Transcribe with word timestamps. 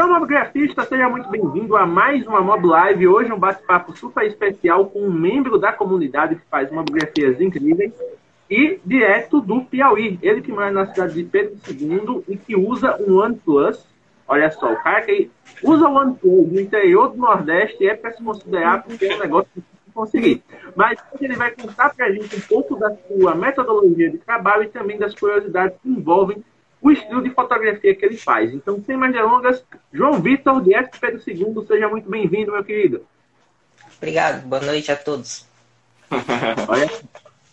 Então, 0.00 0.18
mobgrafista, 0.18 0.82
seja 0.86 1.10
muito 1.10 1.28
bem-vindo 1.28 1.76
a 1.76 1.84
mais 1.84 2.26
uma 2.26 2.40
Mob 2.40 2.66
Live. 2.66 3.06
Hoje 3.06 3.30
um 3.30 3.38
bate-papo 3.38 3.94
super 3.94 4.24
especial 4.24 4.86
com 4.86 5.02
um 5.02 5.12
membro 5.12 5.58
da 5.58 5.74
comunidade 5.74 6.36
que 6.36 6.42
faz 6.50 6.72
mobigrafias 6.72 7.38
incríveis 7.38 7.92
e 8.48 8.80
direto 8.82 9.42
do 9.42 9.60
Piauí. 9.60 10.18
Ele 10.22 10.40
que 10.40 10.50
mora 10.50 10.70
na 10.70 10.86
cidade 10.86 11.12
de 11.12 11.24
Pedro 11.24 11.54
II 11.68 12.24
e 12.28 12.34
que 12.34 12.56
usa 12.56 12.96
um 13.06 13.18
OnePlus. 13.18 13.86
Olha 14.26 14.50
só, 14.50 14.72
o 14.72 14.82
cara 14.82 15.02
que 15.02 15.30
usa 15.62 15.86
o 15.86 15.94
OnePlus 15.94 16.50
no 16.50 16.58
interior 16.58 17.10
do 17.10 17.18
Nordeste 17.18 17.86
é 17.86 17.94
para 17.94 18.12
se 18.12 18.24
considerar 18.24 18.82
porque 18.82 19.04
é 19.04 19.16
um 19.16 19.20
negócio 19.20 19.50
que 19.54 19.62
conseguir. 19.92 20.42
Mas 20.74 20.98
ele 21.20 21.36
vai 21.36 21.50
contar 21.50 21.94
para 21.94 22.06
a 22.06 22.10
gente 22.10 22.36
um 22.36 22.40
pouco 22.40 22.74
da 22.74 22.90
sua 23.06 23.34
metodologia 23.34 24.08
de 24.08 24.16
trabalho 24.16 24.62
e 24.62 24.68
também 24.68 24.96
das 24.96 25.14
curiosidades 25.14 25.76
que 25.82 25.90
envolvem 25.90 26.42
o 26.82 26.90
estilo 26.90 27.22
de 27.22 27.30
fotografia 27.30 27.94
que 27.94 28.04
ele 28.04 28.16
faz. 28.16 28.52
Então, 28.52 28.82
sem 28.84 28.96
mais 28.96 29.12
delongas, 29.12 29.64
João 29.92 30.20
Vitor, 30.20 30.62
de 30.62 30.72
Pedro 31.00 31.20
II, 31.26 31.66
seja 31.66 31.88
muito 31.88 32.08
bem-vindo, 32.08 32.52
meu 32.52 32.64
querido. 32.64 33.04
Obrigado, 33.96 34.46
boa 34.46 34.62
noite 34.62 34.90
a 34.90 34.96
todos. 34.96 35.46
Olha, 36.68 36.90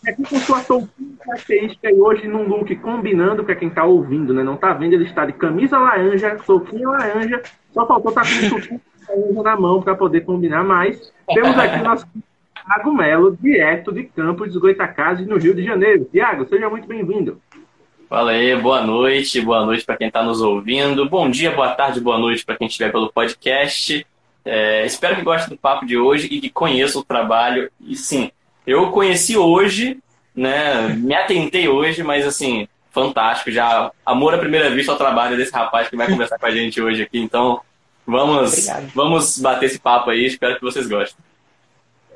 aqui 0.06 0.22
com 0.22 0.38
sua 0.40 0.60
touquinha 0.60 1.16
característica 1.22 1.90
e 1.90 2.00
hoje 2.00 2.26
num 2.26 2.48
look 2.48 2.74
combinando 2.76 3.44
para 3.44 3.54
quem 3.54 3.68
está 3.68 3.84
ouvindo, 3.84 4.32
né? 4.32 4.42
Não 4.42 4.54
está 4.54 4.72
vendo, 4.72 4.94
ele 4.94 5.04
está 5.04 5.26
de 5.26 5.34
camisa 5.34 5.78
laranja, 5.78 6.36
touquinha 6.46 6.88
laranja, 6.88 7.42
só 7.72 7.86
faltou 7.86 8.10
estar 8.10 8.22
tá 8.22 8.28
com 8.28 8.46
o 8.46 8.50
touquinha 8.50 8.80
laranja 9.08 9.42
na 9.42 9.56
mão 9.56 9.82
para 9.82 9.94
poder 9.94 10.22
combinar 10.22 10.64
mais. 10.64 11.12
Temos 11.26 11.58
aqui 11.58 11.82
nosso 11.82 12.06
Thiago 12.68 12.92
Melo, 12.92 13.36
direto 13.40 13.92
de 13.92 14.04
Campos 14.04 14.52
dos 14.52 14.60
Goitacazes, 14.60 15.26
no 15.26 15.38
Rio 15.38 15.54
de 15.54 15.64
Janeiro. 15.64 16.06
Tiago, 16.10 16.46
seja 16.48 16.68
muito 16.68 16.86
bem-vindo. 16.86 17.40
Fala 18.08 18.30
aí, 18.30 18.56
boa 18.56 18.80
noite, 18.80 19.38
boa 19.38 19.66
noite 19.66 19.84
para 19.84 19.98
quem 19.98 20.08
está 20.08 20.22
nos 20.22 20.40
ouvindo, 20.40 21.06
bom 21.06 21.28
dia, 21.28 21.50
boa 21.50 21.74
tarde, 21.74 22.00
boa 22.00 22.16
noite 22.16 22.42
para 22.42 22.56
quem 22.56 22.66
estiver 22.66 22.90
pelo 22.90 23.12
podcast. 23.12 24.06
É, 24.46 24.86
espero 24.86 25.16
que 25.16 25.20
goste 25.20 25.50
do 25.50 25.58
papo 25.58 25.84
de 25.84 25.98
hoje 25.98 26.26
e 26.30 26.40
que 26.40 26.48
conheça 26.48 26.98
o 26.98 27.04
trabalho. 27.04 27.70
E 27.78 27.94
sim, 27.94 28.30
eu 28.66 28.90
conheci 28.92 29.36
hoje, 29.36 29.98
né? 30.34 30.88
Me 30.88 31.14
atentei 31.14 31.68
hoje, 31.68 32.02
mas 32.02 32.26
assim, 32.26 32.66
fantástico. 32.90 33.50
Já 33.50 33.92
amor 34.06 34.32
à 34.32 34.38
primeira 34.38 34.70
vista 34.70 34.90
ao 34.90 34.96
trabalho 34.96 35.36
desse 35.36 35.52
rapaz 35.52 35.90
que 35.90 35.96
vai 35.96 36.08
conversar 36.08 36.38
com 36.38 36.46
a 36.46 36.50
gente 36.50 36.80
hoje 36.80 37.02
aqui. 37.02 37.18
Então, 37.18 37.60
vamos, 38.06 38.68
vamos 38.94 39.38
bater 39.38 39.66
esse 39.66 39.78
papo 39.78 40.08
aí. 40.08 40.24
Espero 40.24 40.54
que 40.56 40.62
vocês 40.62 40.88
gostem. 40.88 41.22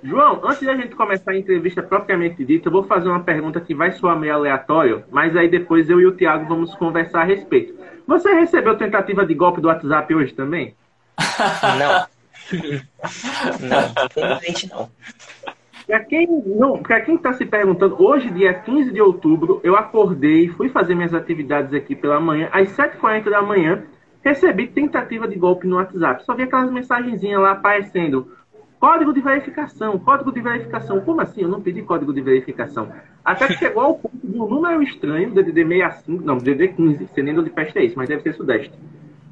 João, 0.02 0.40
antes 0.44 0.62
da 0.62 0.74
gente 0.74 0.96
começar 0.96 1.30
a 1.30 1.38
entrevista 1.38 1.80
propriamente 1.80 2.44
dita, 2.44 2.68
eu 2.68 2.72
vou 2.72 2.82
fazer 2.82 3.08
uma 3.08 3.22
pergunta 3.22 3.60
que 3.60 3.74
vai 3.74 3.92
soar 3.92 4.18
meio 4.18 4.34
aleatório, 4.34 5.04
mas 5.12 5.36
aí 5.36 5.48
depois 5.48 5.88
eu 5.88 6.00
e 6.00 6.06
o 6.06 6.12
Thiago 6.12 6.46
vamos 6.48 6.74
conversar 6.74 7.20
a 7.20 7.24
respeito. 7.24 7.74
Você 8.06 8.32
recebeu 8.34 8.76
tentativa 8.76 9.24
de 9.24 9.32
golpe 9.32 9.60
do 9.60 9.68
WhatsApp 9.68 10.12
hoje 10.12 10.34
também? 10.34 10.74
Não. 11.78 12.12
não, 13.60 14.04
infelizmente 14.04 14.68
não. 14.68 14.90
Para 15.86 16.00
quem 16.00 16.26
não, 16.46 16.82
para 16.82 17.00
quem 17.00 17.14
está 17.14 17.32
se 17.32 17.46
perguntando, 17.46 18.02
hoje, 18.02 18.30
dia 18.30 18.52
15 18.52 18.90
de 18.90 19.00
outubro, 19.00 19.60
eu 19.62 19.76
acordei, 19.76 20.48
fui 20.48 20.68
fazer 20.68 20.94
minhas 20.94 21.14
atividades 21.14 21.72
aqui 21.72 21.94
pela 21.94 22.20
manhã, 22.20 22.48
às 22.52 22.68
7h40 22.76 23.30
da 23.30 23.40
manhã, 23.40 23.84
recebi 24.22 24.66
tentativa 24.66 25.26
de 25.26 25.36
golpe 25.36 25.66
no 25.66 25.76
WhatsApp. 25.76 26.24
Só 26.24 26.34
vi 26.34 26.42
aquelas 26.42 26.70
mensagenzinhas 26.70 27.40
lá 27.40 27.52
aparecendo 27.52 28.30
Código 28.82 29.12
de 29.12 29.20
verificação, 29.20 29.96
código 29.96 30.32
de 30.32 30.40
verificação. 30.40 31.00
Como 31.02 31.20
assim? 31.20 31.42
Eu 31.42 31.48
não 31.48 31.60
pedi 31.62 31.82
código 31.82 32.12
de 32.12 32.20
verificação. 32.20 32.88
Até 33.24 33.46
que 33.46 33.52
chegou 33.54 33.80
ao 33.80 33.94
ponto 33.94 34.26
de 34.26 34.36
um 34.36 34.48
número 34.48 34.82
estranho, 34.82 35.30
DDD 35.30 35.64
65, 35.64 36.24
não, 36.24 36.36
DDD 36.36 36.74
15, 36.74 37.06
você 37.06 37.22
nem 37.22 37.40
de 37.40 37.50
peste 37.50 37.78
é 37.78 37.84
isso, 37.84 37.96
mas 37.96 38.08
deve 38.08 38.22
ser 38.22 38.32
Sudeste. 38.32 38.76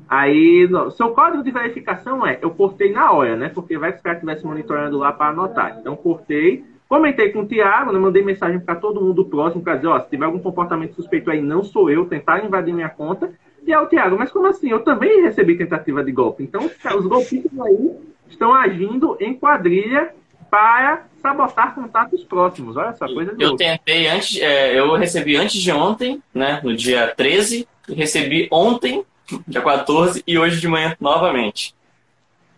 Aí, 0.09 0.69
não, 0.71 0.89
seu 0.93 1.11
código 1.11 1.43
de 1.43 1.51
verificação 1.51 2.25
é, 2.25 2.39
eu 2.41 2.51
cortei 2.51 2.93
na 2.93 3.11
hora, 3.11 3.35
né? 3.35 3.49
Porque 3.49 3.77
vai 3.77 3.91
que 3.91 3.97
os 3.97 4.03
caras 4.05 4.19
estivessem 4.19 4.49
monitorando 4.49 4.99
lá 4.99 5.13
para 5.13 5.33
anotar. 5.33 5.79
Então, 5.81 5.97
cortei, 5.97 6.65
comentei 6.89 7.33
com 7.33 7.41
o 7.41 7.47
Thiago, 7.47 7.91
né, 7.91 7.99
mandei 7.99 8.23
mensagem 8.23 8.61
para 8.61 8.77
todo 8.77 9.01
mundo 9.01 9.25
próximo 9.25 9.65
para 9.65 9.75
dizer, 9.75 9.89
ó, 9.89 9.99
se 9.99 10.11
tiver 10.11 10.27
algum 10.27 10.39
comportamento 10.39 10.95
suspeito 10.95 11.29
aí, 11.29 11.43
não 11.43 11.65
sou 11.65 11.91
eu, 11.91 12.07
tentar 12.07 12.45
invadir 12.45 12.73
minha 12.73 12.89
conta. 12.89 13.33
E 13.67 13.75
aí 13.75 13.83
o 13.83 13.89
Thiago, 13.89 14.17
mas 14.17 14.31
como 14.31 14.47
assim? 14.47 14.71
Eu 14.71 14.85
também 14.85 15.23
recebi 15.23 15.59
tentativa 15.59 16.05
de 16.05 16.13
golpe. 16.13 16.45
Então, 16.45 16.71
os 16.97 17.07
golpistas 17.09 17.59
aí 17.59 18.11
estão 18.31 18.55
agindo 18.55 19.17
em 19.21 19.35
quadrilha 19.35 20.15
para 20.51 21.05
sabotar 21.21 21.75
contatos 21.75 22.25
próximos. 22.25 22.77
Olha 22.77 22.89
essa 22.89 23.07
coisa 23.07 23.35
Eu 23.39 23.57
tentei 23.57 24.09
antes, 24.09 24.41
é, 24.41 24.79
eu 24.79 24.97
recebi 24.97 25.37
antes 25.37 25.61
de 25.61 25.71
ontem, 25.71 26.23
né, 26.35 26.61
no 26.65 26.75
dia 26.75 27.13
13, 27.17 27.69
recebi 27.89 28.49
ontem, 28.51 29.05
dia 29.47 29.61
14, 29.61 30.23
e 30.27 30.39
hoje 30.39 30.61
de 30.61 30.67
manhã 30.67 30.97
novamente. 31.01 31.75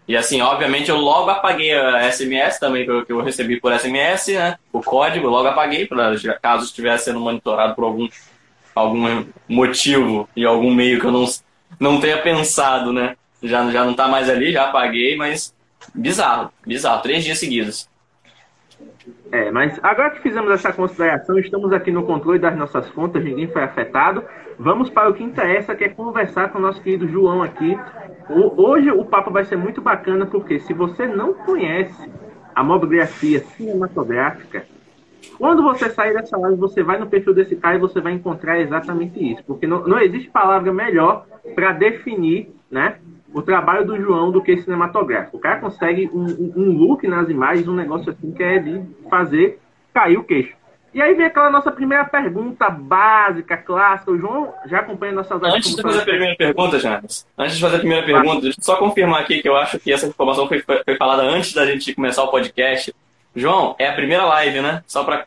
E 0.07 0.17
assim, 0.17 0.41
obviamente, 0.41 0.91
eu 0.91 0.97
logo 0.97 1.31
apaguei 1.31 1.73
a 1.73 2.11
SMS 2.11 2.59
também, 2.59 2.85
que 2.85 3.13
eu 3.13 3.21
recebi 3.23 3.61
por 3.61 3.73
SMS, 3.73 4.29
né? 4.29 4.59
O 4.73 4.81
código, 4.81 5.29
logo 5.29 5.49
apaguei, 5.49 5.87
para 5.87 6.17
caso 6.41 6.65
estivesse 6.65 7.05
sendo 7.05 7.21
monitorado 7.21 7.75
por 7.75 7.85
algum, 7.85 8.09
algum 8.75 9.25
motivo 9.49 10.29
e 10.35 10.45
algum 10.45 10.75
meio 10.75 10.99
que 11.01 11.07
eu 11.07 11.13
não, 11.13 11.25
não 11.79 12.01
tenha 12.01 12.19
pensado, 12.19 12.93
né? 12.93 13.17
Já, 13.43 13.71
já 13.71 13.85
não 13.85 13.95
tá 13.95 14.09
mais 14.09 14.29
ali, 14.29 14.53
já 14.53 14.65
apaguei, 14.65 15.17
mas 15.17 15.55
Bizarro, 15.95 16.51
bizarro. 16.67 17.03
Três 17.03 17.25
dias 17.25 17.39
seguidos. 17.39 17.89
É, 19.31 19.51
mas 19.51 19.79
agora 19.83 20.11
que 20.11 20.21
fizemos 20.21 20.51
essa 20.51 20.73
consideração, 20.73 21.39
estamos 21.39 21.73
aqui 21.73 21.91
no 21.91 22.05
controle 22.05 22.39
das 22.39 22.57
nossas 22.57 22.89
contas, 22.91 23.25
ninguém 23.25 23.49
foi 23.49 23.63
afetado. 23.63 24.25
Vamos 24.59 24.91
para 24.91 25.09
o 25.09 25.15
que 25.15 25.25
interessa, 25.25 25.75
que 25.75 25.85
é 25.85 25.89
conversar 25.89 26.51
com 26.51 26.59
o 26.59 26.63
nosso 26.63 26.83
querido 26.83 27.09
João 27.09 27.43
aqui. 27.43 27.79
Hoje 28.29 28.91
o 28.91 29.05
papo 29.05 29.31
vai 29.31 29.45
ser 29.45 29.57
muito 29.57 29.81
bacana, 29.81 30.27
porque 30.27 30.61
se 30.61 30.73
você 30.75 31.07
não 31.07 31.33
conhece 31.35 32.11
a 32.55 32.63
mobigrafia 32.63 33.41
cinematográfica, 33.41 34.67
quando 35.39 35.63
você 35.63 35.89
sair 35.89 36.13
dessa 36.13 36.37
live, 36.37 36.59
você 36.59 36.83
vai 36.83 36.99
no 36.99 37.07
perfil 37.07 37.35
desse 37.35 37.57
cara 37.57 37.77
e 37.77 37.81
você 37.81 38.01
vai 38.01 38.13
encontrar 38.13 38.61
exatamente 38.61 39.33
isso. 39.33 39.43
Porque 39.45 39.67
não, 39.67 39.87
não 39.87 39.99
existe 39.99 40.31
palavra 40.31 40.73
melhor 40.73 41.27
para 41.55 41.73
definir 41.73 42.55
né, 42.71 42.99
o 43.33 43.43
trabalho 43.43 43.87
do 43.87 44.01
João 44.01 44.31
do 44.31 44.43
que 44.43 44.57
cinematográfico. 44.59 45.37
O 45.37 45.41
cara 45.41 45.61
consegue 45.61 46.09
um, 46.13 46.25
um, 46.57 46.77
look 46.77 47.07
nas 47.07 47.29
imagens, 47.29 47.67
um 47.67 47.75
negócio 47.75 48.11
assim 48.11 48.33
que 48.33 48.43
é 48.43 48.59
de 48.59 48.83
fazer 49.09 49.59
cair 49.93 50.19
o 50.19 50.25
queixo. 50.25 50.55
E 50.95 51.01
aí 51.01 51.15
vem 51.15 51.25
aquela 51.25 51.49
nossa 51.49 51.73
primeira 51.73 52.05
pergunta 52.05 52.69
básica, 52.69 53.57
clássica. 53.57 54.11
O 54.11 54.19
João 54.19 54.53
já 54.67 54.81
acompanha 54.81 55.13
nossas. 55.13 55.43
Antes 55.43 55.75
de 55.75 55.81
fazer 55.81 56.01
a 56.01 56.05
primeira 56.05 56.37
pergunta, 56.37 56.79
James, 56.79 57.27
antes 57.39 57.57
de 57.57 57.63
fazer 57.63 57.77
a 57.77 57.79
primeira 57.79 58.05
pergunta, 58.05 58.43
deixa 58.43 58.61
eu 58.61 58.65
só 58.65 58.77
confirmar 58.77 59.23
aqui 59.23 59.41
que 59.41 59.49
eu 59.49 59.57
acho 59.57 59.79
que 59.79 59.91
essa 59.91 60.07
informação 60.07 60.47
foi, 60.47 60.61
foi 60.61 60.97
falada 60.99 61.23
antes 61.23 61.55
da 61.55 61.65
gente 61.65 61.95
começar 61.95 62.23
o 62.25 62.29
podcast. 62.29 62.95
João, 63.35 63.75
é 63.79 63.89
a 63.89 63.95
primeira 63.95 64.27
live, 64.27 64.61
né? 64.61 64.83
Só 64.87 65.03
para 65.03 65.25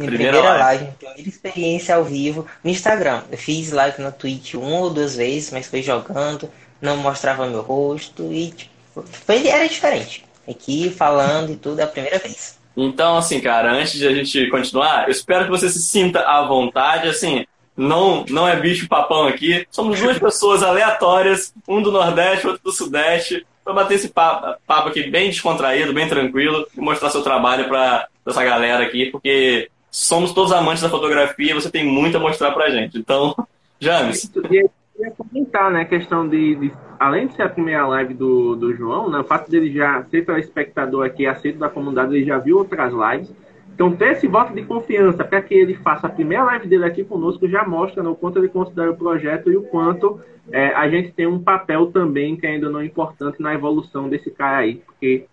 minha 0.00 0.10
primeira, 0.10 0.32
primeira 0.32 0.64
live. 0.64 0.84
live, 0.84 0.96
primeira 0.96 1.28
experiência 1.28 1.94
ao 1.94 2.04
vivo 2.04 2.46
no 2.64 2.70
Instagram. 2.70 3.22
Eu 3.30 3.38
fiz 3.38 3.70
live 3.70 4.02
no 4.02 4.10
Twitch 4.10 4.54
uma 4.54 4.78
ou 4.78 4.90
duas 4.90 5.16
vezes, 5.16 5.50
mas 5.50 5.66
foi 5.66 5.82
jogando, 5.82 6.50
não 6.80 6.96
mostrava 6.96 7.46
meu 7.46 7.60
rosto 7.60 8.32
e 8.32 8.50
tipo, 8.50 9.04
foi, 9.04 9.46
era 9.46 9.68
diferente. 9.68 10.24
Aqui 10.48 10.90
falando 10.90 11.52
e 11.52 11.56
tudo 11.56 11.80
é 11.80 11.84
a 11.84 11.86
primeira 11.86 12.18
vez. 12.18 12.58
Então, 12.76 13.16
assim, 13.16 13.40
cara, 13.40 13.72
antes 13.72 13.92
de 13.92 14.06
a 14.06 14.14
gente 14.14 14.48
continuar, 14.48 15.04
eu 15.04 15.10
espero 15.10 15.44
que 15.44 15.50
você 15.50 15.68
se 15.68 15.80
sinta 15.80 16.20
à 16.20 16.46
vontade, 16.46 17.08
assim, 17.08 17.44
não, 17.76 18.24
não 18.28 18.48
é 18.48 18.56
bicho 18.56 18.88
papão 18.88 19.26
aqui. 19.26 19.66
Somos 19.70 20.00
duas 20.00 20.16
pessoas 20.18 20.62
aleatórias, 20.62 21.52
um 21.68 21.82
do 21.82 21.92
Nordeste, 21.92 22.46
outro 22.46 22.62
do 22.64 22.72
Sudeste, 22.72 23.46
para 23.64 23.74
bater 23.74 23.94
esse 23.94 24.08
papo, 24.08 24.58
papo 24.66 24.88
aqui 24.88 25.04
bem 25.10 25.28
descontraído, 25.28 25.92
bem 25.92 26.08
tranquilo, 26.08 26.66
e 26.76 26.80
mostrar 26.80 27.10
seu 27.10 27.22
trabalho 27.22 27.68
para 27.68 28.08
essa 28.26 28.42
galera 28.42 28.84
aqui, 28.84 29.06
porque 29.06 29.70
somos 29.90 30.32
todos 30.32 30.52
amantes 30.52 30.82
da 30.82 30.88
fotografia, 30.88 31.54
você 31.54 31.70
tem 31.70 31.84
muito 31.84 32.16
a 32.16 32.20
mostrar 32.20 32.52
pra 32.52 32.70
gente. 32.70 32.98
Então, 32.98 33.34
James. 33.80 34.30
Eu 34.34 34.42
queria 34.42 34.70
comentar, 35.16 35.70
né, 35.70 35.82
a 35.82 35.84
questão 35.86 36.28
de, 36.28 36.54
de, 36.56 36.72
além 36.98 37.26
de 37.26 37.34
ser 37.34 37.42
a 37.42 37.48
primeira 37.48 37.86
live 37.86 38.14
do, 38.14 38.54
do 38.54 38.74
João, 38.74 39.10
né, 39.10 39.18
o 39.18 39.24
fato 39.24 39.50
dele 39.50 39.72
já 39.72 40.04
ser 40.04 40.28
espectador 40.38 41.06
aqui, 41.06 41.26
aceito 41.26 41.58
da 41.58 41.68
comunidade, 41.68 42.14
ele 42.14 42.24
já 42.24 42.38
viu 42.38 42.58
outras 42.58 42.92
lives. 42.92 43.34
Então, 43.72 43.96
ter 43.96 44.12
esse 44.12 44.28
voto 44.28 44.52
de 44.52 44.62
confiança 44.62 45.24
para 45.24 45.40
que 45.40 45.54
ele 45.54 45.74
faça 45.74 46.06
a 46.06 46.10
primeira 46.10 46.44
live 46.44 46.68
dele 46.68 46.84
aqui 46.84 47.02
conosco 47.02 47.48
já 47.48 47.64
mostra 47.64 48.02
né, 48.02 48.10
o 48.10 48.14
quanto 48.14 48.38
ele 48.38 48.48
considera 48.48 48.90
o 48.90 48.96
projeto 48.96 49.50
e 49.50 49.56
o 49.56 49.62
quanto 49.62 50.20
é, 50.52 50.74
a 50.74 50.88
gente 50.88 51.12
tem 51.12 51.26
um 51.26 51.42
papel 51.42 51.86
também 51.86 52.36
que 52.36 52.46
ainda 52.46 52.68
não 52.68 52.80
é 52.80 52.84
importante 52.84 53.40
na 53.40 53.54
evolução 53.54 54.08
desse 54.08 54.30
cara 54.30 54.58
aí, 54.58 54.82
porque 54.84 55.26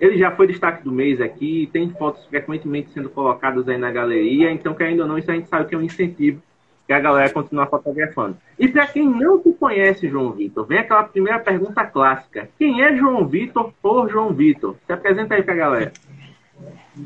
ele 0.00 0.18
já 0.18 0.30
foi 0.30 0.46
destaque 0.46 0.84
do 0.84 0.92
mês 0.92 1.20
aqui, 1.20 1.68
tem 1.72 1.90
fotos 1.90 2.24
frequentemente 2.26 2.90
sendo 2.92 3.10
colocadas 3.10 3.68
aí 3.68 3.76
na 3.76 3.90
galeria, 3.90 4.50
então, 4.50 4.74
querendo 4.74 5.00
ou 5.00 5.08
não, 5.08 5.18
isso 5.18 5.30
a 5.30 5.34
gente 5.34 5.48
sabe 5.48 5.68
que 5.68 5.74
é 5.74 5.78
um 5.78 5.82
incentivo 5.82 6.40
que 6.86 6.92
a 6.94 7.00
galera 7.00 7.28
continua 7.28 7.66
fotografando. 7.66 8.38
E 8.58 8.66
para 8.66 8.86
quem 8.86 9.06
não 9.06 9.38
te 9.38 9.52
conhece, 9.52 10.08
João 10.08 10.32
Vitor, 10.32 10.64
vem 10.66 10.78
aquela 10.78 11.02
primeira 11.02 11.38
pergunta 11.38 11.84
clássica. 11.84 12.48
Quem 12.58 12.82
é 12.82 12.96
João 12.96 13.26
Vitor 13.26 13.72
por 13.82 14.08
João 14.08 14.32
Vitor? 14.32 14.74
Se 14.86 14.92
apresenta 14.94 15.34
aí 15.34 15.42
para 15.42 15.52
a 15.52 15.56
galera. 15.58 15.92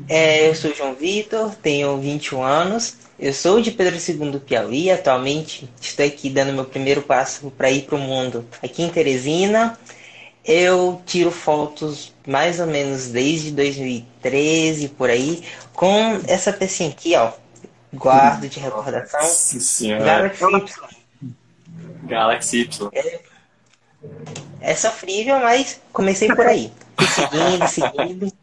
É, 0.07 0.49
eu 0.49 0.55
sou 0.55 0.73
João 0.73 0.95
Vitor, 0.95 1.53
tenho 1.55 1.97
21 1.97 2.41
anos, 2.41 2.97
eu 3.19 3.33
sou 3.33 3.61
de 3.61 3.71
Pedro 3.71 3.95
II 3.95 4.39
Piauí, 4.39 4.89
atualmente 4.89 5.69
estou 5.79 6.05
aqui 6.05 6.29
dando 6.29 6.53
meu 6.53 6.65
primeiro 6.65 7.01
passo 7.01 7.51
para 7.51 7.69
ir 7.69 7.83
para 7.83 7.95
o 7.95 7.99
mundo 7.99 8.45
aqui 8.61 8.83
em 8.83 8.89
Teresina. 8.89 9.77
Eu 10.45 11.01
tiro 11.05 11.31
fotos 11.31 12.13
mais 12.27 12.59
ou 12.59 12.67
menos 12.67 13.07
desde 13.07 13.51
2013 13.51 14.89
por 14.89 15.09
aí, 15.09 15.43
com 15.73 16.19
essa 16.27 16.51
pecinha 16.51 16.89
aqui, 16.89 17.15
ó. 17.15 17.31
Guardo 17.93 18.47
de 18.49 18.59
recordação. 18.59 19.21
Nossa 19.21 19.87
Galaxy 19.99 20.43
Y. 20.43 20.89
Galaxy 22.03 22.61
Y. 22.61 22.89
É, 22.93 23.19
é 24.61 24.75
sofrível, 24.75 25.39
mas 25.39 25.79
comecei 25.91 26.27
por 26.27 26.45
aí. 26.45 26.71
Seguindo, 27.09 27.67
seguindo. 27.67 28.33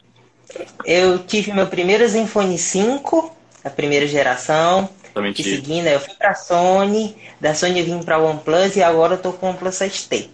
Eu 0.84 1.18
tive 1.18 1.52
meu 1.52 1.66
primeiro 1.66 2.06
Zenfone 2.08 2.58
5, 2.58 3.36
a 3.64 3.70
primeira 3.70 4.06
geração. 4.06 4.88
Também 5.12 5.32
tive. 5.32 5.56
seguindo, 5.56 5.86
eu 5.86 6.00
fui 6.00 6.14
pra 6.14 6.34
Sony, 6.34 7.16
da 7.40 7.52
Sony 7.54 7.80
eu 7.80 7.84
vim 7.84 8.02
pra 8.02 8.18
OnePlus 8.18 8.76
e 8.76 8.82
agora 8.82 9.14
eu 9.14 9.18
tô 9.18 9.32
com 9.32 9.46
o 9.46 9.50
OnePlus 9.50 9.74
7T. 9.74 10.28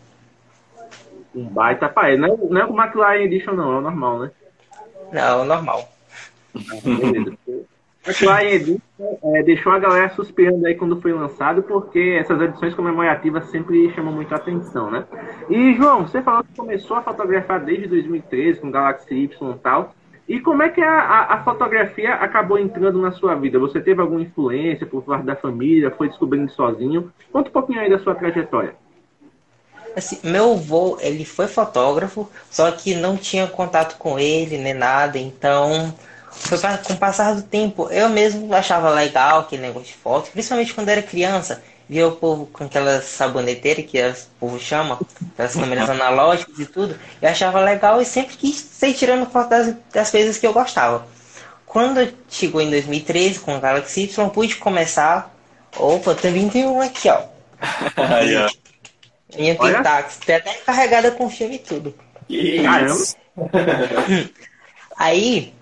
Um 1.37 1.44
baita 1.44 1.88
pai. 1.88 2.17
Não, 2.17 2.29
é- 2.35 2.49
não 2.50 2.61
é 2.61 2.65
o 2.65 2.75
McLaren 2.81 3.23
Edition, 3.23 3.53
não, 3.53 3.73
é 3.75 3.79
o 3.79 3.81
normal, 3.83 4.21
né? 4.21 4.31
Não, 5.12 5.44
normal. 5.44 5.88
Beleza. 6.83 7.37
McLaren 8.06 8.47
Edition 8.47 8.81
é, 9.35 9.43
deixou 9.43 9.73
a 9.73 9.79
galera 9.79 10.09
suspirando 10.11 10.67
aí 10.67 10.75
quando 10.75 11.00
foi 11.00 11.12
lançado, 11.12 11.62
porque 11.62 12.17
essas 12.19 12.41
edições 12.41 12.75
comemorativas 12.75 13.50
sempre 13.50 13.93
chamam 13.93 14.12
muito 14.12 14.33
a 14.33 14.37
atenção, 14.37 14.91
né? 14.91 15.05
E, 15.50 15.75
João, 15.75 16.06
você 16.06 16.23
falou 16.23 16.43
que 16.43 16.56
começou 16.56 16.97
a 16.97 17.03
fotografar 17.03 17.62
desde 17.62 17.87
2013 17.88 18.61
com 18.61 18.71
Galaxy 18.71 19.15
Y 19.15 19.50
e 19.50 19.59
tal. 19.59 19.94
E 20.29 20.41
como 20.41 20.62
é 20.62 20.69
que 20.69 20.81
a, 20.81 21.00
a, 21.00 21.35
a 21.35 21.44
fotografia 21.44 22.15
acabou 22.15 22.59
entrando 22.59 23.00
na 23.00 23.12
sua 23.12 23.35
vida? 23.35 23.59
Você 23.59 23.81
teve 23.81 24.00
alguma 24.00 24.23
influência 24.23 24.87
por 24.87 25.03
parte 25.03 25.25
da 25.25 25.37
família? 25.37 25.91
Foi 25.91 26.09
descobrindo 26.09 26.50
sozinho? 26.50 27.12
Conta 27.31 27.49
um 27.49 27.53
pouquinho 27.53 27.81
aí 27.81 27.88
da 27.91 27.99
sua 27.99 28.15
trajetória. 28.15 28.75
Assim, 29.96 30.19
meu 30.22 30.52
avô, 30.52 30.98
ele 31.00 31.25
foi 31.25 31.48
fotógrafo, 31.48 32.31
só 32.50 32.70
que 32.70 32.94
não 32.94 33.16
tinha 33.16 33.46
contato 33.46 33.96
com 33.96 34.19
ele, 34.19 34.58
nem 34.58 34.75
nada, 34.75 35.19
então, 35.19 35.94
com 36.87 36.93
o 36.93 36.96
passar 36.98 37.34
do 37.34 37.43
tempo, 37.43 37.88
eu 37.90 38.10
mesmo 38.10 38.54
achava 38.54 38.90
legal 38.90 39.40
aquele 39.40 39.62
negócio 39.62 39.88
de 39.88 39.94
foto, 39.94 40.31
principalmente 40.31 40.75
quando 40.75 40.90
era 40.90 41.00
criança, 41.00 41.62
via 41.88 42.06
o 42.06 42.12
povo 42.12 42.44
com 42.46 42.64
aquelas 42.64 43.04
saboneteiras 43.04 43.87
que 43.87 43.98
o 43.98 44.40
povo 44.40 44.60
chama, 44.60 45.00
aquelas 45.32 45.54
câmeras 45.54 45.88
analógicas 45.88 46.58
e 46.58 46.66
tudo, 46.66 46.99
eu 47.22 47.28
achava 47.31 47.58
legal 47.60 48.00
e 48.02 48.04
sempre 48.04 48.37
quis 48.37 48.56
sair 48.56 48.92
tirando 48.92 49.31
foto 49.31 49.49
das, 49.49 49.75
das 49.94 50.10
coisas 50.10 50.37
que 50.37 50.46
eu 50.46 50.52
gostava. 50.52 51.06
Quando 51.64 52.12
chegou 52.28 52.60
em 52.60 52.70
2013 52.70 53.38
com 53.38 53.56
o 53.56 53.60
Galaxy 53.60 54.02
Y, 54.02 54.28
pude 54.31 54.56
começar. 54.56 55.34
Opa, 55.76 56.14
também 56.14 56.49
tem 56.49 56.66
um 56.66 56.81
aqui, 56.81 57.08
ó. 57.08 57.22
Minha 59.37 59.56
Olha. 59.59 59.79
Pentax, 59.79 60.19
tem 60.19 60.37
até 60.37 60.53
carregada 60.55 61.11
com 61.11 61.31
filme 61.31 61.56
e 61.56 61.59
tudo. 61.59 61.94
Isso? 62.29 63.17
Aí 64.99 65.53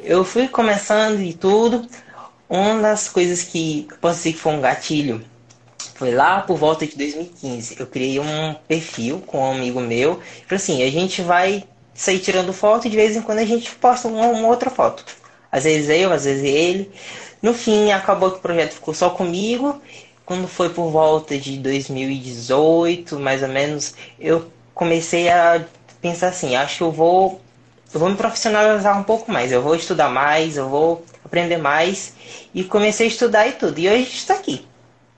eu 0.00 0.24
fui 0.24 0.48
começando 0.48 1.20
e 1.20 1.32
tudo. 1.32 1.86
Uma 2.48 2.80
das 2.82 3.08
coisas 3.08 3.42
que 3.42 3.86
eu 3.90 3.96
posso 3.96 4.18
dizer 4.18 4.32
que 4.32 4.38
foi 4.38 4.52
um 4.52 4.60
gatilho 4.60 5.24
foi 5.94 6.10
lá 6.10 6.40
por 6.40 6.56
volta 6.56 6.86
de 6.86 6.96
2015. 6.96 7.76
Eu 7.78 7.86
criei 7.86 8.18
um 8.18 8.54
perfil 8.66 9.22
com 9.26 9.38
um 9.38 9.52
amigo 9.52 9.80
meu. 9.80 10.20
Falei 10.46 10.56
assim: 10.56 10.82
a 10.82 10.90
gente 10.90 11.22
vai 11.22 11.64
sair 11.94 12.18
tirando 12.18 12.52
foto 12.52 12.86
e 12.86 12.90
de 12.90 12.96
vez 12.96 13.16
em 13.16 13.22
quando 13.22 13.38
a 13.38 13.44
gente 13.44 13.74
posta 13.76 14.08
uma, 14.08 14.26
uma 14.26 14.48
outra 14.48 14.68
foto. 14.68 15.04
Às 15.50 15.64
vezes 15.64 15.88
eu, 15.88 16.12
às 16.12 16.24
vezes 16.24 16.42
ele. 16.42 16.90
No 17.40 17.54
fim, 17.54 17.90
acabou 17.90 18.30
que 18.30 18.38
o 18.38 18.42
projeto 18.42 18.74
ficou 18.74 18.94
só 18.94 19.10
comigo. 19.10 19.80
Quando 20.24 20.46
foi 20.46 20.70
por 20.70 20.90
volta 20.90 21.36
de 21.38 21.58
2018, 21.58 23.18
mais 23.18 23.42
ou 23.42 23.48
menos, 23.48 23.94
eu 24.18 24.50
comecei 24.74 25.28
a 25.28 25.64
pensar 26.00 26.28
assim: 26.28 26.56
acho 26.56 26.78
que 26.78 26.82
eu 26.82 26.92
vou 26.92 27.40
eu 27.92 28.00
vou 28.00 28.08
me 28.08 28.16
profissionalizar 28.16 28.98
um 28.98 29.02
pouco 29.02 29.30
mais, 29.30 29.52
eu 29.52 29.60
vou 29.60 29.74
estudar 29.74 30.08
mais, 30.08 30.56
eu 30.56 30.68
vou 30.68 31.04
aprender 31.24 31.58
mais. 31.58 32.16
E 32.54 32.64
comecei 32.64 33.06
a 33.06 33.08
estudar 33.08 33.46
e 33.46 33.52
tudo. 33.52 33.78
E 33.78 33.88
hoje 33.88 34.02
está 34.02 34.34
aqui. 34.34 34.64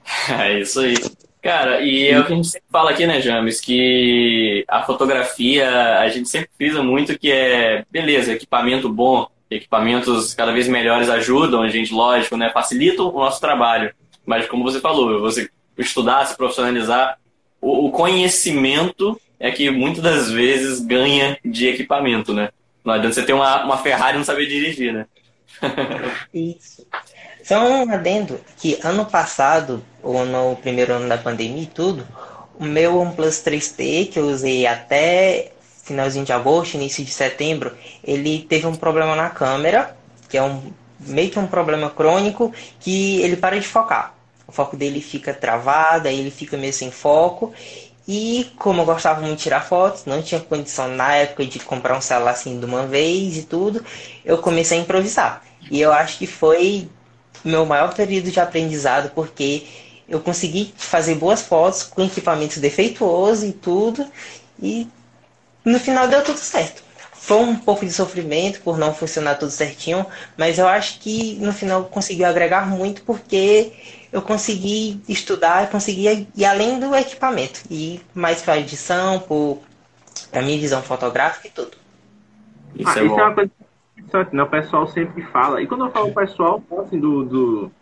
É 0.29 0.61
isso 0.61 0.81
aí. 0.81 0.95
Cara, 1.43 1.83
e 1.83 2.09
é 2.09 2.19
o 2.19 2.25
que 2.25 2.33
a 2.33 2.37
gente 2.37 2.49
sempre 2.49 2.69
fala 2.73 2.91
aqui, 2.91 3.07
né, 3.07 3.21
James? 3.21 3.61
Que 3.61 4.65
a 4.67 4.83
fotografia, 4.83 5.99
a 5.99 6.09
gente 6.09 6.29
sempre 6.29 6.49
frisa 6.57 6.83
muito 6.83 7.19
que 7.19 7.31
é, 7.31 7.85
beleza, 7.91 8.33
equipamento 8.33 8.89
bom, 8.89 9.27
equipamentos 9.51 10.33
cada 10.33 10.53
vez 10.53 10.67
melhores 10.69 11.11
ajudam 11.11 11.63
a 11.63 11.69
gente, 11.69 11.93
lógico, 11.93 12.37
né? 12.37 12.51
Facilitam 12.51 13.09
o 13.09 13.19
nosso 13.19 13.41
trabalho. 13.41 13.95
Mas 14.25 14.47
como 14.47 14.65
você 14.65 14.81
falou, 14.81 15.21
você 15.21 15.49
estudar, 15.79 16.25
se 16.27 16.37
profissionalizar, 16.37 17.19
o, 17.61 17.87
o 17.87 17.91
conhecimento 17.91 19.21
é 19.39 19.51
que 19.51 19.71
muitas 19.71 20.03
das 20.03 20.31
vezes 20.31 20.81
ganha 20.81 21.39
de 21.45 21.67
equipamento, 21.67 22.33
né? 22.33 22.51
Não 22.85 22.95
adianta 22.95 23.15
você 23.15 23.23
ter 23.23 23.33
uma, 23.33 23.65
uma 23.65 23.79
Ferrari 23.79 24.15
e 24.15 24.19
não 24.19 24.25
saber 24.25 24.47
dirigir, 24.47 24.93
né? 24.93 25.07
Isso. 26.33 26.87
Só 27.43 27.63
um 27.67 27.91
adendo 27.91 28.41
que 28.59 28.79
ano 28.83 29.05
passado, 29.05 29.85
ou 30.03 30.25
no 30.25 30.57
primeiro 30.57 30.95
ano 30.95 31.09
da 31.09 31.19
pandemia 31.19 31.63
e 31.63 31.67
tudo, 31.67 32.07
o 32.59 32.65
meu 32.65 32.99
OnePlus 32.99 33.43
3T, 33.43 34.13
que 34.13 34.19
eu 34.19 34.27
usei 34.27 34.67
até 34.67 35.53
finalzinho 35.83 36.25
de 36.25 36.33
agosto, 36.33 36.75
início 36.75 37.05
de 37.05 37.11
setembro, 37.11 37.77
ele 38.03 38.47
teve 38.49 38.67
um 38.67 38.75
problema 38.75 39.15
na 39.15 39.29
câmera, 39.29 39.95
que 40.29 40.39
é 40.39 40.43
um 40.43 40.73
meio 41.01 41.31
que 41.31 41.39
um 41.39 41.47
problema 41.47 41.91
crônico, 41.91 42.53
que 42.81 43.21
ele 43.21 43.37
para 43.37 43.61
de 43.61 43.67
focar. 43.67 44.14
O 44.47 44.53
foco 44.53 44.77
dele 44.77 45.01
fica 45.01 45.33
travado, 45.33 46.09
aí 46.09 46.19
ele 46.19 46.31
fica 46.31 46.57
meio 46.57 46.73
sem 46.73 46.91
foco. 46.91 47.53
E 48.07 48.53
como 48.59 48.83
eu 48.83 48.87
gostava 48.87 49.21
muito 49.21 49.37
de 49.37 49.43
tirar 49.45 49.63
fotos, 49.63 50.05
não 50.05 50.23
tinha 50.23 50.41
condição 50.41 50.89
na 50.89 51.15
época 51.15 51.47
de 51.47 51.59
comprar 51.61 51.97
um 51.97 52.01
celular 52.01 52.33
assim 52.33 52.59
de 52.61 52.67
uma 52.67 52.87
vez 52.87 53.39
e 53.39 53.43
tudo, 53.45 53.85
eu 54.25 54.39
comecei 54.39 54.79
a 54.79 54.83
improvisar. 54.83 55.43
E 55.71 55.81
eu 55.81 55.91
acho 55.93 56.19
que 56.19 56.27
foi 56.27 56.89
meu 57.43 57.65
maior 57.65 57.95
período 57.95 58.31
de 58.31 58.41
aprendizado, 58.41 59.11
porque 59.15 59.67
eu 60.09 60.21
consegui 60.21 60.75
fazer 60.77 61.15
boas 61.15 61.43
fotos 61.43 61.83
com 61.83 62.03
equipamento 62.05 62.61
defeituoso 62.61 63.47
e 63.47 63.53
tudo, 63.53 64.07
e 64.63 64.87
no 65.65 65.79
final 65.81 66.07
deu 66.09 66.23
tudo 66.23 66.39
certo. 66.39 66.83
Foi 67.13 67.39
um 67.39 67.57
pouco 67.57 67.87
de 67.87 67.93
sofrimento 67.93 68.61
por 68.61 68.77
não 68.77 68.95
funcionar 68.95 69.37
tudo 69.37 69.51
certinho, 69.51 70.05
mas 70.37 70.59
eu 70.59 70.69
acho 70.69 70.99
que 70.99 71.37
no 71.41 71.55
final 71.55 71.85
conseguiu 71.85 72.27
agregar 72.27 72.69
muito 72.69 73.03
porque 73.03 73.73
eu 74.15 74.23
consegui 74.23 75.03
estudar, 75.09 75.69
consegui 75.69 76.29
ir 76.37 76.45
além 76.45 76.79
do 76.79 76.95
equipamento 76.95 77.63
e 77.69 78.01
mais 78.15 78.41
para 78.41 78.61
edição, 78.61 79.19
por 79.19 79.59
a 80.33 80.41
minha 80.41 80.57
visão 80.57 80.81
fotográfica 80.81 81.49
e 81.49 81.51
tudo. 81.51 81.77
Isso 82.77 82.89
ah, 82.91 83.01
é 83.01 83.05
isso 83.05 83.09
bom. 83.13 83.21
é 83.21 83.25
uma 83.25 83.35
coisa 83.35 83.51
interessante, 83.99 84.37
né? 84.37 84.43
O 84.45 84.47
pessoal 84.47 84.87
sempre 84.87 85.21
fala. 85.25 85.61
E 85.61 85.67
quando 85.67 85.87
eu 85.87 85.91
falo 85.91 86.15
pessoal, 86.15 86.59
eu 86.59 86.65
falo 86.69 86.83
assim, 86.83 87.01
do, 87.01 87.25
do, 87.25 87.73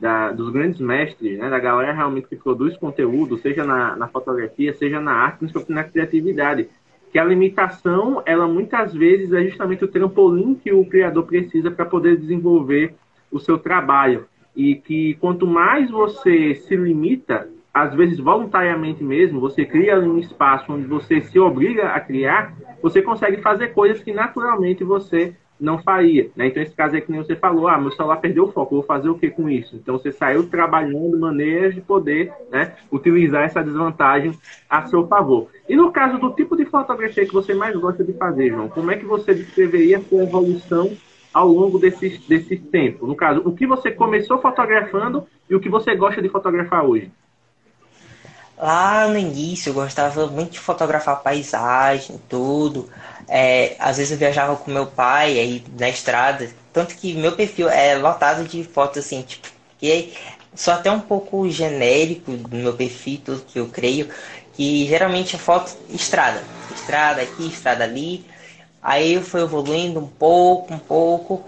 da, 0.00 0.32
dos 0.32 0.48
grandes 0.48 0.80
mestres, 0.80 1.38
né? 1.38 1.50
Da 1.50 1.58
galera 1.58 1.92
realmente 1.92 2.26
que 2.26 2.36
produz 2.36 2.74
conteúdo, 2.78 3.36
seja 3.36 3.62
na, 3.62 3.94
na 3.94 4.08
fotografia, 4.08 4.72
seja 4.72 4.98
na 4.98 5.12
arte, 5.12 5.40
principalmente 5.40 5.72
na 5.72 5.84
criatividade. 5.84 6.70
Que 7.12 7.18
a 7.18 7.24
limitação, 7.24 8.22
ela 8.24 8.48
muitas 8.48 8.94
vezes 8.94 9.30
é 9.34 9.44
justamente 9.44 9.84
o 9.84 9.88
trampolim 9.88 10.54
que 10.54 10.72
o 10.72 10.86
criador 10.86 11.26
precisa 11.26 11.70
para 11.70 11.84
poder 11.84 12.16
desenvolver 12.16 12.94
o 13.30 13.38
seu 13.38 13.58
trabalho. 13.58 14.26
E 14.54 14.74
que 14.76 15.14
quanto 15.14 15.46
mais 15.46 15.90
você 15.90 16.54
se 16.54 16.76
limita, 16.76 17.48
às 17.72 17.94
vezes 17.94 18.18
voluntariamente 18.18 19.02
mesmo, 19.02 19.40
você 19.40 19.64
cria 19.64 19.98
um 19.98 20.18
espaço 20.18 20.72
onde 20.72 20.86
você 20.86 21.20
se 21.22 21.38
obriga 21.38 21.88
a 21.88 22.00
criar, 22.00 22.54
você 22.82 23.00
consegue 23.00 23.40
fazer 23.40 23.68
coisas 23.68 24.02
que 24.02 24.12
naturalmente 24.12 24.84
você 24.84 25.34
não 25.62 25.78
faria. 25.78 26.28
Né? 26.34 26.48
Então, 26.48 26.62
esse 26.62 26.74
caso 26.74 26.96
aí 26.96 27.00
que 27.00 27.10
nem 27.10 27.22
você 27.22 27.36
falou, 27.36 27.68
ah, 27.68 27.78
meu 27.78 27.92
celular 27.92 28.16
perdeu 28.16 28.44
o 28.44 28.52
foco, 28.52 28.74
vou 28.74 28.84
fazer 28.84 29.08
o 29.08 29.14
que 29.14 29.30
com 29.30 29.48
isso? 29.48 29.76
Então, 29.76 29.96
você 29.96 30.10
saiu 30.10 30.48
trabalhando 30.48 31.18
maneiras 31.18 31.74
de 31.74 31.80
poder 31.80 32.32
né, 32.50 32.74
utilizar 32.90 33.44
essa 33.44 33.62
desvantagem 33.62 34.36
a 34.68 34.84
seu 34.86 35.06
favor. 35.06 35.48
E 35.68 35.76
no 35.76 35.92
caso 35.92 36.18
do 36.18 36.32
tipo 36.32 36.56
de 36.56 36.64
fotografia 36.64 37.24
que 37.24 37.32
você 37.32 37.54
mais 37.54 37.76
gosta 37.76 38.02
de 38.02 38.12
fazer, 38.14 38.50
João, 38.50 38.68
como 38.68 38.90
é 38.90 38.96
que 38.96 39.04
você 39.04 39.32
descreveria 39.34 39.98
a 39.98 40.02
sua 40.02 40.24
evolução 40.24 40.90
ao 41.32 41.48
longo 41.48 41.78
desse, 41.78 42.18
desse 42.28 42.56
tempo? 42.56 43.06
No 43.06 43.14
caso, 43.14 43.42
o 43.44 43.52
que 43.52 43.66
você 43.66 43.90
começou 43.90 44.40
fotografando 44.40 45.26
e 45.48 45.54
o 45.54 45.60
que 45.60 45.68
você 45.68 45.94
gosta 45.94 46.20
de 46.20 46.28
fotografar 46.28 46.84
hoje? 46.84 47.10
Lá 48.58 49.08
no 49.08 49.18
início 49.18 49.70
eu 49.70 49.74
gostava 49.74 50.26
muito 50.26 50.52
de 50.52 50.60
fotografar 50.60 51.22
paisagem, 51.22 52.20
tudo. 52.28 52.88
É, 53.28 53.74
às 53.78 53.96
vezes 53.96 54.12
eu 54.12 54.18
viajava 54.18 54.54
com 54.56 54.70
meu 54.70 54.86
pai 54.86 55.38
aí 55.38 55.64
na 55.78 55.88
estrada, 55.88 56.48
tanto 56.72 56.94
que 56.96 57.14
meu 57.14 57.32
perfil 57.32 57.68
é 57.68 57.96
lotado 57.96 58.44
de 58.44 58.62
fotos 58.62 58.98
assim, 58.98 59.22
tipo, 59.22 59.48
que 59.78 60.12
só 60.54 60.72
até 60.72 60.90
um 60.90 61.00
pouco 61.00 61.48
genérico 61.50 62.30
no 62.30 62.58
meu 62.58 62.74
perfil, 62.74 63.20
tudo 63.24 63.42
que 63.42 63.58
eu 63.58 63.66
creio, 63.66 64.08
que 64.52 64.86
geralmente 64.86 65.34
é 65.34 65.38
foto 65.38 65.76
estrada, 65.88 66.42
estrada 66.74 67.22
aqui, 67.22 67.46
estrada 67.46 67.84
ali. 67.84 68.24
Aí 68.82 69.14
eu 69.14 69.22
fui 69.22 69.42
evoluindo 69.42 70.00
um 70.00 70.08
pouco, 70.08 70.74
um 70.74 70.78
pouco. 70.78 71.44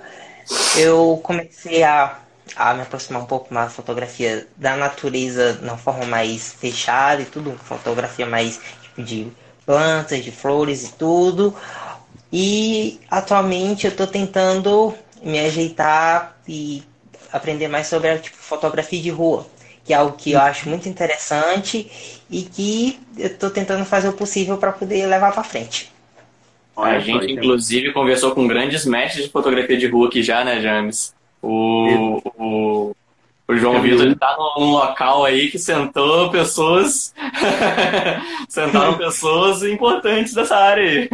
Eu 0.79 1.21
comecei 1.23 1.83
a, 1.85 2.19
a 2.57 2.75
me 2.75 2.83
aproximar 2.83 3.23
um 3.23 3.26
pouco 3.26 3.53
mais 3.55 3.69
da 3.69 3.73
fotografia 3.75 4.49
da 4.57 4.76
natureza, 4.76 5.61
na 5.62 5.76
forma 5.79 6.07
mais 6.07 6.53
fechada 6.55 7.23
e 7.23 7.26
tudo, 7.26 7.53
fotografia 7.59 8.26
mais 8.26 8.61
tipo, 8.83 9.03
de 9.03 9.33
plantas, 9.67 10.25
de 10.25 10.33
flores 10.33 10.85
e 10.85 10.93
tudo. 10.95 11.55
E 12.33 13.00
atualmente 13.11 13.87
eu 13.87 13.93
estou 13.93 14.07
tentando 14.07 14.95
me 15.23 15.41
ajeitar 15.41 16.37
e 16.49 16.83
aprender 17.33 17.69
mais 17.69 17.87
sobre 17.87 18.11
a 18.11 18.19
tipo, 18.19 18.37
fotografia 18.37 19.00
de 19.03 19.11
rua, 19.11 19.47
que 19.85 19.93
é 19.95 19.97
algo 19.97 20.17
que 20.17 20.33
eu 20.33 20.41
acho 20.41 20.69
muito 20.69 20.88
interessante 20.88 21.91
e 22.31 22.43
que 22.43 23.00
eu 23.19 23.29
estou 23.29 23.50
tentando 23.50 23.85
fazer 23.87 24.09
o 24.09 24.14
possível 24.14 24.59
para 24.59 24.73
poder 24.73 25.07
levar 25.07 25.33
para 25.33 25.45
frente. 25.45 25.94
A 26.76 26.99
gente, 26.99 27.33
inclusive, 27.33 27.93
conversou 27.93 28.33
com 28.33 28.47
grandes 28.47 28.85
mestres 28.85 29.25
de 29.25 29.31
fotografia 29.31 29.76
de 29.76 29.87
rua 29.87 30.09
aqui 30.09 30.23
já, 30.23 30.45
né, 30.45 30.61
James? 30.61 31.14
O, 31.40 32.21
o, 32.37 32.97
o 33.47 33.57
João 33.57 33.81
Vitor 33.81 34.07
está 34.09 34.37
num 34.59 34.71
local 34.71 35.25
aí 35.25 35.50
que 35.50 35.59
sentou 35.59 36.31
pessoas. 36.31 37.14
sentaram 38.49 38.97
pessoas 38.99 39.62
importantes 39.62 40.35
dessa 40.35 40.57
área 40.57 40.83
aí. 40.85 41.09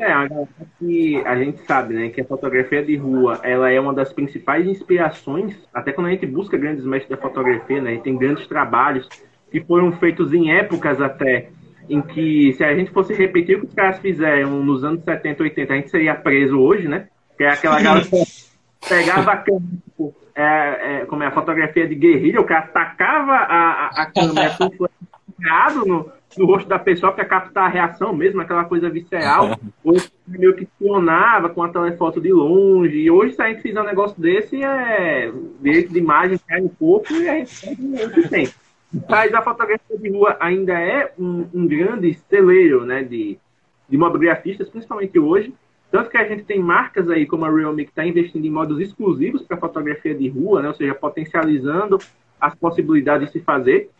É, 0.00 0.46
que 0.78 1.22
a 1.26 1.36
gente 1.36 1.60
sabe, 1.66 1.94
né, 1.94 2.08
que 2.08 2.20
a 2.20 2.24
fotografia 2.24 2.82
de 2.82 2.96
rua, 2.96 3.40
ela 3.42 3.70
é 3.70 3.78
uma 3.78 3.92
das 3.92 4.10
principais 4.10 4.66
inspirações, 4.66 5.54
até 5.72 5.92
quando 5.92 6.06
a 6.06 6.10
gente 6.10 6.26
busca 6.26 6.56
grandes 6.56 6.84
mestres 6.84 7.10
da 7.10 7.22
fotografia, 7.22 7.80
né, 7.82 8.00
tem 8.02 8.16
grandes 8.16 8.46
trabalhos 8.46 9.06
que 9.50 9.60
foram 9.60 9.92
feitos 9.92 10.32
em 10.32 10.50
épocas 10.50 11.00
até 11.00 11.50
em 11.88 12.02
que 12.02 12.52
se 12.54 12.64
a 12.64 12.74
gente 12.74 12.90
fosse 12.90 13.14
repetir 13.14 13.56
o 13.56 13.60
que 13.60 13.66
os 13.66 13.74
caras 13.74 13.98
fizeram 13.98 14.62
nos 14.64 14.84
anos 14.84 15.02
70, 15.04 15.42
80, 15.42 15.72
a 15.72 15.76
gente 15.76 15.90
seria 15.90 16.14
preso 16.14 16.58
hoje, 16.58 16.88
né? 16.88 17.08
Que 17.36 17.44
é 17.44 17.50
aquela 17.50 17.80
galera 17.80 18.04
que 18.04 18.22
pegava 18.88 19.32
a 19.32 19.36
câmera, 19.36 19.76
tipo, 19.84 20.14
é, 20.34 20.42
é, 20.42 21.04
como 21.06 21.22
é 21.22 21.26
a 21.26 21.32
fotografia 21.32 21.86
de 21.86 21.94
guerrilha, 21.94 22.40
o 22.40 22.44
cara 22.44 22.66
tacava 22.68 23.32
a, 23.32 23.86
a, 23.86 24.02
a 24.02 24.06
câmera 24.06 24.54
com 24.56 24.70
no, 25.74 26.10
no 26.36 26.46
rosto 26.46 26.68
da 26.68 26.78
pessoa 26.78 27.12
para 27.12 27.24
captar 27.24 27.64
a 27.64 27.68
reação 27.68 28.12
mesmo, 28.14 28.40
aquela 28.40 28.64
coisa 28.64 28.90
visceral. 28.90 29.58
Hoje 29.84 30.10
meio 30.26 30.54
que 30.54 30.64
espionava 30.64 31.48
com 31.48 31.62
a 31.62 31.68
telefoto 31.68 32.20
de 32.20 32.32
longe. 32.32 32.96
E 32.96 33.10
hoje, 33.10 33.34
se 33.34 33.42
a 33.42 33.48
gente 33.48 33.62
fizer 33.62 33.80
um 33.80 33.84
negócio 33.84 34.20
desse, 34.20 34.62
é 34.62 35.30
direito 35.60 35.92
de 35.92 35.98
imagem 35.98 36.38
cai 36.46 36.60
no 36.60 36.68
corpo 36.70 37.12
e 37.14 37.28
a 37.28 37.38
gente 37.38 38.28
tem. 38.28 38.48
Mas 39.08 39.34
a 39.34 39.42
fotografia 39.42 39.98
de 39.98 40.08
rua 40.10 40.36
ainda 40.40 40.72
é 40.72 41.12
um, 41.18 41.46
um 41.52 41.66
grande 41.66 42.14
celeiro 42.28 42.84
né, 42.84 43.02
de, 43.02 43.38
de 43.88 43.96
mobigrafistas, 43.96 44.68
principalmente 44.68 45.18
hoje. 45.18 45.52
Tanto 45.90 46.10
que 46.10 46.16
a 46.16 46.26
gente 46.26 46.44
tem 46.44 46.58
marcas 46.58 47.08
aí 47.10 47.26
como 47.26 47.44
a 47.44 47.50
Realme 47.50 47.84
que 47.84 47.90
está 47.90 48.04
investindo 48.04 48.44
em 48.44 48.50
modos 48.50 48.80
exclusivos 48.80 49.42
para 49.42 49.56
fotografia 49.56 50.14
de 50.14 50.28
rua, 50.28 50.62
né, 50.62 50.68
ou 50.68 50.74
seja, 50.74 50.94
potencializando 50.94 51.98
as 52.40 52.54
possibilidades 52.54 53.28
de 53.28 53.32
se 53.32 53.40
fazer. 53.40 53.90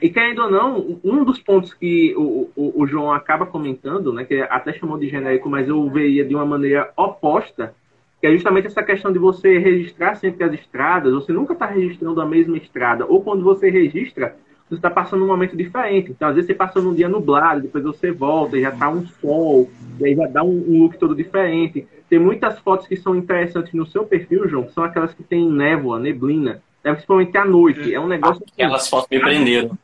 E 0.00 0.08
querendo 0.08 0.42
ou 0.42 0.50
não, 0.50 1.00
um 1.02 1.24
dos 1.24 1.40
pontos 1.40 1.74
que 1.74 2.14
o, 2.16 2.50
o, 2.54 2.82
o, 2.82 2.86
João 2.86 3.12
acaba 3.12 3.46
comentando, 3.46 4.12
né, 4.12 4.24
que 4.24 4.40
até 4.42 4.72
chamou 4.72 4.96
de 4.96 5.08
genérico, 5.08 5.50
mas 5.50 5.68
eu 5.68 5.88
veria 5.90 6.24
de 6.24 6.34
uma 6.34 6.46
maneira 6.46 6.92
oposta, 6.96 7.74
que 8.20 8.26
é 8.26 8.32
justamente 8.32 8.66
essa 8.66 8.82
questão 8.82 9.12
de 9.12 9.18
você 9.18 9.58
registrar 9.58 10.16
sempre 10.16 10.44
as 10.44 10.52
estradas, 10.52 11.12
você 11.12 11.32
nunca 11.32 11.52
está 11.52 11.66
registrando 11.66 12.20
a 12.20 12.26
mesma 12.26 12.56
estrada, 12.56 13.06
ou 13.06 13.22
quando 13.22 13.44
você 13.44 13.70
registra, 13.70 14.34
você 14.68 14.74
está 14.74 14.90
passando 14.90 15.24
um 15.24 15.28
momento 15.28 15.56
diferente. 15.56 16.10
Então, 16.10 16.28
às 16.28 16.34
vezes 16.34 16.48
você 16.48 16.54
passa 16.54 16.80
num 16.80 16.94
dia 16.94 17.08
nublado, 17.08 17.62
depois 17.62 17.84
você 17.84 18.10
volta 18.10 18.58
e 18.58 18.62
já 18.62 18.70
está 18.70 18.88
um 18.88 19.06
sol, 19.06 19.70
e 19.98 20.06
aí 20.06 20.14
já 20.14 20.26
dá 20.26 20.42
um, 20.42 20.80
look 20.80 20.98
todo 20.98 21.14
diferente. 21.14 21.86
Tem 22.08 22.18
muitas 22.18 22.58
fotos 22.58 22.86
que 22.86 22.96
são 22.96 23.14
interessantes 23.14 23.72
no 23.72 23.86
seu 23.86 24.04
perfil, 24.04 24.48
João, 24.48 24.64
que 24.64 24.72
são 24.72 24.84
aquelas 24.84 25.14
que 25.14 25.22
tem 25.22 25.48
névoa, 25.48 25.98
neblina, 25.98 26.60
né, 26.84 26.92
principalmente 26.92 27.36
à 27.36 27.44
noite. 27.44 27.94
É 27.94 28.00
um 28.00 28.08
negócio. 28.08 28.44
Aquelas 28.52 28.82
assim, 28.82 28.90
fotos 28.90 29.08
me 29.10 29.20
prenderam. 29.20 29.78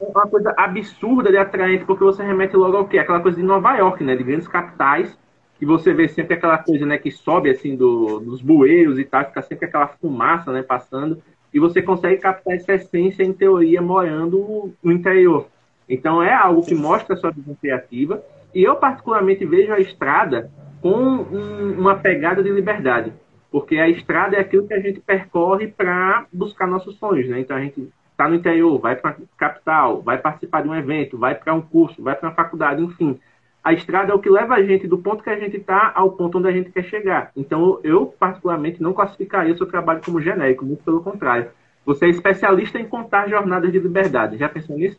É 0.00 0.04
uma 0.04 0.26
coisa 0.26 0.52
absurda 0.56 1.30
de 1.30 1.36
atraente, 1.36 1.84
porque 1.84 2.02
você 2.02 2.24
remete 2.24 2.56
logo 2.56 2.76
ao 2.76 2.88
quê? 2.88 2.98
Aquela 2.98 3.20
coisa 3.20 3.36
de 3.36 3.44
Nova 3.44 3.76
York, 3.76 4.02
né? 4.02 4.16
De 4.16 4.24
grandes 4.24 4.48
capitais 4.48 5.16
que 5.62 5.66
você 5.66 5.94
vê 5.94 6.08
sempre 6.08 6.34
aquela 6.34 6.58
coisa, 6.58 6.84
né, 6.84 6.98
que 6.98 7.12
sobe 7.12 7.48
assim 7.48 7.76
do, 7.76 8.18
dos 8.18 8.42
bueiros 8.42 8.98
e 8.98 9.04
tal, 9.04 9.24
fica 9.26 9.42
sempre 9.42 9.66
aquela 9.66 9.86
fumaça, 9.86 10.50
né, 10.50 10.60
passando, 10.60 11.22
e 11.54 11.60
você 11.60 11.80
consegue 11.80 12.20
captar 12.20 12.56
essa 12.56 12.74
essência 12.74 13.22
em 13.22 13.32
teoria 13.32 13.80
morando 13.80 14.74
no 14.82 14.90
interior. 14.90 15.46
Então 15.88 16.20
é 16.20 16.34
algo 16.34 16.66
que 16.66 16.74
mostra 16.74 17.14
a 17.14 17.16
sua 17.16 17.30
visão 17.30 17.54
criativa, 17.54 18.20
e 18.52 18.64
eu 18.64 18.74
particularmente 18.74 19.46
vejo 19.46 19.72
a 19.72 19.78
estrada 19.78 20.50
com 20.80 20.98
um, 20.98 21.78
uma 21.78 21.94
pegada 21.94 22.42
de 22.42 22.50
liberdade, 22.50 23.12
porque 23.48 23.76
a 23.76 23.88
estrada 23.88 24.34
é 24.34 24.40
aquilo 24.40 24.66
que 24.66 24.74
a 24.74 24.80
gente 24.80 24.98
percorre 24.98 25.68
para 25.68 26.26
buscar 26.32 26.66
nossos 26.66 26.98
sonhos, 26.98 27.28
né? 27.28 27.38
Então 27.38 27.56
a 27.56 27.60
gente 27.60 27.88
está 28.10 28.28
no 28.28 28.34
interior, 28.34 28.80
vai 28.80 28.96
para 28.96 29.14
capital, 29.38 30.02
vai 30.02 30.18
participar 30.18 30.62
de 30.62 30.68
um 30.68 30.74
evento, 30.74 31.16
vai 31.16 31.36
para 31.36 31.54
um 31.54 31.62
curso, 31.62 32.02
vai 32.02 32.16
para 32.16 32.30
uma 32.30 32.34
faculdade, 32.34 32.82
enfim 32.82 33.16
a 33.64 33.72
estrada 33.72 34.12
é 34.12 34.14
o 34.14 34.18
que 34.18 34.28
leva 34.28 34.54
a 34.54 34.62
gente 34.62 34.88
do 34.88 34.98
ponto 34.98 35.22
que 35.22 35.30
a 35.30 35.38
gente 35.38 35.56
está 35.56 35.92
ao 35.94 36.10
ponto 36.12 36.38
onde 36.38 36.48
a 36.48 36.52
gente 36.52 36.70
quer 36.70 36.84
chegar. 36.84 37.30
Então, 37.36 37.78
eu, 37.84 38.06
particularmente, 38.06 38.82
não 38.82 38.92
classificaria 38.92 39.54
o 39.54 39.56
seu 39.56 39.66
trabalho 39.66 40.00
como 40.04 40.20
genérico, 40.20 40.64
muito 40.64 40.82
pelo 40.82 41.02
contrário. 41.02 41.50
Você 41.86 42.06
é 42.06 42.08
especialista 42.08 42.78
em 42.78 42.86
contar 42.86 43.28
jornadas 43.28 43.70
de 43.70 43.78
liberdade. 43.78 44.36
Já 44.36 44.48
pensou 44.48 44.76
nisso? 44.76 44.98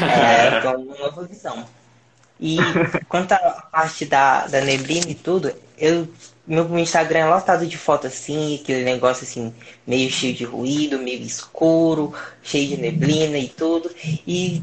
É, 0.00 0.60
com 0.60 0.82
uma 0.82 1.26
visão. 1.26 1.64
E 2.40 2.56
quanto 3.08 3.32
à 3.32 3.38
parte 3.70 4.06
da, 4.06 4.46
da 4.46 4.60
neblina 4.60 5.10
e 5.10 5.14
tudo, 5.14 5.52
eu, 5.76 6.08
meu 6.46 6.78
Instagram 6.78 7.18
é 7.18 7.26
lotado 7.26 7.66
de 7.66 7.76
fotos 7.76 8.06
assim, 8.06 8.60
aquele 8.62 8.84
negócio 8.84 9.24
assim, 9.24 9.52
meio 9.86 10.10
cheio 10.10 10.34
de 10.34 10.44
ruído, 10.44 10.98
meio 10.98 11.22
escuro, 11.22 12.14
cheio 12.42 12.68
de 12.68 12.76
neblina 12.78 13.36
e 13.38 13.48
tudo. 13.48 13.90
E 14.26 14.62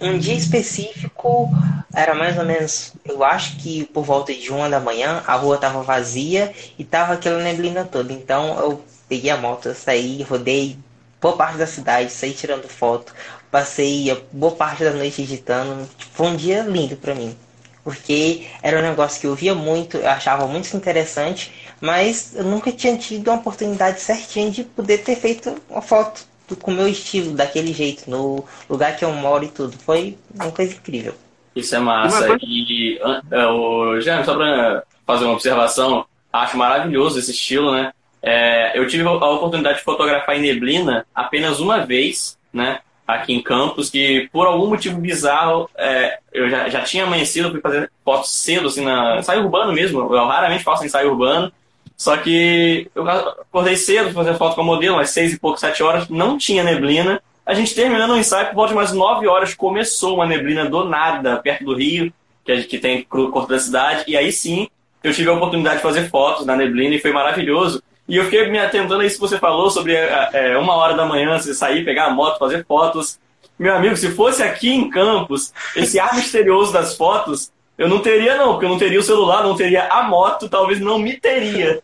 um 0.00 0.18
dia 0.18 0.34
específico, 0.34 1.48
era 1.94 2.14
mais 2.14 2.36
ou 2.38 2.44
menos, 2.44 2.92
eu 3.04 3.24
acho 3.24 3.56
que 3.56 3.84
por 3.86 4.04
volta 4.04 4.32
de 4.34 4.50
uma 4.50 4.68
da 4.68 4.80
manhã, 4.80 5.22
a 5.26 5.34
rua 5.34 5.58
tava 5.58 5.82
vazia 5.82 6.52
e 6.78 6.84
tava 6.84 7.14
aquela 7.14 7.42
neblina 7.42 7.84
toda. 7.84 8.12
Então 8.12 8.58
eu 8.58 8.84
peguei 9.08 9.30
a 9.30 9.36
moto, 9.36 9.74
saí, 9.74 10.22
rodei 10.22 10.78
boa 11.20 11.36
parte 11.36 11.58
da 11.58 11.66
cidade, 11.66 12.12
saí 12.12 12.32
tirando 12.32 12.68
foto, 12.68 13.14
passei 13.50 14.14
boa 14.32 14.54
parte 14.54 14.84
da 14.84 14.92
noite 14.92 15.22
editando. 15.22 15.88
Tipo, 15.96 16.12
foi 16.12 16.26
um 16.26 16.36
dia 16.36 16.62
lindo 16.62 16.96
para 16.96 17.14
mim. 17.14 17.36
Porque 17.82 18.46
era 18.62 18.78
um 18.78 18.82
negócio 18.82 19.20
que 19.20 19.26
eu 19.26 19.34
via 19.34 19.54
muito, 19.54 19.96
eu 19.96 20.08
achava 20.08 20.46
muito 20.46 20.76
interessante, 20.76 21.52
mas 21.80 22.34
eu 22.34 22.44
nunca 22.44 22.72
tinha 22.72 22.96
tido 22.98 23.28
uma 23.28 23.36
oportunidade 23.38 24.00
certinha 24.00 24.50
de 24.50 24.64
poder 24.64 24.98
ter 24.98 25.14
feito 25.16 25.54
uma 25.70 25.80
foto 25.80 26.26
com 26.54 26.70
o 26.70 26.74
meu 26.74 26.86
estilo, 26.86 27.34
daquele 27.34 27.72
jeito, 27.72 28.08
no 28.08 28.44
lugar 28.70 28.96
que 28.96 29.04
eu 29.04 29.12
moro 29.12 29.44
e 29.44 29.48
tudo. 29.48 29.76
Foi 29.78 30.16
uma 30.32 30.52
coisa 30.52 30.74
incrível. 30.74 31.14
Isso 31.56 31.74
é 31.74 31.78
massa. 31.78 32.26
Coisa... 32.26 32.44
E 32.44 33.00
uh, 33.32 33.48
o 33.48 34.00
Jean, 34.00 34.22
só 34.22 34.36
para 34.36 34.84
fazer 35.06 35.24
uma 35.24 35.32
observação, 35.32 36.04
acho 36.32 36.56
maravilhoso 36.56 37.18
esse 37.18 37.30
estilo, 37.30 37.72
né? 37.72 37.92
É, 38.22 38.78
eu 38.78 38.86
tive 38.86 39.06
a 39.06 39.12
oportunidade 39.12 39.78
de 39.78 39.84
fotografar 39.84 40.36
em 40.36 40.42
neblina 40.42 41.06
apenas 41.14 41.60
uma 41.60 41.86
vez, 41.86 42.38
né? 42.52 42.80
Aqui 43.06 43.32
em 43.32 43.40
Campos, 43.40 43.88
que 43.88 44.28
por 44.32 44.48
algum 44.48 44.66
motivo 44.66 45.00
bizarro, 45.00 45.70
é, 45.76 46.18
eu 46.32 46.50
já, 46.50 46.68
já 46.68 46.82
tinha 46.82 47.04
amanhecido, 47.04 47.52
fui 47.52 47.60
fazer 47.60 47.90
fotos 48.04 48.30
cedo, 48.30 48.66
assim, 48.66 48.84
na 48.84 49.18
ensaio 49.18 49.44
urbano 49.44 49.72
mesmo. 49.72 50.00
Eu 50.00 50.26
raramente 50.26 50.64
faço 50.64 50.84
ensaio 50.84 51.10
urbano. 51.10 51.52
Só 51.96 52.16
que 52.18 52.90
eu 52.94 53.08
acordei 53.08 53.76
cedo, 53.76 54.12
fazer 54.12 54.34
foto 54.34 54.54
com 54.54 54.60
a 54.60 54.64
modelo, 54.64 54.98
às 54.98 55.10
seis 55.10 55.32
e 55.32 55.38
pouco, 55.38 55.58
sete 55.58 55.82
horas, 55.82 56.08
não 56.08 56.36
tinha 56.36 56.62
neblina. 56.62 57.22
A 57.44 57.54
gente 57.54 57.74
terminando 57.74 58.10
o 58.10 58.16
ensaio, 58.18 58.48
por 58.48 58.54
volta 58.56 58.72
de 58.72 58.78
umas 58.78 58.92
nove 58.92 59.26
horas, 59.26 59.54
começou 59.54 60.16
uma 60.16 60.26
neblina 60.26 60.68
do 60.68 60.84
nada, 60.84 61.36
perto 61.38 61.64
do 61.64 61.74
rio, 61.74 62.12
que, 62.44 62.62
que 62.64 62.78
tem 62.78 63.02
corpo 63.02 63.46
da 63.46 63.58
cidade. 63.58 64.04
E 64.06 64.16
aí 64.16 64.30
sim, 64.30 64.68
eu 65.02 65.12
tive 65.12 65.30
a 65.30 65.32
oportunidade 65.32 65.76
de 65.76 65.82
fazer 65.82 66.10
fotos 66.10 66.44
na 66.44 66.54
neblina 66.54 66.94
e 66.94 67.00
foi 67.00 67.12
maravilhoso. 67.12 67.82
E 68.08 68.16
eu 68.16 68.24
fiquei 68.24 68.48
me 68.50 68.58
atentando 68.58 69.00
a 69.00 69.06
isso 69.06 69.16
que 69.16 69.20
você 69.20 69.38
falou 69.38 69.70
sobre 69.70 69.94
é, 69.94 70.56
uma 70.58 70.74
hora 70.74 70.94
da 70.94 71.06
manhã, 71.06 71.38
você 71.38 71.54
sair, 71.54 71.84
pegar 71.84 72.06
a 72.06 72.10
moto, 72.10 72.38
fazer 72.38 72.64
fotos. 72.66 73.18
Meu 73.58 73.74
amigo, 73.74 73.96
se 73.96 74.10
fosse 74.10 74.42
aqui 74.42 74.70
em 74.70 74.90
Campos, 74.90 75.52
esse 75.74 75.98
ar 75.98 76.14
misterioso 76.14 76.72
das 76.72 76.94
fotos 76.94 77.50
Eu 77.78 77.88
não 77.88 78.00
teria, 78.00 78.36
não, 78.36 78.52
porque 78.52 78.64
eu 78.64 78.70
não 78.70 78.78
teria 78.78 78.98
o 78.98 79.02
celular, 79.02 79.42
não 79.42 79.54
teria 79.54 79.86
a 79.88 80.02
moto, 80.04 80.48
talvez 80.48 80.80
não 80.80 80.98
me 80.98 81.18
teria 81.18 81.78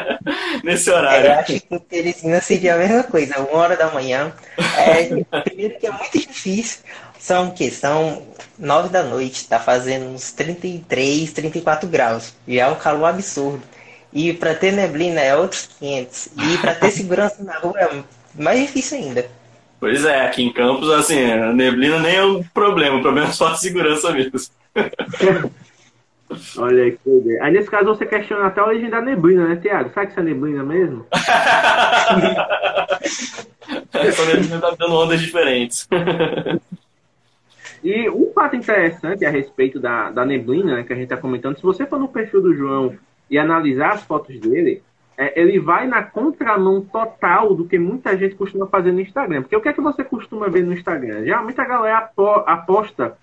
nesse 0.64 0.90
horário. 0.90 1.26
É, 1.26 1.28
eu 1.28 1.38
acho 1.40 1.60
que 1.60 1.74
o 1.74 1.78
Teresina 1.78 2.40
seria 2.40 2.74
a 2.74 2.78
mesma 2.78 3.02
coisa, 3.02 3.38
uma 3.40 3.58
hora 3.58 3.76
da 3.76 3.90
manhã. 3.90 4.32
É, 4.78 5.40
primeiro 5.42 5.78
que 5.78 5.86
é 5.86 5.90
muito 5.90 6.18
difícil. 6.18 6.80
São 7.18 7.48
o 7.48 7.52
quê? 7.52 7.70
São 7.70 8.22
nove 8.58 8.88
da 8.88 9.02
noite, 9.02 9.46
tá 9.46 9.60
fazendo 9.60 10.06
uns 10.06 10.32
33, 10.32 11.32
34 11.32 11.88
graus. 11.88 12.34
E 12.46 12.58
é 12.58 12.66
um 12.66 12.74
calor 12.74 13.06
absurdo. 13.06 13.62
E 14.12 14.32
para 14.32 14.54
ter 14.54 14.72
neblina 14.72 15.20
é 15.20 15.36
outros 15.36 15.68
500. 15.78 16.28
E 16.38 16.58
para 16.58 16.74
ter 16.74 16.90
segurança 16.90 17.42
na 17.42 17.58
rua 17.58 17.78
é 17.78 18.02
mais 18.34 18.60
difícil 18.60 18.98
ainda. 18.98 19.28
Pois 19.78 20.04
é, 20.06 20.22
aqui 20.22 20.42
em 20.42 20.52
Campos, 20.52 20.88
assim, 20.90 21.30
a 21.30 21.52
neblina 21.52 21.98
nem 21.98 22.16
é 22.16 22.24
um 22.24 22.42
problema, 22.42 22.96
o 22.96 23.02
problema 23.02 23.28
é 23.28 23.32
só 23.32 23.48
a 23.48 23.56
segurança 23.56 24.10
mesmo. 24.10 24.32
Olha 26.58 26.84
aí, 26.84 26.98
que. 26.98 27.38
Aí 27.40 27.52
nesse 27.52 27.70
caso 27.70 27.86
você 27.86 28.04
questiona 28.04 28.46
até 28.46 28.60
a 28.60 28.66
origem 28.66 28.90
da 28.90 29.00
neblina, 29.00 29.46
né, 29.46 29.56
Tiago? 29.56 29.90
Sabe 29.94 30.06
que 30.06 30.12
isso 30.12 30.20
é 30.20 30.24
neblina 30.24 30.64
mesmo? 30.64 31.06
Essa 33.92 34.24
neblina 34.26 34.60
tá 34.60 34.74
dando 34.78 34.94
ondas 34.94 35.20
diferentes. 35.20 35.88
E 37.82 38.10
um 38.10 38.32
fato 38.32 38.56
interessante 38.56 39.24
a 39.24 39.30
respeito 39.30 39.78
da, 39.78 40.10
da 40.10 40.24
neblina, 40.24 40.76
né, 40.76 40.82
que 40.82 40.92
a 40.92 40.96
gente 40.96 41.04
está 41.04 41.16
comentando, 41.16 41.56
se 41.56 41.62
você 41.62 41.86
for 41.86 42.00
no 42.00 42.08
perfil 42.08 42.42
do 42.42 42.54
João 42.54 42.98
e 43.30 43.38
analisar 43.38 43.92
as 43.92 44.02
fotos 44.02 44.40
dele, 44.40 44.82
é, 45.16 45.40
ele 45.40 45.58
vai 45.58 45.86
na 45.86 46.02
contramão 46.02 46.80
total 46.80 47.54
do 47.54 47.64
que 47.64 47.78
muita 47.78 48.16
gente 48.16 48.34
costuma 48.34 48.66
fazer 48.66 48.92
no 48.92 49.00
Instagram. 49.00 49.42
Porque 49.42 49.56
o 49.56 49.60
que 49.60 49.68
é 49.68 49.72
que 49.72 49.80
você 49.80 50.04
costuma 50.04 50.48
ver 50.48 50.64
no 50.64 50.72
Instagram? 50.72 51.24
Geralmente 51.24 51.60
a 51.60 51.64
galera 51.64 52.10
aposta 52.46 53.16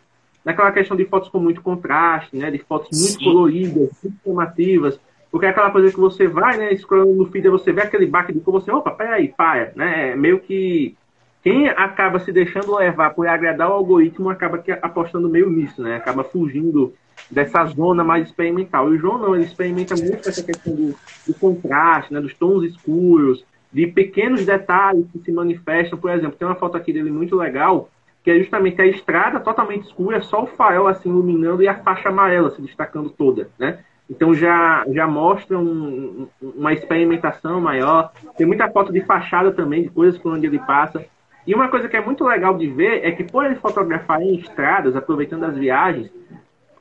naquela 0.43 0.71
questão 0.71 0.95
de 0.97 1.05
fotos 1.05 1.29
com 1.29 1.39
muito 1.39 1.61
contraste, 1.61 2.35
né? 2.35 2.51
De 2.51 2.59
fotos 2.59 2.89
muito 2.91 3.19
Sim. 3.19 3.25
coloridas, 3.25 3.89
muito 4.03 4.17
chamativas. 4.23 4.99
Porque 5.31 5.47
é 5.47 5.49
aquela 5.49 5.71
coisa 5.71 5.91
que 5.91 5.99
você 5.99 6.27
vai, 6.27 6.57
né, 6.57 6.75
scrollando 6.75 7.15
no 7.15 7.25
feed, 7.25 7.49
você 7.49 7.71
vê 7.71 7.81
aquele 7.81 8.05
baque 8.05 8.31
de 8.31 8.39
cor, 8.39 8.61
você, 8.61 8.71
opa, 8.71 8.91
peraí, 8.91 9.29
para, 9.29 9.71
né? 9.75 10.11
É 10.11 10.15
meio 10.15 10.39
que 10.39 10.95
quem 11.43 11.67
acaba 11.67 12.19
se 12.19 12.31
deixando 12.31 12.75
levar 12.75 13.13
por 13.15 13.27
agradar 13.27 13.69
o 13.69 13.73
algoritmo 13.73 14.29
acaba 14.29 14.59
que 14.59 14.71
apostando 14.71 15.27
meio 15.27 15.49
nisso, 15.49 15.81
né? 15.81 15.95
Acaba 15.95 16.23
fugindo 16.23 16.93
dessa 17.29 17.65
zona 17.65 18.03
mais 18.03 18.27
experimental. 18.27 18.93
E 18.93 18.95
o 18.95 18.99
João 18.99 19.17
não, 19.17 19.35
ele 19.35 19.43
experimenta 19.43 19.95
muito 19.95 20.23
com 20.23 20.29
essa 20.29 20.43
questão 20.43 20.73
do, 20.73 20.95
do, 21.27 21.33
contraste, 21.33 22.13
né? 22.13 22.21
dos 22.21 22.33
tons 22.33 22.63
escuros, 22.63 23.43
de 23.71 23.87
pequenos 23.87 24.45
detalhes 24.45 25.05
que 25.11 25.19
se 25.19 25.31
manifestam. 25.31 25.99
Por 25.99 26.11
exemplo, 26.11 26.37
tem 26.37 26.47
uma 26.47 26.55
foto 26.55 26.77
aqui 26.77 26.93
dele 26.93 27.11
muito 27.11 27.35
legal, 27.35 27.89
que 28.23 28.31
é 28.31 28.39
justamente 28.39 28.81
a 28.81 28.85
estrada 28.85 29.39
totalmente 29.39 29.85
escura, 29.85 30.21
só 30.21 30.43
o 30.43 30.47
farol 30.47 30.87
assim 30.87 31.09
iluminando 31.09 31.61
e 31.61 31.67
a 31.67 31.75
faixa 31.75 32.09
amarela 32.09 32.49
se 32.51 32.61
destacando 32.61 33.09
toda, 33.09 33.49
né? 33.59 33.79
Então 34.09 34.33
já, 34.33 34.85
já 34.89 35.07
mostra 35.07 35.57
um, 35.57 36.27
uma 36.41 36.73
experimentação 36.73 37.59
maior. 37.59 38.11
Tem 38.37 38.45
muita 38.45 38.69
foto 38.69 38.91
de 38.91 39.01
fachada 39.01 39.51
também, 39.51 39.83
de 39.83 39.89
coisas 39.89 40.19
por 40.19 40.33
onde 40.33 40.45
ele 40.45 40.59
passa. 40.59 41.05
E 41.45 41.53
uma 41.53 41.67
coisa 41.67 41.89
que 41.89 41.97
é 41.97 42.01
muito 42.01 42.23
legal 42.23 42.57
de 42.57 42.67
ver 42.67 43.05
é 43.05 43.11
que 43.11 43.23
por 43.23 43.45
ele 43.45 43.55
fotografar 43.55 44.21
em 44.21 44.35
estradas, 44.35 44.95
aproveitando 44.95 45.45
as 45.45 45.57
viagens, 45.57 46.09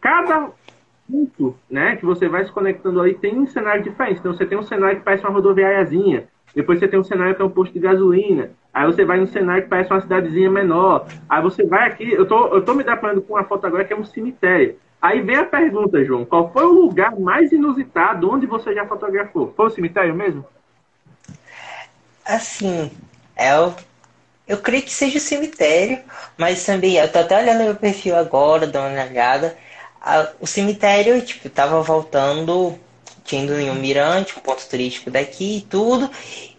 cada 0.00 0.50
ponto 1.10 1.56
né, 1.70 1.96
que 1.96 2.04
você 2.04 2.28
vai 2.28 2.44
se 2.44 2.52
conectando 2.52 3.00
ali 3.00 3.14
tem 3.14 3.38
um 3.38 3.46
cenário 3.46 3.82
diferente. 3.82 4.20
Então 4.20 4.32
você 4.32 4.46
tem 4.46 4.58
um 4.58 4.62
cenário 4.62 4.98
que 4.98 5.04
parece 5.04 5.24
uma 5.24 5.32
rodoviáriazinha, 5.32 6.28
depois 6.54 6.78
você 6.78 6.88
tem 6.88 6.98
um 6.98 7.04
cenário 7.04 7.34
que 7.34 7.42
é 7.42 7.44
um 7.44 7.50
posto 7.50 7.72
de 7.72 7.78
gasolina, 7.78 8.50
aí 8.72 8.86
você 8.86 9.04
vai 9.04 9.18
num 9.18 9.26
cenário 9.26 9.62
que 9.62 9.68
parece 9.68 9.90
uma 9.90 10.00
cidadezinha 10.00 10.50
menor, 10.50 11.06
aí 11.28 11.42
você 11.42 11.64
vai 11.64 11.88
aqui, 11.88 12.12
eu 12.12 12.26
tô, 12.26 12.48
eu 12.48 12.62
tô 12.62 12.74
me 12.74 12.84
deparando 12.84 13.22
com 13.22 13.34
uma 13.34 13.44
foto 13.44 13.66
agora 13.66 13.84
que 13.84 13.92
é 13.92 13.96
um 13.96 14.04
cemitério. 14.04 14.76
Aí 15.00 15.20
vem 15.20 15.36
a 15.36 15.44
pergunta, 15.44 16.04
João, 16.04 16.24
qual 16.24 16.52
foi 16.52 16.64
o 16.64 16.72
lugar 16.72 17.18
mais 17.18 17.50
inusitado 17.50 18.30
onde 18.30 18.46
você 18.46 18.72
já 18.72 18.86
fotografou? 18.86 19.52
Foi 19.56 19.66
o 19.66 19.70
cemitério 19.70 20.14
mesmo? 20.14 20.44
Assim, 22.24 22.90
é 23.34 23.58
o 23.58 23.74
eu 24.46 24.58
creio 24.58 24.82
que 24.82 24.92
seja 24.92 25.18
o 25.18 25.20
cemitério, 25.20 25.98
mas 26.36 26.64
também, 26.64 26.96
eu 26.96 27.10
tô 27.10 27.20
até 27.20 27.40
olhando 27.40 27.64
meu 27.64 27.74
perfil 27.74 28.16
agora, 28.16 28.66
dando 28.66 28.92
uma 28.92 29.04
olhada. 29.04 29.56
o 30.40 30.46
cemitério, 30.46 31.20
tipo, 31.24 31.48
tava 31.48 31.80
voltando, 31.80 32.78
tinha 33.24 33.44
ido 33.44 33.58
em 33.58 33.70
um 33.70 33.74
mirante, 33.74 34.34
um 34.36 34.40
ponto 34.40 34.66
turístico 34.68 35.10
daqui 35.10 35.58
e 35.58 35.60
tudo. 35.62 36.10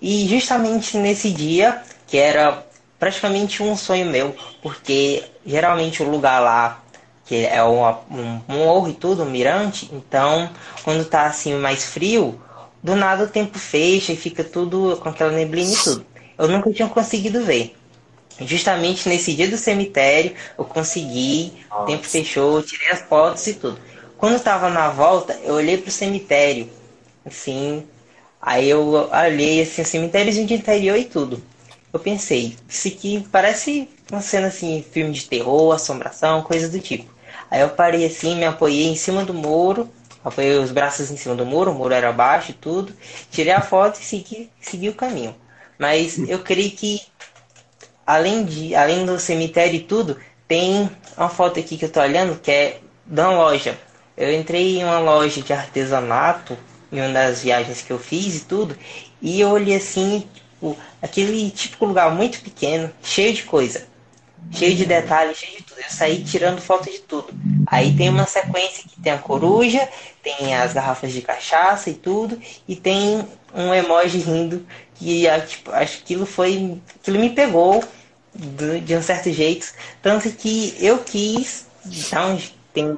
E 0.02 0.28
justamente 0.28 0.98
nesse 0.98 1.32
dia, 1.32 1.82
que 2.08 2.18
era 2.18 2.66
praticamente 3.00 3.62
um 3.62 3.76
sonho 3.76 4.06
meu, 4.06 4.36
porque 4.62 5.24
geralmente 5.46 6.02
o 6.02 6.10
lugar 6.10 6.40
lá, 6.40 6.84
que 7.26 7.46
é 7.46 7.64
um, 7.64 7.84
um, 7.86 8.42
um 8.50 8.58
morro 8.58 8.90
e 8.90 8.94
tudo, 8.94 9.24
um 9.24 9.30
mirante, 9.30 9.90
então 9.92 10.50
quando 10.84 11.06
tá 11.06 11.26
assim 11.26 11.54
mais 11.56 11.84
frio, 11.86 12.40
do 12.82 12.96
nada 12.96 13.24
o 13.24 13.28
tempo 13.28 13.58
fecha 13.58 14.14
e 14.14 14.18
fica 14.18 14.44
tudo 14.44 14.98
com 15.02 15.10
aquela 15.10 15.32
neblina 15.32 15.72
e 15.72 15.76
tudo 15.76 16.14
eu 16.38 16.48
nunca 16.48 16.72
tinha 16.72 16.90
conseguido 16.90 17.44
ver. 17.44 17.76
Justamente 18.42 19.08
nesse 19.08 19.34
dia 19.34 19.48
do 19.48 19.58
cemitério, 19.58 20.34
eu 20.58 20.66
consegui, 20.66 21.54
o 21.72 21.86
tempo 21.86 22.04
fechou, 22.04 22.64
tirei 22.64 22.90
as 22.90 23.02
fotos 23.02 23.46
e 23.48 23.54
tudo. 23.54 23.80
Quando 24.18 24.34
eu 24.34 24.40
tava 24.40 24.70
na 24.70 24.90
volta, 24.90 25.38
eu 25.44 25.56
olhei 25.56 25.78
pro 25.78 25.92
cemitério, 25.92 26.70
assim, 27.26 27.86
aí 28.42 28.70
eu 28.70 29.10
olhei 29.12 29.62
assim, 29.62 29.82
o 29.82 29.86
cemitério 29.86 30.32
de 30.32 30.54
interior 30.54 30.98
e 30.98 31.06
tudo. 31.06 31.44
Eu 31.92 32.00
pensei, 32.00 32.56
isso 32.68 32.88
aqui 32.88 33.28
parece 33.32 33.90
uma 34.12 34.22
cena 34.22 34.48
assim, 34.48 34.84
filme 34.92 35.12
de 35.12 35.26
terror, 35.26 35.74
assombração, 35.74 36.42
coisa 36.42 36.70
do 36.70 36.80
tipo. 36.80 37.12
Aí 37.52 37.62
eu 37.62 37.70
parei 37.70 38.06
assim, 38.06 38.36
me 38.36 38.46
apoiei 38.46 38.88
em 38.88 38.96
cima 38.96 39.24
do 39.24 39.34
muro, 39.34 39.90
apoiei 40.24 40.58
os 40.58 40.72
braços 40.72 41.12
em 41.12 41.18
cima 41.18 41.36
do 41.36 41.46
muro, 41.46 41.72
o 41.72 41.76
muro 41.76 41.94
era 41.94 42.12
baixo 42.12 42.52
e 42.52 42.56
tudo, 42.56 42.94
tirei 43.30 43.54
a 43.54 43.62
foto 43.62 44.00
e 44.00 44.04
segui, 44.04 44.50
segui 44.60 44.90
o 44.90 44.96
caminho. 44.96 45.36
Mas 45.78 46.18
eu 46.18 46.40
creio 46.40 46.72
que 46.72 47.02
além 48.06 48.44
de 48.46 48.76
além 48.76 49.06
do 49.06 49.20
cemitério 49.20 49.76
e 49.76 49.82
tudo, 49.82 50.18
tem 50.48 50.90
uma 51.18 51.30
foto 51.30 51.60
aqui 51.60 51.78
que 51.78 51.86
eu 51.86 51.92
tô 51.92 52.00
olhando 52.00 52.40
que 52.40 52.52
é 52.52 52.80
uma 53.08 53.32
loja. 53.32 53.78
Eu 54.16 54.34
entrei 54.34 54.80
em 54.80 54.84
uma 54.84 55.00
loja 55.00 55.42
de 55.42 55.54
artesanato 55.54 56.58
em 56.92 57.00
uma 57.00 57.10
das 57.10 57.42
viagens 57.42 57.82
que 57.82 57.92
eu 57.92 57.98
fiz 57.98 58.36
e 58.36 58.46
tudo, 58.46 58.78
e 59.22 59.42
eu 59.42 59.50
olhei 59.50 59.76
assim, 59.76 60.28
tipo, 60.34 60.78
aquele 61.02 61.50
típico 61.50 61.86
lugar 61.86 62.12
muito 62.14 62.40
pequeno, 62.42 62.92
cheio 63.02 63.34
de 63.34 63.44
coisa. 63.44 63.88
Cheio 64.52 64.76
de 64.76 64.86
detalhes, 64.86 65.38
cheio 65.38 65.58
de 65.58 65.64
tudo. 65.64 65.80
Eu 65.80 65.90
saí 65.90 66.24
tirando 66.24 66.62
foto 66.62 66.92
de 66.92 67.00
tudo. 67.00 67.34
Aí 67.66 67.96
tem 67.96 68.10
uma 68.10 68.28
sequência 68.28 68.84
que 68.84 69.02
tem 69.02 69.14
a 69.14 69.18
coruja, 69.18 69.88
tem 70.22 70.54
as 70.56 70.74
garrafas 70.74 71.12
de 71.12 71.22
cachaça 71.22 71.90
e 71.90 71.94
tudo, 71.94 72.40
e 72.68 72.76
tem 72.76 73.26
um 73.56 73.74
emoji 73.74 74.20
rindo 74.20 74.66
que 74.96 75.26
tipo, 75.48 75.72
acho 75.72 75.98
que 75.98 76.04
aquilo 76.04 76.26
foi. 76.26 76.80
aquilo 76.96 77.20
me 77.20 77.30
pegou 77.30 77.84
de, 78.36 78.96
um 78.96 79.02
certo 79.02 79.32
jeito. 79.32 79.68
Tanto 80.02 80.30
que 80.32 80.76
eu 80.80 81.00
quis. 81.00 81.66
Então, 81.86 82.40
tem 82.74 82.98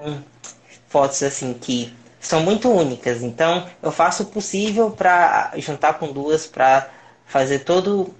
fotos 0.96 1.22
assim 1.24 1.54
que 1.54 1.94
são 2.22 2.40
muito 2.40 2.72
únicas. 2.72 3.22
Então, 3.22 3.68
eu 3.84 3.92
faço 3.92 4.24
o 4.24 4.28
possível 4.28 4.92
para 4.92 5.52
juntar 5.58 5.96
com 5.96 6.14
duas 6.14 6.48
para 6.48 6.88
fazer 7.26 7.60
todo 7.60 8.16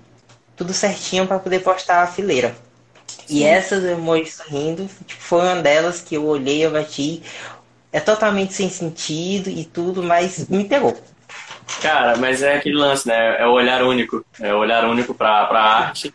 tudo 0.58 0.74
certinho 0.74 1.26
para 1.26 1.40
poder 1.40 1.60
postar 1.60 2.04
a 2.04 2.08
fileira. 2.08 2.54
Sim. 3.08 3.38
E 3.38 3.44
essas 3.46 3.82
emojis 3.86 4.34
sorrindo 4.34 4.90
tipo, 5.08 5.22
foi 5.22 5.42
uma 5.42 5.56
delas 5.62 6.02
que 6.02 6.16
eu 6.16 6.26
olhei, 6.26 6.66
eu 6.66 6.72
bati. 6.72 7.24
É 7.94 8.02
totalmente 8.02 8.54
sem 8.54 8.70
sentido 8.70 9.50
e 9.50 9.64
tudo, 9.64 10.04
mas 10.04 10.50
me 10.50 10.66
pegou. 10.66 11.02
Cara, 11.82 12.18
mas 12.18 12.44
é 12.44 12.58
aquele 12.58 12.76
lance, 12.76 13.08
né? 13.08 13.42
É 13.42 13.48
o 13.48 13.52
olhar 13.52 13.84
único. 13.84 14.26
É 14.42 14.54
o 14.54 14.58
olhar 14.58 14.84
único 14.84 15.14
para 15.14 15.30
a 15.30 15.86
arte. 15.86 16.14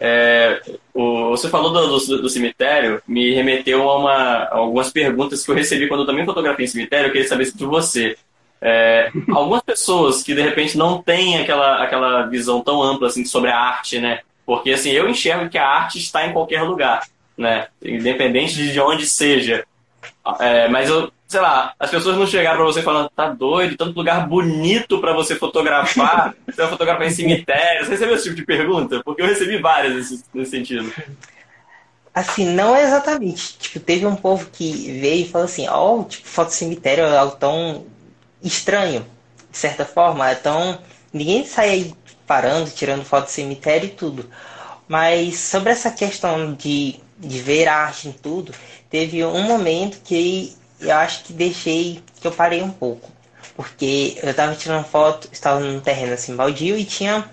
É, 0.00 0.62
o, 0.94 1.30
você 1.30 1.48
falou 1.48 1.72
do, 1.72 1.98
do, 1.98 2.22
do, 2.22 2.28
cemitério, 2.28 3.02
me 3.06 3.34
remeteu 3.34 3.88
a, 3.88 3.98
uma, 3.98 4.12
a, 4.12 4.56
algumas 4.56 4.90
perguntas 4.92 5.44
que 5.44 5.50
eu 5.50 5.54
recebi 5.54 5.88
quando 5.88 6.00
eu 6.00 6.06
também 6.06 6.24
fotografei 6.24 6.64
em 6.64 6.68
cemitério. 6.68 7.08
Eu 7.08 7.12
queria 7.12 7.28
saber 7.28 7.50
de 7.52 7.64
você. 7.64 8.16
É, 8.60 9.10
algumas 9.30 9.62
pessoas 9.62 10.22
que 10.22 10.34
de 10.34 10.42
repente 10.42 10.78
não 10.78 11.02
têm 11.02 11.38
aquela, 11.38 11.82
aquela 11.82 12.26
visão 12.26 12.60
tão 12.60 12.82
ampla 12.82 13.08
assim, 13.08 13.24
sobre 13.24 13.50
a 13.50 13.58
arte, 13.58 13.98
né? 13.98 14.20
Porque 14.46 14.70
assim, 14.70 14.90
eu 14.90 15.08
enxergo 15.08 15.50
que 15.50 15.58
a 15.58 15.66
arte 15.66 15.98
está 15.98 16.26
em 16.26 16.32
qualquer 16.32 16.62
lugar, 16.62 17.06
né? 17.36 17.66
Independente 17.82 18.72
de 18.72 18.80
onde 18.80 19.06
seja. 19.06 19.64
É, 20.40 20.68
mas 20.68 20.88
eu, 20.88 21.10
sei 21.28 21.40
lá, 21.40 21.74
as 21.78 21.90
pessoas 21.90 22.16
não 22.16 22.26
chegaram 22.26 22.56
pra 22.56 22.64
você 22.64 22.80
falando, 22.80 23.10
tá 23.10 23.28
doido, 23.28 23.76
tanto 23.76 23.94
lugar 23.94 24.26
bonito 24.26 24.98
para 24.98 25.12
você 25.12 25.36
fotografar, 25.36 26.34
você 26.48 26.62
vai 26.62 26.70
fotografar 26.70 27.06
em 27.06 27.10
cemitérios. 27.10 27.86
Você 27.86 27.92
recebeu 27.92 28.14
esse 28.14 28.24
tipo 28.24 28.36
de 28.36 28.46
pergunta? 28.46 29.02
Porque 29.04 29.20
eu 29.20 29.26
recebi 29.26 29.58
várias 29.58 29.94
nesse, 29.94 30.24
nesse 30.32 30.50
sentido. 30.50 30.90
Assim, 32.14 32.46
não 32.46 32.74
é 32.74 32.82
exatamente. 32.82 33.58
Tipo, 33.58 33.78
teve 33.78 34.06
um 34.06 34.16
povo 34.16 34.48
que 34.50 34.98
veio 35.00 35.26
e 35.26 35.28
falou 35.28 35.44
assim, 35.44 35.68
ó, 35.68 35.96
oh, 35.96 36.04
tipo, 36.04 36.26
foto 36.26 36.50
cemitério 36.50 37.04
é 37.04 37.18
algo 37.18 37.36
tão 37.36 37.84
estranho, 38.42 39.04
de 39.50 39.58
certa 39.58 39.84
forma, 39.84 40.30
é 40.30 40.34
tão. 40.34 40.78
Ninguém 41.12 41.44
sai 41.44 41.68
aí 41.68 41.94
parando, 42.26 42.70
tirando 42.70 43.04
foto 43.04 43.26
de 43.26 43.32
cemitério 43.32 43.86
e 43.86 43.92
tudo. 43.92 44.30
Mas 44.88 45.38
sobre 45.38 45.72
essa 45.72 45.90
questão 45.90 46.54
de, 46.54 46.98
de 47.18 47.38
ver 47.38 47.68
arte 47.68 48.08
em 48.08 48.12
tudo, 48.12 48.54
teve 48.88 49.22
um 49.22 49.42
momento 49.42 50.00
que 50.02 50.56
eu 50.80 50.94
acho 50.96 51.24
que 51.24 51.32
deixei, 51.32 52.02
que 52.20 52.26
eu 52.26 52.32
parei 52.32 52.62
um 52.62 52.70
pouco. 52.70 53.10
Porque 53.56 54.18
eu 54.22 54.32
tava 54.34 54.54
tirando 54.54 54.84
foto, 54.84 55.28
estava 55.32 55.58
num 55.60 55.80
terreno 55.80 56.14
assim 56.14 56.36
baldio 56.36 56.78
e 56.78 56.84
tinha 56.84 57.28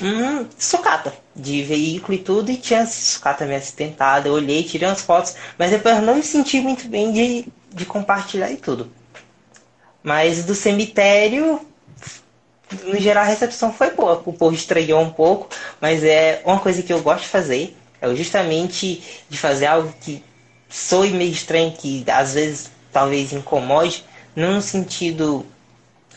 um 0.00 0.46
sucata 0.58 1.12
de 1.34 1.62
veículo 1.62 2.14
e 2.14 2.18
tudo, 2.18 2.50
e 2.50 2.56
tinha 2.56 2.86
sucata 2.86 3.44
meio 3.44 3.58
acidentada. 3.58 4.28
Eu 4.28 4.34
olhei, 4.34 4.62
tirei 4.62 4.88
umas 4.88 5.02
fotos, 5.02 5.34
mas 5.58 5.70
depois 5.70 5.96
eu 5.96 6.02
não 6.02 6.16
me 6.16 6.22
senti 6.22 6.60
muito 6.60 6.88
bem 6.88 7.12
de, 7.12 7.48
de 7.72 7.84
compartilhar 7.84 8.50
e 8.50 8.56
tudo. 8.56 8.90
Mas 10.02 10.44
do 10.44 10.54
cemitério, 10.54 11.60
no 12.84 12.98
geral 13.00 13.24
a 13.24 13.26
recepção 13.26 13.72
foi 13.72 13.90
boa. 13.90 14.22
O 14.24 14.32
povo 14.32 14.54
estranhou 14.54 15.00
um 15.00 15.10
pouco, 15.10 15.48
mas 15.80 16.04
é 16.04 16.42
uma 16.44 16.60
coisa 16.60 16.82
que 16.82 16.92
eu 16.92 17.00
gosto 17.00 17.22
de 17.22 17.28
fazer. 17.28 17.76
É 18.00 18.14
justamente 18.14 19.02
de 19.28 19.38
fazer 19.38 19.66
algo 19.66 19.92
que 20.00 20.22
soe 20.68 21.10
meio 21.10 21.32
estranho, 21.32 21.72
que 21.72 22.04
às 22.08 22.34
vezes 22.34 22.70
talvez 22.96 23.30
incomode, 23.30 24.02
não 24.34 24.54
no 24.54 24.62
sentido 24.62 25.44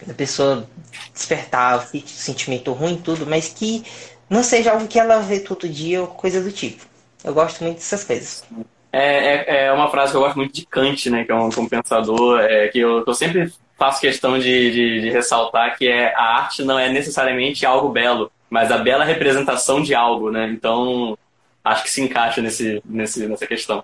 da 0.08 0.14
pessoa 0.14 0.66
despertar 1.14 1.78
o 1.78 2.08
sentimento 2.08 2.72
ruim 2.72 2.96
tudo, 2.96 3.28
mas 3.28 3.50
que 3.50 3.84
não 4.30 4.42
seja 4.42 4.72
algo 4.72 4.88
que 4.88 4.98
ela 4.98 5.20
vê 5.20 5.42
todo 5.42 5.68
dia 5.68 6.00
ou 6.00 6.08
coisa 6.08 6.42
do 6.42 6.54
tipo. 6.54 6.86
Eu 7.22 7.34
gosto 7.34 7.62
muito 7.66 7.80
dessas 7.80 8.06
coisas. 8.06 8.46
É, 8.94 9.04
é, 9.04 9.66
é 9.66 9.74
uma 9.74 9.92
frase 9.92 10.12
que 10.12 10.18
eu 10.18 10.22
gosto 10.22 10.38
muito 10.38 10.54
de 10.54 10.66
Kant, 10.66 11.10
né, 11.10 11.26
que 11.26 11.32
é 11.34 11.36
um 11.36 11.52
compensador, 11.52 12.40
é, 12.40 12.70
que 12.70 12.80
eu, 12.80 13.04
eu 13.06 13.14
sempre 13.14 13.52
faço 13.78 14.00
questão 14.00 14.40
de, 14.40 14.72
de, 14.72 15.02
de, 15.02 15.10
ressaltar 15.10 15.78
que 15.78 15.86
é 15.86 16.16
a 16.16 16.38
arte 16.38 16.64
não 16.64 16.80
é 16.80 16.90
necessariamente 16.90 17.66
algo 17.66 17.90
belo, 17.90 18.32
mas 18.50 18.72
a 18.72 18.78
bela 18.78 19.04
representação 19.04 19.82
de 19.82 19.94
algo, 19.94 20.32
né? 20.32 20.50
Então 20.50 21.18
acho 21.62 21.84
que 21.84 21.92
se 21.92 22.02
encaixa 22.02 22.42
nesse, 22.42 22.82
nesse, 22.86 23.28
nessa 23.28 23.46
questão. 23.46 23.84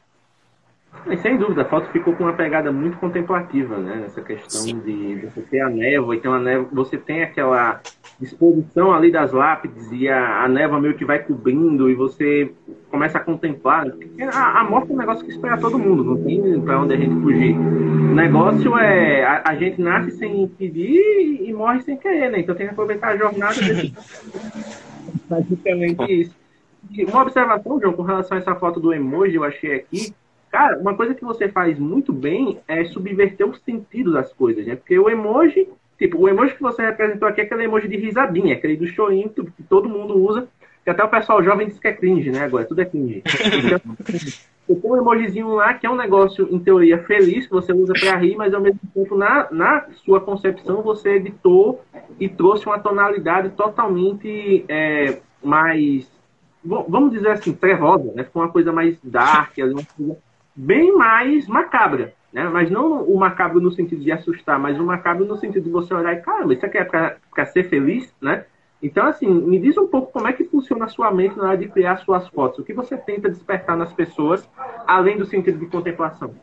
E 1.07 1.17
sem 1.17 1.37
dúvida, 1.37 1.61
a 1.61 1.65
foto 1.65 1.91
ficou 1.91 2.15
com 2.15 2.23
uma 2.23 2.33
pegada 2.33 2.71
muito 2.71 2.97
contemplativa, 2.97 3.77
né? 3.77 3.97
Nessa 4.01 4.21
questão 4.21 4.61
Sim. 4.61 4.79
de 4.79 5.17
você 5.17 5.41
ter 5.41 5.59
a 5.59 5.69
névoa, 5.69 6.15
e 6.15 6.19
tem 6.19 6.31
uma 6.31 6.39
névoa, 6.39 6.67
você 6.71 6.97
tem 6.97 7.21
aquela 7.21 7.79
disposição 8.19 8.93
ali 8.93 9.11
das 9.11 9.31
lápides 9.31 9.91
e 9.91 10.07
a, 10.07 10.43
a 10.43 10.47
névoa 10.47 10.79
meio 10.79 10.95
que 10.95 11.05
vai 11.05 11.19
cobrindo 11.19 11.89
e 11.89 11.95
você 11.95 12.51
começa 12.89 13.17
a 13.17 13.21
contemplar. 13.21 13.85
A, 14.33 14.61
a 14.61 14.63
morte 14.63 14.91
é 14.91 14.95
um 14.95 14.97
negócio 14.97 15.23
que 15.23 15.31
espera 15.31 15.57
todo 15.59 15.77
mundo, 15.77 16.03
não 16.03 16.23
tem 16.23 16.61
para 16.61 16.81
onde 16.81 16.93
a 16.93 16.97
gente 16.97 17.21
fugir. 17.21 17.55
O 17.55 18.15
negócio 18.15 18.77
é 18.77 19.23
a, 19.23 19.43
a, 19.45 19.55
gente 19.55 19.81
nasce 19.81 20.11
sem 20.11 20.47
pedir 20.47 21.41
e 21.43 21.53
morre 21.53 21.81
sem 21.81 21.97
querer, 21.97 22.31
né? 22.31 22.39
Então 22.39 22.55
tem 22.55 22.65
que 22.65 22.71
aproveitar 22.71 23.09
a 23.09 23.17
jornada. 23.17 23.55
Basicamente 25.29 26.21
isso. 26.21 26.35
E 26.91 27.03
uma 27.03 27.21
observação, 27.21 27.79
João, 27.79 27.93
com 27.93 28.03
relação 28.03 28.37
a 28.37 28.39
essa 28.39 28.55
foto 28.55 28.79
do 28.79 28.93
emoji, 28.93 29.35
eu 29.35 29.43
achei 29.43 29.75
aqui 29.75 30.13
Cara, 30.55 30.79
uma 30.79 30.95
coisa 30.95 31.13
que 31.13 31.25
você 31.25 31.49
faz 31.49 31.77
muito 31.77 32.13
bem 32.13 32.59
é 32.65 32.85
subverter 32.85 33.45
o 33.45 33.53
sentido 33.53 34.13
das 34.13 34.31
coisas, 34.31 34.65
né? 34.65 34.77
Porque 34.77 34.97
o 34.97 35.09
emoji, 35.09 35.67
tipo, 35.99 36.17
o 36.17 36.29
emoji 36.29 36.55
que 36.55 36.61
você 36.61 36.81
representou 36.81 37.27
aqui 37.27 37.41
é 37.41 37.43
aquele 37.43 37.65
emoji 37.65 37.89
de 37.89 37.97
risadinha, 37.97 38.55
aquele 38.55 38.77
do 38.77 38.87
chorinho 38.87 39.27
que 39.27 39.63
todo 39.63 39.89
mundo 39.89 40.17
usa, 40.17 40.47
que 40.81 40.89
até 40.89 41.03
o 41.03 41.09
pessoal 41.09 41.43
jovem 41.43 41.67
diz 41.67 41.77
que 41.77 41.89
é 41.89 41.91
cringe, 41.91 42.31
né? 42.31 42.45
Agora, 42.45 42.63
tudo 42.63 42.79
é 42.79 42.85
cringe. 42.85 43.21
Então, 44.67 44.81
tem 44.81 44.91
um 44.91 44.97
emojizinho 44.97 45.49
lá 45.49 45.75
que 45.75 45.85
é 45.85 45.89
um 45.91 45.95
negócio, 45.95 46.47
em 46.49 46.57
teoria, 46.57 46.97
feliz, 47.03 47.45
que 47.45 47.53
você 47.53 47.71
usa 47.71 47.93
para 47.93 48.17
rir, 48.17 48.35
mas 48.35 48.51
ao 48.51 48.59
mesmo 48.59 48.79
tempo, 48.95 49.15
na, 49.15 49.47
na 49.51 49.85
sua 50.03 50.19
concepção, 50.19 50.81
você 50.81 51.17
editou 51.17 51.83
e 52.19 52.27
trouxe 52.27 52.65
uma 52.65 52.79
tonalidade 52.79 53.49
totalmente 53.49 54.65
é, 54.67 55.19
mais, 55.43 56.09
vamos 56.63 57.11
dizer 57.11 57.29
assim, 57.29 57.53
trevosa, 57.53 58.11
né? 58.15 58.23
Ficou 58.23 58.41
uma 58.41 58.51
coisa 58.51 58.73
mais 58.73 58.97
dark, 59.03 59.55
uma 59.59 59.83
coisa 59.95 60.17
bem 60.55 60.95
mais 60.95 61.47
macabra. 61.47 62.13
Né? 62.31 62.43
Mas 62.49 62.69
não 62.69 63.03
o 63.03 63.17
macabro 63.17 63.61
no 63.61 63.71
sentido 63.71 64.03
de 64.03 64.11
assustar, 64.11 64.59
mas 64.59 64.79
o 64.79 64.83
macabro 64.83 65.25
no 65.25 65.37
sentido 65.37 65.63
de 65.63 65.69
você 65.69 65.93
olhar 65.93 66.13
e, 66.13 66.21
caramba, 66.21 66.53
isso 66.53 66.65
aqui 66.65 66.77
é 66.77 66.83
para 66.83 67.45
ser 67.47 67.69
feliz, 67.69 68.11
né? 68.21 68.45
Então, 68.83 69.07
assim, 69.07 69.25
me 69.27 69.57
diz 69.57 69.77
um 69.77 69.87
pouco 69.87 70.11
como 70.11 70.27
é 70.27 70.33
que 70.33 70.43
funciona 70.43 70.85
a 70.85 70.89
sua 70.89 71.09
mente 71.11 71.37
na 71.37 71.45
hora 71.45 71.57
de 71.57 71.67
criar 71.69 71.97
suas 71.97 72.27
fotos. 72.27 72.59
O 72.59 72.63
que 72.63 72.73
você 72.73 72.97
tenta 72.97 73.29
despertar 73.29 73.77
nas 73.77 73.91
pessoas, 73.93 74.47
além 74.85 75.17
do 75.17 75.25
sentido 75.25 75.57
de 75.57 75.65
contemplação? 75.65 76.35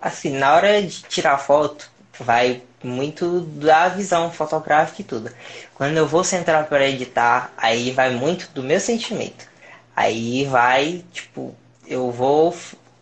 Assim, 0.00 0.38
na 0.38 0.54
hora 0.54 0.82
de 0.82 1.02
tirar 1.04 1.38
foto, 1.38 1.90
vai 2.20 2.62
muito 2.84 3.40
da 3.40 3.88
visão 3.88 4.30
fotográfica 4.30 5.00
e 5.00 5.04
tudo. 5.04 5.30
Quando 5.74 5.96
eu 5.96 6.06
vou 6.06 6.22
centrar 6.22 6.68
para 6.68 6.86
editar, 6.86 7.50
aí 7.56 7.90
vai 7.90 8.14
muito 8.14 8.50
do 8.52 8.62
meu 8.62 8.78
sentimento. 8.78 9.48
Aí 9.96 10.44
vai, 10.44 11.02
tipo, 11.12 11.54
eu 11.88 12.10
vou 12.10 12.54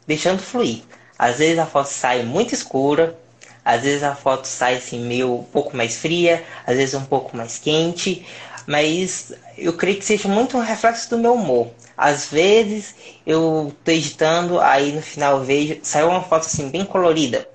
deixando 0.06 0.40
fluir. 0.40 0.82
Às 1.18 1.38
vezes 1.38 1.58
a 1.58 1.66
foto 1.66 1.88
sai 1.88 2.22
muito 2.22 2.54
escura, 2.54 3.16
às 3.64 3.82
vezes 3.82 4.02
a 4.02 4.14
foto 4.14 4.46
sai 4.46 4.76
assim 4.76 5.00
meio 5.00 5.40
um 5.40 5.44
pouco 5.44 5.76
mais 5.76 5.96
fria, 5.96 6.44
às 6.66 6.76
vezes 6.76 6.94
um 6.94 7.04
pouco 7.04 7.36
mais 7.36 7.58
quente, 7.58 8.26
mas 8.66 9.32
eu 9.56 9.72
creio 9.74 9.98
que 9.98 10.04
seja 10.04 10.28
muito 10.28 10.56
um 10.56 10.60
reflexo 10.60 11.08
do 11.10 11.18
meu 11.18 11.34
humor. 11.34 11.70
Às 11.96 12.26
vezes 12.26 12.94
eu 13.26 13.72
tô 13.84 13.90
editando, 13.90 14.60
aí 14.60 14.92
no 14.92 15.00
final 15.02 15.38
eu 15.38 15.44
vejo, 15.44 15.78
saiu 15.82 16.08
uma 16.08 16.22
foto 16.22 16.46
assim 16.46 16.68
bem 16.68 16.84
colorida, 16.84 17.48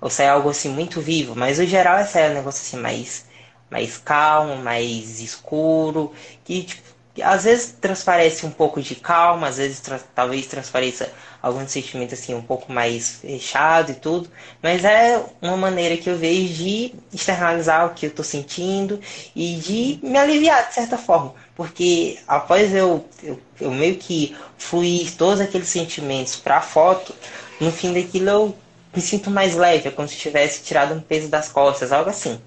ou 0.00 0.10
sai 0.10 0.28
algo 0.28 0.50
assim 0.50 0.68
muito 0.68 1.00
vivo, 1.00 1.34
mas 1.34 1.58
no 1.58 1.66
geral 1.66 1.98
é 1.98 2.04
sair 2.04 2.30
um 2.30 2.34
negócio 2.34 2.60
assim 2.62 2.76
mais 2.76 3.30
mais 3.70 3.96
calmo, 3.96 4.56
mais 4.56 5.18
escuro, 5.20 6.12
que 6.44 6.62
tipo, 6.62 6.82
às 7.20 7.44
vezes 7.44 7.74
transparece 7.78 8.46
um 8.46 8.50
pouco 8.50 8.80
de 8.80 8.94
calma, 8.94 9.48
às 9.48 9.58
vezes 9.58 9.80
tra 9.80 9.98
talvez 10.14 10.46
transpareça 10.46 11.12
algum 11.42 11.66
sentimento 11.68 12.14
assim 12.14 12.34
um 12.34 12.40
pouco 12.40 12.72
mais 12.72 13.16
fechado 13.20 13.90
e 13.90 13.94
tudo, 13.94 14.30
mas 14.62 14.84
é 14.84 15.22
uma 15.42 15.56
maneira 15.56 15.96
que 15.96 16.08
eu 16.08 16.16
vejo 16.16 16.54
de 16.54 16.94
externalizar 17.12 17.86
o 17.86 17.90
que 17.90 18.06
eu 18.06 18.10
estou 18.10 18.24
sentindo 18.24 18.98
e 19.36 19.56
de 19.56 19.98
me 20.02 20.16
aliviar 20.16 20.68
de 20.68 20.74
certa 20.74 20.96
forma, 20.96 21.34
porque 21.54 22.18
após 22.26 22.74
eu, 22.74 23.04
eu, 23.22 23.38
eu 23.60 23.70
meio 23.70 23.96
que 23.96 24.34
fluir 24.56 25.14
todos 25.16 25.40
aqueles 25.40 25.68
sentimentos 25.68 26.36
para 26.36 26.58
a 26.58 26.62
foto, 26.62 27.14
no 27.60 27.70
fim 27.70 27.92
daquilo 27.92 28.30
eu 28.30 28.56
me 28.94 29.02
sinto 29.02 29.30
mais 29.30 29.54
leve, 29.54 29.88
é 29.88 29.90
como 29.90 30.08
se 30.08 30.16
tivesse 30.16 30.62
tirado 30.62 30.94
um 30.94 31.00
peso 31.00 31.28
das 31.28 31.48
costas, 31.48 31.92
algo 31.92 32.08
assim. 32.08 32.40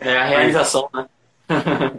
É 0.00 0.16
a 0.16 0.26
realização, 0.26 0.88
né? 0.94 1.06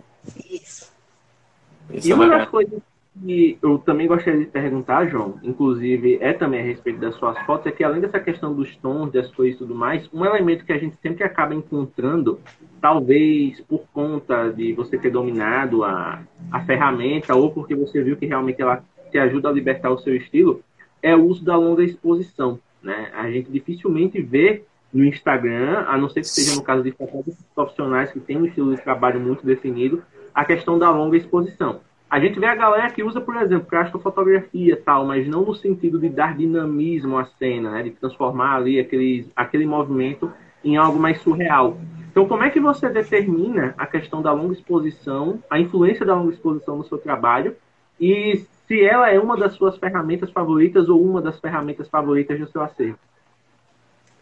Isso 1.91 2.07
e 2.07 2.11
é 2.11 2.15
uma 2.15 2.27
das 2.27 2.47
coisas 2.47 2.81
que 3.21 3.57
eu 3.61 3.77
também 3.79 4.07
gostaria 4.07 4.39
de 4.39 4.45
perguntar, 4.45 5.07
João, 5.07 5.39
inclusive 5.43 6.17
é 6.21 6.31
também 6.31 6.61
a 6.61 6.63
respeito 6.63 6.99
das 6.99 7.15
suas 7.15 7.37
fotos, 7.45 7.67
é 7.67 7.71
que 7.71 7.83
além 7.83 7.99
dessa 7.99 8.19
questão 8.19 8.53
dos 8.53 8.75
tons, 8.77 9.11
das 9.11 9.29
cores 9.33 9.55
e 9.55 9.57
tudo 9.57 9.75
mais, 9.75 10.09
um 10.13 10.23
elemento 10.23 10.63
que 10.63 10.71
a 10.71 10.77
gente 10.77 10.95
sempre 11.01 11.23
acaba 11.23 11.53
encontrando, 11.53 12.39
talvez 12.79 13.59
por 13.61 13.81
conta 13.91 14.49
de 14.49 14.73
você 14.73 14.97
ter 14.97 15.09
dominado 15.09 15.83
a, 15.83 16.21
a 16.51 16.61
ferramenta 16.61 17.35
ou 17.35 17.51
porque 17.51 17.75
você 17.75 18.01
viu 18.01 18.15
que 18.15 18.25
realmente 18.25 18.61
ela 18.61 18.83
te 19.11 19.17
ajuda 19.17 19.49
a 19.49 19.51
libertar 19.51 19.89
o 19.89 19.99
seu 19.99 20.15
estilo, 20.15 20.61
é 21.01 21.15
o 21.15 21.25
uso 21.25 21.43
da 21.43 21.57
longa 21.57 21.83
exposição. 21.83 22.59
Né? 22.81 23.11
A 23.13 23.29
gente 23.29 23.51
dificilmente 23.51 24.21
vê 24.21 24.63
no 24.93 25.03
Instagram, 25.03 25.85
a 25.87 25.97
não 25.97 26.09
ser 26.09 26.21
que 26.21 26.27
seja 26.27 26.55
no 26.55 26.63
caso 26.63 26.83
de 26.83 26.91
fotógrafos 26.91 27.35
profissionais 27.53 28.11
que 28.11 28.19
têm 28.19 28.37
um 28.37 28.45
estilo 28.45 28.75
de 28.75 28.81
trabalho 28.81 29.19
muito 29.19 29.45
definido, 29.45 30.01
a 30.39 30.45
questão 30.45 30.79
da 30.79 30.89
longa 30.89 31.17
exposição. 31.17 31.81
A 32.09 32.17
gente 32.17 32.39
vê 32.39 32.45
a 32.45 32.55
galera 32.55 32.89
que 32.89 33.03
usa, 33.03 33.19
por 33.19 33.35
exemplo, 33.35 33.77
astrofotografia 33.77 34.81
tal, 34.85 35.05
mas 35.05 35.27
não 35.27 35.43
no 35.43 35.53
sentido 35.53 35.99
de 35.99 36.07
dar 36.07 36.33
dinamismo 36.33 37.17
à 37.17 37.25
cena, 37.25 37.71
né? 37.71 37.83
de 37.83 37.91
transformar 37.91 38.55
ali 38.55 38.79
aquele, 38.79 39.29
aquele 39.35 39.65
movimento 39.65 40.31
em 40.63 40.77
algo 40.77 40.97
mais 40.97 41.19
surreal. 41.19 41.77
Então, 42.09 42.25
como 42.25 42.43
é 42.43 42.49
que 42.49 42.59
você 42.59 42.87
determina 42.87 43.75
a 43.77 43.85
questão 43.85 44.21
da 44.21 44.31
longa 44.31 44.53
exposição, 44.53 45.43
a 45.49 45.59
influência 45.59 46.05
da 46.05 46.15
longa 46.15 46.33
exposição 46.33 46.77
no 46.77 46.85
seu 46.85 46.97
trabalho 46.97 47.53
e 47.99 48.45
se 48.65 48.81
ela 48.81 49.11
é 49.11 49.19
uma 49.19 49.35
das 49.35 49.55
suas 49.55 49.77
ferramentas 49.77 50.31
favoritas 50.31 50.87
ou 50.87 51.03
uma 51.03 51.21
das 51.21 51.37
ferramentas 51.37 51.89
favoritas 51.89 52.39
do 52.39 52.49
seu 52.49 52.61
acervo? 52.61 52.97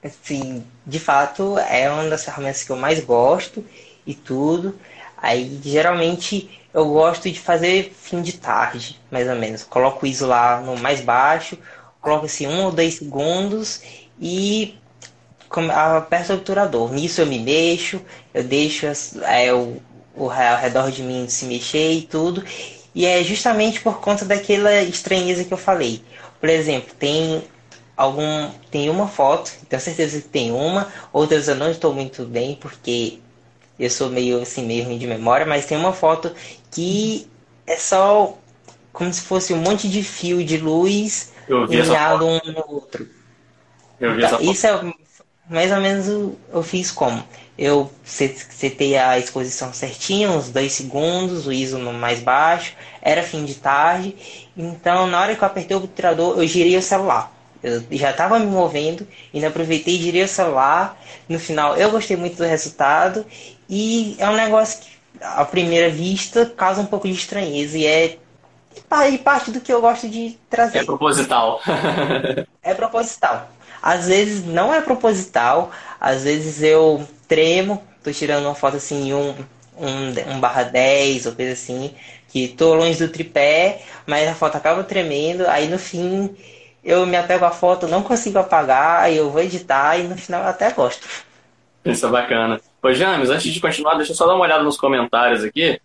Sim, 0.04 0.66
de 0.84 1.00
fato 1.00 1.60
é 1.60 1.92
uma 1.92 2.10
das 2.10 2.26
ferramentas 2.26 2.64
que 2.64 2.72
eu 2.72 2.76
mais 2.76 3.06
gosto 3.06 3.64
e 4.08 4.16
tudo. 4.16 4.74
Aí 5.18 5.60
geralmente 5.64 6.50
eu 6.74 6.86
gosto 6.86 7.30
de 7.30 7.40
fazer 7.40 7.94
fim 8.00 8.22
de 8.22 8.34
tarde, 8.34 9.00
mais 9.10 9.28
ou 9.28 9.36
menos. 9.36 9.64
Coloco 9.64 10.06
o 10.06 10.08
ISO 10.08 10.28
lá 10.28 10.62
no 10.62 10.78
mais 10.78 11.02
baixo, 11.02 11.58
coloco 12.00 12.26
assim 12.26 12.48
um 12.48 12.66
ou 12.66 12.72
dois 12.72 12.96
segundos 12.96 13.82
e 14.20 14.78
aperto 15.98 16.34
o 16.34 16.36
obturador. 16.36 16.92
Nisso 16.94 17.22
eu 17.22 17.26
me 17.26 17.40
mexo, 17.40 18.02
eu 18.34 18.44
deixo 18.44 18.86
é, 19.24 19.54
o, 19.54 19.82
o 20.16 20.30
ao 20.30 20.58
redor 20.58 20.92
de 20.92 21.02
mim 21.02 21.28
se 21.28 21.46
mexer 21.46 21.94
e 21.94 22.02
tudo. 22.04 22.44
E 22.94 23.06
é 23.06 23.24
justamente 23.24 23.82
por 23.82 24.00
conta 24.00 24.26
daquela 24.26 24.82
estranheza 24.84 25.44
que 25.44 25.54
eu 25.54 25.58
falei. 25.58 26.04
Por 26.40 26.50
exemplo, 26.50 26.94
tem 26.98 27.44
algum 27.96 28.50
tem 28.70 28.90
uma 28.90 29.08
foto, 29.08 29.52
tenho 29.68 29.82
certeza 29.82 30.22
que 30.22 30.28
tem 30.28 30.52
uma, 30.52 30.88
outras 31.12 31.48
eu 31.48 31.56
não 31.56 31.72
estou 31.72 31.94
muito 31.94 32.24
bem 32.26 32.56
porque 32.56 33.20
eu 33.80 33.90
sou 33.90 34.10
meio 34.10 34.42
assim, 34.42 34.66
meio 34.66 34.86
ruim 34.86 34.98
de 34.98 35.08
memória, 35.08 35.46
mas 35.46 35.66
tem 35.66 35.78
uma 35.78 35.94
foto 35.94 36.34
que 36.72 37.28
é 37.66 37.76
só 37.76 38.38
como 38.92 39.14
se 39.14 39.22
fosse 39.22 39.54
um 39.54 39.58
monte 39.58 39.88
de 39.88 40.02
fio 40.02 40.44
de 40.44 40.58
luz 40.58 41.34
alinhado 41.50 42.26
um 42.26 42.40
no 42.46 42.66
outro. 42.68 43.08
Eu 44.00 44.16
vi 44.16 44.26
então, 44.26 44.42
Isso 44.42 44.68
é 44.68 44.94
mais 45.50 45.72
ou 45.72 45.80
menos 45.80 46.08
eu 46.52 46.64
fiz 46.64 46.92
como? 46.92 47.24
Eu 47.58 47.92
setei 48.04 48.98
a 48.98 49.18
exposição 49.18 49.74
certinha, 49.74 50.30
uns 50.30 50.50
dois 50.50 50.74
segundos, 50.74 51.48
o 51.48 51.52
ISO 51.52 51.78
no 51.80 51.92
mais 51.94 52.20
baixo, 52.20 52.74
era 53.02 53.24
fim 53.24 53.46
de 53.46 53.56
tarde, 53.56 54.16
então 54.56 55.08
na 55.08 55.20
hora 55.20 55.36
que 55.36 55.44
eu 55.44 55.48
apertei 55.48 55.76
o 55.76 55.80
obturador, 55.80 56.38
eu 56.38 56.48
girei 56.48 56.78
o 56.78 56.82
celular. 56.82 57.37
Eu 57.64 57.84
já 57.92 58.12
estava 58.12 58.40
me 58.40 58.46
movendo, 58.46 59.08
ainda 59.34 59.48
aproveitei 59.48 59.96
e 59.96 60.02
girei 60.02 60.24
o 60.24 60.28
celular. 60.28 61.00
No 61.28 61.40
final, 61.40 61.76
eu 61.76 61.90
gostei 61.92 62.16
muito 62.16 62.38
do 62.38 62.44
resultado 62.44 63.26
e 63.70 64.16
é 64.20 64.30
um 64.30 64.36
negócio 64.36 64.82
que, 64.82 64.90
à 65.22 65.44
primeira 65.44 65.90
vista, 65.90 66.46
causa 66.46 66.82
um 66.82 66.86
pouco 66.86 67.08
de 67.08 67.14
estranheza 67.14 67.78
e 67.78 67.86
é 67.86 68.18
e 69.10 69.18
parte 69.18 69.52
do 69.52 69.60
que 69.60 69.74
eu 69.74 69.82
gosto 69.82 70.08
de 70.08 70.38
trazer. 70.50 70.80
É 70.80 70.86
proposital. 70.86 71.60
é 72.64 72.74
proposital. 72.74 73.50
Às 73.82 74.08
vezes 74.08 74.46
não 74.46 74.74
é 74.74 74.82
proposital, 74.82 75.72
às 76.00 76.24
vezes 76.24 76.62
eu 76.62 77.06
tremo, 77.28 77.84
tô 78.04 78.12
tirando 78.12 78.46
uma 78.46 78.56
foto 78.56 78.78
assim, 78.78 79.14
um, 79.14 79.36
um, 79.78 80.34
um 80.34 80.40
barra 80.40 80.64
10 80.64 81.26
ou 81.28 81.32
coisa 81.34 81.54
assim, 81.54 81.94
que 82.30 82.48
tô 82.48 82.74
longe 82.74 82.98
do 82.98 83.12
tripé, 83.12 83.82
mas 84.06 84.28
a 84.28 84.36
foto 84.36 84.56
acaba 84.56 84.84
tremendo, 84.84 85.48
aí 85.48 85.68
no 85.68 85.78
fim 85.78 86.36
eu 86.88 87.06
me 87.06 87.18
apego 87.18 87.44
à 87.44 87.52
foto, 87.52 87.86
não 87.86 88.02
consigo 88.02 88.40
apagar, 88.40 89.12
eu 89.12 89.30
vou 89.30 89.42
editar 89.42 89.98
e 89.98 90.04
no 90.04 90.16
final 90.16 90.42
eu 90.42 90.48
até 90.48 90.72
gosto. 90.72 91.06
Isso 91.84 92.06
é 92.06 92.10
bacana. 92.10 92.62
Ô 92.82 92.94
James, 92.94 93.30
antes 93.30 93.54
de 93.54 93.60
continuar, 93.60 93.96
deixa 93.96 94.14
eu 94.14 94.16
só 94.16 94.26
dar 94.26 94.36
uma 94.36 94.46
olhada 94.46 94.64
nos 94.64 94.78
comentários 94.78 95.44
aqui. 95.44 95.82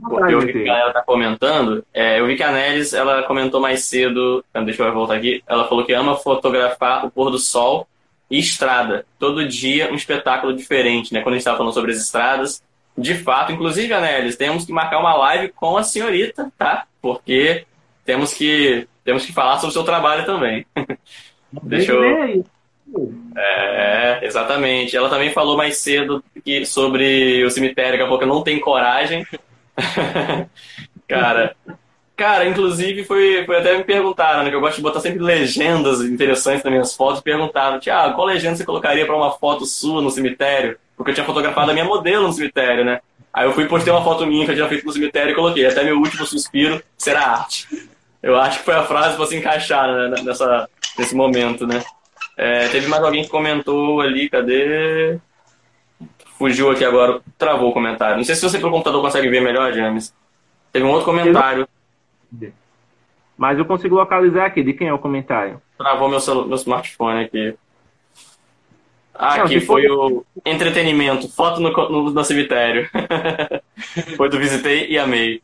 Porque 0.00 0.32
eu 0.32 0.40
vi 0.40 0.52
que 0.52 0.60
a 0.62 0.64
galera 0.64 0.92
tá 0.92 1.02
comentando. 1.02 1.84
É, 1.92 2.20
eu 2.20 2.26
vi 2.26 2.36
que 2.36 2.42
a 2.44 2.52
Nelis, 2.52 2.94
ela 2.94 3.24
comentou 3.24 3.60
mais 3.60 3.82
cedo, 3.84 4.44
deixa 4.64 4.84
eu 4.84 4.94
voltar 4.94 5.16
aqui, 5.16 5.42
ela 5.44 5.66
falou 5.66 5.84
que 5.84 5.92
ama 5.92 6.16
fotografar 6.16 7.04
o 7.04 7.10
pôr 7.10 7.30
do 7.30 7.38
sol 7.38 7.88
e 8.30 8.38
estrada. 8.38 9.04
Todo 9.18 9.46
dia 9.46 9.90
um 9.90 9.96
espetáculo 9.96 10.54
diferente, 10.54 11.12
né? 11.12 11.20
Quando 11.20 11.34
a 11.34 11.36
gente 11.36 11.40
estava 11.40 11.58
falando 11.58 11.74
sobre 11.74 11.90
as 11.90 11.98
estradas. 11.98 12.62
De 12.96 13.14
fato, 13.14 13.52
inclusive, 13.52 13.92
Anélis, 13.92 14.36
temos 14.36 14.64
que 14.64 14.72
marcar 14.72 15.00
uma 15.00 15.14
live 15.14 15.48
com 15.48 15.76
a 15.76 15.82
senhorita, 15.82 16.50
tá? 16.56 16.84
Porque 17.02 17.64
temos 18.04 18.32
que, 18.32 18.88
temos 19.08 19.24
que 19.24 19.32
falar 19.32 19.56
sobre 19.56 19.70
o 19.70 19.72
seu 19.72 19.84
trabalho 19.84 20.26
também. 20.26 20.66
Deixa 21.62 21.92
eu. 21.92 22.44
É, 23.34 24.20
exatamente. 24.22 24.94
Ela 24.94 25.08
também 25.08 25.30
falou 25.30 25.56
mais 25.56 25.78
cedo 25.78 26.22
que, 26.44 26.66
sobre 26.66 27.42
o 27.42 27.50
cemitério, 27.50 27.96
que 27.96 28.04
a 28.04 28.06
pouco 28.06 28.26
não 28.26 28.42
tem 28.42 28.60
coragem. 28.60 29.26
Cara, 31.08 31.56
Cara, 32.14 32.46
inclusive 32.46 33.02
foi, 33.04 33.46
foi 33.46 33.56
até 33.56 33.78
me 33.78 33.84
perguntaram, 33.84 34.44
né? 34.44 34.50
Que 34.50 34.56
eu 34.56 34.60
gosto 34.60 34.76
de 34.76 34.82
botar 34.82 35.00
sempre 35.00 35.20
legendas 35.20 36.02
interessantes 36.02 36.62
nas 36.62 36.70
minhas 36.70 36.94
fotos. 36.94 37.22
Perguntaram, 37.22 37.80
Tiago, 37.80 38.14
qual 38.14 38.26
legenda 38.26 38.56
você 38.56 38.64
colocaria 38.64 39.06
para 39.06 39.16
uma 39.16 39.30
foto 39.30 39.64
sua 39.64 40.02
no 40.02 40.10
cemitério? 40.10 40.76
Porque 40.94 41.12
eu 41.12 41.14
tinha 41.14 41.24
fotografado 41.24 41.70
a 41.70 41.72
minha 41.72 41.86
modelo 41.86 42.26
no 42.26 42.32
cemitério, 42.34 42.84
né? 42.84 43.00
Aí 43.32 43.46
eu 43.46 43.52
fui 43.52 43.64
postei 43.64 43.90
uma 43.90 44.04
foto 44.04 44.26
minha 44.26 44.44
que 44.44 44.50
eu 44.50 44.56
tinha 44.56 44.68
feito 44.68 44.84
no 44.84 44.92
cemitério 44.92 45.32
e 45.32 45.34
coloquei. 45.34 45.64
Até 45.64 45.82
meu 45.82 45.96
último 45.96 46.26
suspiro 46.26 46.82
será 46.98 47.22
arte. 47.22 47.66
Eu 48.22 48.36
acho 48.36 48.58
que 48.58 48.64
foi 48.64 48.74
a 48.74 48.84
frase 48.84 49.16
para 49.16 49.26
se 49.26 49.36
encaixar 49.36 49.86
né, 49.86 50.22
nessa, 50.22 50.68
nesse 50.98 51.14
momento, 51.14 51.66
né? 51.66 51.82
É, 52.36 52.68
teve 52.68 52.86
mais 52.86 53.02
alguém 53.02 53.24
que 53.24 53.30
comentou 53.30 54.00
ali, 54.00 54.28
cadê? 54.28 55.18
Fugiu 56.36 56.70
aqui 56.70 56.84
agora, 56.84 57.20
travou 57.36 57.70
o 57.70 57.72
comentário. 57.72 58.16
Não 58.16 58.24
sei 58.24 58.34
se 58.34 58.42
você 58.42 58.58
pelo 58.58 58.70
computador 58.70 59.02
consegue 59.02 59.28
ver 59.28 59.40
melhor, 59.40 59.72
James. 59.72 60.14
Teve 60.72 60.84
um 60.84 60.90
outro 60.90 61.04
comentário. 61.04 61.68
Mas 63.36 63.58
eu 63.58 63.64
consigo 63.64 63.94
localizar 63.94 64.46
aqui. 64.46 64.62
De 64.62 64.72
quem 64.72 64.88
é 64.88 64.92
o 64.92 64.98
comentário? 64.98 65.60
Travou 65.76 66.08
meu, 66.08 66.18
meu 66.46 66.56
smartphone 66.56 67.24
aqui. 67.24 67.56
Ah, 69.14 69.42
aqui 69.42 69.60
foi 69.60 69.88
o 69.88 70.24
entretenimento. 70.46 71.28
Foto 71.28 71.60
no, 71.60 71.70
no, 71.70 72.10
no 72.10 72.24
cemitério. 72.24 72.88
foi 74.16 74.28
do 74.28 74.38
Visitei 74.38 74.88
e 74.88 74.96
Amei. 74.96 75.42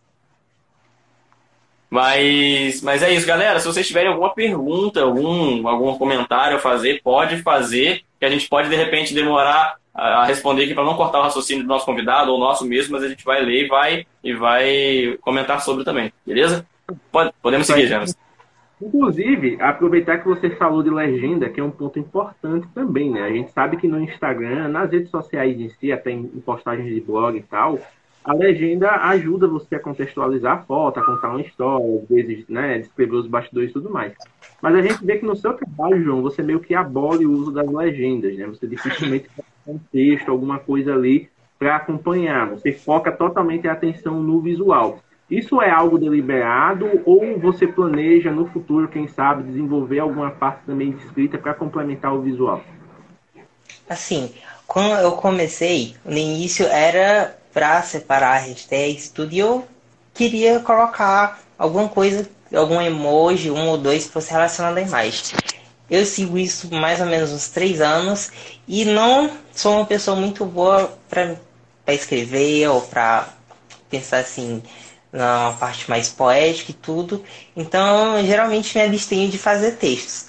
Mas, 1.90 2.82
mas 2.82 3.02
é 3.02 3.12
isso, 3.12 3.26
galera. 3.26 3.60
Se 3.60 3.66
vocês 3.66 3.86
tiverem 3.86 4.10
alguma 4.10 4.34
pergunta, 4.34 5.02
algum, 5.02 5.66
algum 5.68 5.96
comentário 5.96 6.56
a 6.56 6.60
fazer, 6.60 7.00
pode 7.02 7.42
fazer, 7.42 8.02
que 8.18 8.24
a 8.24 8.30
gente 8.30 8.48
pode 8.48 8.68
de 8.68 8.76
repente 8.76 9.14
demorar 9.14 9.76
a 9.94 10.24
responder 10.24 10.64
aqui 10.64 10.74
para 10.74 10.84
não 10.84 10.96
cortar 10.96 11.20
o 11.20 11.22
raciocínio 11.22 11.62
do 11.62 11.68
nosso 11.68 11.86
convidado 11.86 12.32
ou 12.32 12.38
nosso 12.38 12.66
mesmo, 12.66 12.94
mas 12.94 13.04
a 13.04 13.08
gente 13.08 13.24
vai 13.24 13.40
ler 13.42 13.64
e 13.64 13.68
vai, 13.68 14.06
e 14.24 14.34
vai 14.34 15.18
comentar 15.20 15.60
sobre 15.60 15.84
também, 15.84 16.12
beleza? 16.26 16.66
Pode, 17.12 17.32
podemos 17.40 17.66
seguir, 17.66 17.86
James. 17.86 18.16
Inclusive, 18.82 19.56
aproveitar 19.60 20.18
que 20.18 20.26
você 20.26 20.50
falou 20.50 20.82
de 20.82 20.90
legenda, 20.90 21.48
que 21.48 21.60
é 21.60 21.62
um 21.62 21.70
ponto 21.70 21.98
importante 21.98 22.66
também, 22.74 23.10
né? 23.10 23.22
A 23.22 23.30
gente 23.30 23.52
sabe 23.52 23.76
que 23.76 23.86
no 23.86 24.00
Instagram, 24.00 24.68
nas 24.68 24.90
redes 24.90 25.10
sociais 25.10 25.58
em 25.58 25.68
si, 25.68 25.92
até 25.92 26.10
em 26.10 26.24
postagens 26.44 26.92
de 26.92 27.00
blog 27.00 27.38
e 27.38 27.42
tal, 27.42 27.78
a 28.24 28.32
legenda 28.32 28.90
ajuda 28.90 29.46
você 29.46 29.74
a 29.74 29.80
contextualizar 29.80 30.56
a 30.56 30.62
foto, 30.62 30.98
a 30.98 31.04
contar 31.04 31.28
uma 31.28 31.42
história, 31.42 32.00
às 32.00 32.08
vezes, 32.08 32.48
né, 32.48 32.78
descrever 32.78 33.16
os 33.16 33.26
bastidores 33.26 33.70
e 33.70 33.72
tudo 33.74 33.90
mais. 33.90 34.14
Mas 34.62 34.74
a 34.74 34.80
gente 34.80 35.04
vê 35.04 35.18
que 35.18 35.26
no 35.26 35.36
seu 35.36 35.52
trabalho, 35.52 36.02
João, 36.02 36.22
você 36.22 36.42
meio 36.42 36.58
que 36.58 36.74
abole 36.74 37.26
o 37.26 37.32
uso 37.32 37.52
das 37.52 37.66
legendas, 37.66 38.34
né? 38.36 38.46
Você 38.46 38.66
dificilmente 38.66 39.28
um 39.66 39.78
texto, 39.92 40.30
alguma 40.30 40.58
coisa 40.58 40.94
ali 40.94 41.28
para 41.58 41.76
acompanhar. 41.76 42.48
Você 42.48 42.72
foca 42.72 43.12
totalmente 43.12 43.68
a 43.68 43.72
atenção 43.72 44.22
no 44.22 44.40
visual. 44.40 45.00
Isso 45.30 45.60
é 45.60 45.70
algo 45.70 45.98
deliberado 45.98 47.02
ou 47.04 47.38
você 47.38 47.66
planeja 47.66 48.30
no 48.30 48.46
futuro, 48.46 48.88
quem 48.88 49.06
sabe, 49.06 49.42
desenvolver 49.42 49.98
alguma 49.98 50.30
parte 50.30 50.64
também 50.64 50.92
de 50.92 51.04
escrita 51.04 51.36
para 51.36 51.54
complementar 51.54 52.14
o 52.14 52.22
visual? 52.22 52.62
Assim, 53.88 54.32
quando 54.66 54.98
eu 55.00 55.12
comecei, 55.12 55.94
no 56.04 56.16
início 56.16 56.66
era 56.66 57.36
para 57.54 57.80
separar 57.82 58.38
hashtags 58.38 59.08
tudo 59.08 59.32
e 59.32 59.38
eu 59.38 59.66
queria 60.12 60.58
colocar 60.60 61.40
alguma 61.56 61.88
coisa, 61.88 62.28
algum 62.52 62.80
emoji, 62.80 63.50
um 63.50 63.68
ou 63.68 63.78
dois 63.78 64.06
que 64.06 64.12
fosse 64.12 64.32
relacionado 64.32 64.76
à 64.76 64.82
imagem. 64.82 65.22
Eu 65.88 66.04
sigo 66.04 66.36
isso 66.36 66.68
mais 66.74 67.00
ou 67.00 67.06
menos 67.06 67.30
uns 67.30 67.48
três 67.48 67.80
anos 67.80 68.30
e 68.66 68.84
não 68.84 69.30
sou 69.54 69.76
uma 69.76 69.86
pessoa 69.86 70.16
muito 70.16 70.44
boa 70.44 70.98
para 71.08 71.36
escrever 71.94 72.68
ou 72.68 72.80
para 72.80 73.28
pensar 73.88 74.18
assim 74.18 74.62
na 75.12 75.54
parte 75.60 75.88
mais 75.88 76.08
poética 76.08 76.72
e 76.72 76.74
tudo. 76.74 77.24
Então, 77.54 78.20
geralmente 78.26 78.76
me 78.76 78.84
abstenho 78.84 79.30
de 79.30 79.38
fazer 79.38 79.72
textos. 79.76 80.26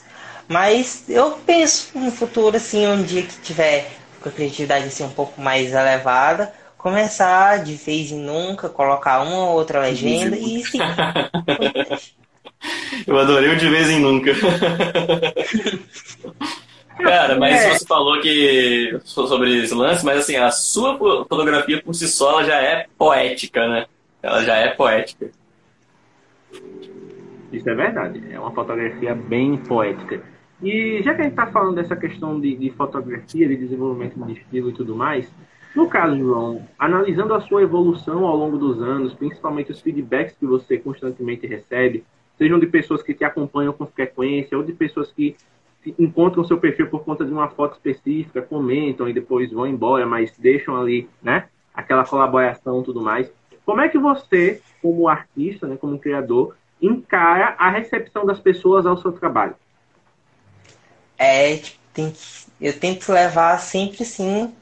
Mas 0.47 1.03
eu 1.09 1.31
penso 1.43 1.97
no 1.97 2.11
futuro, 2.11 2.55
assim, 2.55 2.85
um 2.85 3.01
dia 3.01 3.23
que 3.23 3.35
tiver 3.39 3.89
com 4.21 4.29
a 4.29 4.31
criatividade 4.31 4.85
assim, 4.85 5.03
um 5.03 5.09
pouco 5.09 5.41
mais 5.41 5.73
elevada, 5.73 6.53
começar 6.85 7.63
de 7.63 7.73
vez 7.73 8.11
em 8.11 8.19
nunca, 8.19 8.69
colocar 8.69 9.23
uma 9.23 9.49
ou 9.49 9.55
outra 9.55 9.79
legenda 9.79 10.37
e 10.37 10.63
sim. 10.63 10.77
Eu 13.07 13.17
adorei 13.17 13.49
o 13.49 13.57
de 13.57 13.67
vez 13.67 13.89
em 13.89 13.99
nunca. 13.99 14.31
Cara, 17.01 17.39
mas 17.39 17.55
é. 17.55 17.71
você 17.71 17.87
falou 17.87 18.21
que 18.21 18.99
sobre 19.03 19.63
esse 19.63 19.73
lance, 19.73 20.05
mas 20.05 20.19
assim, 20.19 20.35
a 20.35 20.51
sua 20.51 20.95
fotografia 20.95 21.81
por 21.81 21.95
si 21.95 22.07
só 22.07 22.33
ela 22.33 22.43
já 22.43 22.61
é 22.61 22.85
poética, 22.95 23.67
né? 23.67 23.87
Ela 24.21 24.43
já 24.43 24.55
é 24.55 24.67
poética. 24.69 25.31
Isso 27.51 27.67
é 27.67 27.73
verdade. 27.73 28.23
É 28.31 28.39
uma 28.39 28.51
fotografia 28.51 29.15
bem 29.15 29.57
poética. 29.57 30.21
E 30.61 31.01
já 31.03 31.15
que 31.15 31.21
a 31.21 31.23
gente 31.23 31.33
está 31.33 31.47
falando 31.47 31.77
dessa 31.77 31.95
questão 31.95 32.39
de, 32.39 32.55
de, 32.55 32.69
fotografia, 32.71 33.47
de 33.47 33.57
desenvolvimento 33.57 34.23
de 34.23 34.33
estilo 34.33 34.69
e 34.69 34.73
tudo 34.73 34.95
mais, 34.95 35.27
no 35.75 35.89
caso, 35.89 36.17
João, 36.17 36.65
analisando 36.79 37.33
a 37.33 37.41
sua 37.41 37.61
evolução 37.61 38.25
ao 38.25 38.35
longo 38.37 38.57
dos 38.57 38.81
anos, 38.81 39.13
principalmente 39.13 39.71
os 39.71 39.81
feedbacks 39.81 40.35
que 40.39 40.45
você 40.45 40.77
constantemente 40.77 41.45
recebe, 41.45 42.05
sejam 42.37 42.57
de 42.57 42.65
pessoas 42.65 43.03
que 43.03 43.13
te 43.13 43.25
acompanham 43.25 43.73
com 43.73 43.85
frequência 43.85 44.57
ou 44.57 44.63
de 44.63 44.71
pessoas 44.71 45.11
que 45.11 45.35
encontram 45.99 46.43
seu 46.43 46.57
perfil 46.57 46.87
por 46.87 47.03
conta 47.03 47.25
de 47.25 47.31
uma 47.31 47.49
foto 47.49 47.73
específica, 47.73 48.41
comentam 48.41 49.07
e 49.07 49.13
depois 49.13 49.51
vão 49.51 49.67
embora, 49.67 50.05
mas 50.05 50.33
deixam 50.37 50.79
ali, 50.79 51.09
né, 51.21 51.47
aquela 51.73 52.05
colaboração 52.05 52.81
e 52.81 52.83
tudo 52.85 53.01
mais. 53.01 53.29
Como 53.65 53.81
é 53.81 53.89
que 53.89 53.97
você, 53.97 54.61
como 54.81 55.07
artista, 55.07 55.67
né, 55.67 55.75
como 55.75 55.99
criador, 55.99 56.55
encara 56.81 57.55
a 57.57 57.69
recepção 57.69 58.25
das 58.25 58.39
pessoas 58.39 58.85
ao 58.85 58.97
seu 58.97 59.11
trabalho? 59.11 59.55
É, 61.17 61.61
tem, 61.93 62.13
eu 62.59 62.77
tento 62.79 63.11
levar 63.11 63.57
sempre 63.59 64.03
sim, 64.03 64.53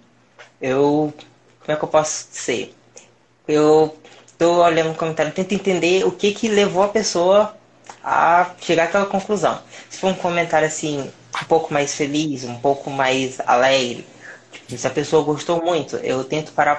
eu, 0.64 1.14
como 1.60 1.72
é 1.72 1.76
que 1.76 1.84
eu 1.84 1.90
posso 1.90 2.28
dizer? 2.32 2.76
Eu 3.48 3.96
tô 4.38 4.64
olhando 4.64 4.90
no 4.90 4.96
comentário, 4.96 5.32
tento 5.32 5.54
entender 5.54 6.06
o 6.06 6.12
que 6.12 6.32
que 6.34 6.48
levou 6.48 6.84
a 6.84 6.88
pessoa 6.88 7.56
a 8.04 8.52
chegar 8.62 8.86
àquela 8.86 9.06
conclusão. 9.06 9.62
Se 9.90 10.00
for 10.00 10.08
um 10.08 10.16
comentário 10.16 10.68
assim, 10.68 11.12
um 11.42 11.46
pouco 11.46 11.74
mais 11.74 11.94
feliz, 11.94 12.44
um 12.44 12.56
pouco 12.60 12.90
mais 12.90 13.40
alegre, 13.46 14.08
tipo, 14.52 14.78
se 14.78 14.88
a 14.88 14.90
pessoa 14.90 15.24
gostou 15.24 15.62
muito, 15.64 15.98
eu 15.98 16.24
tento 16.24 16.54
parar 16.54 16.76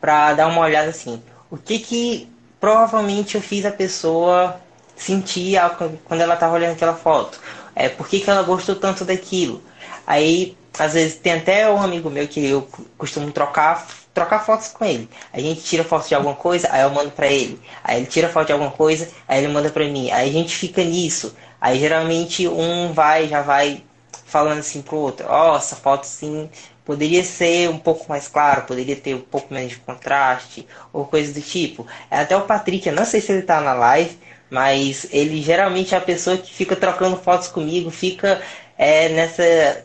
para 0.00 0.34
dar 0.34 0.46
uma 0.46 0.60
olhada 0.60 0.90
assim. 0.90 1.22
O 1.50 1.56
que 1.56 1.78
que 1.78 2.28
provavelmente 2.60 3.34
eu 3.34 3.40
fiz 3.40 3.64
a 3.64 3.72
pessoa 3.72 4.60
sentir 4.96 5.58
quando 6.04 6.20
ela 6.20 6.34
estava 6.34 6.54
olhando 6.54 6.72
aquela 6.74 6.94
foto? 6.94 7.40
é, 7.74 7.88
por 7.88 8.08
que, 8.08 8.20
que 8.20 8.30
ela 8.30 8.42
gostou 8.42 8.76
tanto 8.76 9.04
daquilo. 9.04 9.62
Aí, 10.06 10.56
às 10.78 10.94
vezes, 10.94 11.16
tem 11.16 11.34
até 11.34 11.70
um 11.70 11.80
amigo 11.82 12.08
meu 12.10 12.26
que 12.26 12.44
eu 12.44 12.68
costumo 12.96 13.30
trocar 13.32 13.86
trocar 14.12 14.40
fotos 14.40 14.68
com 14.68 14.84
ele. 14.84 15.08
A 15.32 15.40
gente 15.40 15.62
tira 15.62 15.84
foto 15.84 16.08
de 16.08 16.14
alguma 16.14 16.34
coisa, 16.34 16.68
aí 16.70 16.82
eu 16.82 16.90
mando 16.90 17.10
para 17.10 17.28
ele. 17.28 17.60
Aí 17.82 17.98
ele 17.98 18.06
tira 18.06 18.28
foto 18.28 18.48
de 18.48 18.52
alguma 18.52 18.70
coisa, 18.70 19.08
aí 19.26 19.42
ele 19.42 19.52
manda 19.52 19.70
para 19.70 19.84
mim. 19.84 20.10
Aí 20.10 20.28
a 20.28 20.32
gente 20.32 20.56
fica 20.56 20.82
nisso. 20.82 21.34
Aí 21.60 21.78
geralmente 21.78 22.48
um 22.48 22.92
vai, 22.92 23.28
já 23.28 23.40
vai 23.42 23.84
falando 24.24 24.60
assim 24.60 24.80
pro 24.80 24.96
outro, 24.96 25.26
ó, 25.28 25.52
oh, 25.52 25.56
essa 25.56 25.74
foto 25.74 26.04
sim 26.06 26.48
poderia 26.84 27.22
ser 27.24 27.68
um 27.68 27.78
pouco 27.78 28.06
mais 28.08 28.28
claro, 28.28 28.62
poderia 28.62 28.96
ter 28.96 29.14
um 29.14 29.20
pouco 29.20 29.52
menos 29.52 29.70
de 29.70 29.78
contraste, 29.78 30.66
ou 30.92 31.04
coisa 31.04 31.32
do 31.32 31.40
tipo. 31.40 31.86
É 32.10 32.20
até 32.20 32.36
o 32.36 32.42
Patrick, 32.42 32.88
eu 32.88 32.94
não 32.94 33.04
sei 33.04 33.20
se 33.20 33.32
ele 33.32 33.42
tá 33.42 33.60
na 33.60 33.72
live, 33.74 34.18
mas 34.48 35.06
ele 35.10 35.42
geralmente 35.42 35.94
é 35.94 35.98
a 35.98 36.00
pessoa 36.00 36.36
que 36.36 36.52
fica 36.52 36.74
trocando 36.76 37.16
fotos 37.16 37.48
comigo, 37.48 37.90
fica 37.90 38.40
é, 38.78 39.08
nessa, 39.10 39.84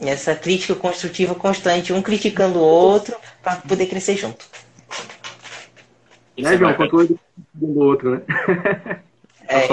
nessa 0.00 0.34
crítica 0.34 0.74
construtiva 0.74 1.34
constante, 1.34 1.92
um 1.92 2.00
criticando 2.00 2.58
o 2.58 2.62
outro 2.62 3.16
para 3.42 3.56
poder 3.56 3.86
crescer 3.86 4.16
junto. 4.16 4.44
Né, 6.38 6.56
João? 6.56 6.74
Controle 6.74 7.18
do 7.52 7.78
outro, 7.78 8.10
né? 8.16 8.22
É. 9.46 9.66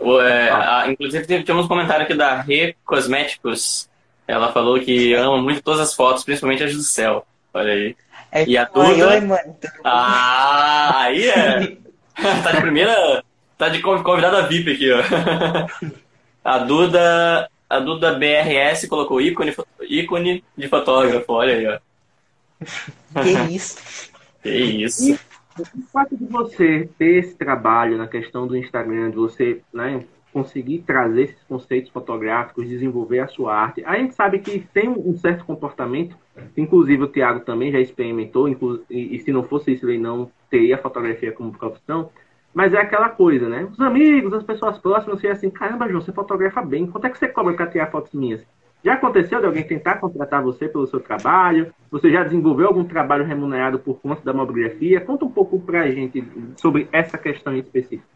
é, 0.00 0.50
a, 0.50 0.86
inclusive, 0.88 1.44
temos 1.44 1.66
um 1.66 1.68
comentário 1.68 2.04
aqui 2.04 2.14
da 2.14 2.40
Re 2.40 2.74
Cosméticos. 2.84 3.88
Ela 4.26 4.52
falou 4.52 4.80
que 4.80 5.12
ama 5.14 5.40
muito 5.40 5.62
todas 5.62 5.80
as 5.80 5.94
fotos, 5.94 6.24
principalmente 6.24 6.64
as 6.64 6.74
do 6.74 6.82
céu. 6.82 7.26
Olha 7.52 7.72
aí. 7.72 7.96
É, 8.32 8.44
e 8.48 8.56
a 8.56 8.64
Duda. 8.64 8.88
Oi, 8.88 9.02
oi, 9.02 9.20
mano. 9.20 9.56
Ah, 9.84 11.02
aí 11.02 11.28
é. 11.28 11.76
tá 12.42 12.52
de 12.52 12.60
primeira. 12.60 13.22
Tá 13.56 13.68
de 13.68 13.80
convidada 13.80 14.48
VIP 14.48 14.72
aqui, 14.72 14.90
ó. 14.90 15.00
A 16.44 16.58
Duda. 16.58 17.48
A 17.68 17.80
Duda 17.80 18.18
BRS 18.18 18.86
colocou 18.88 19.20
ícone, 19.20 19.54
ícone 19.82 20.44
de 20.56 20.68
fotógrafo, 20.68 21.32
olha 21.32 21.54
aí, 21.54 21.66
ó. 21.66 23.22
Que 23.22 23.54
isso? 23.54 24.10
que 24.42 24.50
isso. 24.50 25.12
E 25.12 25.18
o 25.60 25.82
fato 25.92 26.16
de 26.16 26.24
você 26.26 26.88
ter 26.98 27.18
esse 27.18 27.34
trabalho 27.36 27.96
na 27.96 28.08
questão 28.08 28.46
do 28.46 28.56
Instagram, 28.56 29.10
de 29.10 29.16
você 29.16 29.60
né, 29.72 30.04
conseguir 30.32 30.80
trazer 30.80 31.22
esses 31.22 31.42
conceitos 31.44 31.90
fotográficos, 31.92 32.68
desenvolver 32.68 33.20
a 33.20 33.28
sua 33.28 33.54
arte, 33.54 33.84
a 33.84 33.96
gente 33.96 34.14
sabe 34.14 34.40
que 34.40 34.58
tem 34.72 34.88
um 34.88 35.16
certo 35.16 35.44
comportamento, 35.44 36.16
inclusive 36.56 37.04
o 37.04 37.08
Tiago 37.08 37.40
também 37.40 37.70
já 37.70 37.78
experimentou, 37.78 38.48
e, 38.48 38.56
e 38.90 39.18
se 39.20 39.30
não 39.30 39.44
fosse 39.44 39.72
isso 39.72 39.88
ele 39.88 39.98
não 39.98 40.28
teria 40.50 40.74
a 40.74 40.78
fotografia 40.78 41.30
como 41.30 41.56
profissão, 41.56 42.10
mas 42.54 42.72
é 42.72 42.78
aquela 42.78 43.08
coisa, 43.08 43.48
né? 43.48 43.68
Os 43.70 43.80
amigos, 43.80 44.32
as 44.32 44.44
pessoas 44.44 44.78
próximas, 44.78 45.20
você 45.20 45.26
é 45.26 45.32
assim, 45.32 45.50
caramba, 45.50 45.88
João, 45.88 46.00
você 46.00 46.12
fotografa 46.12 46.62
bem. 46.62 46.86
Quanto 46.86 47.06
é 47.06 47.10
que 47.10 47.18
você 47.18 47.26
cobra 47.26 47.52
para 47.54 47.66
tirar 47.66 47.90
fotos 47.90 48.12
minhas? 48.12 48.40
Já 48.84 48.94
aconteceu 48.94 49.40
de 49.40 49.46
alguém 49.46 49.64
tentar 49.64 49.96
contratar 49.96 50.42
você 50.42 50.68
pelo 50.68 50.86
seu 50.86 51.00
trabalho? 51.00 51.72
Você 51.90 52.10
já 52.10 52.22
desenvolveu 52.22 52.68
algum 52.68 52.84
trabalho 52.84 53.24
remunerado 53.24 53.78
por 53.78 53.98
conta 53.98 54.22
da 54.22 54.32
mobigrafia? 54.32 55.00
Conta 55.00 55.24
um 55.24 55.30
pouco 55.30 55.58
para 55.58 55.80
a 55.80 55.90
gente 55.90 56.22
sobre 56.56 56.86
essa 56.92 57.16
questão 57.16 57.54
em 57.54 57.60
específico. 57.60 58.06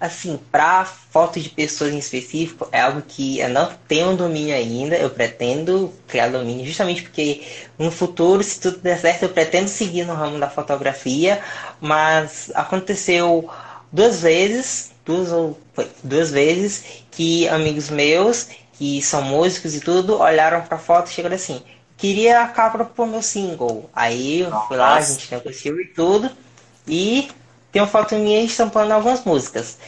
Assim, 0.00 0.38
para 0.52 0.84
fotos 0.84 1.42
de 1.42 1.50
pessoas 1.50 1.92
em 1.92 1.98
específico, 1.98 2.68
é 2.70 2.80
algo 2.80 3.02
que 3.02 3.40
eu 3.40 3.48
não 3.48 3.72
tenho 3.88 4.16
domínio 4.16 4.54
ainda. 4.54 4.96
Eu 4.96 5.10
pretendo 5.10 5.92
criar 6.06 6.28
domínio 6.28 6.64
justamente 6.64 7.02
porque 7.02 7.42
no 7.76 7.90
futuro, 7.90 8.42
se 8.42 8.60
tudo 8.60 8.78
der 8.78 8.98
certo, 8.98 9.24
eu 9.24 9.28
pretendo 9.30 9.68
seguir 9.68 10.04
no 10.04 10.14
ramo 10.14 10.38
da 10.38 10.48
fotografia. 10.48 11.40
Mas 11.80 12.52
aconteceu 12.54 13.50
duas 13.90 14.20
vezes, 14.20 14.92
duas 15.04 15.32
ou 15.32 15.58
duas 16.02 16.30
vezes, 16.30 16.84
que 17.10 17.48
amigos 17.48 17.90
meus, 17.90 18.48
que 18.74 19.02
são 19.02 19.22
músicos 19.22 19.74
e 19.74 19.80
tudo, 19.80 20.20
olharam 20.20 20.62
para 20.62 20.76
a 20.76 20.80
foto 20.80 21.10
e 21.10 21.14
chegaram 21.14 21.34
assim: 21.34 21.60
queria 21.96 22.42
a 22.42 22.48
capa 22.48 22.84
pro 22.84 23.06
meu 23.06 23.22
single. 23.22 23.90
Aí 23.92 24.42
eu 24.42 24.52
fui 24.68 24.76
lá, 24.76 24.94
a 24.94 25.00
gente 25.00 25.34
negociou 25.34 25.80
e 25.80 25.86
tudo. 25.86 26.30
E 26.86 27.28
uma 27.80 27.88
foto 27.88 28.14
minha 28.14 28.40
estampando 28.42 28.92
algumas 28.92 29.24
músicas. 29.24 29.78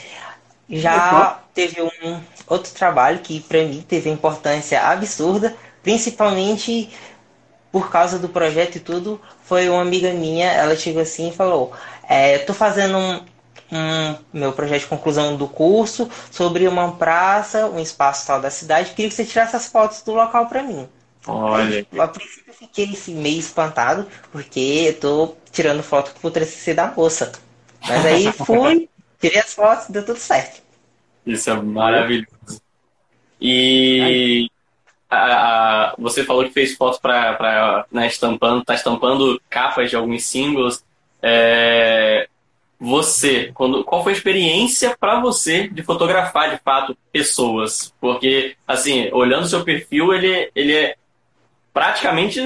Já 0.68 1.40
teve 1.52 1.82
um 1.82 2.20
outro 2.46 2.72
trabalho 2.72 3.18
que 3.18 3.40
para 3.40 3.64
mim 3.64 3.84
teve 3.86 4.08
importância 4.08 4.80
absurda, 4.80 5.54
principalmente 5.82 6.90
por 7.72 7.90
causa 7.90 8.18
do 8.18 8.28
projeto 8.28 8.76
e 8.76 8.80
tudo. 8.80 9.20
Foi 9.44 9.68
uma 9.68 9.82
amiga 9.82 10.12
minha, 10.12 10.50
ela 10.52 10.76
chegou 10.76 11.02
assim 11.02 11.28
e 11.30 11.32
falou: 11.32 11.72
é, 12.08 12.38
"Tô 12.38 12.54
fazendo 12.54 12.96
um, 12.98 13.20
um, 13.72 14.16
meu 14.32 14.52
projeto 14.52 14.82
de 14.82 14.86
conclusão 14.86 15.36
do 15.36 15.48
curso 15.48 16.08
sobre 16.30 16.68
uma 16.68 16.92
praça, 16.92 17.66
um 17.66 17.80
espaço 17.80 18.26
tal 18.26 18.40
da 18.40 18.50
cidade. 18.50 18.90
Queria 18.90 19.08
que 19.08 19.14
você 19.14 19.24
tirasse 19.24 19.56
as 19.56 19.66
fotos 19.66 20.02
do 20.02 20.12
local 20.12 20.46
para 20.46 20.62
mim." 20.62 20.88
Olha. 21.26 21.86
A 21.98 22.08
princípio 22.08 22.44
eu 22.48 22.54
fiquei 22.54 22.90
assim, 22.92 23.14
meio 23.14 23.38
espantado, 23.38 24.06
porque 24.32 24.86
eu 24.88 25.00
tô 25.00 25.34
tirando 25.52 25.82
foto 25.82 26.14
pro 26.20 26.30
TCC 26.30 26.74
da 26.74 26.86
moça. 26.88 27.32
Mas 27.86 28.06
aí 28.06 28.32
fui, 28.32 28.88
tirei 29.20 29.40
as 29.40 29.54
fotos, 29.54 29.88
deu 29.88 30.04
tudo 30.04 30.18
certo. 30.18 30.62
Isso 31.26 31.50
é 31.50 31.54
maravilhoso. 31.54 32.28
E 33.40 34.50
a, 35.08 35.16
a, 35.90 35.94
você 35.98 36.24
falou 36.24 36.44
que 36.44 36.50
fez 36.50 36.76
fotos 36.76 36.98
para 36.98 37.86
né, 37.90 38.06
estampando, 38.06 38.64
tá 38.64 38.74
estampando 38.74 39.40
capas 39.48 39.90
de 39.90 39.96
alguns 39.96 40.24
singles. 40.24 40.84
É, 41.22 42.28
você, 42.78 43.50
quando, 43.52 43.84
qual 43.84 44.02
foi 44.02 44.12
a 44.12 44.16
experiência 44.16 44.96
para 44.98 45.20
você 45.20 45.68
de 45.68 45.82
fotografar 45.82 46.50
de 46.50 46.62
fato 46.62 46.96
pessoas? 47.12 47.92
Porque, 48.00 48.56
assim, 48.66 49.10
olhando 49.12 49.48
seu 49.48 49.62
perfil, 49.64 50.14
ele, 50.14 50.50
ele 50.54 50.74
é 50.74 50.96
praticamente 51.72 52.40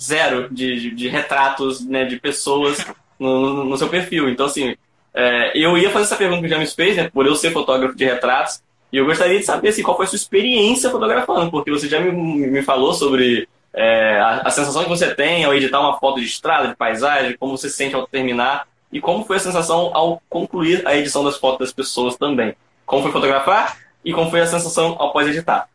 zero 0.00 0.48
de, 0.52 0.80
de, 0.80 0.90
de 0.92 1.08
retratos 1.08 1.84
né, 1.84 2.04
de 2.04 2.18
pessoas 2.20 2.84
no, 3.20 3.64
no 3.64 3.76
seu 3.76 3.88
perfil. 3.88 4.28
Então, 4.28 4.46
assim, 4.46 4.74
é, 5.14 5.52
eu 5.54 5.76
ia 5.76 5.90
fazer 5.90 6.06
essa 6.06 6.16
pergunta 6.16 6.40
que 6.40 6.46
o 6.46 6.50
James 6.50 6.74
fez, 6.74 6.96
né, 6.96 7.10
por 7.12 7.26
eu 7.26 7.36
ser 7.36 7.52
fotógrafo 7.52 7.94
de 7.94 8.04
retratos, 8.04 8.62
e 8.92 8.96
eu 8.96 9.04
gostaria 9.04 9.38
de 9.38 9.44
saber 9.44 9.68
assim, 9.68 9.82
qual 9.82 9.96
foi 9.96 10.06
a 10.06 10.08
sua 10.08 10.16
experiência 10.16 10.90
fotografando, 10.90 11.50
porque 11.50 11.70
você 11.70 11.88
já 11.88 12.00
me, 12.00 12.10
me 12.10 12.62
falou 12.62 12.92
sobre 12.92 13.48
é, 13.72 14.18
a, 14.18 14.40
a, 14.40 14.50
sensação 14.50 14.82
que 14.82 14.88
você 14.88 15.14
tem 15.14 15.44
ao 15.44 15.54
editar 15.54 15.80
uma 15.80 15.98
foto 15.98 16.18
de 16.18 16.26
estrada, 16.26 16.68
de 16.68 16.74
paisagem, 16.74 17.36
como 17.38 17.56
você 17.56 17.68
se 17.68 17.76
sente 17.76 17.94
ao 17.94 18.06
terminar, 18.06 18.66
e 18.92 19.00
como 19.00 19.24
foi 19.24 19.36
a 19.36 19.40
sensação 19.40 19.90
ao 19.94 20.20
concluir 20.28 20.86
a 20.86 20.96
edição 20.96 21.22
das 21.22 21.36
fotos 21.36 21.68
das 21.68 21.72
pessoas 21.72 22.16
também. 22.16 22.56
Como 22.84 23.02
foi 23.02 23.12
fotografar 23.12 23.78
e 24.04 24.12
como 24.12 24.30
foi 24.30 24.40
a 24.40 24.46
sensação 24.46 24.96
após 25.00 25.28
editar. 25.28 25.68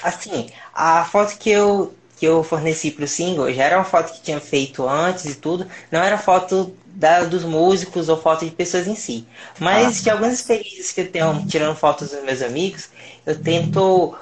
Assim, 0.00 0.48
a 0.72 1.04
foto 1.04 1.36
que 1.36 1.50
eu 1.50 1.92
que 2.18 2.26
eu 2.26 2.42
forneci 2.42 2.90
para 2.90 3.04
o 3.04 3.08
single 3.08 3.52
já 3.52 3.64
era 3.64 3.76
uma 3.76 3.84
foto 3.84 4.12
que 4.12 4.20
tinha 4.20 4.40
feito 4.40 4.88
antes 4.88 5.24
e 5.24 5.34
tudo, 5.36 5.66
não 5.90 6.02
era 6.02 6.18
foto 6.18 6.74
da, 6.86 7.22
dos 7.24 7.44
músicos 7.44 8.08
ou 8.08 8.20
foto 8.20 8.44
de 8.44 8.50
pessoas 8.50 8.88
em 8.88 8.96
si. 8.96 9.26
Mas 9.58 10.00
ah. 10.00 10.02
de 10.02 10.10
algumas 10.10 10.32
experiências 10.32 10.90
que 10.92 11.00
eu 11.02 11.10
tenho 11.10 11.46
tirando 11.46 11.76
fotos 11.76 12.10
dos 12.10 12.22
meus 12.24 12.42
amigos, 12.42 12.90
eu 13.24 13.40
tento 13.40 14.16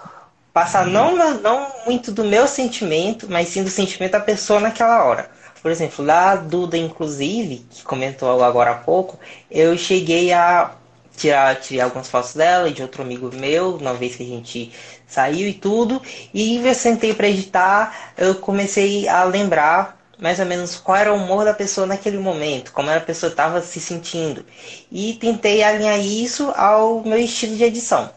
passar 0.53 0.87
não, 0.87 1.17
não 1.41 1.69
muito 1.87 2.13
do 2.13 2.25
meu 2.25 2.47
sentimento, 2.47 3.27
mas 3.29 3.49
sim 3.49 3.63
do 3.63 3.71
sentimento 3.71 4.13
da 4.13 4.21
pessoa 4.21 4.61
naquela 4.61 5.05
hora. 5.05 5.31
Por 5.63 5.71
exemplo, 5.71 6.05
lá 6.05 6.33
a 6.33 6.37
Duda, 6.37 6.77
inclusive, 6.77 7.67
que 7.71 7.83
comentou 7.83 8.43
agora 8.43 8.71
há 8.71 8.77
pouco, 8.77 9.19
eu 9.51 9.77
cheguei 9.77 10.33
a 10.33 10.71
tirar, 11.17 11.55
tirei 11.57 11.81
algumas 11.81 12.09
fotos 12.09 12.35
dela 12.35 12.69
e 12.69 12.73
de 12.73 12.83
outro 12.83 13.03
amigo 13.03 13.31
meu, 13.35 13.77
uma 13.77 13.95
vez 13.95 14.17
que 14.17 14.23
a 14.23 14.27
gente 14.27 14.73
saiu 15.07 15.49
e 15.49 15.55
tudo. 15.55 16.01
E 16.33 16.57
eu 16.57 16.75
sentei 16.75 17.15
para 17.15 17.29
editar, 17.29 18.13
eu 18.17 18.35
comecei 18.37 19.09
a 19.09 19.25
lembrar 19.25 19.97
mais 20.21 20.41
ou 20.41 20.47
menos 20.47 20.77
qual 20.77 20.97
era 20.97 21.13
o 21.13 21.17
humor 21.17 21.45
da 21.45 21.53
pessoa 21.53 21.87
naquele 21.87 22.19
momento, 22.19 22.73
como 22.73 22.91
a 22.91 23.01
pessoa 23.01 23.31
estava 23.31 23.61
se 23.61 23.81
sentindo. 23.81 24.45
E 24.91 25.15
tentei 25.15 25.63
alinhar 25.63 25.99
isso 26.01 26.51
ao 26.57 27.03
meu 27.03 27.19
estilo 27.19 27.57
de 27.57 27.65
edição. 27.65 28.11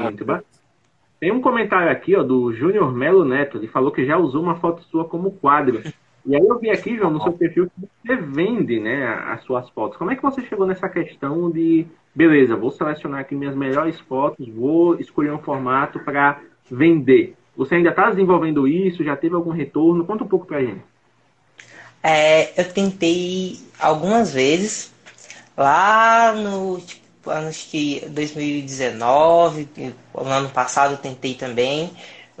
muito 0.00 0.24
bom. 0.24 0.40
Tem 1.20 1.30
um 1.30 1.40
comentário 1.42 1.90
aqui 1.92 2.16
ó, 2.16 2.22
do 2.22 2.52
Júnior 2.54 2.92
Melo 2.92 3.26
Neto, 3.26 3.58
ele 3.58 3.68
falou 3.68 3.92
que 3.92 4.06
já 4.06 4.16
usou 4.16 4.42
uma 4.42 4.56
foto 4.56 4.82
sua 4.84 5.04
como 5.04 5.32
quadro. 5.32 5.82
E 6.26 6.36
aí 6.36 6.46
eu 6.46 6.58
vi 6.58 6.70
aqui, 6.70 6.96
João, 6.96 7.10
no 7.10 7.22
seu 7.22 7.32
perfil 7.32 7.66
que 7.66 7.88
você 8.04 8.16
vende 8.16 8.78
né, 8.78 9.06
as 9.28 9.42
suas 9.44 9.68
fotos. 9.70 9.96
Como 9.96 10.10
é 10.10 10.16
que 10.16 10.22
você 10.22 10.42
chegou 10.42 10.66
nessa 10.66 10.88
questão 10.88 11.50
de, 11.50 11.86
beleza, 12.14 12.56
vou 12.56 12.70
selecionar 12.70 13.20
aqui 13.20 13.34
minhas 13.34 13.54
melhores 13.54 13.98
fotos, 14.00 14.48
vou 14.48 14.98
escolher 15.00 15.32
um 15.32 15.38
formato 15.38 15.98
para 16.00 16.40
vender? 16.70 17.34
Você 17.56 17.74
ainda 17.74 17.90
está 17.90 18.10
desenvolvendo 18.10 18.68
isso? 18.68 19.04
Já 19.04 19.16
teve 19.16 19.34
algum 19.34 19.50
retorno? 19.50 20.04
Conta 20.04 20.24
um 20.24 20.28
pouco 20.28 20.46
para 20.46 20.58
a 20.58 20.64
gente. 20.64 20.82
É, 22.02 22.60
eu 22.60 22.72
tentei 22.72 23.58
algumas 23.78 24.32
vezes, 24.32 24.92
lá 25.56 26.32
no 26.32 26.80
tipo, 26.80 27.30
acho 27.30 27.70
que 27.70 28.00
2019, 28.08 29.68
no 30.14 30.26
ano 30.26 30.48
passado 30.48 30.92
eu 30.92 30.98
tentei 30.98 31.34
também. 31.34 31.90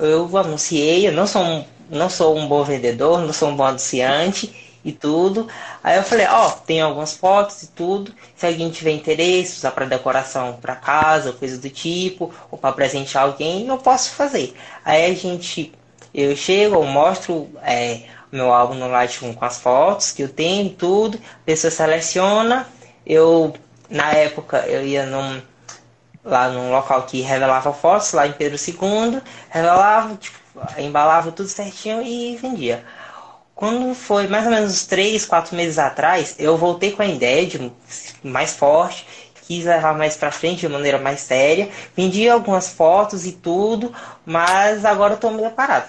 Eu 0.00 0.36
anunciei, 0.36 1.06
eu 1.06 1.12
não 1.12 1.26
sou 1.26 1.42
um 1.42 1.64
não 1.90 2.08
sou 2.08 2.36
um 2.38 2.46
bom 2.46 2.62
vendedor, 2.62 3.20
não 3.20 3.32
sou 3.32 3.48
um 3.48 3.56
bom 3.56 3.64
anunciante 3.64 4.78
e 4.84 4.92
tudo. 4.92 5.48
Aí 5.82 5.96
eu 5.96 6.02
falei, 6.02 6.26
ó, 6.26 6.48
oh, 6.48 6.50
tem 6.52 6.80
algumas 6.80 7.14
fotos 7.14 7.62
e 7.64 7.66
tudo. 7.68 8.14
Se 8.36 8.46
alguém 8.46 8.70
tiver 8.70 8.92
interesse, 8.92 9.58
usar 9.58 9.72
para 9.72 9.86
decoração 9.86 10.58
para 10.60 10.76
casa, 10.76 11.32
coisa 11.32 11.58
do 11.58 11.68
tipo, 11.68 12.32
ou 12.50 12.56
para 12.56 12.72
presentear 12.72 13.24
alguém, 13.24 13.66
eu 13.66 13.78
posso 13.78 14.10
fazer. 14.10 14.54
Aí 14.84 15.10
a 15.10 15.14
gente, 15.14 15.72
eu 16.14 16.34
chego, 16.36 16.76
eu 16.76 16.84
mostro 16.84 17.50
é, 17.62 18.02
meu 18.30 18.52
álbum 18.52 18.74
no 18.74 18.88
Lightroom 18.88 19.34
com 19.34 19.44
as 19.44 19.58
fotos 19.58 20.12
que 20.12 20.22
eu 20.22 20.28
tenho 20.28 20.70
tudo. 20.70 21.18
A 21.18 21.44
pessoa 21.44 21.70
seleciona. 21.70 22.66
Eu, 23.04 23.52
na 23.88 24.12
época, 24.12 24.58
eu 24.68 24.86
ia 24.86 25.04
num, 25.06 25.42
lá 26.24 26.48
num 26.48 26.70
local 26.70 27.02
que 27.02 27.20
revelava 27.20 27.72
fotos, 27.72 28.12
lá 28.12 28.26
em 28.26 28.32
Pedro 28.32 28.58
II, 28.58 29.20
revelava, 29.48 30.16
tipo, 30.16 30.38
embalava 30.78 31.32
tudo 31.32 31.48
certinho 31.48 32.02
e 32.02 32.36
vendia. 32.36 32.84
Quando 33.54 33.94
foi 33.94 34.26
mais 34.26 34.46
ou 34.46 34.52
menos 34.52 34.86
3, 34.86 35.26
4 35.26 35.54
meses 35.54 35.78
atrás, 35.78 36.34
eu 36.38 36.56
voltei 36.56 36.92
com 36.92 37.02
a 37.02 37.06
ideia 37.06 37.46
de 37.46 37.72
mais 38.22 38.54
forte, 38.54 39.06
quis 39.46 39.64
levar 39.64 39.96
mais 39.96 40.16
pra 40.16 40.30
frente 40.30 40.60
de 40.60 40.68
maneira 40.68 40.98
mais 40.98 41.20
séria, 41.20 41.68
vendi 41.96 42.28
algumas 42.28 42.68
fotos 42.68 43.26
e 43.26 43.32
tudo, 43.32 43.92
mas 44.24 44.84
agora 44.84 45.14
eu 45.14 45.18
tô 45.18 45.30
meio 45.30 45.50
parado. 45.50 45.88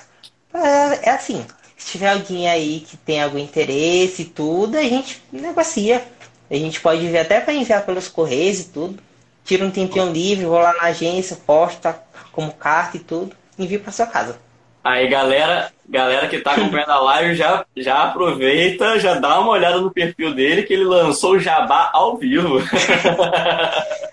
É, 0.53 1.09
é 1.09 1.11
assim, 1.11 1.45
se 1.77 1.91
tiver 1.91 2.11
alguém 2.11 2.49
aí 2.49 2.81
que 2.81 2.97
tem 2.97 3.21
algum 3.21 3.37
interesse 3.37 4.23
e 4.23 4.25
tudo, 4.25 4.77
a 4.77 4.83
gente 4.83 5.21
negocia. 5.31 6.03
A 6.49 6.55
gente 6.55 6.81
pode 6.81 7.07
ver 7.07 7.19
até 7.19 7.39
para 7.39 7.53
enviar 7.53 7.85
pelos 7.85 8.07
correios 8.07 8.59
e 8.59 8.65
tudo. 8.65 9.01
Tira 9.43 9.65
um 9.65 9.71
tempinho 9.71 10.11
livre, 10.11 10.45
vou 10.45 10.59
lá 10.59 10.73
na 10.73 10.83
agência, 10.83 11.35
posta 11.35 11.99
como 12.31 12.53
carta 12.53 12.97
e 12.97 12.99
tudo, 12.99 13.35
envio 13.57 13.79
para 13.79 13.91
sua 13.91 14.07
casa. 14.07 14.39
Aí, 14.83 15.07
galera, 15.07 15.71
galera 15.87 16.27
que 16.27 16.39
tá 16.39 16.53
acompanhando 16.53 16.91
a 16.91 16.99
live, 16.99 17.35
já, 17.35 17.65
já 17.77 18.03
aproveita, 18.03 18.99
já 18.99 19.15
dá 19.15 19.39
uma 19.39 19.51
olhada 19.51 19.79
no 19.79 19.91
perfil 19.91 20.33
dele, 20.33 20.63
que 20.63 20.73
ele 20.73 20.85
lançou 20.85 21.33
o 21.33 21.39
Jabá 21.39 21.89
ao 21.93 22.17
vivo. 22.17 22.59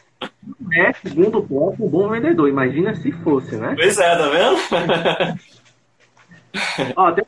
É, 0.70 0.92
segundo 0.92 1.38
o 1.38 1.74
um 1.80 1.88
bom 1.88 2.08
vendedor. 2.10 2.46
Imagina 2.48 2.94
se 2.94 3.10
fosse, 3.10 3.56
né? 3.56 3.74
Pois 3.74 3.98
é, 3.98 4.16
tá 4.16 4.28
vendo? 4.28 5.38
Ó, 6.94 7.12
tem 7.12 7.24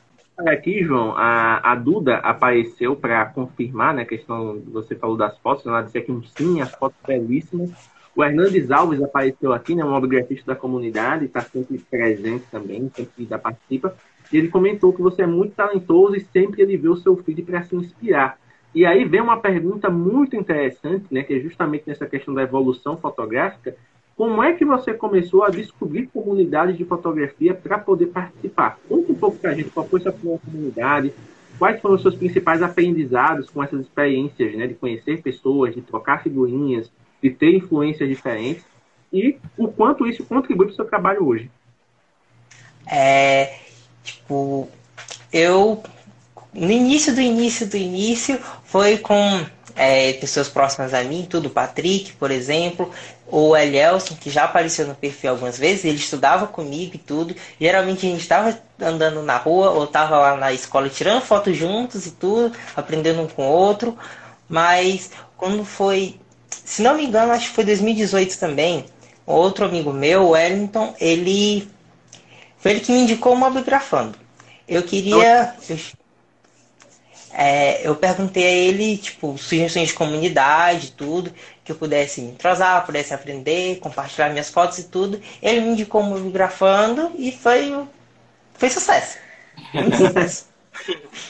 aqui, 0.49 0.83
João, 0.83 1.13
a, 1.17 1.73
a 1.73 1.75
Duda 1.75 2.17
apareceu 2.17 2.97
para 2.97 3.27
confirmar, 3.27 3.95
né, 3.95 4.03
a 4.03 4.07
questão, 4.07 4.61
você 4.67 4.95
falou 4.95 5.17
das 5.17 5.37
fotos, 5.39 5.67
ela 5.67 5.83
disse 5.83 5.99
aqui 5.99 6.11
um 6.11 6.23
sim, 6.23 6.61
as 6.61 6.75
fotos 6.75 6.99
belíssimas. 7.07 7.71
O 8.15 8.25
Hernandes 8.25 8.71
Alves 8.71 9.03
apareceu 9.03 9.53
aqui, 9.53 9.75
né, 9.75 9.85
um 9.85 9.95
obgrafista 9.95 10.53
da 10.53 10.57
comunidade, 10.59 11.27
está 11.27 11.41
sempre 11.41 11.79
presente 11.91 12.45
também, 12.51 12.91
sempre 12.95 13.25
da 13.27 13.39
participa. 13.39 13.95
E 14.33 14.37
ele 14.37 14.49
comentou 14.49 14.93
que 14.93 15.03
você 15.03 15.23
é 15.23 15.27
muito 15.27 15.55
talentoso 15.55 16.17
e 16.17 16.21
sempre 16.21 16.63
ele 16.63 16.77
vê 16.77 16.89
o 16.89 16.97
seu 16.97 17.17
filho 17.17 17.45
para 17.45 17.63
se 17.63 17.75
inspirar. 17.77 18.39
E 18.75 18.87
aí 18.87 19.05
vem 19.05 19.21
uma 19.21 19.41
pergunta 19.41 19.91
muito 19.91 20.37
interessante, 20.37 21.07
né, 21.11 21.23
que 21.23 21.35
é 21.35 21.41
justamente 21.41 21.85
nessa 21.87 22.07
questão 22.07 22.33
da 22.33 22.43
evolução 22.43 22.97
fotográfica. 22.97 23.77
Como 24.17 24.43
é 24.43 24.53
que 24.53 24.65
você 24.65 24.93
começou 24.93 25.45
a 25.45 25.51
descobrir 25.51 26.07
comunidades 26.09 26.77
de 26.77 26.85
fotografia 26.85 27.55
para 27.55 27.79
poder 27.79 28.07
participar? 28.07 28.79
Conta 28.89 29.13
um 29.13 29.15
pouco 29.15 29.39
para 29.39 29.51
a 29.51 29.55
gente 29.55 29.71
qual 29.71 29.87
foi 29.87 30.01
sua 30.01 30.13
comunidade, 30.13 31.13
quais 31.59 31.81
foram 31.81 31.95
os 31.95 32.03
seus 32.03 32.15
principais 32.15 32.63
aprendizados 32.63 33.49
com 33.49 33.63
essas 33.63 33.81
experiências, 33.81 34.55
né, 34.55 34.67
de 34.67 34.75
conhecer 34.75 35.23
pessoas, 35.23 35.75
de 35.75 35.81
trocar 35.81 36.23
figurinhas, 36.23 36.91
de 37.23 37.31
ter 37.31 37.55
influências 37.55 38.09
diferentes 38.09 38.65
e 39.13 39.39
o 39.57 39.69
quanto 39.69 40.07
isso 40.07 40.25
contribui 40.25 40.67
para 40.67 40.73
o 40.73 40.77
seu 40.77 40.85
trabalho 40.85 41.27
hoje. 41.27 41.51
É, 42.87 43.59
tipo, 44.03 44.69
eu 45.33 45.83
no 46.53 46.71
início 46.71 47.15
do 47.15 47.21
início 47.21 47.69
do 47.69 47.77
início 47.77 48.39
foi 48.65 48.99
com 48.99 49.45
é, 49.77 50.13
pessoas 50.15 50.49
próximas 50.49 50.93
a 50.95 51.03
mim, 51.03 51.27
tudo, 51.29 51.51
Patrick, 51.51 52.13
por 52.13 52.31
exemplo, 52.31 52.91
o 53.27 53.57
Elielson, 53.57 54.15
que 54.15 54.31
já 54.31 54.45
apareceu 54.45 54.87
no 54.87 54.95
perfil 54.95 55.31
algumas 55.31 55.59
vezes, 55.59 55.85
ele 55.85 55.99
estudava 55.99 56.47
comigo 56.47 56.93
e 56.95 56.99
tudo. 56.99 57.35
Geralmente 57.61 58.07
a 58.07 58.11
gente 58.11 58.21
estava 58.21 58.59
andando 58.81 59.23
na 59.23 59.37
rua 59.37 59.71
ou 59.71 59.85
estava 59.85 60.19
lá 60.19 60.37
na 60.37 60.53
escola 60.53 60.89
tirando 60.89 61.23
fotos 61.23 61.57
juntos 61.57 62.07
e 62.07 62.11
tudo, 62.13 62.57
aprendendo 62.77 63.23
um 63.23 63.29
com 63.29 63.49
o 63.49 63.53
outro. 63.53 63.97
Mas 64.49 65.11
quando 65.37 65.65
foi 65.65 66.19
se 66.71 66.83
não 66.83 66.97
me 66.97 67.05
engano, 67.05 67.33
acho 67.33 67.49
que 67.49 67.55
foi 67.55 67.65
2018 67.65 68.39
também. 68.39 68.85
Outro 69.27 69.65
amigo 69.65 69.93
meu, 69.93 70.23
o 70.23 70.31
Wellington, 70.31 70.95
ele 71.01 71.69
foi 72.59 72.73
ele 72.73 72.81
que 72.81 72.93
me 72.93 73.01
indicou 73.01 73.33
o 73.33 73.37
Mobigrafando. 73.37 74.17
Eu 74.69 74.83
queria. 74.85 75.55
Eu, 75.69 75.77
é, 77.33 77.87
eu 77.87 77.95
perguntei 77.95 78.45
a 78.45 78.51
ele, 78.51 78.97
tipo, 78.97 79.37
sugestões 79.39 79.89
de 79.89 79.95
comunidade, 79.95 80.93
tudo, 80.93 81.33
que 81.65 81.73
eu 81.73 81.77
pudesse 81.77 82.21
me 82.21 82.33
entrosar, 82.33 82.85
pudesse 82.85 83.15
aprender, 83.15 83.79
compartilhar 83.79 84.31
minhas 84.31 84.51
fotos 84.51 84.79
e 84.79 84.89
tudo. 84.89 85.21
Ele 85.43 85.61
me 85.61 85.69
indicou 85.71 86.01
o 86.01 86.05
Mobigrafando 86.05 87.13
e 87.17 87.31
foi, 87.33 87.73
foi 88.55 88.71
sucesso. 88.71 89.19
Muito 89.73 89.97
sucesso. 89.97 90.47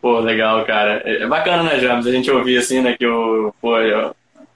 Pô, 0.00 0.20
legal, 0.20 0.64
cara. 0.64 1.02
É, 1.04 1.22
é 1.22 1.26
bacana, 1.26 1.64
né, 1.64 1.80
James? 1.80 2.06
A 2.06 2.12
gente 2.12 2.30
ouvir 2.30 2.58
assim, 2.58 2.80
né, 2.80 2.96
que 2.96 3.04
o, 3.04 3.52
pô, 3.60 3.72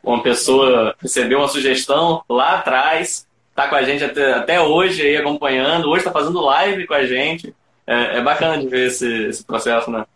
uma 0.01 0.23
pessoa 0.23 0.95
recebeu 1.01 1.39
uma 1.39 1.49
sugestão 1.49 2.23
lá 2.29 2.59
atrás, 2.59 3.27
tá 3.55 3.67
com 3.67 3.75
a 3.75 3.83
gente 3.83 4.05
até, 4.05 4.33
até 4.33 4.61
hoje 4.61 5.03
aí 5.03 5.17
acompanhando, 5.17 5.89
hoje 5.89 6.05
tá 6.05 6.13
fazendo 6.13 6.41
live 6.41 6.87
com 6.87 6.95
a 6.95 7.05
gente. 7.05 7.53
É, 7.91 8.19
é 8.19 8.23
bacana 8.23 8.57
de 8.57 8.69
ver 8.69 8.87
esse, 8.87 9.25
esse 9.25 9.45
processo, 9.45 9.91
né? 9.91 10.07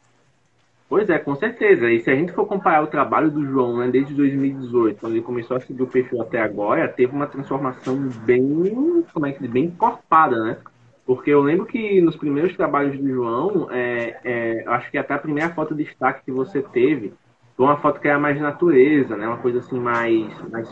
Pois 0.89 1.11
é, 1.11 1.19
com 1.19 1.35
certeza. 1.35 1.91
E 1.91 1.99
se 1.99 2.09
a 2.09 2.15
gente 2.15 2.31
for 2.31 2.47
comparar 2.47 2.85
o 2.85 2.87
trabalho 2.87 3.33
do 3.33 3.45
João 3.45 3.79
né, 3.79 3.89
desde 3.89 4.15
2018, 4.15 5.01
quando 5.01 5.15
ele 5.15 5.23
começou 5.23 5.57
a 5.57 5.61
seguir 5.61 5.83
o 5.83 5.87
perfil 5.89 6.23
até 6.23 6.41
agora, 6.41 6.87
teve 6.87 7.13
uma 7.13 7.27
transformação 7.27 7.97
bem, 8.25 9.05
como 9.13 9.27
é 9.27 9.33
que 9.33 9.49
bem 9.49 9.65
encorpada, 9.65 10.41
né? 10.41 10.57
Porque 11.05 11.31
eu 11.31 11.43
lembro 11.43 11.67
que 11.67 12.01
nos 12.01 12.15
primeiros 12.15 12.57
trabalhos 12.57 12.97
do 12.97 13.09
João, 13.09 13.69
é, 13.73 14.21
é, 14.23 14.65
acho 14.69 14.89
que 14.93 14.97
até 14.97 15.15
a 15.15 15.19
primeira 15.19 15.53
foto 15.53 15.75
de 15.75 15.83
destaque 15.83 16.25
que 16.27 16.31
você 16.31 16.63
teve 16.63 17.13
foi 17.57 17.67
uma 17.67 17.79
foto 17.79 18.01
que 18.01 18.07
era 18.07 18.21
mais 18.21 18.41
natureza, 18.41 19.17
né? 19.17 19.27
Uma 19.27 19.39
coisa 19.39 19.59
assim 19.59 19.81
mais, 19.81 20.33
mais 20.49 20.71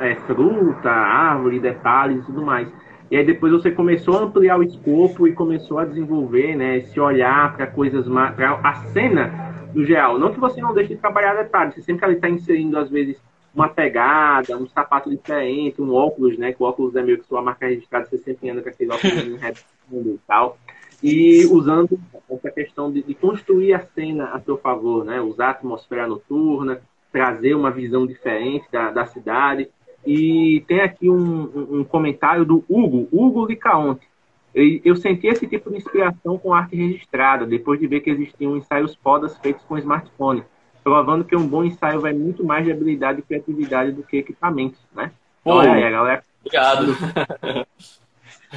é, 0.00 0.14
fruta, 0.26 0.90
árvore, 0.90 1.60
detalhes 1.60 2.22
e 2.22 2.26
tudo 2.26 2.40
mais. 2.40 2.72
E 3.12 3.16
aí 3.18 3.26
depois 3.26 3.52
você 3.52 3.70
começou 3.70 4.16
a 4.16 4.22
ampliar 4.22 4.58
o 4.58 4.62
escopo 4.62 5.28
e 5.28 5.34
começou 5.34 5.78
a 5.78 5.84
desenvolver, 5.84 6.56
né? 6.56 6.78
Esse 6.78 6.98
olhar 6.98 7.54
para 7.54 7.66
coisas 7.66 8.08
mais, 8.08 8.34
para 8.34 8.58
a 8.64 8.74
cena 8.86 9.68
do 9.74 9.84
geral. 9.84 10.18
Não 10.18 10.32
que 10.32 10.40
você 10.40 10.62
não 10.62 10.72
deixe 10.72 10.94
de 10.94 11.00
trabalhar 11.02 11.34
detalhes, 11.34 11.74
você 11.74 11.82
sempre 11.82 12.10
está 12.10 12.26
inserindo 12.30 12.78
às 12.78 12.88
vezes 12.88 13.20
uma 13.54 13.68
pegada, 13.68 14.56
um 14.56 14.66
sapato 14.66 15.10
diferente, 15.10 15.82
um 15.82 15.92
óculos, 15.92 16.38
né? 16.38 16.54
Que 16.54 16.62
o 16.62 16.64
óculos 16.64 16.96
é 16.96 17.02
meio 17.02 17.18
que 17.18 17.26
sua 17.26 17.42
marca 17.42 17.66
registrada, 17.66 18.06
você 18.06 18.16
sempre 18.16 18.48
anda 18.48 18.62
com 18.62 18.70
aquele 18.70 18.90
óculos 18.90 19.44
e 19.90 20.20
tal. 20.26 20.56
E 21.02 21.44
usando 21.50 22.00
essa 22.30 22.50
questão 22.50 22.90
de, 22.90 23.02
de, 23.02 23.14
construir 23.14 23.74
a 23.74 23.80
cena 23.80 24.30
a 24.32 24.40
seu 24.40 24.56
favor, 24.56 25.04
né? 25.04 25.20
Usar 25.20 25.48
a 25.48 25.50
atmosfera 25.50 26.06
noturna, 26.06 26.80
trazer 27.12 27.54
uma 27.54 27.70
visão 27.70 28.06
diferente 28.06 28.64
da, 28.72 28.90
da 28.90 29.04
cidade. 29.04 29.68
E 30.06 30.64
tem 30.66 30.80
aqui 30.80 31.08
um, 31.08 31.78
um 31.80 31.84
comentário 31.84 32.44
do 32.44 32.64
Hugo, 32.68 33.08
Hugo 33.12 33.46
Licaonte. 33.46 34.06
Eu 34.54 34.96
senti 34.96 35.26
esse 35.26 35.46
tipo 35.46 35.70
de 35.70 35.78
inspiração 35.78 36.36
com 36.36 36.52
arte 36.52 36.76
registrada, 36.76 37.46
depois 37.46 37.80
de 37.80 37.86
ver 37.86 38.00
que 38.00 38.10
existiam 38.10 38.56
ensaios 38.56 38.94
fodas 38.96 39.38
feitos 39.38 39.64
com 39.64 39.78
smartphone 39.78 40.44
provando 40.82 41.24
que 41.24 41.36
um 41.36 41.46
bom 41.46 41.64
ensaio 41.64 42.00
vai 42.00 42.12
muito 42.12 42.44
mais 42.44 42.64
de 42.64 42.72
habilidade 42.72 43.20
e 43.20 43.22
criatividade 43.22 43.92
do 43.92 44.02
que 44.02 44.18
equipamentos, 44.18 44.80
né? 44.94 45.12
Pô, 45.42 45.54
Olha 45.54 45.72
aí, 45.72 45.90
galera. 45.90 46.22
Obrigado. 46.40 46.96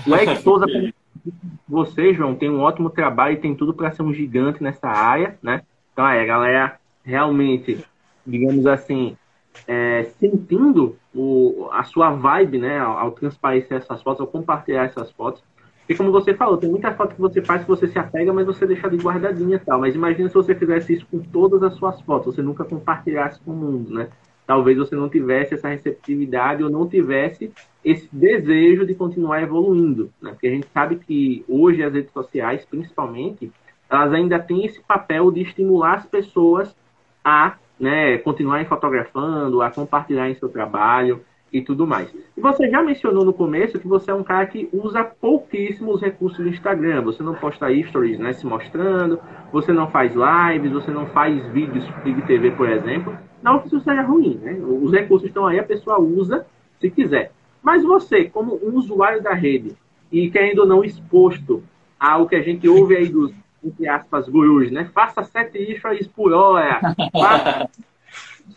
O 0.06 0.14
Eric 0.14 0.42
Souza, 0.42 0.66
você, 1.68 2.14
João, 2.14 2.36
tem 2.36 2.50
um 2.50 2.60
ótimo 2.60 2.90
trabalho 2.90 3.36
e 3.36 3.40
tem 3.40 3.56
tudo 3.56 3.74
para 3.74 3.92
ser 3.92 4.02
um 4.02 4.14
gigante 4.14 4.62
nessa 4.62 4.90
área, 4.90 5.38
né? 5.42 5.62
Então, 5.94 6.04
aí, 6.04 6.20
a 6.20 6.26
galera 6.26 6.80
realmente, 7.04 7.82
digamos 8.28 8.68
assim, 8.68 9.16
é, 9.66 10.04
sentindo 10.20 10.98
o, 11.16 11.70
a 11.72 11.84
sua 11.84 12.12
vibe, 12.12 12.60
né, 12.60 12.80
ao, 12.80 12.98
ao 12.98 13.12
transparecer 13.12 13.78
essas 13.78 14.02
fotos, 14.02 14.22
ao 14.22 14.28
compartilhar 14.28 14.84
essas 14.84 15.12
fotos, 15.12 15.42
porque 15.86 15.96
como 15.96 16.12
você 16.12 16.34
falou, 16.34 16.58
tem 16.58 16.70
muita 16.70 16.92
foto 16.96 17.14
que 17.14 17.22
você 17.22 17.44
faz 17.44 17.62
que 17.62 17.68
você 17.68 17.88
se 17.88 18.00
apega, 18.00 18.34
mas 18.34 18.48
você 18.48 18.66
deixa 18.66 18.88
ali 18.88 18.98
guardadinha 18.98 19.58
e 19.58 19.60
tal. 19.60 19.80
Mas 19.80 19.94
imagina 19.94 20.28
se 20.28 20.34
você 20.34 20.56
fizesse 20.56 20.94
isso 20.94 21.06
com 21.12 21.20
todas 21.20 21.62
as 21.62 21.76
suas 21.76 22.02
fotos, 22.02 22.34
você 22.34 22.42
nunca 22.42 22.66
compartilhasse 22.66 23.40
com 23.42 23.52
o 23.52 23.56
mundo, 23.56 23.94
né? 23.94 24.10
Talvez 24.48 24.78
você 24.80 24.96
não 24.96 25.08
tivesse 25.08 25.54
essa 25.54 25.70
receptividade 25.70 26.64
ou 26.64 26.72
não 26.72 26.88
tivesse 26.88 27.52
esse 27.84 28.10
desejo 28.12 28.84
de 28.84 28.96
continuar 28.96 29.44
evoluindo, 29.44 30.12
né? 30.20 30.32
Porque 30.32 30.48
a 30.48 30.52
gente 30.52 30.68
sabe 30.74 30.96
que 30.96 31.46
hoje 31.48 31.84
as 31.84 31.94
redes 31.94 32.12
sociais, 32.12 32.66
principalmente, 32.66 33.52
elas 33.88 34.12
ainda 34.12 34.40
têm 34.40 34.66
esse 34.66 34.82
papel 34.82 35.32
de 35.32 35.42
estimular 35.42 35.96
as 35.96 36.06
pessoas 36.08 36.76
a 37.24 37.58
né, 37.80 38.18
continuarem 38.20 38.66
fotografando, 38.66 39.62
a 39.62 39.70
compartilharem 39.70 40.36
seu 40.36 40.50
trabalho. 40.50 41.22
e 41.54 41.62
tudo 41.62 41.88
mais. 41.88 42.14
E 42.36 42.42
você 42.42 42.70
já 42.70 42.84
mencionou 42.84 43.24
no 43.24 43.32
começo 43.32 43.80
que 43.80 43.88
você 43.88 44.12
é 44.12 44.14
um 44.14 44.24
cara 44.24 44.46
que 44.46 44.68
usa 44.74 45.06
pouquíssimos 45.06 46.02
recursos 46.02 46.40
do 46.40 46.50
Instagram. 46.50 47.02
Você 47.04 47.24
não 47.24 47.34
posta 47.34 47.74
stories 47.84 48.20
né, 48.20 48.34
se 48.34 48.46
mostrando, 48.46 49.20
você 49.54 49.72
não 49.72 49.90
faz 49.90 50.12
lives, 50.14 50.74
você 50.74 50.92
não 50.92 51.06
faz 51.06 51.46
vídeos 51.54 51.86
de 52.04 52.22
TV, 52.24 52.52
por 52.52 52.68
exemplo. 52.68 53.18
Não 53.42 53.60
que 53.60 53.68
isso 53.68 53.80
seja 53.80 54.02
ruim, 54.02 54.38
né? 54.42 54.60
Os 54.60 54.92
recursos 54.92 55.30
estão 55.30 55.48
aí, 55.48 55.58
a 55.58 55.64
pessoa 55.64 55.98
usa 55.98 56.46
se 56.82 56.90
quiser. 56.90 57.32
Mas 57.64 57.84
você, 57.84 58.26
como 58.26 58.60
um 58.62 58.76
usuário 58.76 59.24
da 59.24 59.34
rede, 59.34 59.78
e 60.12 60.30
querendo 60.30 60.60
ou 60.60 60.68
não 60.68 60.84
exposto 60.84 61.64
ao 62.00 62.28
que 62.28 62.36
a 62.36 62.42
gente 62.42 62.68
ouve 62.68 62.96
aí 62.96 63.08
dos, 63.08 63.32
entre 63.66 63.88
aspas, 63.88 64.30
gurus, 64.30 64.72
né? 64.72 64.90
Faça 64.94 65.24
sete 65.24 65.78
stories 65.78 66.08
por 66.08 66.32
hora, 66.32 66.80
faça 67.12 67.70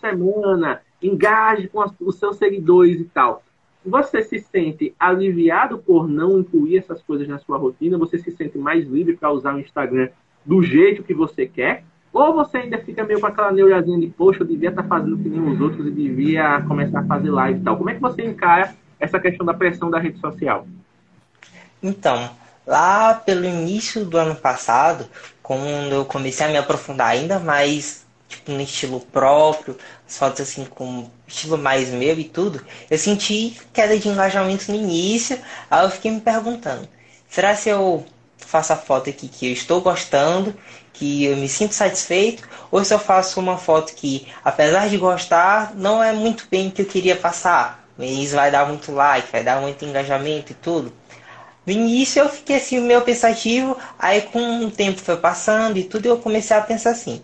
semana, 0.00 0.82
engaje 1.02 1.68
com 1.68 1.84
os 2.00 2.16
seus 2.16 2.36
seguidores 2.36 3.00
e 3.00 3.04
tal. 3.04 3.42
Você 3.84 4.22
se 4.22 4.38
sente 4.38 4.94
aliviado 5.00 5.78
por 5.78 6.06
não 6.06 6.40
incluir 6.40 6.78
essas 6.78 7.02
coisas 7.02 7.26
na 7.26 7.38
sua 7.38 7.56
rotina? 7.56 7.96
Você 7.96 8.18
se 8.18 8.30
sente 8.32 8.58
mais 8.58 8.86
livre 8.86 9.16
para 9.16 9.30
usar 9.30 9.54
o 9.54 9.60
Instagram 9.60 10.10
do 10.44 10.62
jeito 10.62 11.02
que 11.02 11.14
você 11.14 11.46
quer? 11.46 11.84
Ou 12.12 12.34
você 12.34 12.58
ainda 12.58 12.78
fica 12.78 13.04
meio 13.04 13.20
com 13.20 13.26
aquela 13.26 13.52
neurazinha 13.52 13.98
de, 13.98 14.08
poxa, 14.08 14.42
eu 14.42 14.46
devia 14.46 14.70
estar 14.70 14.82
tá 14.82 14.88
fazendo 14.88 15.18
que 15.18 15.28
nem 15.28 15.40
os 15.40 15.60
outros 15.60 15.86
e 15.86 15.90
devia 15.90 16.60
começar 16.62 17.00
a 17.00 17.04
fazer 17.04 17.30
live 17.30 17.60
e 17.60 17.62
tal? 17.62 17.76
Como 17.76 17.88
é 17.88 17.94
que 17.94 18.00
você 18.00 18.22
encara 18.22 18.74
essa 18.98 19.20
questão 19.20 19.46
da 19.46 19.54
pressão 19.54 19.90
da 19.90 19.98
rede 19.98 20.18
social? 20.18 20.66
Então, 21.82 22.30
lá 22.68 23.14
pelo 23.14 23.46
início 23.46 24.04
do 24.04 24.18
ano 24.18 24.36
passado, 24.36 25.08
quando 25.42 25.90
eu 25.90 26.04
comecei 26.04 26.46
a 26.46 26.50
me 26.50 26.58
aprofundar 26.58 27.08
ainda 27.08 27.38
mais 27.38 28.06
tipo, 28.28 28.52
no 28.52 28.60
estilo 28.60 29.00
próprio, 29.00 29.78
as 30.06 30.18
fotos 30.18 30.42
assim 30.42 30.66
com 30.66 31.08
estilo 31.26 31.56
mais 31.56 31.88
meu 31.88 32.18
e 32.18 32.24
tudo, 32.24 32.62
eu 32.90 32.98
senti 32.98 33.58
queda 33.72 33.98
de 33.98 34.06
engajamento 34.06 34.70
no 34.70 34.76
início, 34.76 35.40
aí 35.70 35.82
eu 35.82 35.90
fiquei 35.90 36.10
me 36.10 36.20
perguntando, 36.20 36.86
será 37.26 37.54
se 37.56 37.70
eu 37.70 38.04
faço 38.36 38.74
a 38.74 38.76
foto 38.76 39.08
aqui 39.08 39.28
que 39.28 39.46
eu 39.46 39.52
estou 39.52 39.80
gostando, 39.80 40.54
que 40.92 41.24
eu 41.24 41.36
me 41.38 41.48
sinto 41.48 41.72
satisfeito, 41.74 42.46
ou 42.70 42.84
se 42.84 42.92
eu 42.92 42.98
faço 42.98 43.40
uma 43.40 43.56
foto 43.56 43.94
que, 43.94 44.28
apesar 44.44 44.90
de 44.90 44.98
gostar, 44.98 45.74
não 45.74 46.02
é 46.02 46.12
muito 46.12 46.46
bem 46.50 46.68
o 46.68 46.70
que 46.70 46.82
eu 46.82 46.86
queria 46.86 47.16
passar, 47.16 47.88
mas 47.96 48.32
vai 48.32 48.50
dar 48.50 48.66
muito 48.68 48.92
like, 48.92 49.32
vai 49.32 49.42
dar 49.42 49.60
muito 49.60 49.84
engajamento 49.86 50.52
e 50.52 50.54
tudo. 50.54 50.92
No 51.68 51.72
início 51.74 52.20
eu 52.22 52.30
fiquei 52.30 52.56
assim 52.56 52.80
meio 52.80 53.02
pensativo, 53.02 53.76
aí 53.98 54.22
com 54.22 54.64
o 54.64 54.70
tempo 54.70 54.98
foi 55.02 55.18
passando 55.18 55.76
e 55.76 55.84
tudo, 55.84 56.06
eu 56.06 56.16
comecei 56.16 56.56
a 56.56 56.62
pensar 56.62 56.92
assim, 56.92 57.22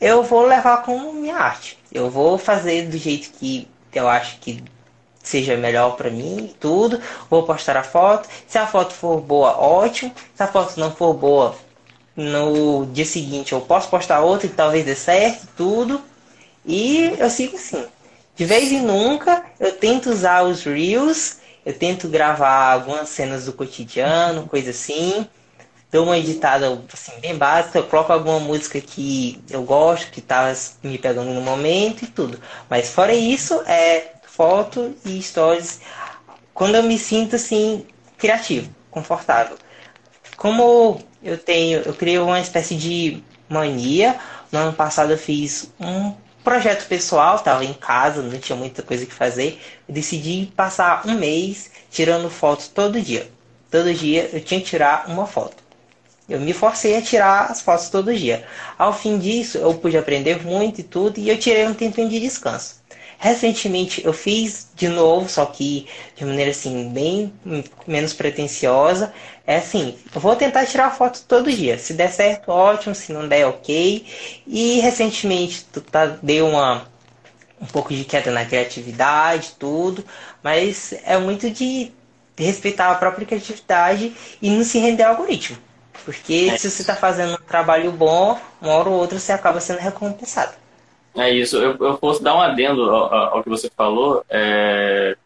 eu 0.00 0.22
vou 0.22 0.46
levar 0.46 0.84
como 0.84 1.12
minha 1.12 1.34
arte. 1.34 1.76
Eu 1.92 2.08
vou 2.08 2.38
fazer 2.38 2.86
do 2.86 2.96
jeito 2.96 3.30
que 3.32 3.66
eu 3.92 4.08
acho 4.08 4.38
que 4.38 4.62
seja 5.20 5.56
melhor 5.56 5.96
para 5.96 6.10
mim 6.10 6.54
tudo. 6.60 7.00
Vou 7.28 7.42
postar 7.42 7.76
a 7.76 7.82
foto. 7.82 8.28
Se 8.46 8.56
a 8.56 8.68
foto 8.68 8.92
for 8.92 9.20
boa, 9.20 9.58
ótimo. 9.58 10.14
Se 10.32 10.42
a 10.44 10.46
foto 10.46 10.78
não 10.78 10.92
for 10.92 11.12
boa, 11.12 11.56
no 12.14 12.86
dia 12.86 13.04
seguinte 13.04 13.52
eu 13.52 13.60
posso 13.60 13.88
postar 13.88 14.20
outra 14.20 14.46
e 14.46 14.50
talvez 14.50 14.84
dê 14.84 14.94
certo, 14.94 15.48
tudo. 15.56 16.00
E 16.64 17.16
eu 17.18 17.28
sigo 17.28 17.56
assim. 17.56 17.84
De 18.36 18.44
vez 18.44 18.70
em 18.70 18.80
nunca 18.80 19.44
eu 19.58 19.72
tento 19.72 20.08
usar 20.08 20.44
os 20.44 20.62
Reels, 20.62 21.39
eu 21.64 21.72
tento 21.72 22.08
gravar 22.08 22.72
algumas 22.72 23.08
cenas 23.08 23.46
do 23.46 23.52
cotidiano, 23.52 24.46
coisa 24.46 24.70
assim 24.70 25.26
dou 25.90 26.04
uma 26.04 26.16
editada 26.16 26.66
assim, 26.92 27.18
bem 27.20 27.36
básica, 27.36 27.78
eu 27.78 27.86
coloco 27.86 28.12
alguma 28.12 28.38
música 28.38 28.80
que 28.80 29.42
eu 29.50 29.62
gosto, 29.62 30.10
que 30.10 30.20
tá 30.20 30.54
me 30.82 30.96
pegando 30.98 31.32
no 31.32 31.40
momento 31.40 32.04
e 32.04 32.06
tudo. 32.06 32.40
Mas 32.68 32.90
fora 32.90 33.12
isso, 33.12 33.60
é 33.66 34.12
foto 34.24 34.94
e 35.04 35.20
stories 35.20 35.80
quando 36.54 36.76
eu 36.76 36.82
me 36.82 36.98
sinto 36.98 37.36
assim 37.36 37.86
criativo, 38.18 38.70
confortável. 38.90 39.56
Como 40.36 41.00
eu 41.22 41.36
tenho, 41.36 41.80
eu 41.80 41.94
criei 41.94 42.18
uma 42.18 42.40
espécie 42.40 42.76
de 42.76 43.22
mania. 43.48 44.18
No 44.52 44.58
ano 44.58 44.72
passado 44.72 45.10
eu 45.10 45.18
fiz 45.18 45.70
um 45.80 46.14
projeto 46.44 46.86
pessoal, 46.86 47.36
estava 47.36 47.64
em 47.64 47.72
casa, 47.74 48.22
não 48.22 48.38
tinha 48.38 48.56
muita 48.56 48.82
coisa 48.82 49.06
que 49.06 49.12
fazer. 49.12 49.60
Decidi 49.88 50.52
passar 50.56 51.06
um 51.06 51.14
mês 51.14 51.70
tirando 51.90 52.30
fotos 52.30 52.68
todo 52.68 53.00
dia. 53.00 53.30
Todo 53.70 53.94
dia 53.94 54.30
eu 54.32 54.40
tinha 54.40 54.60
que 54.60 54.66
tirar 54.66 55.08
uma 55.08 55.26
foto. 55.26 55.62
Eu 56.28 56.40
me 56.40 56.52
forcei 56.52 56.96
a 56.96 57.02
tirar 57.02 57.50
as 57.50 57.60
fotos 57.60 57.88
todo 57.88 58.14
dia. 58.14 58.46
Ao 58.78 58.92
fim 58.92 59.18
disso, 59.18 59.58
eu 59.58 59.74
pude 59.74 59.98
aprender 59.98 60.44
muito 60.44 60.80
e 60.80 60.84
tudo, 60.84 61.18
e 61.18 61.28
eu 61.28 61.38
tirei 61.38 61.66
um 61.66 61.74
tempinho 61.74 62.08
de 62.08 62.20
descanso. 62.20 62.79
Recentemente 63.22 64.02
eu 64.02 64.14
fiz 64.14 64.70
de 64.74 64.88
novo, 64.88 65.28
só 65.28 65.44
que 65.44 65.86
de 66.16 66.24
maneira 66.24 66.52
assim, 66.52 66.88
bem 66.88 67.30
menos 67.86 68.14
pretensiosa. 68.14 69.12
É 69.46 69.56
assim, 69.56 69.94
eu 70.14 70.18
vou 70.18 70.34
tentar 70.34 70.64
tirar 70.64 70.90
foto 70.96 71.22
todo 71.28 71.52
dia. 71.52 71.78
Se 71.78 71.92
der 71.92 72.10
certo, 72.10 72.48
ótimo, 72.48 72.94
se 72.94 73.12
não 73.12 73.28
der, 73.28 73.46
ok. 73.46 74.06
E 74.46 74.80
recentemente 74.80 75.66
tá, 75.90 76.16
deu 76.22 76.48
uma 76.48 76.88
um 77.60 77.66
pouco 77.66 77.92
de 77.92 78.04
queda 78.04 78.30
na 78.30 78.46
criatividade, 78.46 79.54
tudo, 79.58 80.02
mas 80.42 80.94
é 81.04 81.18
muito 81.18 81.50
de 81.50 81.92
respeitar 82.38 82.90
a 82.90 82.94
própria 82.94 83.26
criatividade 83.26 84.14
e 84.40 84.48
não 84.48 84.64
se 84.64 84.78
render 84.78 85.02
ao 85.02 85.10
algoritmo. 85.10 85.58
Porque 86.06 86.48
é. 86.50 86.56
se 86.56 86.70
você 86.70 86.80
está 86.80 86.96
fazendo 86.96 87.34
um 87.34 87.46
trabalho 87.46 87.92
bom, 87.92 88.40
uma 88.62 88.72
hora 88.72 88.88
ou 88.88 88.98
outra 88.98 89.18
você 89.18 89.30
acaba 89.30 89.60
sendo 89.60 89.78
recompensado. 89.78 90.54
É 91.16 91.30
isso. 91.30 91.56
Eu, 91.56 91.76
eu 91.78 91.98
posso 91.98 92.22
dar 92.22 92.36
um 92.36 92.40
adendo 92.40 92.82
ao, 92.90 93.36
ao 93.36 93.42
que 93.42 93.48
você 93.48 93.70
falou. 93.76 94.24
É, 94.28 95.16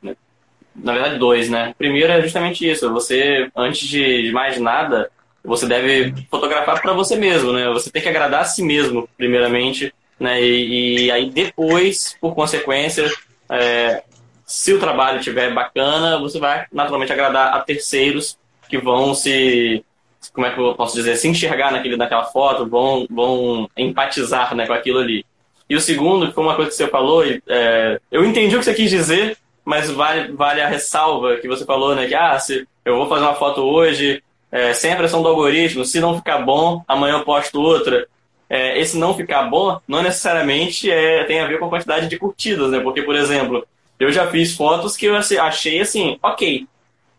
na 0.74 0.92
verdade, 0.92 1.18
dois, 1.18 1.48
né? 1.48 1.74
Primeiro 1.76 2.12
é 2.12 2.20
justamente 2.22 2.68
isso. 2.68 2.90
Você, 2.92 3.50
antes 3.54 3.86
de 3.86 4.32
mais 4.32 4.58
nada, 4.58 5.10
você 5.44 5.66
deve 5.66 6.14
fotografar 6.30 6.80
para 6.80 6.92
você 6.92 7.16
mesmo, 7.16 7.52
né? 7.52 7.68
Você 7.68 7.90
tem 7.90 8.02
que 8.02 8.08
agradar 8.08 8.42
a 8.42 8.44
si 8.44 8.62
mesmo, 8.62 9.08
primeiramente, 9.16 9.94
né? 10.18 10.42
E, 10.42 11.06
e 11.06 11.10
aí 11.10 11.30
depois, 11.30 12.16
por 12.20 12.34
consequência, 12.34 13.10
é, 13.50 14.02
se 14.46 14.72
o 14.72 14.80
trabalho 14.80 15.18
estiver 15.18 15.52
bacana, 15.52 16.18
você 16.18 16.38
vai 16.38 16.66
naturalmente 16.72 17.12
agradar 17.12 17.54
a 17.54 17.60
terceiros 17.60 18.38
que 18.68 18.78
vão 18.78 19.14
se 19.14 19.84
como 20.32 20.46
é 20.46 20.50
que 20.50 20.58
eu 20.58 20.74
posso 20.74 20.96
dizer, 20.96 21.16
se 21.16 21.28
enxergar 21.28 21.70
naquele, 21.70 21.98
naquela 21.98 22.24
foto, 22.24 22.66
vão, 22.66 23.06
vão 23.10 23.68
empatizar 23.76 24.54
né, 24.54 24.66
com 24.66 24.72
aquilo 24.72 24.98
ali. 24.98 25.24
E 25.68 25.76
o 25.76 25.80
segundo, 25.80 26.28
que 26.28 26.34
foi 26.34 26.44
uma 26.44 26.54
coisa 26.54 26.70
que 26.70 26.76
você 26.76 26.88
falou, 26.88 27.24
é, 27.24 28.00
eu 28.10 28.24
entendi 28.24 28.54
o 28.54 28.58
que 28.58 28.64
você 28.64 28.74
quis 28.74 28.90
dizer, 28.90 29.36
mas 29.64 29.90
vale, 29.90 30.32
vale 30.32 30.60
a 30.60 30.68
ressalva 30.68 31.36
que 31.36 31.48
você 31.48 31.64
falou, 31.64 31.94
né? 31.94 32.06
Que 32.06 32.14
ah, 32.14 32.38
se 32.38 32.66
eu 32.84 32.96
vou 32.96 33.08
fazer 33.08 33.24
uma 33.24 33.34
foto 33.34 33.62
hoje, 33.62 34.22
é, 34.52 34.74
sem 34.74 34.92
a 34.92 34.96
pressão 34.96 35.22
do 35.22 35.28
algoritmo, 35.28 35.84
se 35.84 36.00
não 36.00 36.16
ficar 36.16 36.38
bom, 36.38 36.82
amanhã 36.86 37.18
eu 37.18 37.24
posto 37.24 37.60
outra. 37.60 38.06
É, 38.48 38.78
esse 38.78 38.96
não 38.98 39.14
ficar 39.14 39.44
bom 39.44 39.80
não 39.88 40.02
necessariamente 40.02 40.90
é, 40.90 41.24
tem 41.24 41.40
a 41.40 41.46
ver 41.46 41.58
com 41.58 41.64
a 41.64 41.70
quantidade 41.70 42.08
de 42.08 42.18
curtidas, 42.18 42.70
né? 42.70 42.78
Porque, 42.78 43.02
por 43.02 43.16
exemplo, 43.16 43.66
eu 43.98 44.12
já 44.12 44.26
fiz 44.26 44.54
fotos 44.54 44.96
que 44.96 45.06
eu 45.06 45.16
achei 45.16 45.80
assim, 45.80 46.18
ok. 46.22 46.66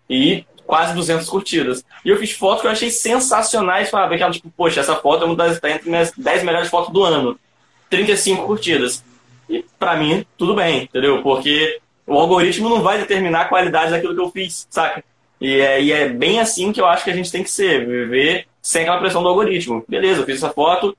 E 0.08 0.46
quase 0.66 0.93
200 0.93 1.28
curtidas. 1.30 1.84
E 2.04 2.10
eu 2.10 2.18
fiz 2.18 2.32
fotos 2.32 2.62
que 2.62 2.68
eu 2.68 2.72
achei 2.72 2.89
sensacionais. 2.89 3.89
Falava, 3.89 4.14
aquela, 4.14 4.32
tipo, 4.32 4.52
poxa, 4.56 4.80
essa 4.80 4.96
foto 4.96 5.24
é 5.24 5.26
uma 5.26 5.36
das 5.36 5.60
tá 5.60 5.70
entre 5.70 5.89
minhas 5.89 6.12
10 6.16 6.43
melhores 6.43 6.70
fotos 6.70 6.93
do 6.93 7.04
ano. 7.04 7.39
35 7.90 8.46
curtidas. 8.46 9.04
E 9.50 9.64
para 9.78 9.96
mim, 9.96 10.26
tudo 10.38 10.56
bem, 10.56 10.84
entendeu? 10.84 11.22
Porque 11.22 11.80
o 12.08 12.14
algoritmo 12.14 12.70
não 12.70 12.82
vai 12.82 12.98
determinar 12.98 13.42
a 13.42 13.46
qualidade 13.46 13.92
daquilo 13.92 14.16
que 14.16 14.22
eu 14.22 14.32
fiz, 14.32 14.68
saca? 14.70 15.04
E 15.40 15.60
é, 15.60 15.82
e 15.82 15.92
é 15.92 16.10
bem 16.10 16.40
assim 16.40 16.72
que 16.72 16.80
eu 16.80 16.86
acho 16.86 17.04
que 17.04 17.12
a 17.12 17.16
gente 17.16 17.32
tem 17.32 17.44
que 17.44 17.52
ser, 17.52 17.86
viver 17.86 18.48
sem 18.62 18.82
aquela 18.82 19.00
pressão 19.00 19.22
do 19.22 19.30
algoritmo. 19.30 19.84
Beleza, 19.88 20.22
eu 20.22 20.26
fiz 20.26 20.38
essa 20.38 20.50
foto, 20.50 20.98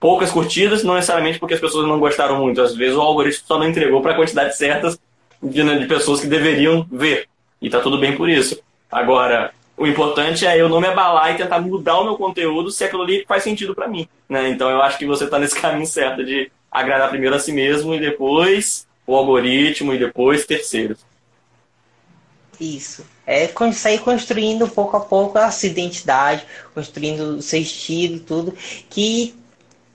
poucas 0.00 0.30
curtidas, 0.30 0.82
não 0.82 0.94
necessariamente 0.94 1.38
porque 1.38 1.54
as 1.54 1.60
pessoas 1.60 1.86
não 1.86 2.00
gostaram 2.00 2.38
muito. 2.40 2.60
Às 2.60 2.74
vezes 2.74 2.96
o 2.96 3.00
algoritmo 3.00 3.44
só 3.46 3.58
não 3.58 3.68
entregou 3.68 4.00
para 4.00 4.12
a 4.12 4.16
quantidade 4.16 4.56
certa 4.56 4.96
de, 5.42 5.62
né, 5.62 5.78
de 5.78 5.86
pessoas 5.86 6.20
que 6.20 6.26
deveriam 6.26 6.86
ver. 6.90 7.28
E 7.60 7.68
tá 7.68 7.80
tudo 7.80 7.98
bem 7.98 8.16
por 8.16 8.28
isso. 8.28 8.60
Agora, 8.90 9.52
o 9.76 9.86
importante 9.86 10.46
é 10.46 10.60
eu 10.60 10.68
não 10.68 10.80
me 10.80 10.86
abalar 10.86 11.32
e 11.32 11.36
tentar 11.36 11.60
mudar 11.60 11.98
o 11.98 12.04
meu 12.04 12.16
conteúdo 12.16 12.70
se 12.70 12.84
aquilo 12.84 13.02
ali 13.02 13.24
faz 13.26 13.42
sentido 13.42 13.74
para 13.74 13.88
mim. 13.88 14.08
Né? 14.28 14.48
Então 14.50 14.70
eu 14.70 14.82
acho 14.82 14.98
que 14.98 15.06
você 15.06 15.24
está 15.24 15.38
nesse 15.38 15.58
caminho 15.60 15.86
certo 15.86 16.24
de 16.24 16.50
agradar 16.70 17.10
primeiro 17.10 17.34
a 17.34 17.38
si 17.38 17.52
mesmo 17.52 17.94
e 17.94 18.00
depois 18.00 18.86
o 19.06 19.16
algoritmo 19.16 19.92
e 19.92 19.98
depois 19.98 20.46
terceiros. 20.46 20.98
Isso. 22.60 23.04
É 23.26 23.48
sair 23.72 23.98
construindo 23.98 24.68
pouco 24.68 24.96
a 24.96 25.00
pouco 25.00 25.38
a 25.38 25.50
sua 25.50 25.68
identidade, 25.68 26.44
construindo 26.74 27.36
o 27.36 27.42
seu 27.42 27.60
estilo 27.60 28.20
tudo, 28.20 28.54
que 28.88 29.34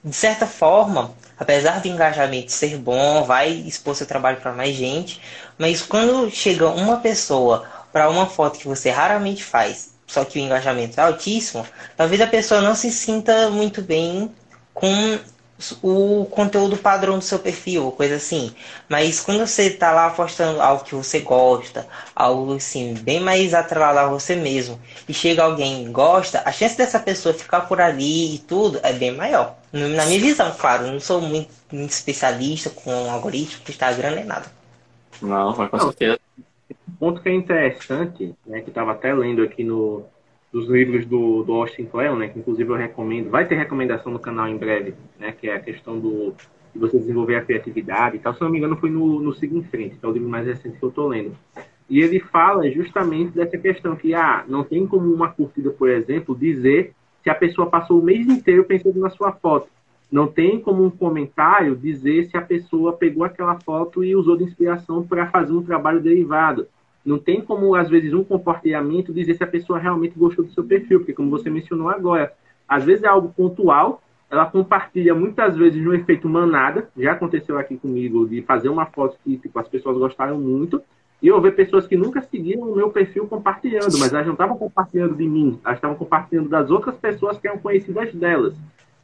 de 0.03 0.15
certa 0.15 0.47
forma, 0.47 1.13
apesar 1.38 1.82
do 1.82 1.88
engajamento 1.88 2.51
ser 2.51 2.78
bom, 2.78 3.23
vai 3.23 3.51
expor 3.51 3.95
seu 3.95 4.07
trabalho 4.07 4.38
para 4.38 4.53
mais 4.53 4.75
gente, 4.75 5.21
mas 5.57 5.82
quando 5.82 6.30
chega 6.30 6.69
uma 6.69 6.97
pessoa 6.97 7.65
para 7.98 8.12
uma 8.12 8.28
foto 8.28 8.60
que 8.60 8.68
você 8.68 8.91
raramente 8.91 9.43
faz, 9.43 9.91
só 10.06 10.24
que 10.24 10.38
o 10.38 10.41
engajamento 10.41 11.00
é 11.00 11.04
altíssimo, 11.04 11.66
talvez 11.95 12.22
a 12.22 12.28
pessoa 12.28 12.62
não 12.62 12.76
se 12.76 12.91
sinta 12.91 13.50
muito 13.50 13.82
bem 13.82 14.32
com 14.72 15.18
o 15.82 16.26
conteúdo 16.26 16.78
padrão 16.78 17.18
do 17.18 17.24
seu 17.24 17.39
perfil, 17.39 17.91
coisa 17.91 18.18
assim. 18.18 18.54
Mas 18.88 19.20
quando 19.20 19.39
você 19.39 19.64
está 19.64 19.91
lá 19.91 20.12
postando 20.12 20.62
algo 20.62 20.84
que 20.84 20.93
você 20.93 21.22
gosta, 21.22 21.88
algo 22.16 22.54
assim, 22.54 22.93
bem 22.93 23.20
mais 23.20 23.56
atrelado 23.56 23.98
a 23.98 24.06
você 24.06 24.36
mesmo, 24.36 24.80
e 25.10 25.14
chega 25.16 25.43
alguém 25.43 25.84
e 25.84 25.89
gosta, 25.89 26.43
a 26.45 26.52
chance 26.52 26.78
dessa 26.78 27.00
pessoa 27.00 27.34
ficar 27.34 27.62
por 27.62 27.82
ali 27.82 28.36
e 28.36 28.38
tudo 28.38 28.80
é 28.84 28.93
bem 28.93 29.16
maior. 29.16 29.56
Na 29.74 30.06
minha 30.06 30.20
visão, 30.20 30.54
claro, 30.56 30.86
não 30.86 31.00
sou 31.00 31.20
muito, 31.20 31.50
muito 31.72 31.93
especialista 31.93 32.70
com 32.70 33.10
algoritmo, 33.10 33.64
Instagram 33.68 34.12
nem 34.12 34.24
nada. 34.24 34.45
Não, 35.20 35.56
mas 35.58 35.72
com 35.72 35.80
certeza. 35.80 36.20
Um 36.70 36.93
ponto 36.93 37.22
que 37.22 37.30
é 37.30 37.34
interessante, 37.34 38.36
né, 38.45 38.61
que 38.61 38.70
estava 38.70 38.91
até 38.91 39.13
lendo 39.13 39.41
aqui 39.41 39.63
no, 39.63 40.03
dos 40.51 40.68
livros 40.68 41.05
do, 41.05 41.43
do 41.43 41.53
Austin 41.53 41.86
Kleon, 41.86 42.18
né, 42.18 42.28
que 42.28 42.39
inclusive 42.39 42.70
eu 42.70 42.76
recomendo, 42.76 43.30
vai 43.30 43.47
ter 43.47 43.55
recomendação 43.55 44.11
no 44.11 44.20
canal 44.20 44.47
em 44.47 44.57
breve, 44.57 44.93
né, 45.20 45.32
que 45.32 45.49
é 45.49 45.55
a 45.55 45.59
questão 45.59 45.99
do 45.99 46.34
de 46.74 46.80
você 46.80 46.99
desenvolver 46.99 47.36
a 47.36 47.41
criatividade 47.41 48.18
e 48.18 48.20
tal. 48.20 48.34
Se 48.34 48.41
não 48.41 48.49
me 48.49 48.57
engano, 48.57 48.78
foi 48.78 48.89
no, 48.89 49.20
no 49.20 49.34
Siga 49.34 49.57
em 49.57 49.63
Frente, 49.63 49.97
que 49.97 50.05
é 50.05 50.07
o 50.07 50.11
livro 50.11 50.30
mais 50.30 50.45
recente 50.45 50.78
que 50.78 50.84
eu 50.84 50.89
estou 50.89 51.07
lendo. 51.07 51.36
E 51.89 52.01
ele 52.01 52.20
fala 52.20 52.70
justamente 52.70 53.32
dessa 53.32 53.57
questão 53.57 53.95
que, 53.95 54.13
ah, 54.13 54.43
não 54.47 54.63
tem 54.63 54.86
como 54.86 55.11
uma 55.11 55.30
curtida, 55.30 55.72
por 55.72 55.89
exemplo, 55.89 56.36
dizer 56.36 56.93
se 57.24 57.30
a 57.30 57.36
pessoa 57.36 57.70
passou 57.70 57.99
o 57.99 58.03
mês 58.03 58.28
inteiro 58.28 58.63
pensando 58.65 58.99
na 58.99 59.09
sua 59.09 59.32
foto. 59.32 59.68
Não 60.12 60.28
tem 60.28 60.60
como 60.60 60.84
um 60.86 60.89
comentário 60.89 61.76
dizer 61.76 62.30
se 62.30 62.38
a 62.38 62.41
pessoa 62.41 62.93
pegou 62.93 63.24
aquela 63.24 63.60
foto 63.60 64.03
e 64.03 64.16
usou 64.16 64.38
de 64.38 64.45
inspiração 64.45 65.05
para 65.05 65.28
fazer 65.28 65.51
um 65.51 65.64
trabalho 65.64 65.99
derivado. 65.99 66.68
Não 67.05 67.18
tem 67.18 67.41
como, 67.41 67.76
às 67.76 67.89
vezes, 67.89 68.14
um 68.14 68.24
comportamento 68.24 69.14
dizer 69.14 69.36
se 69.36 69.43
a 69.43 69.47
pessoa 69.47 69.80
realmente 69.80 70.18
gostou 70.18 70.45
do 70.45 70.51
seu 70.51 70.64
perfil, 70.64 70.99
porque, 70.99 71.14
como 71.14 71.30
você 71.30 71.49
mencionou 71.49 71.89
agora, 71.89 72.34
às 72.68 72.84
vezes 72.84 73.03
é 73.03 73.08
algo 73.08 73.34
pontual, 73.36 74.01
ela 74.30 74.45
compartilha 74.45 75.16
muitas 75.16 75.55
vezes 75.55 75.82
no 75.82 75.93
efeito 75.93 76.28
manada. 76.28 76.89
Já 76.97 77.14
aconteceu 77.14 77.58
aqui 77.58 77.78
comigo 77.78 78.28
de 78.28 78.41
fazer 78.41 78.70
uma 78.70 78.86
foto 78.86 79.18
que 79.24 79.38
tipo, 79.38 79.58
as 79.60 79.68
pessoas 79.68 79.97
gostaram 79.97 80.39
muito, 80.39 80.82
e 81.22 81.28
eu 81.28 81.41
ver 81.41 81.55
pessoas 81.55 81.88
que 81.88 81.97
nunca 81.97 82.22
seguiram 82.22 82.62
o 82.62 82.76
meu 82.76 82.89
perfil 82.89 83.26
compartilhando, 83.28 83.97
mas 83.97 84.14
elas 84.14 84.26
não 84.26 84.34
estavam 84.34 84.58
compartilhando 84.58 85.16
de 85.16 85.28
mim, 85.28 85.60
elas 85.66 85.78
estavam 85.78 85.97
compartilhando 85.97 86.47
das 86.47 86.70
outras 86.70 86.95
pessoas 86.95 87.38
que 87.38 87.47
eram 87.47 87.58
conhecidas 87.58 88.14
delas. 88.14 88.53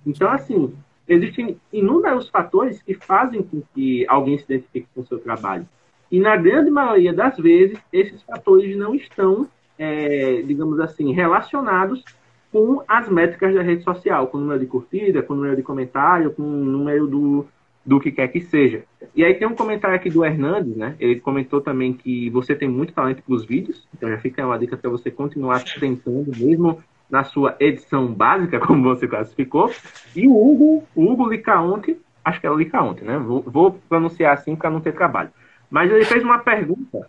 Então, 0.06 0.30
assim, 0.30 0.74
existem 1.08 1.58
inúmeros 1.72 2.30
fatores 2.30 2.82
que 2.82 2.94
fazem 2.94 3.42
com 3.44 3.62
que 3.74 4.06
alguém 4.08 4.38
se 4.38 4.46
identifique 4.46 4.88
com 4.94 5.02
o 5.02 5.06
seu 5.06 5.20
trabalho. 5.20 5.68
E 6.12 6.20
na 6.20 6.36
grande 6.38 6.70
maioria 6.70 7.14
das 7.14 7.38
vezes, 7.38 7.78
esses 7.92 8.22
fatores 8.24 8.78
não 8.78 8.94
estão, 8.94 9.48
é, 9.78 10.42
digamos 10.44 10.80
assim, 10.80 11.12
relacionados 11.12 12.04
com 12.52 12.84
as 12.88 13.10
métricas 13.10 13.56
da 13.56 13.64
rede 13.64 13.84
social, 13.84 14.28
com 14.28 14.38
o 14.38 14.42
número 14.42 14.60
de 14.60 14.68
curtida, 14.68 15.24
com 15.24 15.34
o 15.34 15.36
número 15.36 15.56
de 15.56 15.64
comentário, 15.64 16.32
com 16.32 16.44
o 16.44 16.66
número 16.66 17.08
do, 17.08 17.48
do 17.84 18.00
que 18.00 18.12
quer 18.12 18.28
que 18.28 18.42
seja. 18.42 18.84
E 19.16 19.24
aí 19.24 19.34
tem 19.34 19.48
um 19.48 19.56
comentário 19.56 19.96
aqui 19.96 20.10
do 20.10 20.24
Hernandes, 20.24 20.78
né? 20.78 20.96
Ele 21.00 21.20
comentou 21.20 21.60
também 21.60 21.94
que 21.94 22.30
você 22.30 22.54
tem 22.54 22.70
muito 22.70 22.94
talento 22.94 23.24
para 23.24 23.34
os 23.34 23.44
vídeos, 23.44 23.88
então 23.92 24.08
já 24.08 24.20
fica 24.20 24.46
uma 24.46 24.60
dica 24.60 24.78
para 24.78 24.92
você 24.92 25.10
continuar 25.10 25.64
tentando, 25.80 26.32
mesmo 26.38 26.78
na 27.14 27.24
sua 27.24 27.56
edição 27.60 28.08
básica, 28.08 28.58
como 28.66 28.82
você 28.82 29.08
classificou. 29.08 29.72
E 30.16 30.28
o 30.28 30.32
Hugo, 30.36 30.84
Hugo 30.96 31.30
Licaonte, 31.30 31.96
acho 32.26 32.42
que 32.42 32.48
é 32.48 32.50
o 32.50 32.58
Licaonte, 32.58 33.04
né? 33.04 33.20
Vou, 33.20 33.44
vou 33.44 33.80
pronunciar 33.88 34.34
assim 34.34 34.56
para 34.56 34.72
não 34.72 34.82
ter 34.82 34.94
trabalho. 34.94 35.30
Mas 35.70 35.92
ele 35.92 36.06
fez 36.06 36.24
uma 36.24 36.40
pergunta 36.40 37.08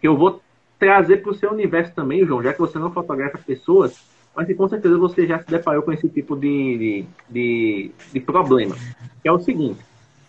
que 0.00 0.06
eu 0.06 0.16
vou 0.16 0.40
trazer 0.78 1.22
para 1.22 1.32
o 1.32 1.34
seu 1.34 1.50
universo 1.50 1.92
também, 1.92 2.24
João, 2.24 2.40
já 2.40 2.52
que 2.52 2.60
você 2.60 2.78
não 2.78 2.92
fotografa 2.92 3.36
pessoas, 3.38 4.00
mas 4.34 4.46
que 4.46 4.54
com 4.54 4.68
certeza 4.68 4.96
você 4.96 5.26
já 5.26 5.40
se 5.40 5.50
deparou 5.50 5.82
com 5.82 5.92
esse 5.92 6.08
tipo 6.08 6.36
de, 6.36 7.04
de, 7.28 7.90
de 8.12 8.20
problema. 8.20 8.76
Que 9.22 9.28
é 9.28 9.32
o 9.32 9.40
seguinte: 9.40 9.80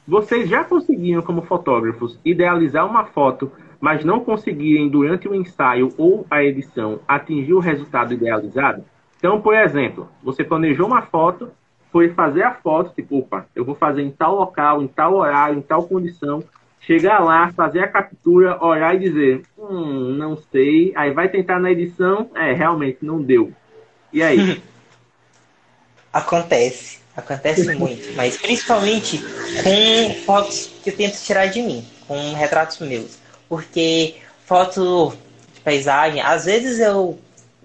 vocês 0.08 0.50
já 0.50 0.64
conseguiram, 0.64 1.22
como 1.22 1.44
fotógrafos, 1.44 2.20
idealizar 2.26 2.84
uma 2.84 3.06
foto, 3.06 3.52
mas 3.80 4.04
não 4.04 4.20
conseguirem, 4.20 4.90
durante 4.90 5.28
o 5.28 5.36
ensaio 5.36 5.90
ou 5.98 6.26
a 6.30 6.44
edição, 6.44 7.00
atingir 7.08 7.54
o 7.54 7.60
resultado 7.60 8.14
idealizado? 8.14 8.84
Então, 9.18 9.42
por 9.42 9.56
exemplo, 9.56 10.08
você 10.24 10.44
planejou 10.44 10.88
uma 10.88 11.02
foto, 11.02 11.52
foi 11.92 12.10
fazer 12.10 12.44
a 12.44 12.54
foto, 12.54 12.94
tipo, 12.94 13.20
opa, 13.20 13.46
eu 13.56 13.66
vou 13.66 13.76
fazer 13.76 14.02
em 14.02 14.12
tal 14.12 14.36
local, 14.36 14.82
em 14.82 14.88
tal 14.88 15.16
horário, 15.16 15.58
em 15.58 15.62
tal 15.62 15.84
condição, 15.84 16.44
chegar 16.80 17.20
lá, 17.20 17.52
fazer 17.54 17.80
a 17.80 17.88
captura, 17.88 18.64
olhar 18.64 18.96
e 18.96 19.00
dizer, 19.00 19.42
hum, 19.58 20.16
não 20.18 20.38
sei, 20.38 20.94
aí 20.96 21.12
vai 21.12 21.28
tentar 21.28 21.60
na 21.60 21.72
edição, 21.72 22.30
é, 22.36 22.54
realmente 22.54 23.00
não 23.02 23.22
deu. 23.22 23.52
E 24.14 24.22
aí? 24.22 24.62
Acontece, 26.14 27.00
acontece 27.16 27.76
muito, 27.76 28.16
mas 28.16 28.38
principalmente 28.38 29.20
com 29.62 30.14
fotos 30.26 30.74
que 30.82 30.90
eu 30.90 30.96
tento 30.96 31.22
tirar 31.22 31.46
de 31.46 31.62
mim, 31.62 31.86
com 32.08 32.34
retratos 32.34 32.80
meus, 32.80 33.20
porque 33.50 34.16
foto 34.46 35.14
de 35.54 35.60
paisagem, 35.62 36.22
às 36.22 36.46
vezes 36.46 36.80
eu 36.80 37.20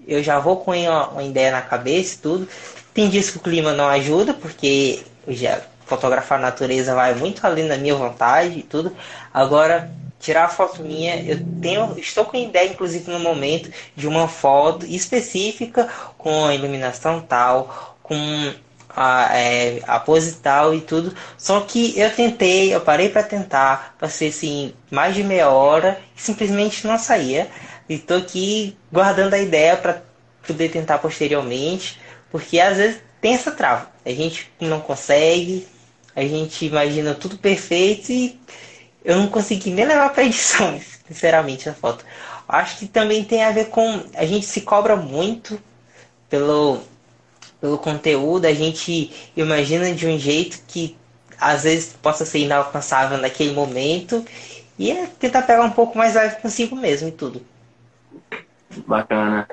eu 0.06 0.22
já 0.22 0.38
vou 0.38 0.56
com 0.56 0.72
uma 0.72 1.22
ideia 1.22 1.52
na 1.52 1.62
cabeça 1.62 2.16
e 2.16 2.18
tudo. 2.18 2.48
Tem 2.92 3.08
dias 3.08 3.30
que 3.30 3.36
o 3.36 3.40
clima 3.40 3.72
não 3.72 3.86
ajuda, 3.86 4.34
porque 4.34 5.02
já 5.28 5.62
fotografar 5.86 6.38
a 6.38 6.42
natureza 6.42 6.94
vai 6.94 7.14
muito 7.14 7.46
além 7.46 7.68
da 7.68 7.76
minha 7.76 7.94
vontade 7.94 8.58
e 8.58 8.62
tudo. 8.62 8.94
Agora, 9.32 9.90
tirar 10.18 10.44
a 10.44 10.48
foto 10.48 10.82
minha, 10.82 11.22
eu 11.22 11.38
tenho, 11.60 11.98
estou 11.98 12.24
com 12.24 12.36
ideia, 12.36 12.70
inclusive 12.70 13.10
no 13.10 13.18
momento, 13.18 13.70
de 13.94 14.06
uma 14.06 14.28
foto 14.28 14.86
específica 14.86 15.88
com 16.16 16.50
iluminação 16.50 17.20
tal, 17.20 17.96
com 18.02 18.14
a, 18.96 19.28
é, 19.36 19.80
e 20.74 20.80
tudo. 20.80 21.14
Só 21.36 21.60
que 21.60 21.98
eu 21.98 22.10
tentei, 22.10 22.74
eu 22.74 22.80
parei 22.80 23.08
para 23.08 23.22
tentar, 23.22 23.94
passei 23.98 24.28
assim 24.28 24.74
mais 24.90 25.14
de 25.14 25.22
meia 25.22 25.48
hora 25.48 26.00
e 26.16 26.20
simplesmente 26.20 26.86
não 26.86 26.98
saía. 26.98 27.48
E 27.88 27.98
tô 27.98 28.14
aqui 28.14 28.76
guardando 28.92 29.34
a 29.34 29.38
ideia 29.38 29.76
para 29.76 30.02
poder 30.46 30.70
tentar 30.70 30.98
posteriormente, 30.98 32.00
porque 32.30 32.58
às 32.60 32.76
vezes 32.76 33.00
tem 33.20 33.34
essa 33.34 33.50
trava. 33.52 33.90
A 34.04 34.10
gente 34.10 34.50
não 34.60 34.80
consegue, 34.80 35.66
a 36.14 36.22
gente 36.22 36.66
imagina 36.66 37.14
tudo 37.14 37.38
perfeito 37.38 38.10
e 38.10 38.40
eu 39.04 39.16
não 39.16 39.28
consegui 39.28 39.70
nem 39.70 39.84
levar 39.84 40.10
para 40.12 40.24
edição, 40.24 40.80
sinceramente, 41.06 41.68
a 41.68 41.74
foto. 41.74 42.04
Acho 42.48 42.78
que 42.78 42.86
também 42.86 43.24
tem 43.24 43.42
a 43.42 43.50
ver 43.50 43.66
com 43.66 44.02
a 44.14 44.26
gente 44.26 44.44
se 44.46 44.60
cobra 44.60 44.96
muito 44.96 45.60
pelo 46.28 46.82
pelo 47.62 47.78
conteúdo, 47.78 48.44
a 48.44 48.52
gente 48.52 49.12
imagina 49.36 49.94
de 49.94 50.04
um 50.04 50.18
jeito 50.18 50.58
que 50.66 50.96
às 51.40 51.62
vezes 51.62 51.92
possa 52.02 52.24
ser 52.24 52.40
inalcançável 52.40 53.16
naquele 53.18 53.52
momento 53.52 54.24
e 54.76 54.90
é 54.90 55.06
tentar 55.06 55.42
pegar 55.42 55.62
um 55.62 55.70
pouco 55.70 55.96
mais 55.96 56.16
leve 56.16 56.40
consigo 56.40 56.74
mesmo 56.74 57.08
e 57.08 57.12
tudo. 57.12 57.40
Bacana. 58.84 59.48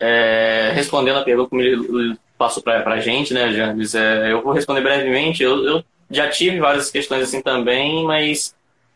É, 0.00 0.72
respondendo 0.74 1.18
a 1.18 1.22
pergunta 1.22 1.50
que 1.50 1.56
ele 1.56 2.16
passou 2.38 2.62
para 2.62 2.82
a 2.82 3.00
gente, 3.00 3.34
né, 3.34 3.52
James? 3.52 3.94
É, 3.94 4.32
eu 4.32 4.42
vou 4.42 4.54
responder 4.54 4.80
brevemente. 4.80 5.42
Eu, 5.42 5.66
eu, 5.66 5.84
já 6.10 6.30
tive 6.30 6.60
várias 6.60 6.90
questões 6.90 7.24
assim 7.24 7.42
também, 7.42 8.04
mas 8.04 8.54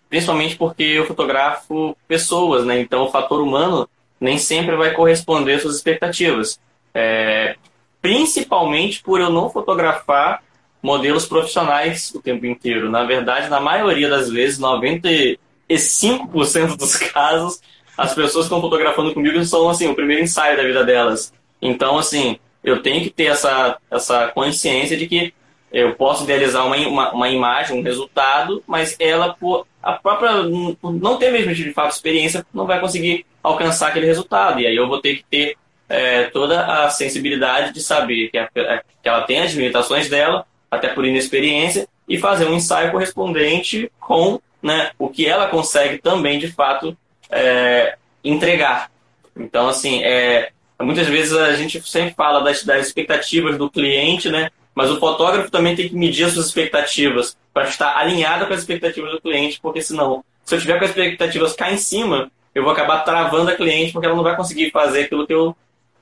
principalmente 0.09 0.57
porque 0.57 0.83
eu 0.83 1.05
fotografo 1.05 1.95
pessoas, 2.07 2.65
né? 2.65 2.81
Então 2.81 3.05
o 3.05 3.11
fator 3.11 3.43
humano 3.43 3.87
nem 4.19 4.39
sempre 4.39 4.75
vai 4.75 4.95
corresponder 4.95 5.55
às 5.55 5.63
suas 5.63 5.77
expectativas. 5.77 6.59
É, 6.95 7.57
principalmente 8.01 9.03
por 9.03 9.21
eu 9.21 9.31
não 9.31 9.51
fotografar 9.51 10.43
modelos 10.83 11.27
profissionais 11.27 12.13
o 12.15 12.23
tempo 12.23 12.47
inteiro. 12.47 12.91
Na 12.91 13.05
verdade, 13.05 13.49
na 13.49 13.61
maioria 13.61 14.09
das 14.09 14.31
vezes, 14.31 14.59
95% 14.59 16.77
dos 16.77 16.97
casos, 17.11 17.61
as 17.97 18.15
pessoas 18.15 18.47
que 18.47 18.55
estão 18.55 18.61
fotografando 18.61 19.13
comigo 19.13 19.43
são 19.45 19.69
assim 19.69 19.89
o 19.89 19.95
primeiro 19.95 20.23
ensaio 20.23 20.57
da 20.57 20.63
vida 20.63 20.85
delas. 20.85 21.33
Então, 21.61 21.99
assim, 21.99 22.39
eu 22.63 22.83
tenho 22.83 23.03
que 23.03 23.11
ter 23.11 23.25
essa, 23.25 23.79
essa 23.91 24.29
consciência 24.29 24.97
de 24.97 25.07
que 25.07 25.35
eu 25.73 25.95
posso 25.97 26.25
idealizar 26.25 26.67
uma, 26.67 26.77
uma, 26.77 27.13
uma 27.13 27.29
imagem, 27.29 27.79
um 27.79 27.83
resultado, 27.83 28.63
mas 28.67 28.97
ela, 28.99 29.35
por 29.35 29.67
a 29.83 29.93
própria 29.93 30.43
não 30.43 31.19
ter 31.19 31.31
mesmo 31.31 31.55
de 31.55 31.73
fato 31.73 31.93
experiência, 31.93 32.45
não 32.53 32.67
vai 32.67 32.81
conseguir 32.81 33.27
alcançar 33.43 33.89
aquele 33.89 34.07
resultado. 34.07 34.61
E 34.61 34.67
aí 34.67 34.77
eu 34.77 34.89
vou 34.89 35.01
ter 35.01 35.17
que 35.17 35.25
ter 35.25 35.57
é, 35.89 36.25
toda 36.25 36.65
a 36.65 36.91
sensibilidade 36.91 37.73
de 37.73 37.81
saber 37.81 38.29
que, 38.29 38.39
a, 38.39 38.49
que 38.49 39.09
ela 39.09 39.23
tem 39.23 39.41
as 39.41 39.53
limitações 39.53 40.09
dela, 40.09 40.47
até 40.71 40.89
por 40.89 41.05
inexperiência, 41.05 41.89
e 42.09 42.19
fazer 42.19 42.47
um 42.47 42.55
ensaio 42.55 42.91
correspondente 42.91 43.91
com 44.01 44.41
né, 44.63 44.91
o 44.99 45.09
que 45.09 45.27
ela 45.27 45.49
consegue 45.49 45.99
também, 45.99 46.39
de 46.39 46.51
fato, 46.51 46.97
é, 47.31 47.97
entregar. 48.25 48.91
Então, 49.37 49.69
assim, 49.69 50.03
é, 50.03 50.51
Muitas 50.81 51.09
vezes 51.09 51.33
a 51.33 51.55
gente 51.55 51.83
sempre 51.89 52.15
fala 52.15 52.41
das, 52.41 52.63
das 52.63 52.87
expectativas 52.87 53.59
do 53.59 53.69
cliente, 53.69 54.29
né? 54.29 54.51
Mas 54.75 54.91
o 54.91 55.01
fotógrafo 55.01 55.51
também 55.51 55.75
tem 55.75 55.89
que 55.89 55.97
medir 55.97 56.25
as 56.25 56.35
suas 56.35 56.47
expectativas 56.47 57.37
para 57.53 57.69
estar 57.69 57.97
alinhado 57.97 58.47
com 58.47 58.53
as 58.53 58.61
expectativas 58.61 59.11
do 59.11 59.21
cliente, 59.21 59.59
porque 59.61 59.83
senão, 59.83 60.25
se 60.45 60.55
eu 60.55 60.61
tiver 60.61 60.79
com 60.79 60.85
as 60.85 60.91
expectativas 60.91 61.53
cá 61.55 61.73
em 61.73 61.77
cima, 61.77 62.31
eu 62.55 62.63
vou 62.63 62.71
acabar 62.71 63.01
travando 63.01 63.51
a 63.51 63.57
cliente 63.57 63.93
porque 63.93 64.07
ela 64.07 64.15
não 64.15 64.23
vai 64.23 64.37
conseguir 64.37 64.71
fazer 64.71 65.03
aquilo 65.03 65.27
que 65.27 65.35
eu 65.35 65.57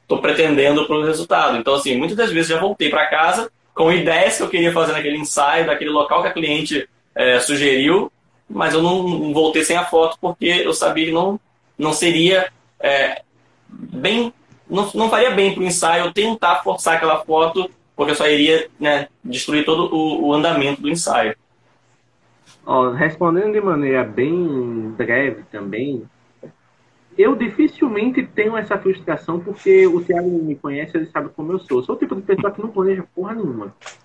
estou 0.06 0.20
pretendendo 0.20 0.86
para 0.86 0.96
o 0.96 1.04
resultado. 1.04 1.56
Então, 1.56 1.74
assim, 1.74 1.96
muitas 1.96 2.16
das 2.16 2.30
vezes 2.30 2.48
já 2.48 2.60
voltei 2.60 2.88
para 2.88 3.06
casa 3.06 3.50
com 3.74 3.92
ideias 3.92 4.36
que 4.36 4.42
eu 4.42 4.48
queria 4.48 4.72
fazer 4.72 4.92
naquele 4.92 5.18
ensaio, 5.18 5.66
daquele 5.66 5.90
local 5.90 6.22
que 6.22 6.28
a 6.28 6.32
cliente 6.32 6.88
é, 7.14 7.40
sugeriu, 7.40 8.10
mas 8.48 8.72
eu 8.72 8.82
não, 8.82 9.34
voltei 9.34 9.64
sem 9.64 9.76
a 9.76 9.84
foto 9.84 10.16
porque 10.20 10.46
eu 10.46 10.72
sabia 10.72 11.06
que 11.06 11.12
não, 11.12 11.38
não 11.76 11.92
seria 11.92 12.50
é, 12.80 13.20
bem, 13.68 14.32
não, 14.70 14.90
não 14.94 15.10
faria 15.10 15.30
bem 15.32 15.52
para 15.52 15.62
o 15.62 15.66
ensaio 15.66 16.12
tentar 16.12 16.62
forçar 16.62 16.96
aquela 16.96 17.22
foto, 17.24 17.68
porque 17.96 18.14
só 18.14 18.28
iria 18.28 18.68
né, 18.78 19.08
destruir 19.24 19.64
todo 19.64 19.94
o, 19.94 20.28
o 20.28 20.32
andamento 20.32 20.80
do 20.80 20.88
ensaio. 20.88 21.36
Respondendo 22.96 23.52
de 23.52 23.60
maneira 23.60 24.02
bem 24.02 24.94
breve 24.96 25.44
também, 25.52 26.02
eu 27.18 27.34
dificilmente 27.34 28.22
tenho 28.22 28.56
essa 28.56 28.76
frustração 28.76 29.40
porque 29.40 29.86
o 29.86 30.02
Thiago 30.02 30.28
me 30.28 30.54
conhece, 30.54 30.96
ele 30.96 31.06
sabe 31.06 31.30
como 31.30 31.52
eu 31.52 31.58
sou. 31.58 31.82
Sou 31.82 31.94
o 31.94 31.98
tipo 31.98 32.14
de 32.14 32.22
pessoa 32.22 32.52
que 32.52 32.60
não 32.60 32.68
planeja 32.68 33.04
porra 33.14 33.34
nenhuma. 33.34 33.74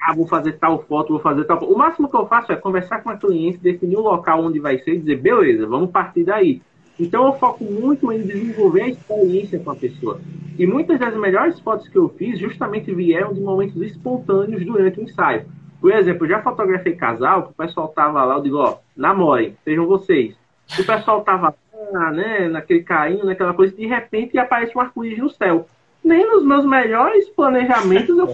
ah, 0.00 0.14
vou 0.14 0.26
fazer 0.28 0.52
tal 0.52 0.84
foto, 0.84 1.14
vou 1.14 1.20
fazer 1.20 1.44
tal 1.44 1.58
foto. 1.58 1.72
O 1.72 1.78
máximo 1.78 2.08
que 2.08 2.16
eu 2.16 2.26
faço 2.26 2.52
é 2.52 2.56
conversar 2.56 3.02
com 3.02 3.10
a 3.10 3.16
cliente, 3.16 3.58
definir 3.58 3.96
o 3.96 4.02
local 4.02 4.44
onde 4.44 4.60
vai 4.60 4.78
ser 4.78 4.94
e 4.94 4.98
dizer, 4.98 5.16
beleza, 5.20 5.66
vamos 5.66 5.90
partir 5.90 6.22
daí. 6.22 6.62
Então 6.98 7.26
eu 7.26 7.32
foco 7.32 7.64
muito 7.64 8.12
em 8.12 8.22
desenvolver 8.22 8.82
a 8.82 8.88
experiência 8.88 9.58
com 9.58 9.72
a 9.72 9.74
pessoa. 9.74 10.20
E 10.56 10.64
muitas 10.64 11.00
das 11.00 11.16
melhores 11.16 11.58
fotos 11.58 11.88
que 11.88 11.98
eu 11.98 12.08
fiz 12.10 12.38
justamente 12.38 12.94
vieram 12.94 13.34
de 13.34 13.40
momentos 13.40 13.82
espontâneos 13.82 14.64
durante 14.64 15.00
o 15.00 15.02
ensaio. 15.02 15.44
Por 15.80 15.90
exemplo, 15.90 16.24
eu 16.24 16.30
já 16.30 16.40
fotografei 16.40 16.94
casal, 16.94 17.42
que 17.42 17.50
o 17.50 17.54
pessoal 17.54 17.88
tava 17.88 18.24
lá, 18.24 18.36
eu 18.36 18.42
digo, 18.42 18.58
ó, 18.58 18.76
namorem, 18.96 19.56
sejam 19.64 19.86
vocês 19.86 20.36
o 20.78 20.84
pessoal 20.84 21.22
tava 21.22 21.54
lá, 21.92 22.10
né, 22.10 22.48
naquele 22.48 22.82
carinho, 22.82 23.24
naquela 23.24 23.54
coisa, 23.54 23.74
de 23.74 23.86
repente 23.86 24.38
aparece 24.38 24.76
um 24.76 24.80
arco-íris 24.80 25.18
no 25.18 25.30
céu. 25.30 25.68
Nem 26.02 26.26
nos 26.26 26.44
meus 26.44 26.66
melhores 26.66 27.28
planejamentos 27.30 28.18
eu 28.18 28.28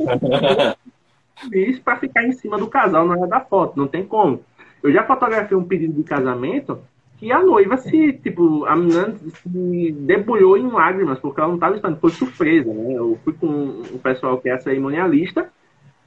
isso 1.53 1.81
para 1.83 1.97
ficar 1.97 2.25
em 2.25 2.33
cima 2.33 2.59
do 2.59 2.67
casal 2.67 3.07
na 3.07 3.17
hora 3.17 3.27
da 3.27 3.41
foto, 3.41 3.79
não 3.79 3.87
tem 3.87 4.05
como. 4.05 4.43
Eu 4.83 4.93
já 4.93 5.05
fotografei 5.05 5.57
um 5.57 5.65
pedido 5.65 5.95
de 5.95 6.03
casamento 6.03 6.81
que 7.19 7.31
a 7.31 7.43
noiva 7.43 7.77
se, 7.77 8.15
tipo, 8.15 8.65
a 8.65 8.75
menina 8.75 9.15
se 9.15 9.93
debulhou 9.93 10.57
em 10.57 10.71
lágrimas, 10.71 11.19
porque 11.19 11.39
ela 11.39 11.49
não 11.49 11.57
estava 11.57 11.75
esperando, 11.75 12.01
foi 12.01 12.11
surpresa, 12.11 12.73
né? 12.73 12.95
Eu 12.95 13.19
fui 13.23 13.35
com 13.35 13.83
o 13.93 13.99
pessoal 14.03 14.39
que 14.39 14.49
é 14.49 14.59
cerimonialista, 14.59 15.51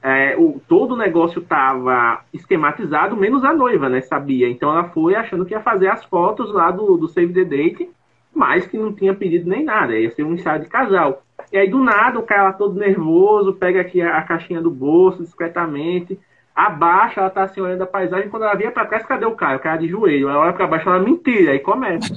é, 0.04 0.36
o, 0.36 0.60
todo 0.68 0.92
o 0.92 0.96
negócio 0.98 1.40
estava 1.40 2.20
esquematizado, 2.30 3.16
menos 3.16 3.42
a 3.42 3.54
noiva, 3.54 3.88
né? 3.88 4.02
Sabia. 4.02 4.46
Então 4.50 4.70
ela 4.70 4.84
foi 4.90 5.14
achando 5.14 5.46
que 5.46 5.54
ia 5.54 5.60
fazer 5.60 5.88
as 5.88 6.04
fotos 6.04 6.52
lá 6.52 6.70
do, 6.70 6.98
do 6.98 7.08
Save 7.08 7.32
the 7.32 7.42
Date, 7.42 7.88
mas 8.34 8.66
que 8.66 8.76
não 8.76 8.92
tinha 8.92 9.14
pedido 9.14 9.48
nem 9.48 9.64
nada. 9.64 9.98
Ia 9.98 10.10
ser 10.10 10.24
um 10.24 10.34
ensaio 10.34 10.60
de 10.60 10.68
casal. 10.68 11.22
E 11.50 11.56
aí, 11.56 11.70
do 11.70 11.78
nada, 11.78 12.18
o 12.18 12.22
cara 12.22 12.52
todo 12.52 12.78
nervoso, 12.78 13.54
pega 13.54 13.80
aqui 13.80 14.02
a, 14.02 14.18
a 14.18 14.22
caixinha 14.22 14.60
do 14.60 14.70
bolso 14.70 15.22
discretamente, 15.22 16.20
abaixa, 16.54 17.22
ela 17.22 17.30
tá 17.30 17.44
assim 17.44 17.62
olhando 17.62 17.82
a 17.82 17.86
paisagem. 17.86 18.28
Quando 18.28 18.42
ela 18.42 18.54
via 18.54 18.70
pra 18.70 18.84
trás, 18.84 19.06
cadê 19.06 19.24
o 19.24 19.32
cara? 19.34 19.56
O 19.56 19.60
cara 19.60 19.78
de 19.78 19.88
joelho. 19.88 20.28
Ela 20.28 20.40
olha 20.40 20.52
pra 20.52 20.66
baixo, 20.66 20.86
ela 20.86 20.98
mentira. 20.98 21.52
Aí 21.52 21.60
começa. 21.60 22.14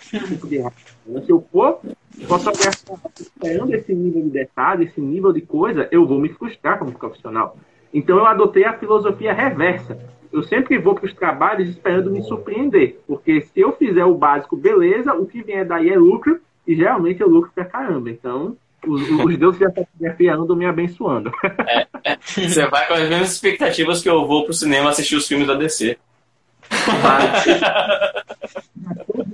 Se 0.00 1.30
eu 1.30 1.46
for 1.52 1.80
fotografar 2.24 2.98
esperando 3.18 3.74
esse 3.74 3.94
nível 3.94 4.22
de 4.22 4.30
detalhe, 4.30 4.84
esse 4.84 5.00
nível 5.00 5.32
de 5.32 5.40
coisa, 5.40 5.88
eu 5.90 6.06
vou 6.06 6.18
me 6.18 6.28
frustrar 6.30 6.78
como 6.78 6.92
profissional. 6.92 7.56
Então 7.92 8.16
eu 8.18 8.26
adotei 8.26 8.64
a 8.64 8.78
filosofia 8.78 9.32
reversa. 9.32 9.98
Eu 10.32 10.42
sempre 10.42 10.78
vou 10.78 10.94
para 10.94 11.06
os 11.06 11.14
trabalhos 11.14 11.68
esperando 11.68 12.10
me 12.10 12.22
surpreender, 12.22 12.98
porque 13.06 13.40
se 13.42 13.60
eu 13.60 13.72
fizer 13.72 14.04
o 14.04 14.14
básico, 14.14 14.56
beleza, 14.56 15.14
o 15.14 15.26
que 15.26 15.42
vier 15.42 15.64
daí 15.64 15.88
é 15.88 15.98
lucro, 15.98 16.40
e 16.66 16.74
geralmente 16.74 17.20
eu 17.20 17.28
lucro 17.28 17.50
pra 17.54 17.64
caramba. 17.64 18.10
Então, 18.10 18.56
os, 18.86 19.02
os 19.08 19.36
deuses 19.38 19.60
da 19.60 19.70
fotografia 19.70 20.34
andam 20.34 20.56
me 20.56 20.66
abençoando. 20.66 21.30
É, 21.66 21.86
é, 22.04 22.18
você 22.18 22.66
vai 22.66 22.86
com 22.86 22.94
as 22.94 23.08
mesmas 23.08 23.32
expectativas 23.32 24.02
que 24.02 24.08
eu 24.08 24.26
vou 24.26 24.44
pro 24.44 24.52
cinema 24.52 24.90
assistir 24.90 25.16
os 25.16 25.26
filmes 25.26 25.46
da 25.46 25.54
DC. 25.54 25.96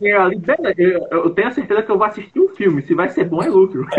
Eu 0.09 1.31
tenho 1.31 1.49
a 1.49 1.53
certeza 1.53 1.83
que 1.83 1.91
eu 1.91 1.99
vou 1.99 2.07
assistir 2.07 2.41
um 2.41 2.49
filme. 2.49 2.83
Se 2.83 2.95
vai 2.95 3.09
ser 3.09 3.25
bom, 3.25 3.43
é 3.43 3.49
lucro. 3.49 3.87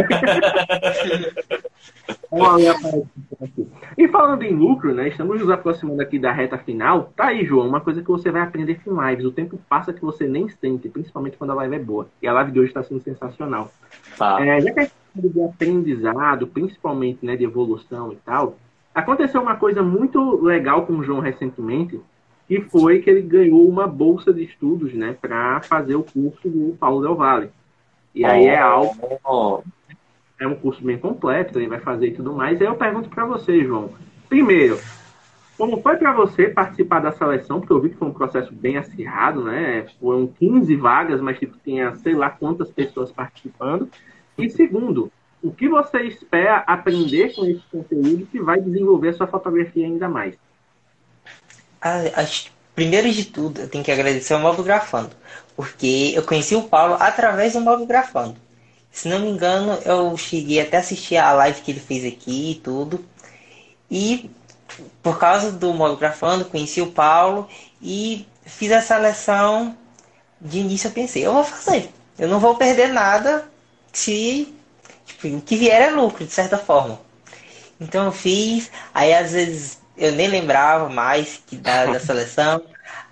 e 3.97 4.07
falando 4.07 4.43
em 4.43 4.53
lucro, 4.53 4.93
né? 4.93 5.07
Estamos 5.07 5.39
nos 5.39 5.49
aproximando 5.49 6.01
aqui 6.01 6.19
da 6.19 6.31
reta 6.31 6.57
final. 6.57 7.11
Tá 7.15 7.27
aí, 7.27 7.45
João, 7.45 7.67
uma 7.67 7.81
coisa 7.81 8.01
que 8.01 8.09
você 8.09 8.31
vai 8.31 8.41
aprender 8.41 8.79
com 8.83 9.01
lives. 9.01 9.25
O 9.25 9.31
tempo 9.31 9.59
passa 9.69 9.93
que 9.93 10.01
você 10.01 10.27
nem 10.27 10.49
sente, 10.49 10.89
principalmente 10.89 11.37
quando 11.37 11.51
a 11.51 11.55
live 11.55 11.75
é 11.75 11.79
boa. 11.79 12.07
E 12.21 12.27
a 12.27 12.33
live 12.33 12.51
de 12.51 12.59
hoje 12.59 12.69
está 12.69 12.83
sendo 12.83 13.01
sensacional. 13.01 13.71
Tá. 14.17 14.45
É, 14.45 14.61
já 14.61 14.71
que 14.71 14.79
a 14.79 14.83
gente 14.83 14.93
de 15.15 15.41
aprendizado, 15.41 16.47
principalmente 16.47 17.25
né, 17.25 17.35
de 17.35 17.43
evolução 17.43 18.11
e 18.11 18.15
tal, 18.17 18.57
aconteceu 18.93 19.41
uma 19.41 19.55
coisa 19.55 19.83
muito 19.83 20.43
legal 20.43 20.85
com 20.85 20.93
o 20.93 21.03
João 21.03 21.19
recentemente 21.19 21.99
que 22.61 22.69
foi 22.69 22.99
que 22.99 23.09
ele 23.09 23.21
ganhou 23.21 23.67
uma 23.67 23.87
bolsa 23.87 24.33
de 24.33 24.43
estudos, 24.43 24.93
né, 24.93 25.15
para 25.19 25.61
fazer 25.61 25.95
o 25.95 26.03
curso 26.03 26.49
do 26.49 26.75
Paulo 26.79 27.01
Del 27.01 27.15
Valle. 27.15 27.49
E 28.13 28.23
aí 28.25 28.45
é 28.45 28.59
algo 28.59 29.63
é 30.39 30.47
um 30.47 30.55
curso 30.55 30.83
bem 30.83 30.97
completo, 30.97 31.57
ele 31.57 31.67
vai 31.67 31.79
fazer 31.79 32.07
e 32.07 32.13
tudo 32.13 32.33
mais. 32.33 32.59
Aí 32.59 32.67
eu 32.67 32.75
pergunto 32.75 33.09
para 33.09 33.25
você, 33.25 33.63
João. 33.63 33.91
Primeiro, 34.27 34.79
como 35.57 35.81
foi 35.81 35.95
para 35.97 36.11
você 36.11 36.49
participar 36.49 36.99
da 36.99 37.11
seleção? 37.11 37.59
Porque 37.59 37.73
eu 37.73 37.79
vi 37.79 37.89
que 37.89 37.97
foi 37.97 38.07
um 38.07 38.13
processo 38.13 38.53
bem 38.53 38.77
acirrado, 38.77 39.43
né? 39.43 39.85
Foram 39.99 40.27
15 40.27 40.75
vagas, 40.75 41.21
mas 41.21 41.39
tipo, 41.39 41.57
tinha 41.63 41.95
sei 41.95 42.13
lá 42.13 42.29
quantas 42.29 42.69
pessoas 42.69 43.11
participando. 43.11 43.87
E 44.37 44.49
segundo, 44.49 45.11
o 45.41 45.51
que 45.51 45.69
você 45.69 46.03
espera 46.03 46.57
aprender 46.67 47.35
com 47.35 47.45
esse 47.45 47.61
conteúdo 47.71 48.25
que 48.25 48.39
vai 48.39 48.59
desenvolver 48.59 49.09
a 49.09 49.13
sua 49.13 49.27
fotografia 49.27 49.85
ainda 49.85 50.09
mais? 50.09 50.37
Primeiro 52.75 53.11
de 53.11 53.25
tudo, 53.25 53.61
eu 53.61 53.69
tenho 53.69 53.83
que 53.83 53.91
agradecer 53.91 54.33
ao 54.33 54.39
Móvel 54.39 54.63
Grafando, 54.63 55.11
porque 55.55 56.11
eu 56.15 56.23
conheci 56.23 56.55
o 56.55 56.63
Paulo 56.63 56.95
através 56.99 57.53
do 57.53 57.61
Móvel 57.61 57.85
Grafando. 57.85 58.35
Se 58.91 59.07
não 59.07 59.19
me 59.19 59.29
engano, 59.29 59.79
eu 59.85 60.15
cheguei 60.17 60.61
até 60.61 60.77
assistir 60.77 61.17
a 61.17 61.33
live 61.33 61.61
que 61.61 61.71
ele 61.71 61.79
fez 61.79 62.05
aqui 62.05 62.51
e 62.51 62.55
tudo. 62.55 63.03
E 63.89 64.29
por 65.01 65.19
causa 65.19 65.51
do 65.51 65.73
Móvel 65.73 65.97
Grafando, 65.97 66.45
conheci 66.45 66.81
o 66.81 66.91
Paulo 66.91 67.47
e 67.81 68.27
fiz 68.45 68.71
a 68.71 68.81
seleção. 68.81 69.77
De 70.39 70.59
início 70.59 70.87
eu 70.87 70.91
pensei, 70.91 71.25
eu 71.25 71.33
vou 71.33 71.43
fazer. 71.43 71.89
Eu 72.17 72.27
não 72.27 72.39
vou 72.39 72.55
perder 72.55 72.89
nada 72.89 73.49
se 73.91 74.53
tipo, 75.05 75.27
o 75.27 75.41
que 75.41 75.55
vier 75.55 75.81
é 75.81 75.89
lucro, 75.89 76.25
de 76.25 76.33
certa 76.33 76.57
forma. 76.57 76.99
Então 77.79 78.05
eu 78.05 78.11
fiz, 78.11 78.71
aí 78.93 79.13
às 79.13 79.31
vezes 79.31 79.79
eu 79.97 80.11
nem 80.11 80.27
lembrava 80.27 80.89
mais 80.89 81.41
que 81.45 81.55
da, 81.55 81.85
da 81.85 81.99
seleção. 82.01 82.61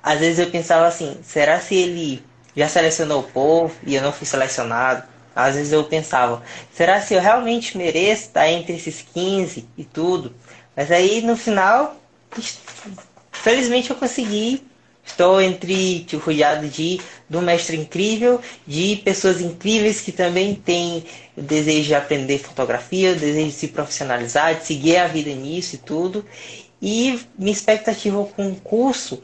Às 0.02 0.20
vezes 0.20 0.40
eu 0.40 0.50
pensava 0.50 0.88
assim, 0.88 1.20
será 1.24 1.60
se 1.60 1.76
ele 1.76 2.24
já 2.56 2.68
selecionou 2.68 3.22
o 3.22 3.24
povo 3.24 3.74
e 3.86 3.96
eu 3.96 4.02
não 4.02 4.12
fui 4.12 4.26
selecionado? 4.26 5.04
Às 5.36 5.56
vezes 5.56 5.72
eu 5.72 5.84
pensava, 5.86 6.44
será 6.74 7.00
se 7.02 7.14
eu 7.14 7.22
realmente 7.22 7.78
mereço 7.78 8.24
estar 8.24 8.50
entre 8.50 8.74
esses 8.76 9.02
15 9.14 9.68
e 9.78 9.86
tudo? 9.86 10.34
Mas 10.76 10.92
aí 10.92 11.22
no 11.22 11.38
final, 11.38 11.96
felizmente 13.32 13.90
eu 13.90 13.96
consegui. 13.96 14.64
Estou 15.04 15.42
entre 15.42 16.02
tipo, 16.02 16.24
rodeado 16.24 16.68
de, 16.70 17.02
de 17.28 17.38
um 17.38 17.42
mestre 17.42 17.76
incrível, 17.76 18.40
de 18.68 18.98
pessoas 18.98 19.42
incríveis 19.42 20.00
que 20.00 20.12
também 20.12 20.54
têm 20.54 21.04
o 21.36 21.42
desejo 21.42 21.88
de 21.88 21.96
aprender 21.96 22.38
fotografia, 22.38 23.12
o 23.12 23.16
desejo 23.16 23.48
de 23.48 23.54
se 23.54 23.68
profissionalizar, 23.70 24.56
de 24.56 24.66
seguir 24.66 24.98
a 24.98 25.08
vida 25.08 25.32
nisso 25.32 25.76
e 25.76 25.80
tudo. 25.80 26.24
E 26.82 27.20
minha 27.38 27.52
expectativa 27.52 28.24
com 28.26 28.50
o 28.50 28.56
curso 28.56 29.22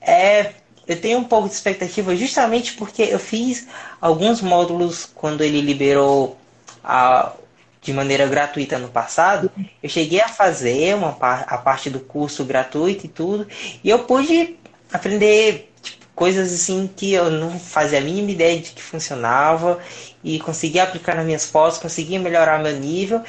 é. 0.00 0.52
Eu 0.86 1.00
tenho 1.00 1.18
um 1.18 1.24
pouco 1.24 1.48
de 1.48 1.54
expectativa 1.54 2.14
justamente 2.14 2.74
porque 2.74 3.02
eu 3.04 3.18
fiz 3.18 3.66
alguns 3.98 4.42
módulos 4.42 5.08
quando 5.14 5.42
ele 5.42 5.62
liberou 5.62 6.36
a, 6.84 7.32
de 7.80 7.90
maneira 7.94 8.26
gratuita 8.26 8.78
no 8.78 8.88
passado. 8.88 9.50
Eu 9.82 9.88
cheguei 9.88 10.20
a 10.20 10.28
fazer 10.28 10.94
uma, 10.94 11.16
a 11.18 11.56
parte 11.56 11.88
do 11.88 12.00
curso 12.00 12.44
gratuito 12.44 13.06
e 13.06 13.08
tudo. 13.08 13.48
E 13.82 13.88
eu 13.88 14.00
pude 14.00 14.58
aprender 14.92 15.72
tipo, 15.80 16.04
coisas 16.14 16.52
assim 16.52 16.90
que 16.94 17.14
eu 17.14 17.30
não 17.30 17.58
fazia 17.58 17.98
a 17.98 18.02
mínima 18.02 18.32
ideia 18.32 18.60
de 18.60 18.72
que 18.72 18.82
funcionava. 18.82 19.78
E 20.22 20.38
consegui 20.40 20.80
aplicar 20.80 21.14
nas 21.14 21.24
minhas 21.24 21.46
fotos, 21.46 21.78
consegui 21.78 22.18
melhorar 22.18 22.62
meu 22.62 22.78
nível. 22.78 23.22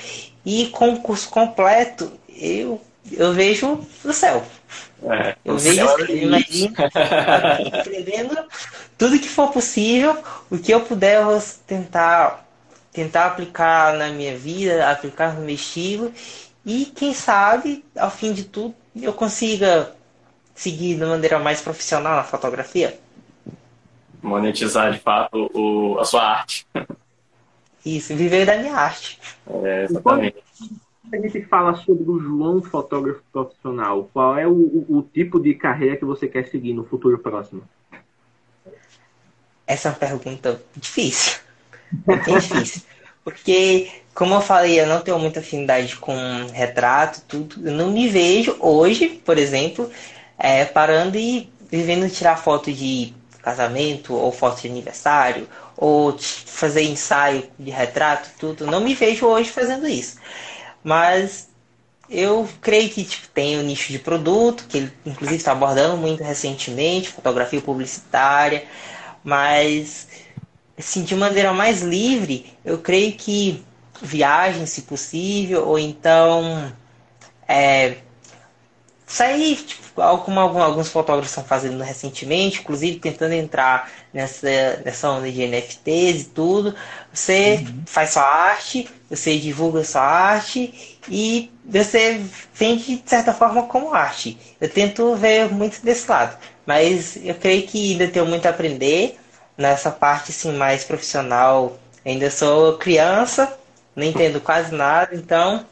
E 0.46 0.68
com 0.68 0.94
o 0.94 1.00
curso 1.00 1.30
completo, 1.30 2.12
eu 2.28 2.82
eu 3.12 3.34
vejo 3.34 3.80
o 4.04 4.14
céu. 4.14 4.46
É, 5.04 5.36
eu 5.46 5.58
vejo, 5.58 5.86
é 5.86 7.80
aprendendo 7.80 8.38
tudo 8.98 9.20
que 9.20 9.30
for 9.30 9.52
possível, 9.52 10.18
o 10.50 10.58
que 10.58 10.74
eu 10.74 10.82
puder 10.82 11.22
eu 11.22 11.26
vou 11.26 11.44
tentar 11.68 12.44
tentar 12.92 13.26
aplicar 13.26 13.94
na 13.96 14.08
minha 14.08 14.38
vida, 14.38 14.90
aplicar 14.90 15.34
no 15.34 15.42
meu 15.42 15.54
estilo 15.54 16.14
e 16.66 16.86
quem 16.86 17.14
sabe, 17.14 17.86
ao 17.96 18.10
fim 18.10 18.34
de 18.34 18.46
tudo, 18.46 18.74
eu 19.00 19.14
consiga 19.14 19.94
seguir 20.56 20.96
de 20.96 21.06
maneira 21.06 21.38
mais 21.38 21.62
profissional 21.62 22.16
na 22.16 22.24
fotografia. 22.24 22.98
Monetizar 24.22 24.92
de 24.92 25.00
fato 25.00 25.52
o, 25.54 26.00
a 26.00 26.06
sua 26.06 26.24
arte. 26.24 26.66
Isso, 27.86 28.16
viver 28.16 28.46
da 28.48 28.58
minha 28.58 28.74
arte. 28.74 29.20
É, 29.64 29.84
exatamente. 29.84 30.45
A 31.12 31.18
gente 31.18 31.42
fala 31.44 31.76
sobre 31.76 32.10
o 32.10 32.20
João 32.20 32.62
fotógrafo 32.62 33.22
profissional, 33.32 34.10
qual 34.12 34.38
é 34.38 34.48
o, 34.48 34.52
o, 34.52 34.98
o 34.98 35.02
tipo 35.02 35.40
de 35.40 35.54
carreira 35.54 35.98
que 35.98 36.06
você 36.06 36.28
quer 36.28 36.48
seguir 36.48 36.74
no 36.74 36.84
futuro 36.84 37.18
próximo? 37.20 37.64
Essa 39.68 39.90
é 39.90 39.92
uma 39.92 39.98
pergunta 39.98 40.62
difícil. 40.76 41.40
É 42.08 42.16
difícil. 42.16 42.82
Porque, 43.24 43.90
como 44.14 44.36
eu 44.36 44.42
falei, 44.42 44.80
eu 44.80 44.86
não 44.86 45.02
tenho 45.02 45.18
muita 45.18 45.40
afinidade 45.40 45.96
com 45.96 46.14
retrato, 46.54 47.22
tudo. 47.28 47.68
Eu 47.68 47.74
não 47.74 47.92
me 47.92 48.08
vejo 48.08 48.56
hoje, 48.60 49.22
por 49.26 49.38
exemplo, 49.38 49.90
é, 50.38 50.64
parando 50.66 51.18
e 51.18 51.50
vivendo 51.72 52.10
tirar 52.10 52.38
foto 52.38 52.72
de 52.72 53.14
casamento, 53.42 54.14
ou 54.14 54.32
foto 54.32 54.62
de 54.62 54.68
aniversário, 54.68 55.48
ou 55.76 56.16
fazer 56.20 56.84
ensaio 56.84 57.44
de 57.58 57.72
retrato, 57.72 58.30
tudo. 58.40 58.68
Não 58.68 58.80
me 58.82 58.94
vejo 58.94 59.26
hoje 59.26 59.50
fazendo 59.50 59.88
isso. 59.88 60.18
Mas 60.86 61.50
eu 62.08 62.48
creio 62.62 62.92
que 62.92 63.04
tipo, 63.04 63.28
tem 63.30 63.58
o 63.58 63.64
nicho 63.64 63.92
de 63.92 63.98
produto, 63.98 64.68
que 64.70 64.78
ele 64.78 64.94
inclusive 65.04 65.38
está 65.38 65.52
abordando 65.52 65.98
muito 65.98 66.24
recentemente, 66.24 67.10
fotografia 67.10 67.60
publicitária, 67.60 68.66
mas 69.24 70.08
assim, 70.78 71.04
de 71.04 71.16
maneira 71.16 71.52
mais 71.52 71.82
livre, 71.82 72.54
eu 72.64 72.78
creio 72.78 73.14
que 73.14 73.66
viagem, 74.00 74.68
se 74.68 74.84
possível, 74.84 75.68
ou 75.68 75.80
então 75.80 76.72
é, 77.48 77.98
sair, 79.06 79.56
tipo, 79.58 80.02
como 80.24 80.40
alguns 80.40 80.90
fotógrafos 80.90 81.30
estão 81.30 81.44
fazendo 81.44 81.82
recentemente, 81.84 82.62
inclusive 82.62 83.00
tentando 83.00 83.34
entrar 83.34 83.92
nessa, 84.14 84.82
nessa 84.84 85.10
onda 85.10 85.32
de 85.32 85.46
NFTs 85.46 86.22
e 86.22 86.26
tudo. 86.26 86.76
Você 87.14 87.64
uhum. 87.66 87.84
faz 87.86 88.12
sua 88.12 88.24
arte, 88.24 88.90
você 89.10 89.38
divulga 89.38 89.84
sua 89.84 90.02
arte 90.02 91.00
e 91.08 91.52
você 91.64 92.22
vende 92.54 92.98
de 92.98 93.10
certa 93.10 93.34
forma 93.34 93.64
como 93.64 93.94
arte. 93.94 94.38
Eu 94.60 94.70
tento 94.70 95.16
ver 95.16 95.52
muito 95.52 95.82
desse 95.84 96.10
lado, 96.10 96.38
mas 96.66 97.18
eu 97.24 97.36
creio 97.36 97.68
que 97.68 97.92
ainda 97.92 98.08
tenho 98.08 98.26
muito 98.26 98.48
a 98.48 98.50
aprender 98.50 99.18
nessa 99.58 99.92
parte 99.92 100.32
assim 100.32 100.52
mais 100.54 100.84
profissional. 100.84 101.78
Ainda 102.04 102.30
sou 102.30 102.78
criança, 102.78 103.58
não 103.96 104.04
entendo 104.04 104.40
quase 104.42 104.74
nada, 104.74 105.16
então 105.16 105.66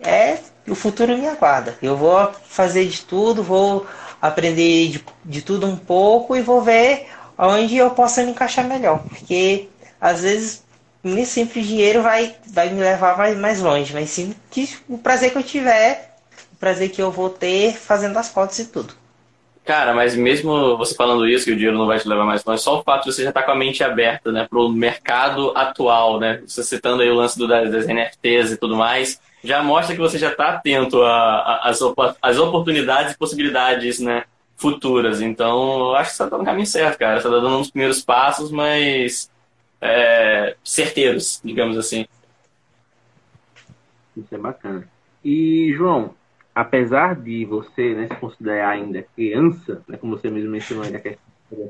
é 0.00 0.38
o 0.70 0.74
futuro 0.74 1.16
me 1.16 1.26
aguarda. 1.26 1.76
Eu 1.82 1.96
vou 1.96 2.32
fazer 2.46 2.86
de 2.86 3.02
tudo, 3.02 3.42
vou 3.42 3.86
aprender 4.20 4.88
de, 4.88 5.04
de 5.24 5.42
tudo 5.42 5.66
um 5.66 5.76
pouco 5.76 6.36
e 6.36 6.42
vou 6.42 6.62
ver 6.62 7.06
onde 7.36 7.76
eu 7.76 7.90
possa 7.90 8.22
me 8.24 8.30
encaixar 8.32 8.66
melhor. 8.66 9.00
Porque 9.08 9.68
às 10.00 10.22
vezes 10.22 10.62
nem 11.02 11.24
sempre 11.24 11.60
o 11.60 11.62
dinheiro 11.62 12.02
vai, 12.02 12.34
vai 12.46 12.70
me 12.70 12.80
levar 12.80 13.16
mais, 13.16 13.38
mais 13.38 13.60
longe, 13.60 13.92
mas 13.94 14.10
sim 14.10 14.34
que 14.50 14.76
o 14.88 14.98
prazer 14.98 15.30
que 15.30 15.38
eu 15.38 15.42
tiver, 15.42 16.16
o 16.52 16.56
prazer 16.56 16.90
que 16.90 17.00
eu 17.00 17.10
vou 17.10 17.30
ter 17.30 17.74
fazendo 17.74 18.18
as 18.18 18.28
fotos 18.28 18.58
e 18.58 18.66
tudo. 18.66 18.94
Cara, 19.68 19.92
mas 19.92 20.16
mesmo 20.16 20.78
você 20.78 20.94
falando 20.94 21.28
isso, 21.28 21.44
que 21.44 21.50
o 21.50 21.54
dinheiro 21.54 21.76
não 21.76 21.86
vai 21.86 21.98
te 21.98 22.08
levar 22.08 22.24
mais 22.24 22.42
longe, 22.42 22.62
só 22.62 22.80
o 22.80 22.82
fato 22.82 23.04
de 23.04 23.12
você 23.12 23.22
já 23.22 23.28
estar 23.28 23.42
tá 23.42 23.46
com 23.46 23.52
a 23.52 23.54
mente 23.54 23.84
aberta, 23.84 24.32
né, 24.32 24.46
pro 24.48 24.66
mercado 24.70 25.52
atual, 25.54 26.18
né, 26.18 26.40
você 26.46 26.64
citando 26.64 27.02
aí 27.02 27.10
o 27.10 27.14
lance 27.14 27.38
do, 27.38 27.46
das, 27.46 27.70
das 27.70 27.86
NFTs 27.86 28.52
e 28.52 28.56
tudo 28.56 28.74
mais, 28.74 29.20
já 29.44 29.62
mostra 29.62 29.94
que 29.94 30.00
você 30.00 30.16
já 30.16 30.30
está 30.30 30.54
atento 30.54 31.02
às 32.22 32.38
oportunidades 32.38 33.12
e 33.12 33.18
possibilidades, 33.18 34.00
né, 34.00 34.24
futuras. 34.56 35.20
Então, 35.20 35.90
eu 35.90 35.96
acho 35.96 36.12
que 36.12 36.16
você 36.16 36.24
está 36.24 36.38
no 36.38 36.44
caminho 36.46 36.66
certo, 36.66 36.98
cara. 36.98 37.20
Você 37.20 37.28
está 37.28 37.38
dando 37.38 37.58
uns 37.58 37.70
primeiros 37.70 38.00
passos, 38.00 38.50
mas 38.50 39.30
é, 39.82 40.56
certeiros, 40.64 41.42
digamos 41.44 41.76
assim. 41.76 42.06
Isso 44.16 44.34
é 44.34 44.38
bacana. 44.38 44.88
E, 45.22 45.74
João, 45.76 46.14
apesar 46.58 47.14
de 47.14 47.44
você 47.44 47.94
né, 47.94 48.08
se 48.08 48.16
considerar 48.16 48.70
ainda 48.70 49.06
criança, 49.14 49.80
né, 49.86 49.96
como 49.96 50.18
você 50.18 50.28
mesmo 50.28 50.50
mencionou, 50.50 50.84
ainda 50.84 50.98
que 50.98 51.16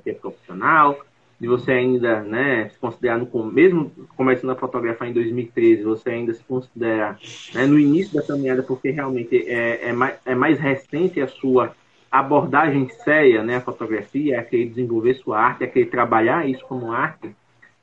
é 0.07 0.15
profissional, 0.15 0.99
de 1.39 1.47
você 1.47 1.73
ainda 1.73 2.23
né, 2.23 2.71
se 2.71 2.79
considerar, 2.79 3.19
no, 3.19 3.53
mesmo 3.53 3.93
começando 4.17 4.49
a 4.49 4.57
fotografar 4.57 5.07
em 5.07 5.13
2013, 5.13 5.83
você 5.83 6.09
ainda 6.09 6.33
se 6.33 6.43
considera 6.43 7.19
né, 7.55 7.67
no 7.67 7.79
início 7.79 8.15
da 8.15 8.27
caminhada, 8.27 8.63
porque 8.63 8.91
realmente 8.91 9.37
é, 9.47 9.91
é, 9.91 9.93
mais, 9.93 10.15
é 10.25 10.35
mais 10.35 10.59
recente 10.59 11.21
a 11.21 11.29
sua 11.29 11.75
abordagem 12.11 12.89
séria, 12.89 13.43
né, 13.43 13.57
a 13.57 13.61
fotografia, 13.61 14.39
é 14.39 14.43
querer 14.43 14.71
desenvolver 14.71 15.13
sua 15.17 15.39
arte, 15.39 15.65
é 15.65 15.67
querer 15.67 15.91
trabalhar 15.91 16.49
isso 16.49 16.65
como 16.65 16.93
arte. 16.93 17.31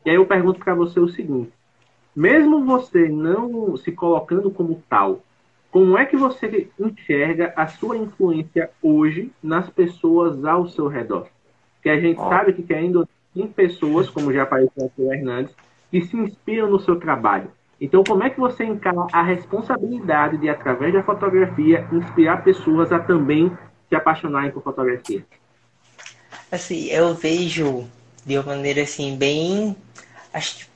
E 0.03 0.09
aí 0.09 0.15
eu 0.15 0.25
pergunto 0.25 0.59
para 0.59 0.73
você 0.73 0.99
o 0.99 1.07
seguinte: 1.07 1.51
mesmo 2.15 2.65
você 2.65 3.07
não 3.07 3.77
se 3.77 3.91
colocando 3.91 4.49
como 4.49 4.81
tal, 4.89 5.21
como 5.75 5.97
é 5.97 6.05
que 6.05 6.15
você 6.15 6.69
enxerga 6.79 7.51
a 7.53 7.67
sua 7.67 7.97
influência 7.97 8.69
hoje 8.81 9.29
nas 9.43 9.69
pessoas 9.69 10.45
ao 10.45 10.69
seu 10.69 10.87
redor? 10.87 11.27
Que 11.83 11.89
a 11.89 11.99
gente 11.99 12.17
oh. 12.17 12.29
sabe 12.29 12.53
que 12.53 12.73
ainda 12.73 13.05
tem 13.33 13.45
pessoas, 13.45 14.09
como 14.09 14.31
já 14.31 14.43
apareceu 14.43 14.85
aqui 14.85 15.01
o 15.01 15.11
Hernandes, 15.11 15.53
que 15.91 16.01
se 16.01 16.15
inspiram 16.15 16.69
no 16.69 16.79
seu 16.79 16.97
trabalho. 16.97 17.51
Então, 17.81 18.05
como 18.05 18.23
é 18.23 18.29
que 18.29 18.39
você 18.39 18.63
encara 18.63 19.05
a 19.11 19.21
responsabilidade 19.21 20.37
de, 20.37 20.47
através 20.47 20.93
da 20.93 21.03
fotografia, 21.03 21.85
inspirar 21.91 22.41
pessoas 22.45 22.93
a 22.93 22.99
também 22.99 23.51
se 23.89 23.95
apaixonarem 23.97 24.51
por 24.51 24.63
fotografia? 24.63 25.25
Assim, 26.49 26.85
eu 26.85 27.13
vejo 27.15 27.85
de 28.25 28.37
uma 28.37 28.55
maneira 28.55 28.83
assim 28.83 29.17
bem, 29.17 29.75
acho 30.33 30.55
que 30.55 30.74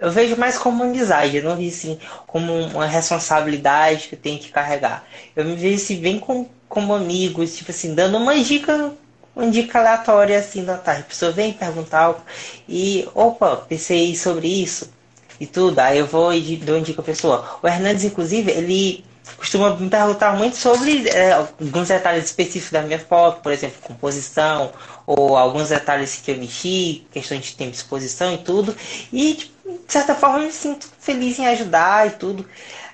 eu 0.00 0.10
vejo 0.10 0.36
mais 0.36 0.56
como 0.56 0.82
amizade, 0.82 1.36
eu 1.36 1.42
não 1.42 1.56
vejo 1.56 1.68
assim 1.68 1.98
como 2.26 2.52
uma 2.52 2.86
responsabilidade 2.86 4.08
que 4.08 4.14
eu 4.14 4.18
tenho 4.18 4.38
que 4.38 4.50
carregar. 4.50 5.04
Eu 5.36 5.44
me 5.44 5.54
vejo 5.54 5.76
assim 5.82 6.00
bem 6.00 6.18
com, 6.18 6.48
como 6.68 6.94
amigos, 6.94 7.56
tipo 7.56 7.70
assim, 7.70 7.94
dando 7.94 8.16
uma 8.16 8.38
dica, 8.42 8.92
uma 9.36 9.50
dica 9.50 9.78
aleatória 9.78 10.38
assim 10.38 10.64
da 10.64 10.78
tarde. 10.78 11.02
A 11.02 11.04
pessoa 11.04 11.32
vem 11.32 11.52
perguntar 11.52 12.00
algo 12.04 12.22
e, 12.68 13.06
opa, 13.14 13.56
pensei 13.56 14.16
sobre 14.16 14.48
isso 14.48 14.90
e 15.38 15.46
tudo. 15.46 15.78
Aí 15.78 15.98
eu 15.98 16.06
vou 16.06 16.32
e 16.32 16.56
dou 16.56 16.76
uma 16.76 16.84
dica 16.84 17.02
à 17.02 17.04
pessoa. 17.04 17.58
O 17.62 17.68
Hernandes, 17.68 18.04
inclusive, 18.04 18.50
ele 18.50 19.04
costuma 19.36 19.74
me 19.76 19.88
perguntar 19.88 20.36
muito 20.36 20.56
sobre 20.56 21.08
é, 21.08 21.32
alguns 21.32 21.88
detalhes 21.88 22.24
específicos 22.26 22.70
da 22.70 22.82
minha 22.82 22.98
foto, 22.98 23.40
por 23.42 23.52
exemplo, 23.52 23.76
composição, 23.82 24.72
ou 25.06 25.36
alguns 25.36 25.68
detalhes 25.68 26.16
que 26.16 26.30
eu 26.30 26.36
mexi, 26.36 27.06
questão 27.10 27.38
de 27.38 27.54
tempo 27.54 27.70
de 27.70 27.76
exposição 27.76 28.34
e 28.34 28.38
tudo. 28.38 28.76
E, 29.12 29.34
tipo, 29.34 29.59
de 29.86 29.92
certa 29.92 30.14
forma, 30.14 30.40
me 30.40 30.52
sinto 30.52 30.88
feliz 30.98 31.38
em 31.38 31.46
ajudar 31.46 32.06
e 32.06 32.10
tudo. 32.10 32.46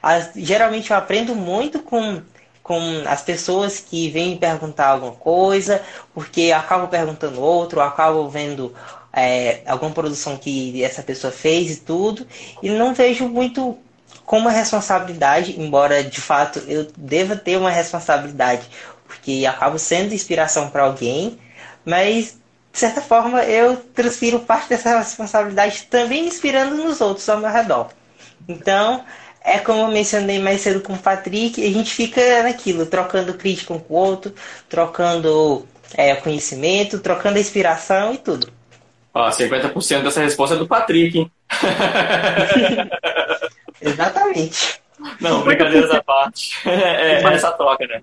As, 0.03 0.31
geralmente 0.37 0.91
eu 0.91 0.97
aprendo 0.97 1.35
muito 1.35 1.81
com, 1.81 2.22
com 2.62 2.81
as 3.07 3.22
pessoas 3.22 3.81
que 3.81 4.09
vêm 4.11 4.37
perguntar 4.37 4.89
alguma 4.89 5.12
coisa, 5.12 5.83
porque 6.14 6.53
acabo 6.53 6.89
perguntando 6.89 7.41
outro, 7.41 7.81
acabo 7.81 8.29
vendo 8.29 8.74
é, 9.12 9.62
alguma 9.66 9.91
produção 9.91 10.37
que 10.37 10.83
essa 10.85 11.03
pessoa 11.03 11.33
fez 11.33 11.70
e 11.72 11.81
tudo, 11.81 12.27
e 12.62 12.68
não 12.68 12.95
vejo 12.95 13.29
muito 13.29 13.79
com 14.24 14.39
uma 14.39 14.51
responsabilidade, 14.51 15.59
embora 15.61 16.03
de 16.05 16.20
fato 16.20 16.59
eu 16.68 16.87
deva 16.97 17.37
ter 17.37 17.57
uma 17.57 17.70
responsabilidade, 17.70 18.68
porque 19.07 19.47
acabo 19.49 19.79
sendo 19.79 20.12
inspiração 20.12 20.68
para 20.68 20.83
alguém, 20.83 21.39
mas 21.85 22.37
de 22.77 22.81
certa 22.81 23.01
forma 23.01 23.43
eu 23.43 23.74
transfiro 23.95 24.39
parte 24.39 24.68
dessa 24.68 24.99
responsabilidade 24.99 25.85
também 25.85 26.27
inspirando 26.27 26.77
nos 26.77 27.01
outros 27.01 27.27
ao 27.27 27.39
meu 27.39 27.51
redor. 27.51 27.89
Então, 28.47 29.03
é 29.43 29.59
como 29.59 29.81
eu 29.81 29.89
mencionei 29.89 30.39
mais 30.39 30.61
cedo 30.61 30.83
com 30.83 30.93
o 30.93 30.99
Patrick, 30.99 31.64
a 31.64 31.72
gente 31.72 31.95
fica 31.95 32.43
naquilo, 32.43 32.85
trocando 32.85 33.33
crítica 33.33 33.72
um 33.72 33.79
com 33.79 33.95
o 33.95 33.97
outro, 33.97 34.35
trocando 34.68 35.66
é, 35.95 36.14
conhecimento, 36.16 36.99
trocando 36.99 37.39
inspiração 37.39 38.12
e 38.12 38.18
tudo. 38.18 38.53
Ó, 39.14 39.27
50% 39.27 40.03
dessa 40.03 40.20
resposta 40.20 40.55
é 40.55 40.59
do 40.59 40.68
Patrick, 40.68 41.18
hein? 41.18 41.33
Exatamente. 43.81 44.83
Não, 45.18 45.43
brincadeiras 45.45 45.91
à 45.93 46.03
parte. 46.03 46.59
É, 46.68 47.22
é 47.22 47.33
essa 47.33 47.53
troca, 47.53 47.87
né? 47.87 48.03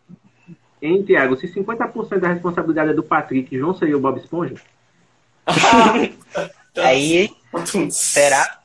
Hein, 0.84 1.02
Tiago? 1.04 1.38
Se 1.38 1.48
50% 1.48 2.20
da 2.20 2.28
responsabilidade 2.28 2.90
é 2.92 2.94
do 2.94 3.02
Patrick, 3.02 3.58
João 3.58 3.74
seria 3.74 3.96
o 3.96 4.02
Bob 4.02 4.20
Esponja? 4.20 4.56
Aí. 6.76 7.32
Será? 7.90 8.60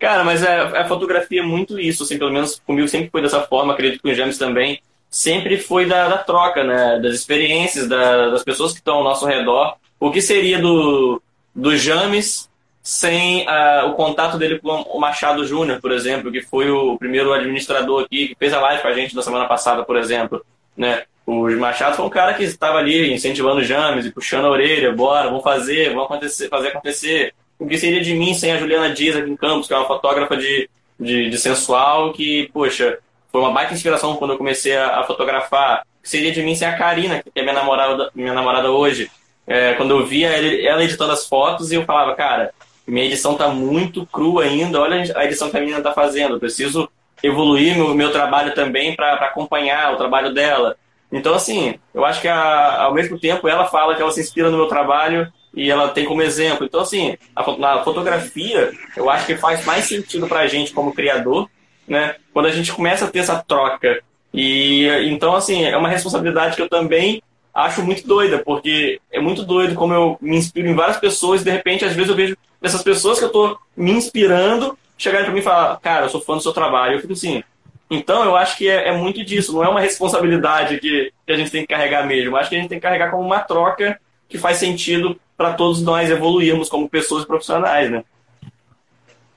Cara, 0.00 0.24
mas 0.24 0.42
é, 0.42 0.60
a 0.80 0.88
fotografia 0.88 1.42
é 1.42 1.44
muito 1.44 1.78
isso, 1.78 2.02
assim, 2.02 2.18
pelo 2.18 2.32
menos 2.32 2.58
comigo 2.66 2.88
sempre 2.88 3.08
foi 3.08 3.22
dessa 3.22 3.42
forma, 3.42 3.72
acredito 3.72 3.98
que 3.98 4.02
com 4.02 4.08
o 4.08 4.14
James 4.14 4.36
também, 4.36 4.82
sempre 5.08 5.58
foi 5.58 5.86
da, 5.86 6.08
da 6.08 6.18
troca, 6.18 6.64
né? 6.64 6.98
Das 7.00 7.14
experiências, 7.14 7.88
da, 7.88 8.30
das 8.30 8.42
pessoas 8.42 8.72
que 8.72 8.78
estão 8.78 8.96
ao 8.96 9.04
nosso 9.04 9.24
redor. 9.26 9.76
O 10.00 10.10
que 10.10 10.20
seria 10.20 10.58
do, 10.58 11.22
do 11.54 11.76
James 11.76 12.49
sem 12.82 13.46
uh, 13.46 13.88
o 13.88 13.94
contato 13.94 14.38
dele 14.38 14.58
com 14.58 14.70
o 14.70 14.98
Machado 14.98 15.46
Júnior, 15.46 15.80
por 15.80 15.92
exemplo, 15.92 16.32
que 16.32 16.40
foi 16.40 16.70
o 16.70 16.96
primeiro 16.98 17.32
administrador 17.32 18.04
aqui, 18.04 18.28
que 18.28 18.34
fez 18.34 18.52
a 18.52 18.60
live 18.60 18.82
com 18.82 18.88
a 18.88 18.94
gente 18.94 19.14
na 19.14 19.22
semana 19.22 19.46
passada, 19.46 19.84
por 19.84 19.96
exemplo. 19.96 20.44
Né? 20.76 21.02
O 21.26 21.48
Machado 21.56 21.96
foi 21.96 22.04
um 22.04 22.10
cara 22.10 22.34
que 22.34 22.42
estava 22.42 22.78
ali 22.78 23.12
incentivando 23.12 23.60
o 23.60 23.64
James 23.64 24.06
e 24.06 24.10
puxando 24.10 24.46
a 24.46 24.50
orelha, 24.50 24.92
bora, 24.92 25.28
vamos 25.28 25.44
fazer, 25.44 25.90
vamos 25.90 26.04
acontecer, 26.04 26.48
fazer 26.48 26.68
acontecer. 26.68 27.34
o 27.58 27.66
que 27.66 27.78
seria 27.78 28.00
de 28.00 28.14
mim 28.14 28.32
sem 28.34 28.52
a 28.52 28.56
Juliana 28.56 28.92
Dias 28.94 29.14
aqui 29.16 29.30
em 29.30 29.36
Campos, 29.36 29.68
que 29.68 29.74
é 29.74 29.76
uma 29.76 29.86
fotógrafa 29.86 30.36
de, 30.36 30.68
de, 30.98 31.28
de 31.28 31.38
sensual, 31.38 32.12
que, 32.12 32.50
poxa, 32.52 32.98
foi 33.30 33.40
uma 33.40 33.52
baita 33.52 33.74
inspiração 33.74 34.16
quando 34.16 34.32
eu 34.32 34.38
comecei 34.38 34.76
a, 34.76 35.00
a 35.00 35.04
fotografar. 35.04 35.82
O 36.00 36.02
que 36.02 36.08
seria 36.08 36.32
de 36.32 36.42
mim 36.42 36.54
sem 36.54 36.66
a 36.66 36.76
Karina, 36.76 37.22
que 37.22 37.38
é 37.38 37.42
minha 37.42 37.54
namorada, 37.54 38.10
minha 38.14 38.32
namorada 38.32 38.70
hoje. 38.70 39.10
É, 39.46 39.74
quando 39.74 39.90
eu 39.90 40.06
via 40.06 40.28
ela 40.28 40.82
editando 40.82 41.12
as 41.12 41.26
fotos, 41.26 41.70
e 41.70 41.74
eu 41.74 41.84
falava, 41.84 42.14
cara, 42.14 42.52
minha 42.90 43.06
edição 43.06 43.34
tá 43.34 43.48
muito 43.48 44.04
crua 44.06 44.44
ainda, 44.44 44.80
olha 44.80 45.02
a 45.16 45.24
edição 45.24 45.50
que 45.50 45.56
a 45.56 45.60
menina 45.60 45.80
tá 45.80 45.92
fazendo, 45.92 46.34
eu 46.34 46.40
preciso 46.40 46.90
evoluir 47.22 47.76
meu, 47.76 47.94
meu 47.94 48.10
trabalho 48.10 48.54
também 48.54 48.96
para 48.96 49.14
acompanhar 49.14 49.92
o 49.92 49.96
trabalho 49.96 50.32
dela. 50.32 50.76
Então, 51.12 51.34
assim, 51.34 51.74
eu 51.94 52.04
acho 52.04 52.20
que 52.20 52.28
a, 52.28 52.82
ao 52.82 52.94
mesmo 52.94 53.18
tempo 53.18 53.48
ela 53.48 53.66
fala 53.66 53.94
que 53.94 54.02
ela 54.02 54.10
se 54.10 54.20
inspira 54.20 54.50
no 54.50 54.56
meu 54.56 54.66
trabalho 54.66 55.30
e 55.54 55.70
ela 55.70 55.88
tem 55.88 56.04
como 56.04 56.22
exemplo. 56.22 56.64
Então, 56.64 56.80
assim, 56.80 57.16
a, 57.34 57.56
na 57.58 57.82
fotografia, 57.82 58.72
eu 58.96 59.10
acho 59.10 59.26
que 59.26 59.36
faz 59.36 59.64
mais 59.64 59.84
sentido 59.84 60.26
para 60.26 60.40
a 60.40 60.46
gente 60.46 60.72
como 60.72 60.94
criador, 60.94 61.48
né? 61.86 62.16
Quando 62.32 62.46
a 62.46 62.52
gente 62.52 62.72
começa 62.72 63.04
a 63.04 63.08
ter 63.08 63.20
essa 63.20 63.42
troca. 63.46 64.00
E 64.32 64.86
então, 65.06 65.34
assim, 65.34 65.64
é 65.64 65.76
uma 65.76 65.88
responsabilidade 65.88 66.54
que 66.54 66.62
eu 66.62 66.68
também 66.68 67.20
acho 67.52 67.82
muito 67.82 68.06
doida, 68.06 68.38
porque 68.38 69.00
é 69.10 69.20
muito 69.20 69.42
doido 69.42 69.74
como 69.74 69.92
eu 69.92 70.16
me 70.20 70.36
inspiro 70.36 70.68
em 70.68 70.74
várias 70.74 70.98
pessoas 70.98 71.40
e 71.40 71.44
de 71.44 71.50
repente, 71.50 71.84
às 71.84 71.92
vezes, 71.92 72.08
eu 72.08 72.16
vejo 72.16 72.36
essas 72.62 72.82
pessoas 72.82 73.18
que 73.18 73.24
eu 73.24 73.28
estou 73.28 73.58
me 73.76 73.90
inspirando 73.92 74.76
chegarem 74.96 75.24
para 75.24 75.34
mim 75.34 75.40
e 75.40 75.44
falar, 75.44 75.80
cara, 75.80 76.06
eu 76.06 76.10
sou 76.10 76.20
fã 76.20 76.36
do 76.36 76.42
seu 76.42 76.52
trabalho. 76.52 76.96
Eu 76.96 77.00
fico 77.00 77.14
assim. 77.14 77.42
Então, 77.90 78.22
eu 78.22 78.36
acho 78.36 78.56
que 78.56 78.68
é, 78.68 78.88
é 78.88 78.96
muito 78.96 79.24
disso, 79.24 79.52
não 79.52 79.64
é 79.64 79.68
uma 79.68 79.80
responsabilidade 79.80 80.78
que, 80.78 81.12
que 81.26 81.32
a 81.32 81.36
gente 81.36 81.50
tem 81.50 81.62
que 81.62 81.74
carregar 81.74 82.06
mesmo. 82.06 82.30
Eu 82.30 82.36
acho 82.36 82.48
que 82.48 82.54
a 82.54 82.58
gente 82.58 82.68
tem 82.68 82.78
que 82.78 82.82
carregar 82.82 83.10
como 83.10 83.22
uma 83.24 83.40
troca 83.40 84.00
que 84.28 84.38
faz 84.38 84.58
sentido 84.58 85.18
para 85.36 85.54
todos 85.54 85.82
nós 85.82 86.08
evoluirmos 86.08 86.68
como 86.68 86.88
pessoas 86.88 87.24
profissionais, 87.24 87.90
né? 87.90 88.04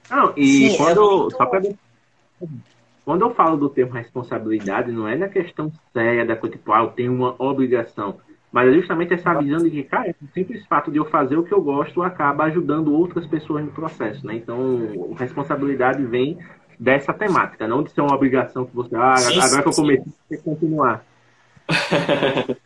Não, 0.10 0.34
e 0.38 0.70
Sim, 0.70 0.78
quando, 0.78 1.02
é 1.02 1.18
muito... 1.18 1.38
só 1.38 1.46
pra, 1.48 1.62
quando 3.04 3.22
eu 3.22 3.34
falo 3.34 3.58
do 3.58 3.70
termo 3.70 3.94
responsabilidade, 3.94 4.92
não 4.92 5.08
é 5.08 5.16
na 5.16 5.28
questão 5.28 5.72
séria 5.92 6.26
da 6.26 6.36
coisa, 6.36 6.56
tipo, 6.56 6.72
ah, 6.72 6.82
eu 6.82 6.88
tenho 6.88 7.12
uma 7.12 7.36
obrigação. 7.40 8.18
Mas 8.54 8.70
é 8.70 8.74
justamente 8.74 9.16
essa 9.16 9.34
visão 9.34 9.58
de 9.58 9.72
que, 9.72 9.84
cara, 9.84 10.16
o 10.22 10.28
simples 10.32 10.64
fato 10.68 10.92
de 10.92 10.98
eu 10.98 11.06
fazer 11.06 11.36
o 11.36 11.44
que 11.44 11.52
eu 11.52 11.60
gosto 11.60 12.04
acaba 12.04 12.44
ajudando 12.44 12.94
outras 12.94 13.26
pessoas 13.26 13.66
no 13.66 13.72
processo, 13.72 14.26
né? 14.28 14.36
Então, 14.36 15.12
a 15.16 15.20
responsabilidade 15.20 16.06
vem 16.06 16.38
dessa 16.80 17.12
temática, 17.12 17.68
não 17.68 17.82
de 17.82 17.92
ser 17.92 18.02
uma 18.02 18.14
obrigação 18.14 18.64
que 18.64 18.76
você, 18.76 18.96
ah, 18.96 19.18
sim, 19.18 19.40
agora 19.40 19.50
sim, 19.50 19.62
que 19.64 19.68
eu 19.70 19.74
comecei, 19.74 20.14
tem 20.30 20.38
que 20.38 20.44
continuar. 20.44 21.04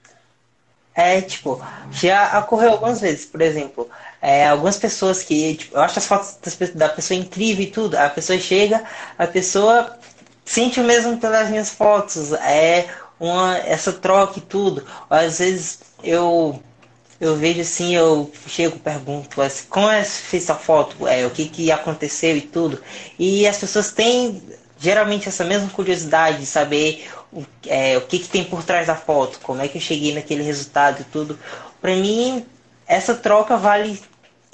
É, 1.00 1.22
tipo, 1.22 1.64
já 1.92 2.40
ocorreu 2.40 2.72
algumas 2.72 3.00
vezes, 3.00 3.24
por 3.24 3.40
exemplo, 3.40 3.88
é, 4.20 4.48
algumas 4.48 4.80
pessoas 4.80 5.22
que, 5.22 5.54
tipo, 5.54 5.78
eu 5.78 5.82
acho 5.82 6.00
as 6.00 6.08
fotos 6.08 6.40
da 6.74 6.90
pessoa 6.90 7.20
incrível 7.20 7.64
e 7.64 7.70
tudo, 7.70 7.94
a 7.94 8.10
pessoa 8.10 8.40
chega, 8.40 8.84
a 9.16 9.28
pessoa 9.28 9.96
sente 10.44 10.80
o 10.80 10.84
mesmo 10.84 11.20
pelas 11.20 11.52
minhas 11.52 11.70
fotos, 11.70 12.34
é 12.34 12.90
uma, 13.20 13.58
essa 13.58 13.92
troca 13.94 14.40
e 14.40 14.42
tudo. 14.42 14.86
Às 15.10 15.40
vezes 15.40 15.80
eu 16.04 16.62
eu 17.20 17.36
vejo 17.36 17.62
assim, 17.62 17.96
eu 17.96 18.32
chego 18.48 18.78
pergunto 18.78 19.42
assim, 19.42 19.66
como 19.70 19.90
é 19.90 20.04
que 20.04 20.10
fez 20.10 20.44
essa 20.44 20.54
foto, 20.56 21.08
é, 21.08 21.26
o 21.26 21.32
que, 21.32 21.50
que 21.50 21.72
aconteceu 21.72 22.38
e 22.38 22.42
tudo. 22.42 22.80
E 23.18 23.48
as 23.48 23.58
pessoas 23.58 23.92
têm 23.92 24.42
geralmente 24.78 25.28
essa 25.28 25.44
mesma 25.44 25.70
curiosidade 25.70 26.40
de 26.40 26.46
saber 26.46 27.10
o, 27.34 27.44
é, 27.66 27.98
o 27.98 28.02
que, 28.02 28.20
que 28.20 28.30
tem 28.30 28.44
por 28.44 28.64
trás 28.64 28.88
da 28.88 28.96
foto, 28.96 29.40
como 29.42 29.62
é 29.62 29.68
que 29.68 29.78
eu 29.78 29.82
cheguei 29.82 30.14
naquele 30.14 30.44
resultado 30.44 31.02
e 31.02 31.06
tudo. 31.06 31.40
Para 31.82 31.96
mim, 31.96 32.46
essa 32.88 33.16
troca 33.16 33.58
vale 33.58 34.00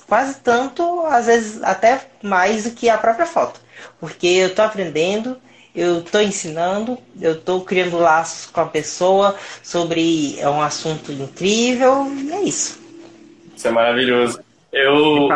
quase 0.07 0.36
tanto, 0.36 1.05
às 1.07 1.26
vezes 1.26 1.61
até 1.64 2.01
mais 2.22 2.64
do 2.64 2.72
que 2.72 2.89
a 2.89 2.97
própria 2.97 3.26
foto. 3.26 3.59
Porque 3.99 4.28
eu 4.28 4.47
estou 4.47 4.64
aprendendo 4.64 5.38
eu 5.76 5.99
estou 5.99 6.21
ensinando, 6.21 6.97
eu 7.19 7.34
estou 7.34 7.61
criando 7.65 7.97
laços 7.97 8.49
com 8.49 8.61
a 8.61 8.65
pessoa 8.65 9.36
sobre 9.63 10.39
é 10.39 10.47
um 10.49 10.61
assunto 10.61 11.11
incrível 11.11 12.05
e 12.07 12.32
é 12.32 12.41
isso. 12.43 12.82
Isso 13.55 13.67
é 13.67 13.71
maravilhoso. 13.71 14.39
Eu 14.71 15.30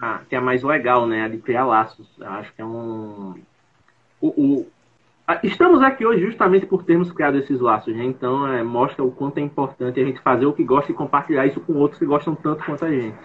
ah, 0.00 0.20
que 0.28 0.34
é 0.34 0.40
mais 0.40 0.62
legal, 0.62 1.06
né? 1.06 1.24
A 1.24 1.28
de 1.28 1.38
criar 1.38 1.66
laços. 1.66 2.06
Eu 2.18 2.28
acho 2.28 2.52
que 2.54 2.62
é 2.62 2.64
um. 2.64 3.34
O, 4.20 4.28
o... 4.28 4.66
Estamos 5.44 5.82
aqui 5.82 6.04
hoje 6.04 6.24
justamente 6.24 6.66
por 6.66 6.82
termos 6.84 7.12
criado 7.12 7.38
esses 7.38 7.60
laços, 7.60 7.94
né? 7.94 8.04
Então 8.04 8.48
é, 8.52 8.62
mostra 8.62 9.04
o 9.04 9.12
quanto 9.12 9.38
é 9.38 9.40
importante 9.40 10.00
a 10.00 10.04
gente 10.04 10.20
fazer 10.20 10.46
o 10.46 10.52
que 10.52 10.64
gosta 10.64 10.90
e 10.90 10.94
compartilhar 10.94 11.46
isso 11.46 11.60
com 11.60 11.74
outros 11.74 11.98
que 11.98 12.06
gostam 12.06 12.34
tanto 12.34 12.64
quanto 12.64 12.84
a 12.84 12.90
gente. 12.90 13.16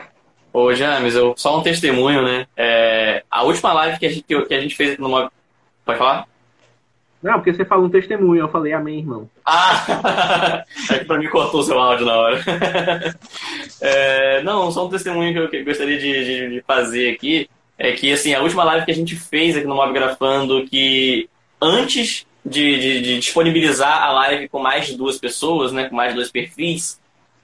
Ô, 0.51 0.73
James, 0.73 1.15
eu, 1.15 1.33
só 1.35 1.57
um 1.57 1.63
testemunho, 1.63 2.21
né? 2.21 2.45
É, 2.55 3.23
a 3.29 3.43
última 3.43 3.73
live 3.73 3.97
que 3.97 4.05
a 4.05 4.09
gente, 4.09 4.23
que 4.23 4.53
a 4.53 4.61
gente 4.61 4.75
fez 4.75 4.97
numa 4.97 5.31
Pode 5.85 5.99
falar? 5.99 6.27
Não, 7.25 7.33
porque 7.33 7.53
você 7.53 7.65
falou 7.65 7.85
um 7.85 7.89
testemunho, 7.89 8.41
eu 8.41 8.49
falei 8.49 8.73
amém, 8.73 8.99
irmão. 8.99 9.29
Ah! 9.45 10.63
é 10.91 10.99
que 10.99 11.05
pra 11.05 11.17
mim 11.17 11.27
cortou 11.27 11.61
o 11.61 11.63
seu 11.63 11.79
áudio 11.79 12.05
na 12.05 12.15
hora. 12.15 12.39
é, 13.81 14.43
não, 14.43 14.71
só 14.71 14.85
um 14.85 14.89
testemunho 14.89 15.49
que 15.49 15.57
eu, 15.57 15.65
gostaria 15.65 15.97
de, 15.97 16.25
de, 16.25 16.49
de, 16.51 16.61
fazer 16.61 17.13
aqui 17.13 17.49
é 17.77 17.91
que, 17.93 18.11
assim, 18.11 18.33
a 18.33 18.41
última 18.41 18.63
live 18.63 18.85
que 18.85 18.91
a 18.91 18.95
gente 18.95 19.15
fez 19.15 19.57
aqui 19.57 19.65
no 19.65 19.75
Mob 19.75 19.91
Grafando, 19.91 20.65
que 20.67 21.27
antes 21.61 22.27
de, 22.45 22.79
de, 22.79 23.01
de, 23.01 23.19
disponibilizar 23.19 24.03
a 24.03 24.11
live 24.11 24.47
com 24.47 24.59
mais 24.59 24.85
de 24.85 24.95
duas 24.95 25.17
pessoas, 25.17 25.71
né, 25.71 25.89
com 25.89 25.95
mais 25.95 26.11
de 26.11 26.15
dois 26.15 26.31
perfis, 26.31 26.99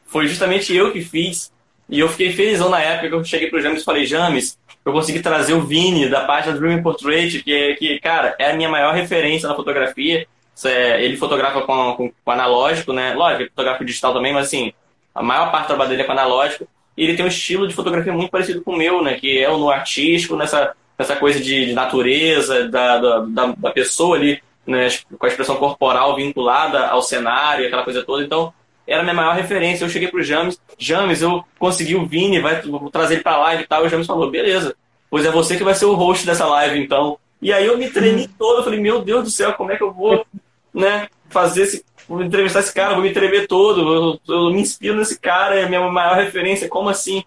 foi 0.05 0.27
justamente 0.27 0.75
eu 0.75 0.91
que 0.91 1.01
fiz. 1.01 1.51
E 1.89 1.99
eu 1.99 2.07
fiquei 2.07 2.31
felizão 2.31 2.69
na 2.69 2.79
época 2.79 3.09
que 3.09 3.15
eu 3.15 3.23
cheguei 3.25 3.49
pro 3.49 3.61
James 3.61 3.81
e 3.81 3.85
falei, 3.85 4.05
James, 4.05 4.57
eu 4.83 4.91
consegui 4.91 5.19
trazer 5.19 5.53
o 5.53 5.61
Vini 5.61 6.09
da 6.09 6.21
página 6.21 6.57
Dreaming 6.57 6.81
Portrait, 6.81 7.43
que, 7.43 7.75
que, 7.75 7.99
cara, 7.99 8.35
é 8.39 8.51
a 8.51 8.55
minha 8.55 8.69
maior 8.69 8.93
referência 8.93 9.47
na 9.47 9.55
fotografia. 9.55 10.27
É, 10.63 11.03
ele 11.03 11.17
fotografa 11.17 11.61
com, 11.61 11.93
com, 11.95 12.11
com, 12.23 12.31
analógico, 12.31 12.93
né? 12.93 13.13
Lógico, 13.13 13.43
ele 13.43 13.49
fotografa 13.49 13.85
digital 13.85 14.13
também, 14.13 14.33
mas 14.33 14.47
assim, 14.47 14.73
a 15.13 15.23
maior 15.23 15.51
parte 15.51 15.65
do 15.65 15.67
trabalho 15.67 15.89
dele 15.89 16.01
é 16.01 16.05
com 16.05 16.11
analógico. 16.11 16.67
E 16.97 17.03
ele 17.03 17.15
tem 17.15 17.25
um 17.25 17.29
estilo 17.29 17.67
de 17.67 17.73
fotografia 17.73 18.11
muito 18.11 18.29
parecido 18.29 18.61
com 18.61 18.73
o 18.73 18.77
meu, 18.77 19.03
né? 19.03 19.15
Que 19.15 19.39
é 19.39 19.49
o 19.49 19.57
no 19.57 19.69
artístico, 19.69 20.35
nessa, 20.35 20.73
nessa 20.97 21.15
coisa 21.15 21.39
de, 21.39 21.67
de 21.67 21.73
natureza, 21.73 22.67
da, 22.67 22.97
da, 22.97 23.55
da, 23.57 23.71
pessoa 23.71 24.17
ali, 24.17 24.41
né? 24.65 24.87
com 25.17 25.25
a 25.25 25.29
expressão 25.29 25.55
corporal 25.55 26.15
vinculada 26.15 26.87
ao 26.87 27.01
cenário, 27.01 27.65
aquela 27.65 27.83
coisa 27.83 28.03
toda. 28.03 28.23
Então, 28.23 28.53
era 28.91 29.01
a 29.01 29.03
minha 29.03 29.13
maior 29.13 29.35
referência. 29.35 29.85
Eu 29.85 29.89
cheguei 29.89 30.09
pro 30.09 30.23
James, 30.23 30.59
James, 30.77 31.21
eu 31.21 31.43
consegui 31.57 31.95
o 31.95 32.05
Vini, 32.05 32.39
vai, 32.39 32.61
vou 32.61 32.89
trazer 32.89 33.15
ele 33.15 33.23
pra 33.23 33.37
live 33.37 33.63
e 33.63 33.67
tal. 33.67 33.83
E 33.83 33.87
o 33.87 33.89
James 33.89 34.07
falou, 34.07 34.29
beleza, 34.29 34.75
pois 35.09 35.25
é 35.25 35.31
você 35.31 35.57
que 35.57 35.63
vai 35.63 35.73
ser 35.73 35.85
o 35.85 35.95
host 35.95 36.25
dessa 36.25 36.45
live, 36.45 36.79
então. 36.79 37.17
E 37.41 37.51
aí 37.51 37.65
eu 37.65 37.77
me 37.77 37.89
tremi 37.89 38.27
todo, 38.27 38.59
eu 38.59 38.63
falei, 38.63 38.79
meu 38.79 39.01
Deus 39.01 39.23
do 39.23 39.31
céu, 39.31 39.53
como 39.53 39.71
é 39.71 39.77
que 39.77 39.83
eu 39.83 39.91
vou, 39.91 40.25
né, 40.73 41.07
fazer 41.29 41.63
esse, 41.63 41.85
vou 42.07 42.21
entrevistar 42.21 42.59
esse 42.59 42.73
cara, 42.73 42.93
vou 42.93 43.03
me 43.03 43.11
tremer 43.11 43.47
todo, 43.47 44.19
eu, 44.27 44.35
eu 44.35 44.51
me 44.51 44.61
inspiro 44.61 44.95
nesse 44.95 45.19
cara, 45.19 45.55
é 45.55 45.63
a 45.63 45.69
minha 45.69 45.81
maior 45.89 46.17
referência, 46.17 46.69
como 46.69 46.89
assim? 46.89 47.23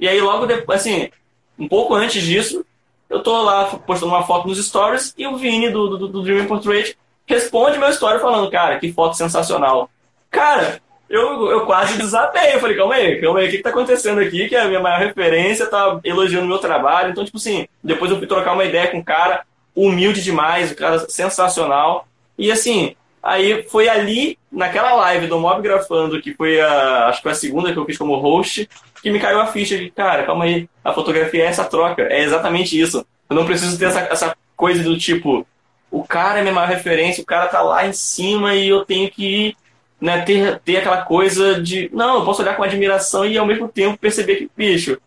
E 0.00 0.08
aí 0.08 0.20
logo 0.20 0.46
depois, 0.46 0.80
assim, 0.80 1.10
um 1.56 1.68
pouco 1.68 1.94
antes 1.94 2.22
disso, 2.22 2.64
eu 3.08 3.22
tô 3.22 3.40
lá 3.42 3.66
postando 3.66 4.12
uma 4.12 4.24
foto 4.24 4.48
nos 4.48 4.64
stories 4.64 5.14
e 5.16 5.26
o 5.26 5.36
Vini 5.36 5.70
do, 5.70 5.96
do, 5.96 6.08
do 6.08 6.22
Dream 6.22 6.46
Portrait 6.46 6.96
responde 7.24 7.78
meu 7.78 7.90
story 7.90 8.18
falando, 8.18 8.50
cara, 8.50 8.78
que 8.78 8.92
foto 8.92 9.16
sensacional. 9.16 9.88
Cara, 10.30 10.81
eu, 11.12 11.50
eu 11.50 11.66
quase 11.66 11.98
desatei. 11.98 12.54
Eu 12.54 12.60
falei, 12.60 12.74
calma 12.74 12.94
aí, 12.94 13.20
calma 13.20 13.40
aí, 13.40 13.46
o 13.46 13.50
que, 13.50 13.58
que 13.58 13.62
tá 13.62 13.68
acontecendo 13.68 14.18
aqui? 14.18 14.48
Que 14.48 14.56
a 14.56 14.66
minha 14.66 14.80
maior 14.80 14.98
referência 14.98 15.66
tá 15.66 16.00
elogiando 16.02 16.46
meu 16.46 16.58
trabalho. 16.58 17.10
Então, 17.10 17.22
tipo 17.22 17.36
assim, 17.36 17.68
depois 17.84 18.10
eu 18.10 18.16
fui 18.16 18.26
trocar 18.26 18.54
uma 18.54 18.64
ideia 18.64 18.88
com 18.88 18.96
um 18.96 19.04
cara 19.04 19.44
humilde 19.76 20.22
demais, 20.22 20.72
um 20.72 20.74
cara 20.74 20.98
sensacional. 21.10 22.08
E 22.38 22.50
assim, 22.50 22.96
aí 23.22 23.62
foi 23.64 23.90
ali, 23.90 24.38
naquela 24.50 24.94
live 24.94 25.26
do 25.26 25.38
Mob 25.38 25.60
Grafando, 25.60 26.20
que 26.20 26.32
foi 26.32 26.58
a, 26.58 27.08
acho 27.08 27.18
que 27.18 27.24
foi 27.24 27.32
a 27.32 27.36
segunda 27.36 27.72
que 27.72 27.78
eu 27.78 27.84
fiz 27.84 27.98
como 27.98 28.16
host, 28.16 28.66
que 29.02 29.10
me 29.10 29.20
caiu 29.20 29.38
a 29.38 29.46
ficha 29.46 29.76
de, 29.76 29.90
cara, 29.90 30.24
calma 30.24 30.44
aí, 30.44 30.66
a 30.82 30.94
fotografia 30.94 31.44
é 31.44 31.46
essa 31.46 31.64
troca, 31.66 32.02
é 32.02 32.22
exatamente 32.22 32.80
isso. 32.80 33.04
Eu 33.28 33.36
não 33.36 33.44
preciso 33.44 33.78
ter 33.78 33.86
essa, 33.86 34.00
essa 34.00 34.36
coisa 34.56 34.82
do 34.82 34.98
tipo, 34.98 35.46
o 35.90 36.04
cara 36.04 36.38
é 36.38 36.42
minha 36.42 36.54
maior 36.54 36.68
referência, 36.68 37.22
o 37.22 37.26
cara 37.26 37.48
tá 37.48 37.60
lá 37.60 37.86
em 37.86 37.92
cima 37.92 38.54
e 38.54 38.68
eu 38.68 38.82
tenho 38.86 39.10
que 39.10 39.48
ir 39.48 39.56
né, 40.02 40.22
ter, 40.22 40.58
ter 40.64 40.78
aquela 40.78 41.02
coisa 41.02 41.62
de, 41.62 41.88
não, 41.92 42.16
eu 42.16 42.24
posso 42.24 42.42
olhar 42.42 42.56
com 42.56 42.64
admiração 42.64 43.24
e 43.24 43.38
ao 43.38 43.46
mesmo 43.46 43.68
tempo 43.68 43.96
perceber 43.96 44.34
que, 44.34 44.50
bicho, 44.56 44.98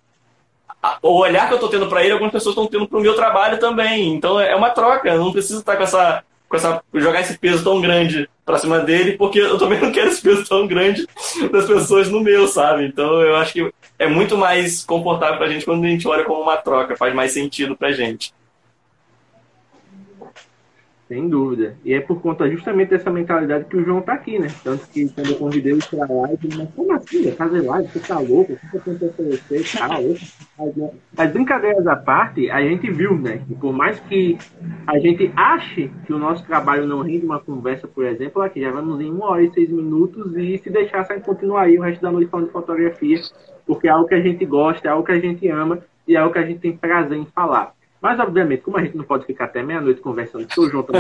o 1.01 1.19
olhar 1.19 1.47
que 1.47 1.53
eu 1.53 1.57
estou 1.57 1.69
tendo 1.69 1.87
para 1.87 2.01
ele, 2.01 2.13
algumas 2.13 2.31
pessoas 2.31 2.53
estão 2.53 2.65
tendo 2.65 2.87
para 2.87 2.97
o 2.97 3.01
meu 3.01 3.13
trabalho 3.13 3.59
também. 3.59 4.13
Então 4.13 4.39
é 4.39 4.55
uma 4.55 4.69
troca, 4.69 5.09
eu 5.09 5.19
não 5.19 5.33
preciso 5.33 5.59
estar 5.59 5.75
com 5.75 5.83
essa, 5.83 6.23
com 6.47 6.55
essa 6.55 6.81
jogar 6.93 7.19
esse 7.19 7.37
peso 7.37 7.61
tão 7.61 7.81
grande 7.81 8.29
para 8.45 8.57
cima 8.57 8.79
dele, 8.79 9.17
porque 9.17 9.39
eu 9.39 9.57
também 9.57 9.81
não 9.81 9.91
quero 9.91 10.07
esse 10.07 10.21
peso 10.21 10.47
tão 10.47 10.65
grande 10.65 11.05
das 11.51 11.65
pessoas 11.65 12.09
no 12.09 12.21
meu, 12.21 12.47
sabe? 12.47 12.85
Então 12.85 13.21
eu 13.21 13.35
acho 13.35 13.51
que 13.51 13.73
é 13.99 14.07
muito 14.07 14.37
mais 14.37 14.85
confortável 14.85 15.35
para 15.35 15.47
a 15.47 15.49
gente 15.49 15.65
quando 15.65 15.83
a 15.83 15.89
gente 15.89 16.07
olha 16.07 16.23
como 16.23 16.41
uma 16.41 16.55
troca, 16.55 16.95
faz 16.95 17.13
mais 17.13 17.33
sentido 17.33 17.75
para 17.75 17.89
a 17.89 17.91
gente. 17.91 18.33
Sem 21.07 21.29
dúvida. 21.29 21.77
E 21.85 21.93
é 21.93 22.01
por 22.01 22.19
conta 22.19 22.49
justamente 22.49 22.89
dessa 22.89 23.11
mentalidade 23.11 23.65
que 23.65 23.77
o 23.77 23.85
João 23.85 24.01
tá 24.01 24.13
aqui, 24.13 24.39
né? 24.39 24.47
Tanto 24.63 24.87
que 24.89 25.07
quando 25.09 25.29
eu 25.29 25.35
convidei 25.35 25.73
ele 25.73 25.81
para 25.87 26.11
live, 26.11 26.39
ele 26.47 26.67
como 26.75 26.93
assim? 26.93 27.31
Fazer 27.31 27.61
live? 27.61 27.87
Você 27.89 27.99
tá 27.99 28.17
louco? 28.17 28.53
O 28.53 28.55
que 28.55 28.67
você 28.71 28.79
tentou 28.79 29.09
oferecer? 29.09 29.77
Tá 29.77 29.97
louco? 29.97 30.95
As 31.15 31.31
brincadeiras 31.31 31.85
à 31.85 31.95
parte, 31.95 32.49
a 32.49 32.59
gente 32.61 32.89
viu, 32.89 33.15
né? 33.15 33.39
Que 33.47 33.53
por 33.53 33.71
mais 33.71 33.99
que 33.99 34.35
a 34.87 34.97
gente 34.97 35.31
ache 35.35 35.91
que 36.07 36.13
o 36.13 36.17
nosso 36.17 36.43
trabalho 36.43 36.87
não 36.87 37.01
rende 37.01 37.23
uma 37.23 37.39
conversa, 37.39 37.87
por 37.87 38.03
exemplo, 38.03 38.41
aqui 38.41 38.61
já 38.61 38.71
vamos 38.71 38.99
em 38.99 39.11
uma 39.11 39.29
hora 39.29 39.43
e 39.43 39.53
seis 39.53 39.69
minutos 39.69 40.35
e 40.35 40.57
se 40.57 40.71
deixar, 40.71 41.05
sai 41.05 41.19
continuar 41.19 41.63
aí 41.63 41.77
o 41.77 41.83
resto 41.83 42.01
da 42.01 42.11
noite 42.11 42.31
falando 42.31 42.47
de 42.47 42.51
fotografia, 42.51 43.21
porque 43.67 43.87
é 43.87 43.91
algo 43.91 44.07
que 44.07 44.15
a 44.15 44.21
gente 44.21 44.43
gosta, 44.43 44.87
é 44.87 44.91
algo 44.91 45.05
que 45.05 45.11
a 45.11 45.19
gente 45.19 45.47
ama 45.49 45.83
e 46.07 46.15
é 46.15 46.19
algo 46.19 46.33
que 46.33 46.39
a 46.39 46.45
gente 46.45 46.59
tem 46.59 46.75
prazer 46.75 47.17
em 47.17 47.25
falar. 47.25 47.74
Mas, 48.05 48.19
obviamente, 48.19 48.61
como 48.61 48.77
a 48.77 48.83
gente 48.83 48.95
não 48.95 49.03
pode 49.03 49.25
ficar 49.25 49.45
até 49.45 49.63
meia-noite 49.63 49.99
conversando, 49.99 50.43
estou 50.43 50.69
junto. 50.69 50.93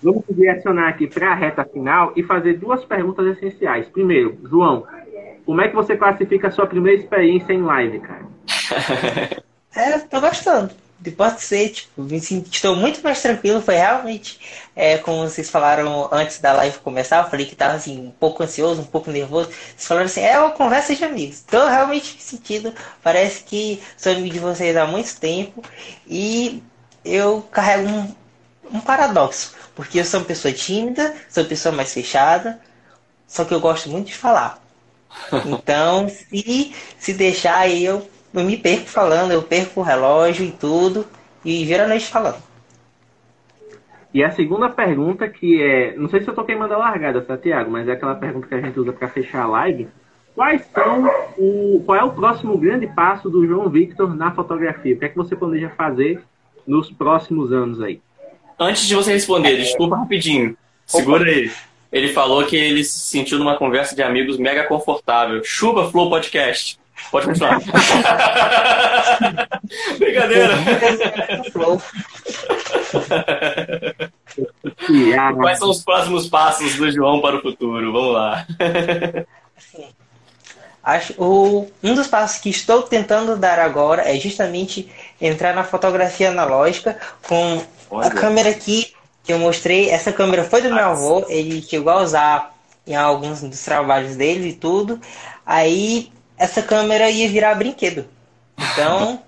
Vamos 0.00 0.22
direcionar 0.30 0.86
aqui 0.86 1.08
para 1.08 1.32
a 1.32 1.34
reta 1.34 1.64
final 1.64 2.12
e 2.14 2.22
fazer 2.22 2.58
duas 2.58 2.84
perguntas 2.84 3.26
essenciais. 3.36 3.88
Primeiro, 3.88 4.38
João, 4.48 4.86
como 5.44 5.60
é 5.60 5.66
que 5.66 5.74
você 5.74 5.96
classifica 5.96 6.46
a 6.46 6.50
sua 6.52 6.68
primeira 6.68 7.02
experiência 7.02 7.52
em 7.52 7.62
live, 7.62 7.98
cara? 7.98 8.24
É, 9.76 9.98
tô 9.98 10.20
gostando 10.20 10.70
pode 11.10 11.40
ser, 11.42 11.70
tipo, 11.70 12.02
me 12.02 12.20
senti, 12.20 12.56
estou 12.56 12.76
muito 12.76 13.02
mais 13.02 13.20
tranquilo. 13.20 13.60
Foi 13.60 13.74
realmente, 13.74 14.38
é, 14.74 14.98
como 14.98 15.22
vocês 15.28 15.50
falaram 15.50 16.08
antes 16.12 16.38
da 16.40 16.52
live 16.52 16.78
começar, 16.78 17.24
eu 17.24 17.30
falei 17.30 17.46
que 17.46 17.52
estava 17.54 17.74
assim, 17.74 17.98
um 18.06 18.10
pouco 18.10 18.42
ansioso, 18.42 18.80
um 18.82 18.86
pouco 18.86 19.10
nervoso. 19.10 19.50
Vocês 19.50 19.86
falaram 19.86 20.06
assim, 20.06 20.20
é 20.22 20.38
uma 20.38 20.50
conversa 20.52 20.94
de 20.94 21.04
amigos. 21.04 21.36
Estou 21.36 21.66
realmente 21.66 22.16
sentindo, 22.22 22.72
parece 23.02 23.44
que 23.44 23.82
sou 23.96 24.12
amigo 24.12 24.30
de 24.32 24.38
vocês 24.38 24.76
há 24.76 24.86
muito 24.86 25.18
tempo 25.20 25.62
e 26.06 26.62
eu 27.04 27.42
carrego 27.50 27.88
um, 27.88 28.14
um 28.72 28.80
paradoxo, 28.80 29.54
porque 29.74 30.00
eu 30.00 30.04
sou 30.04 30.20
uma 30.20 30.26
pessoa 30.26 30.52
tímida, 30.52 31.14
sou 31.28 31.42
uma 31.42 31.48
pessoa 31.48 31.74
mais 31.74 31.92
fechada, 31.92 32.60
só 33.26 33.44
que 33.44 33.52
eu 33.54 33.60
gosto 33.60 33.90
muito 33.90 34.06
de 34.08 34.14
falar. 34.16 34.62
Então, 35.46 36.08
se, 36.08 36.74
se 36.98 37.12
deixar, 37.14 37.70
eu 37.70 38.08
eu 38.34 38.44
me 38.44 38.56
perco 38.56 38.86
falando, 38.86 39.32
eu 39.32 39.42
perco 39.42 39.80
o 39.80 39.82
relógio 39.82 40.44
e 40.44 40.50
tudo, 40.50 41.06
e 41.44 41.64
noite 41.86 42.06
falando. 42.06 42.42
E 44.12 44.22
a 44.22 44.30
segunda 44.30 44.68
pergunta, 44.68 45.28
que 45.28 45.60
é. 45.60 45.96
Não 45.96 46.08
sei 46.08 46.22
se 46.22 46.28
eu 46.28 46.34
tô 46.34 46.44
queimando 46.44 46.72
a 46.74 46.78
largada, 46.78 47.20
tá, 47.20 47.36
Tiago? 47.36 47.70
Mas 47.70 47.88
é 47.88 47.92
aquela 47.92 48.14
pergunta 48.14 48.46
que 48.46 48.54
a 48.54 48.60
gente 48.60 48.78
usa 48.78 48.92
para 48.92 49.08
fechar 49.08 49.42
a 49.42 49.48
live. 49.48 49.88
Quais 50.34 50.64
são 50.72 51.10
o. 51.36 51.82
Qual 51.84 51.98
é 51.98 52.04
o 52.04 52.12
próximo 52.12 52.56
grande 52.56 52.86
passo 52.86 53.28
do 53.28 53.44
João 53.44 53.68
Victor 53.68 54.14
na 54.14 54.30
fotografia? 54.30 54.94
O 54.94 54.98
que 54.98 55.04
é 55.04 55.08
que 55.08 55.16
você 55.16 55.34
planeja 55.34 55.68
fazer 55.70 56.22
nos 56.64 56.92
próximos 56.92 57.52
anos 57.52 57.82
aí? 57.82 58.00
Antes 58.58 58.86
de 58.86 58.94
você 58.94 59.12
responder, 59.12 59.56
desculpa 59.56 59.96
rapidinho. 59.96 60.56
Segura 60.86 61.28
aí. 61.28 61.50
Ele 61.90 62.08
falou 62.08 62.44
que 62.44 62.56
ele 62.56 62.84
se 62.84 63.00
sentiu 63.00 63.38
numa 63.38 63.56
conversa 63.56 63.96
de 63.96 64.02
amigos 64.02 64.38
mega 64.38 64.64
confortável. 64.64 65.42
Chuba 65.42 65.90
Flow 65.90 66.08
Podcast. 66.08 66.78
Pode 67.10 67.26
continuar. 67.26 67.60
Brincadeira. 69.98 70.54
Quais 75.36 75.58
são 75.58 75.70
os 75.70 75.82
próximos 75.82 76.28
passos 76.28 76.76
do 76.76 76.90
João 76.90 77.20
para 77.20 77.36
o 77.36 77.42
futuro? 77.42 77.92
Vamos 77.92 78.14
lá. 78.14 78.46
Acho, 80.82 81.14
o, 81.16 81.70
um 81.82 81.94
dos 81.94 82.06
passos 82.06 82.40
que 82.40 82.50
estou 82.50 82.82
tentando 82.82 83.36
dar 83.36 83.58
agora 83.58 84.02
é 84.02 84.20
justamente 84.20 84.90
entrar 85.20 85.54
na 85.54 85.64
fotografia 85.64 86.28
analógica 86.28 86.98
com 87.26 87.62
Olha. 87.90 88.08
a 88.08 88.10
câmera 88.10 88.50
aqui 88.50 88.92
que 89.22 89.32
eu 89.32 89.38
mostrei. 89.38 89.88
Essa 89.88 90.12
câmera 90.12 90.44
foi 90.44 90.60
do 90.60 90.68
meu 90.68 90.84
avô, 90.84 91.24
ele 91.28 91.62
chegou 91.62 91.90
a 91.90 92.02
usar 92.02 92.54
em 92.86 92.94
alguns 92.94 93.40
dos 93.40 93.64
trabalhos 93.64 94.16
dele 94.16 94.50
e 94.50 94.52
tudo. 94.52 95.00
Aí 95.46 96.12
essa 96.38 96.62
câmera 96.62 97.10
ia 97.10 97.28
virar 97.28 97.54
brinquedo. 97.54 98.06
Então, 98.58 99.22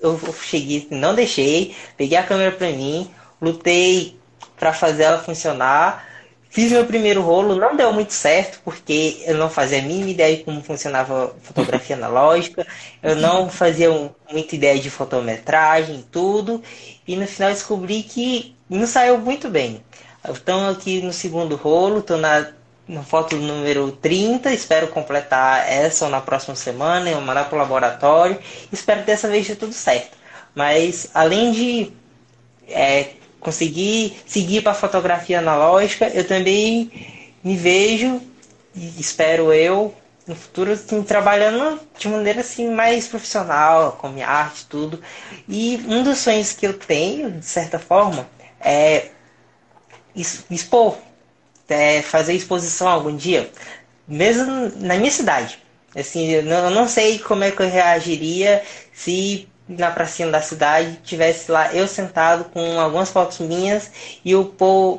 eu 0.00 0.20
cheguei, 0.42 0.86
não 0.90 1.14
deixei, 1.14 1.74
peguei 1.96 2.18
a 2.18 2.22
câmera 2.22 2.52
para 2.52 2.70
mim, 2.70 3.10
lutei 3.40 4.18
para 4.56 4.72
fazer 4.72 5.04
ela 5.04 5.18
funcionar. 5.18 6.06
Fiz 6.50 6.70
meu 6.70 6.84
primeiro 6.84 7.22
rolo, 7.22 7.56
não 7.56 7.74
deu 7.74 7.92
muito 7.94 8.12
certo, 8.12 8.60
porque 8.62 9.22
eu 9.24 9.36
não 9.38 9.48
fazia 9.48 9.78
a 9.78 9.82
mínima 9.82 10.10
ideia 10.10 10.36
de 10.36 10.44
como 10.44 10.62
funcionava 10.62 11.34
fotografia 11.42 11.96
analógica, 11.96 12.66
eu 13.02 13.16
não 13.16 13.48
fazia 13.48 13.90
um, 13.90 14.10
muita 14.30 14.54
ideia 14.54 14.78
de 14.78 14.90
fotometragem, 14.90 16.04
tudo, 16.12 16.62
e 17.08 17.16
no 17.16 17.26
final 17.26 17.50
descobri 17.50 18.02
que 18.02 18.54
não 18.68 18.86
saiu 18.86 19.16
muito 19.16 19.48
bem. 19.48 19.82
Então 20.28 20.68
aqui 20.68 21.00
no 21.00 21.12
segundo 21.12 21.56
rolo, 21.56 22.00
estou 22.00 22.18
na 22.18 22.52
na 22.86 23.02
foto 23.02 23.36
número 23.36 23.92
30. 23.92 24.52
Espero 24.52 24.88
completar 24.88 25.68
essa 25.68 26.04
ou 26.04 26.10
na 26.10 26.20
próxima 26.20 26.54
semana. 26.54 27.10
Eu 27.10 27.20
mandar 27.20 27.48
para 27.48 27.56
o 27.56 27.58
laboratório. 27.58 28.38
Espero 28.72 29.00
que 29.00 29.06
dessa 29.06 29.28
vez 29.28 29.46
dê 29.46 29.54
tudo 29.54 29.72
certo. 29.72 30.16
Mas 30.54 31.08
além 31.14 31.52
de 31.52 31.92
é, 32.68 33.10
conseguir 33.40 34.20
seguir 34.26 34.62
para 34.62 34.72
a 34.72 34.74
fotografia 34.74 35.38
analógica, 35.38 36.08
eu 36.08 36.26
também 36.26 36.90
me 37.42 37.56
vejo, 37.56 38.20
espero 38.74 39.52
eu, 39.52 39.94
no 40.26 40.36
futuro 40.36 40.72
assim, 40.72 41.02
trabalhando 41.02 41.80
de 41.98 42.08
maneira 42.08 42.40
assim 42.40 42.70
mais 42.70 43.08
profissional, 43.08 43.92
com 43.92 44.08
minha 44.08 44.28
arte 44.28 44.66
tudo. 44.66 45.00
E 45.48 45.82
um 45.88 46.02
dos 46.02 46.18
sonhos 46.18 46.52
que 46.52 46.66
eu 46.66 46.78
tenho, 46.78 47.30
de 47.30 47.44
certa 47.46 47.78
forma, 47.78 48.28
é 48.60 49.10
expor 50.50 50.96
é, 51.72 52.02
fazer 52.02 52.34
exposição 52.34 52.88
algum 52.88 53.16
dia, 53.16 53.50
mesmo 54.06 54.72
na 54.76 54.96
minha 54.96 55.10
cidade. 55.10 55.58
Assim, 55.94 56.30
eu 56.30 56.42
não, 56.42 56.88
sei 56.88 57.18
como 57.18 57.44
é 57.44 57.50
que 57.50 57.60
eu 57.60 57.68
reagiria 57.68 58.62
se 58.92 59.48
na 59.68 59.90
pracinha 59.90 60.28
da 60.28 60.40
cidade 60.40 60.98
tivesse 61.04 61.50
lá 61.50 61.72
eu 61.72 61.86
sentado 61.86 62.44
com 62.44 62.80
algumas 62.80 63.10
fotos 63.10 63.38
minhas 63.38 63.90
e 64.24 64.34
o 64.34 64.52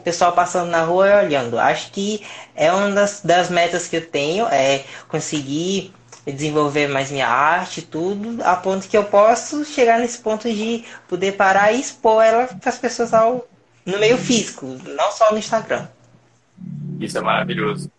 pessoal 0.04 0.34
passando 0.34 0.70
na 0.70 0.84
rua 0.84 1.22
olhando. 1.24 1.60
Acho 1.60 1.92
que 1.92 2.26
é 2.56 2.72
uma 2.72 2.92
das, 2.92 3.22
das 3.22 3.50
metas 3.50 3.88
que 3.88 3.98
eu 3.98 4.06
tenho, 4.06 4.46
é 4.48 4.84
conseguir 5.08 5.94
desenvolver 6.26 6.88
mais 6.88 7.12
minha 7.12 7.28
arte 7.28 7.80
e 7.80 7.84
tudo, 7.84 8.42
a 8.44 8.56
ponto 8.56 8.88
que 8.88 8.98
eu 8.98 9.04
posso 9.04 9.66
chegar 9.66 10.00
nesse 10.00 10.20
ponto 10.20 10.50
de 10.50 10.86
poder 11.08 11.34
parar 11.34 11.74
e 11.74 11.82
expor 11.82 12.24
ela 12.24 12.48
para 12.48 12.70
as 12.70 12.78
pessoas 12.78 13.14
ao, 13.14 13.46
no 13.86 13.98
meio 14.00 14.18
físico, 14.18 14.78
não 14.86 15.12
só 15.12 15.32
no 15.32 15.38
Instagram. 15.38 15.88
Isso 17.00 17.18
é 17.18 17.22
maravilhoso. 17.22 17.92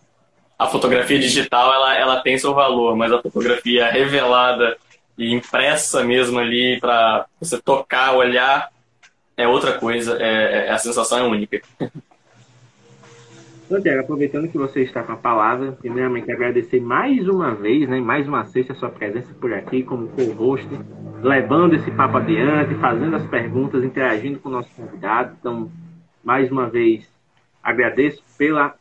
A 0.59 0.67
fotografia 0.67 1.19
digital, 1.19 1.73
ela, 1.73 1.97
ela 1.97 2.21
tem 2.23 2.39
seu 2.39 2.55
valor, 2.55 2.97
mas 2.97 3.13
a 3.13 3.21
fotografia 3.21 3.91
revelada 3.91 4.77
e 5.19 5.33
impressa 5.33 6.03
mesmo 6.05 6.39
ali 6.39 6.79
para 6.81 7.27
você 7.41 7.61
tocar, 7.61 8.15
olhar, 8.15 8.71
é 9.37 9.47
outra 9.47 9.73
coisa. 9.79 10.17
É, 10.21 10.67
é, 10.67 10.71
a 10.71 10.79
sensação 10.79 11.19
é 11.19 11.23
única. 11.23 11.61
Santiago, 13.69 14.01
aproveitando 14.01 14.49
que 14.49 14.59
você 14.59 14.83
está 14.83 15.03
com 15.03 15.13
a 15.13 15.17
palavra, 15.17 15.73
primeiramente 15.73 16.31
agradecer 16.31 16.81
mais 16.81 17.27
uma 17.27 17.55
vez, 17.55 17.89
né, 17.89 17.99
mais 17.99 18.29
uma 18.29 18.45
sexta, 18.45 18.75
a 18.75 18.77
sua 18.77 18.91
presença 18.91 19.33
por 19.41 19.53
aqui 19.53 19.83
como 19.83 20.09
co-host, 20.09 20.69
levando 21.23 21.75
esse 21.75 21.91
papo 21.91 22.19
adiante, 22.19 22.75
fazendo 22.75 23.17
as 23.17 23.27
perguntas, 23.27 23.83
interagindo 23.83 24.39
com 24.39 24.51
o 24.51 24.53
nosso 24.53 24.69
convidado. 24.77 25.35
Então, 25.41 25.71
mais 26.23 26.53
uma 26.53 26.69
vez, 26.69 27.09
agradeço 27.63 28.23
pela 28.37 28.75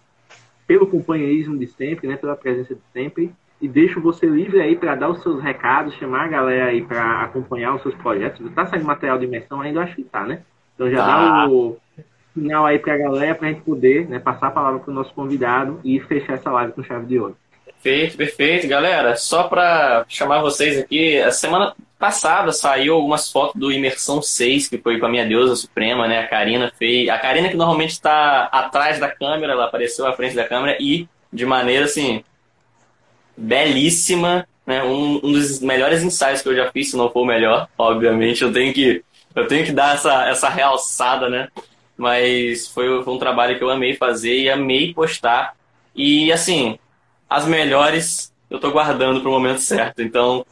pelo 0.67 0.87
companheirismo 0.87 1.57
de 1.57 1.67
sempre, 1.67 2.07
né, 2.07 2.17
pela 2.17 2.35
presença 2.35 2.75
de 2.75 2.81
sempre. 2.91 3.31
E 3.61 3.67
deixo 3.67 4.01
você 4.01 4.25
livre 4.25 4.59
aí 4.59 4.75
para 4.75 4.95
dar 4.95 5.09
os 5.09 5.21
seus 5.21 5.41
recados, 5.41 5.95
chamar 5.95 6.25
a 6.25 6.27
galera 6.27 6.65
aí 6.65 6.81
para 6.81 7.21
acompanhar 7.21 7.75
os 7.75 7.81
seus 7.81 7.95
projetos. 7.95 8.51
Tá 8.53 8.65
saindo 8.65 8.85
material 8.85 9.17
de 9.17 9.25
imersão 9.25 9.61
ainda? 9.61 9.81
Acho 9.81 9.95
que 9.95 10.03
tá, 10.03 10.25
né? 10.25 10.41
Então 10.75 10.89
já 10.89 10.97
tá. 10.97 11.05
dá 11.05 11.49
o 11.49 11.77
final 12.33 12.65
aí 12.65 12.79
para 12.79 12.95
a 12.95 12.97
galera 12.97 13.35
para 13.35 13.47
a 13.47 13.51
gente 13.51 13.63
poder 13.63 14.09
né, 14.09 14.19
passar 14.19 14.47
a 14.47 14.51
palavra 14.51 14.79
para 14.79 14.91
o 14.91 14.93
nosso 14.93 15.13
convidado 15.13 15.79
e 15.83 15.99
fechar 15.99 16.33
essa 16.33 16.51
live 16.51 16.73
com 16.73 16.83
chave 16.83 17.05
de 17.05 17.19
ouro. 17.19 17.37
Perfeito, 17.65 18.17
perfeito. 18.17 18.67
Galera, 18.67 19.15
só 19.15 19.43
para 19.43 20.05
chamar 20.07 20.41
vocês 20.41 20.79
aqui, 20.79 21.19
a 21.19 21.31
semana 21.31 21.73
passada 22.03 22.51
saiu 22.51 22.95
algumas 22.95 23.31
fotos 23.31 23.57
do 23.57 23.71
Imersão 23.71 24.21
6, 24.21 24.67
que 24.67 24.77
foi 24.77 24.99
com 24.99 25.05
a 25.05 25.09
minha 25.09 25.25
deusa 25.25 25.55
suprema, 25.55 26.05
né? 26.05 26.19
A 26.19 26.27
Karina 26.27 26.69
fez. 26.77 27.07
A 27.07 27.17
Karina 27.17 27.47
que 27.47 27.55
normalmente 27.55 27.91
está 27.91 28.43
atrás 28.51 28.99
da 28.99 29.09
câmera, 29.09 29.53
ela 29.53 29.63
apareceu 29.63 30.05
à 30.05 30.11
frente 30.11 30.35
da 30.35 30.45
câmera 30.45 30.77
e 30.81 31.07
de 31.31 31.45
maneira 31.45 31.85
assim 31.85 32.21
belíssima, 33.37 34.45
né? 34.67 34.83
Um, 34.83 35.21
um 35.23 35.31
dos 35.31 35.61
melhores 35.61 36.03
ensaios 36.03 36.41
que 36.41 36.49
eu 36.49 36.55
já 36.57 36.69
fiz, 36.73 36.91
se 36.91 36.97
não 36.97 37.09
for 37.09 37.21
o 37.21 37.25
melhor, 37.25 37.69
obviamente, 37.77 38.43
eu 38.43 38.51
tenho 38.51 38.73
que 38.73 39.01
eu 39.33 39.47
tenho 39.47 39.65
que 39.65 39.71
dar 39.71 39.95
essa 39.95 40.27
essa 40.27 40.49
realçada, 40.49 41.29
né? 41.29 41.47
Mas 41.95 42.67
foi, 42.67 43.01
foi 43.01 43.13
um 43.13 43.17
trabalho 43.17 43.57
que 43.57 43.63
eu 43.63 43.69
amei 43.69 43.95
fazer 43.95 44.41
e 44.41 44.49
amei 44.49 44.93
postar. 44.93 45.55
E 45.95 46.33
assim, 46.33 46.77
as 47.29 47.45
melhores 47.45 48.33
eu 48.49 48.59
tô 48.59 48.71
guardando 48.71 49.21
para 49.21 49.29
o 49.29 49.31
momento 49.31 49.61
certo. 49.61 50.01
Então, 50.01 50.45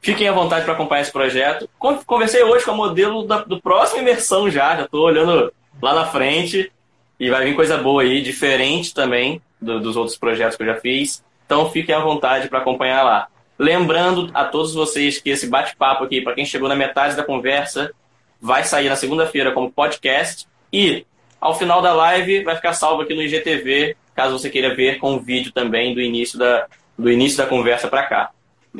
Fiquem 0.00 0.28
à 0.28 0.32
vontade 0.32 0.64
para 0.64 0.74
acompanhar 0.74 1.02
esse 1.02 1.12
projeto. 1.12 1.68
Conversei 1.78 2.42
hoje 2.42 2.64
com 2.64 2.70
a 2.70 2.74
modelo 2.74 3.26
da, 3.26 3.38
do 3.38 3.60
próximo 3.60 4.00
imersão 4.00 4.50
já, 4.50 4.76
já 4.76 4.84
estou 4.84 5.04
olhando 5.04 5.52
lá 5.82 5.94
na 5.94 6.06
frente 6.06 6.70
e 7.18 7.30
vai 7.30 7.44
vir 7.44 7.56
coisa 7.56 7.76
boa 7.76 8.02
aí, 8.02 8.22
diferente 8.22 8.94
também 8.94 9.42
do, 9.60 9.80
dos 9.80 9.96
outros 9.96 10.16
projetos 10.16 10.56
que 10.56 10.62
eu 10.62 10.68
já 10.68 10.76
fiz. 10.76 11.22
Então 11.44 11.70
fiquem 11.70 11.94
à 11.94 11.98
vontade 11.98 12.48
para 12.48 12.60
acompanhar 12.60 13.02
lá. 13.02 13.28
Lembrando 13.58 14.30
a 14.34 14.44
todos 14.44 14.72
vocês 14.72 15.18
que 15.18 15.30
esse 15.30 15.48
bate-papo 15.48 16.04
aqui, 16.04 16.20
para 16.20 16.34
quem 16.34 16.46
chegou 16.46 16.68
na 16.68 16.76
metade 16.76 17.16
da 17.16 17.24
conversa, 17.24 17.92
vai 18.40 18.62
sair 18.62 18.88
na 18.88 18.94
segunda-feira 18.94 19.50
como 19.50 19.72
podcast 19.72 20.46
e 20.72 21.04
ao 21.40 21.56
final 21.56 21.82
da 21.82 21.92
live 21.92 22.44
vai 22.44 22.54
ficar 22.54 22.72
salvo 22.72 23.02
aqui 23.02 23.14
no 23.14 23.22
IGTV, 23.22 23.96
caso 24.14 24.38
você 24.38 24.48
queira 24.48 24.74
ver 24.74 24.98
com 24.98 25.14
o 25.14 25.20
vídeo 25.20 25.50
também 25.50 25.92
do 25.92 26.00
início 26.00 26.38
da, 26.38 26.66
do 26.96 27.10
início 27.10 27.38
da 27.38 27.46
conversa 27.46 27.88
para 27.88 28.04
cá. 28.04 28.30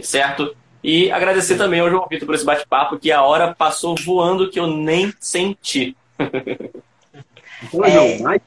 Certo? 0.01 0.55
E 0.83 1.11
agradecer 1.11 1.57
também 1.57 1.81
ao 1.81 1.91
João 1.91 2.07
Vitor 2.09 2.27
por 2.27 2.35
esse 2.35 2.45
bate-papo, 2.45 2.99
que 2.99 3.11
a 3.11 3.23
hora 3.23 3.55
passou 3.55 3.97
voando 3.97 4.49
que 4.49 4.61
eu 4.61 4.67
nem 4.67 5.13
senti. 5.19 5.97
Então, 7.61 7.91
João, 7.91 8.21
mais 8.21 8.41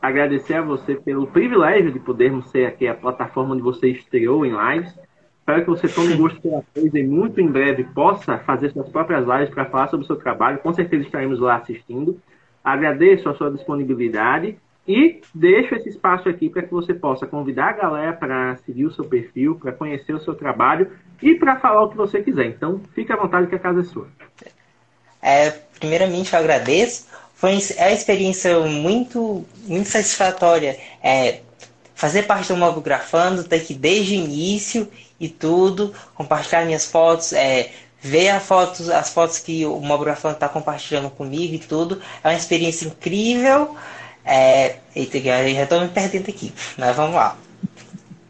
agradecer 0.00 0.54
a 0.54 0.62
você 0.62 0.96
pelo 0.96 1.26
privilégio 1.26 1.92
de 1.92 2.00
podermos 2.00 2.50
ser 2.50 2.66
aqui 2.66 2.88
a 2.88 2.94
plataforma 2.94 3.54
onde 3.54 3.62
você 3.62 3.88
estreou 3.88 4.44
em 4.44 4.50
lives. 4.50 4.92
Espero 5.38 5.62
que 5.62 5.70
você 5.70 5.88
tome 5.88 6.14
gosto 6.14 6.40
pela 6.40 6.64
coisa 6.74 6.98
e 6.98 7.06
muito 7.06 7.40
em 7.40 7.46
breve 7.46 7.84
possa 7.84 8.38
fazer 8.38 8.70
suas 8.70 8.88
próprias 8.88 9.26
lives 9.26 9.50
para 9.50 9.64
falar 9.66 9.88
sobre 9.88 10.04
o 10.04 10.06
seu 10.06 10.16
trabalho. 10.16 10.58
Com 10.58 10.72
certeza 10.72 11.04
estaremos 11.04 11.38
lá 11.40 11.56
assistindo. 11.56 12.20
Agradeço 12.64 13.28
a 13.28 13.34
sua 13.34 13.50
disponibilidade 13.50 14.56
e 14.86 15.20
deixo 15.34 15.74
esse 15.74 15.88
espaço 15.88 16.28
aqui 16.28 16.48
para 16.48 16.62
que 16.62 16.72
você 16.72 16.92
possa 16.92 17.26
convidar 17.26 17.70
a 17.70 17.72
galera 17.72 18.12
para 18.12 18.56
seguir 18.58 18.86
o 18.86 18.92
seu 18.92 19.04
perfil, 19.04 19.56
para 19.56 19.72
conhecer 19.72 20.12
o 20.12 20.20
seu 20.20 20.34
trabalho 20.34 20.90
e 21.22 21.34
para 21.36 21.56
falar 21.56 21.84
o 21.84 21.90
que 21.90 21.96
você 21.96 22.20
quiser. 22.22 22.46
Então, 22.46 22.80
fique 22.94 23.12
à 23.12 23.16
vontade 23.16 23.46
que 23.46 23.54
a 23.54 23.58
casa 23.58 23.80
é 23.80 23.84
sua. 23.84 24.08
É, 25.22 25.50
primeiramente, 25.78 26.32
eu 26.32 26.38
agradeço. 26.38 27.06
Foi 27.34 27.52
uma 27.52 27.90
experiência 27.90 28.58
muito, 28.60 29.44
muito 29.64 29.88
satisfatória. 29.88 30.78
É, 31.02 31.40
fazer 31.94 32.24
parte 32.24 32.48
do 32.48 32.56
Mobografando, 32.56 33.44
ter 33.44 33.64
que 33.64 33.74
desde 33.74 34.14
o 34.14 34.16
início 34.16 34.88
e 35.20 35.28
tudo, 35.28 35.94
compartilhar 36.14 36.64
minhas 36.64 36.86
fotos, 36.86 37.32
é, 37.32 37.70
ver 38.00 38.30
a 38.30 38.40
fotos, 38.40 38.90
as 38.90 39.10
fotos 39.10 39.38
que 39.38 39.64
o 39.64 39.80
Mobografando 39.80 40.34
está 40.34 40.48
compartilhando 40.48 41.08
comigo 41.10 41.54
e 41.54 41.58
tudo. 41.60 42.02
É 42.24 42.28
uma 42.28 42.36
experiência 42.36 42.86
incrível. 42.86 43.76
É, 44.24 44.76
eita, 44.94 45.20
já 45.20 45.62
estou 45.62 45.80
me 45.80 45.88
perdendo 45.88 46.28
aqui, 46.28 46.52
mas 46.76 46.96
vamos 46.96 47.14
lá. 47.14 47.36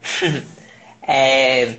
é, 1.06 1.76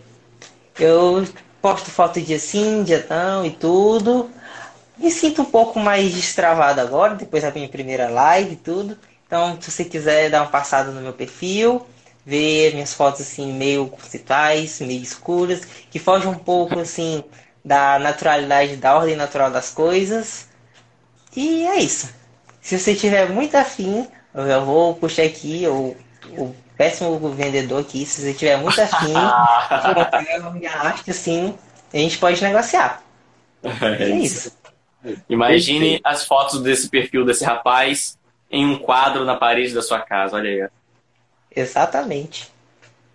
eu 0.79 1.27
posto 1.61 1.91
foto 1.91 2.21
dia 2.21 2.39
sim, 2.39 2.83
dia 2.83 3.05
não 3.09 3.45
e 3.45 3.51
tudo. 3.51 4.29
Me 4.97 5.09
sinto 5.09 5.41
um 5.41 5.45
pouco 5.45 5.79
mais 5.79 6.13
destravado 6.13 6.79
agora, 6.81 7.15
depois 7.15 7.43
da 7.43 7.51
minha 7.51 7.67
primeira 7.69 8.09
live 8.09 8.53
e 8.53 8.57
tudo. 8.57 8.97
Então, 9.25 9.59
se 9.59 9.71
você 9.71 9.85
quiser 9.85 10.29
dar 10.29 10.41
uma 10.41 10.51
passada 10.51 10.91
no 10.91 11.01
meu 11.01 11.13
perfil, 11.13 11.85
ver 12.25 12.73
minhas 12.73 12.93
fotos 12.93 13.21
assim 13.21 13.51
meio 13.53 13.87
conceituais, 13.87 14.79
meio 14.79 15.01
escuras, 15.01 15.65
que 15.89 15.99
fogem 15.99 16.29
um 16.29 16.37
pouco 16.37 16.79
assim 16.79 17.23
da 17.63 17.97
naturalidade, 17.99 18.75
da 18.77 18.95
ordem 18.95 19.15
natural 19.15 19.49
das 19.49 19.69
coisas. 19.71 20.47
E 21.35 21.65
é 21.65 21.79
isso. 21.79 22.09
Se 22.61 22.77
você 22.77 22.95
tiver 22.95 23.29
muito 23.29 23.55
afim, 23.55 24.07
eu 24.33 24.65
vou 24.65 24.95
puxar 24.95 25.23
aqui 25.23 25.65
o, 25.67 25.95
o 26.37 26.55
péssimo 26.77 27.17
vendedor 27.29 27.81
aqui, 27.81 28.05
se 28.05 28.21
você 28.21 28.33
tiver 28.33 28.57
muito 28.57 28.79
afim, 28.81 29.13
eu 30.35 30.51
minha 30.51 30.71
arte 30.71 31.11
assim, 31.11 31.55
a 31.93 31.97
gente 31.97 32.17
pode 32.17 32.41
negociar. 32.43 33.03
É, 33.63 34.03
é 34.03 34.09
isso. 34.09 34.57
Imagine 35.29 35.99
as 36.03 36.25
fotos 36.25 36.61
desse 36.61 36.89
perfil 36.89 37.25
desse 37.25 37.43
rapaz 37.43 38.17
em 38.49 38.65
um 38.65 38.77
quadro 38.77 39.25
na 39.25 39.35
parede 39.35 39.73
da 39.73 39.81
sua 39.81 39.99
casa, 39.99 40.37
olha 40.37 40.49
aí. 40.49 40.69
Exatamente. 41.55 42.51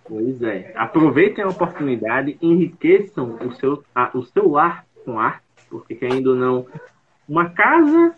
Pois 0.05 0.43
é. 0.43 0.73
Aproveitem 0.75 1.45
a 1.45 1.49
oportunidade, 1.49 2.39
enriqueçam 2.41 3.39
o 3.45 3.55
seu, 3.55 3.85
a, 3.95 4.11
o 4.15 4.25
seu 4.25 4.49
lar 4.51 4.85
com 5.05 5.19
arte, 5.19 5.43
porque 5.69 5.95
querendo 5.95 6.29
ou 6.29 6.37
não, 6.37 6.67
uma 7.29 7.51
casa 7.51 8.15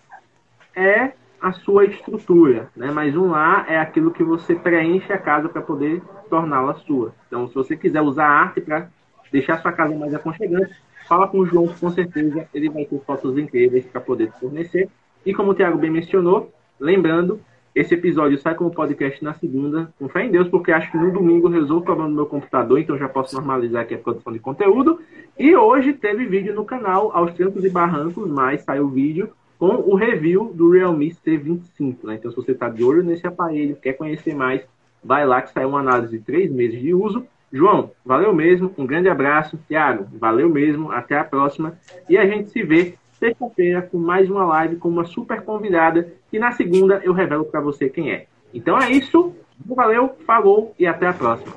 é 0.74 1.12
a 1.40 1.52
sua 1.52 1.84
estrutura, 1.84 2.70
né? 2.76 2.90
Mas 2.90 3.16
um 3.16 3.30
lar 3.30 3.64
é 3.68 3.78
aquilo 3.78 4.10
que 4.10 4.22
você 4.22 4.54
preenche 4.54 5.12
a 5.12 5.18
casa 5.18 5.48
para 5.48 5.62
poder 5.62 6.02
torná-la 6.28 6.74
sua. 6.74 7.14
Então, 7.26 7.48
se 7.48 7.54
você 7.54 7.76
quiser 7.76 8.02
usar 8.02 8.26
a 8.26 8.40
arte 8.40 8.60
para 8.60 8.88
deixar 9.32 9.60
sua 9.60 9.72
casa 9.72 9.94
mais 9.96 10.12
aconchegante, 10.12 10.74
fala 11.08 11.26
com 11.26 11.38
o 11.38 11.46
João, 11.46 11.68
com 11.68 11.90
certeza 11.90 12.46
ele 12.52 12.68
vai 12.68 12.84
ter 12.84 13.00
fotos 13.00 13.38
incríveis 13.38 13.86
para 13.86 14.00
poder 14.00 14.30
fornecer. 14.38 14.88
E 15.24 15.32
como 15.32 15.52
o 15.52 15.54
Thiago 15.54 15.78
bem 15.78 15.90
mencionou, 15.90 16.52
lembrando, 16.78 17.40
esse 17.74 17.94
episódio 17.94 18.36
sai 18.38 18.54
como 18.54 18.70
podcast 18.70 19.22
na 19.22 19.32
segunda, 19.34 19.92
com 19.98 20.08
fé 20.08 20.24
em 20.24 20.30
Deus, 20.30 20.48
porque 20.48 20.72
acho 20.72 20.90
que 20.90 20.98
no 20.98 21.12
domingo 21.12 21.48
resolvo 21.48 21.82
o 21.82 21.84
problema 21.84 22.10
do 22.10 22.16
meu 22.16 22.26
computador, 22.26 22.78
então 22.78 22.98
já 22.98 23.08
posso 23.08 23.34
normalizar 23.34 23.82
aqui 23.82 23.94
a 23.94 23.98
produção 23.98 24.32
de 24.32 24.40
conteúdo. 24.40 25.00
E 25.38 25.54
hoje 25.54 25.92
teve 25.92 26.26
vídeo 26.26 26.54
no 26.54 26.64
canal, 26.64 27.10
aos 27.14 27.32
trancos 27.32 27.64
e 27.64 27.70
barrancos, 27.70 28.28
mas 28.28 28.62
saiu 28.62 28.88
vídeo 28.88 29.30
com 29.60 29.74
o 29.74 29.94
review 29.94 30.50
do 30.54 30.70
Realme 30.70 31.14
C25. 31.14 31.96
Né? 32.04 32.14
Então, 32.14 32.30
se 32.30 32.36
você 32.36 32.52
está 32.52 32.70
de 32.70 32.82
olho 32.82 33.04
nesse 33.04 33.26
aparelho, 33.26 33.76
quer 33.76 33.92
conhecer 33.92 34.34
mais, 34.34 34.62
vai 35.04 35.26
lá 35.26 35.42
que 35.42 35.52
saiu 35.52 35.68
uma 35.68 35.80
análise 35.80 36.18
de 36.18 36.24
três 36.24 36.50
meses 36.50 36.80
de 36.80 36.94
uso. 36.94 37.26
João, 37.52 37.90
valeu 38.04 38.34
mesmo, 38.34 38.72
um 38.78 38.86
grande 38.86 39.10
abraço. 39.10 39.58
Thiago, 39.68 40.06
valeu 40.18 40.48
mesmo, 40.48 40.90
até 40.90 41.18
a 41.18 41.24
próxima. 41.24 41.78
E 42.08 42.16
a 42.16 42.26
gente 42.26 42.48
se 42.48 42.62
vê 42.62 42.94
sexta-feira 43.18 43.82
com 43.82 43.98
mais 43.98 44.30
uma 44.30 44.46
live 44.46 44.76
com 44.76 44.88
uma 44.88 45.04
super 45.04 45.42
convidada. 45.42 46.10
E 46.32 46.38
na 46.38 46.52
segunda 46.52 47.02
eu 47.04 47.12
revelo 47.12 47.44
para 47.44 47.60
você 47.60 47.90
quem 47.90 48.10
é. 48.10 48.24
Então 48.54 48.78
é 48.78 48.90
isso. 48.90 49.34
Valeu, 49.66 50.16
falou 50.26 50.74
e 50.78 50.86
até 50.86 51.06
a 51.06 51.12
próxima. 51.12 51.52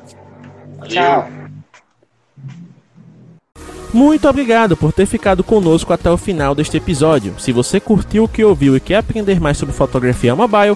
Tchau. 0.89 1.42
Muito 3.93 4.27
obrigado 4.27 4.75
por 4.75 4.91
ter 4.91 5.05
ficado 5.05 5.43
conosco 5.43 5.93
até 5.93 6.09
o 6.09 6.17
final 6.17 6.55
deste 6.55 6.77
episódio. 6.77 7.35
Se 7.37 7.51
você 7.51 7.79
curtiu 7.79 8.23
o 8.23 8.27
que 8.27 8.43
ouviu 8.43 8.75
e 8.75 8.79
quer 8.79 8.95
aprender 8.95 9.39
mais 9.39 9.55
sobre 9.55 9.75
fotografia 9.75 10.35
mobile, 10.35 10.75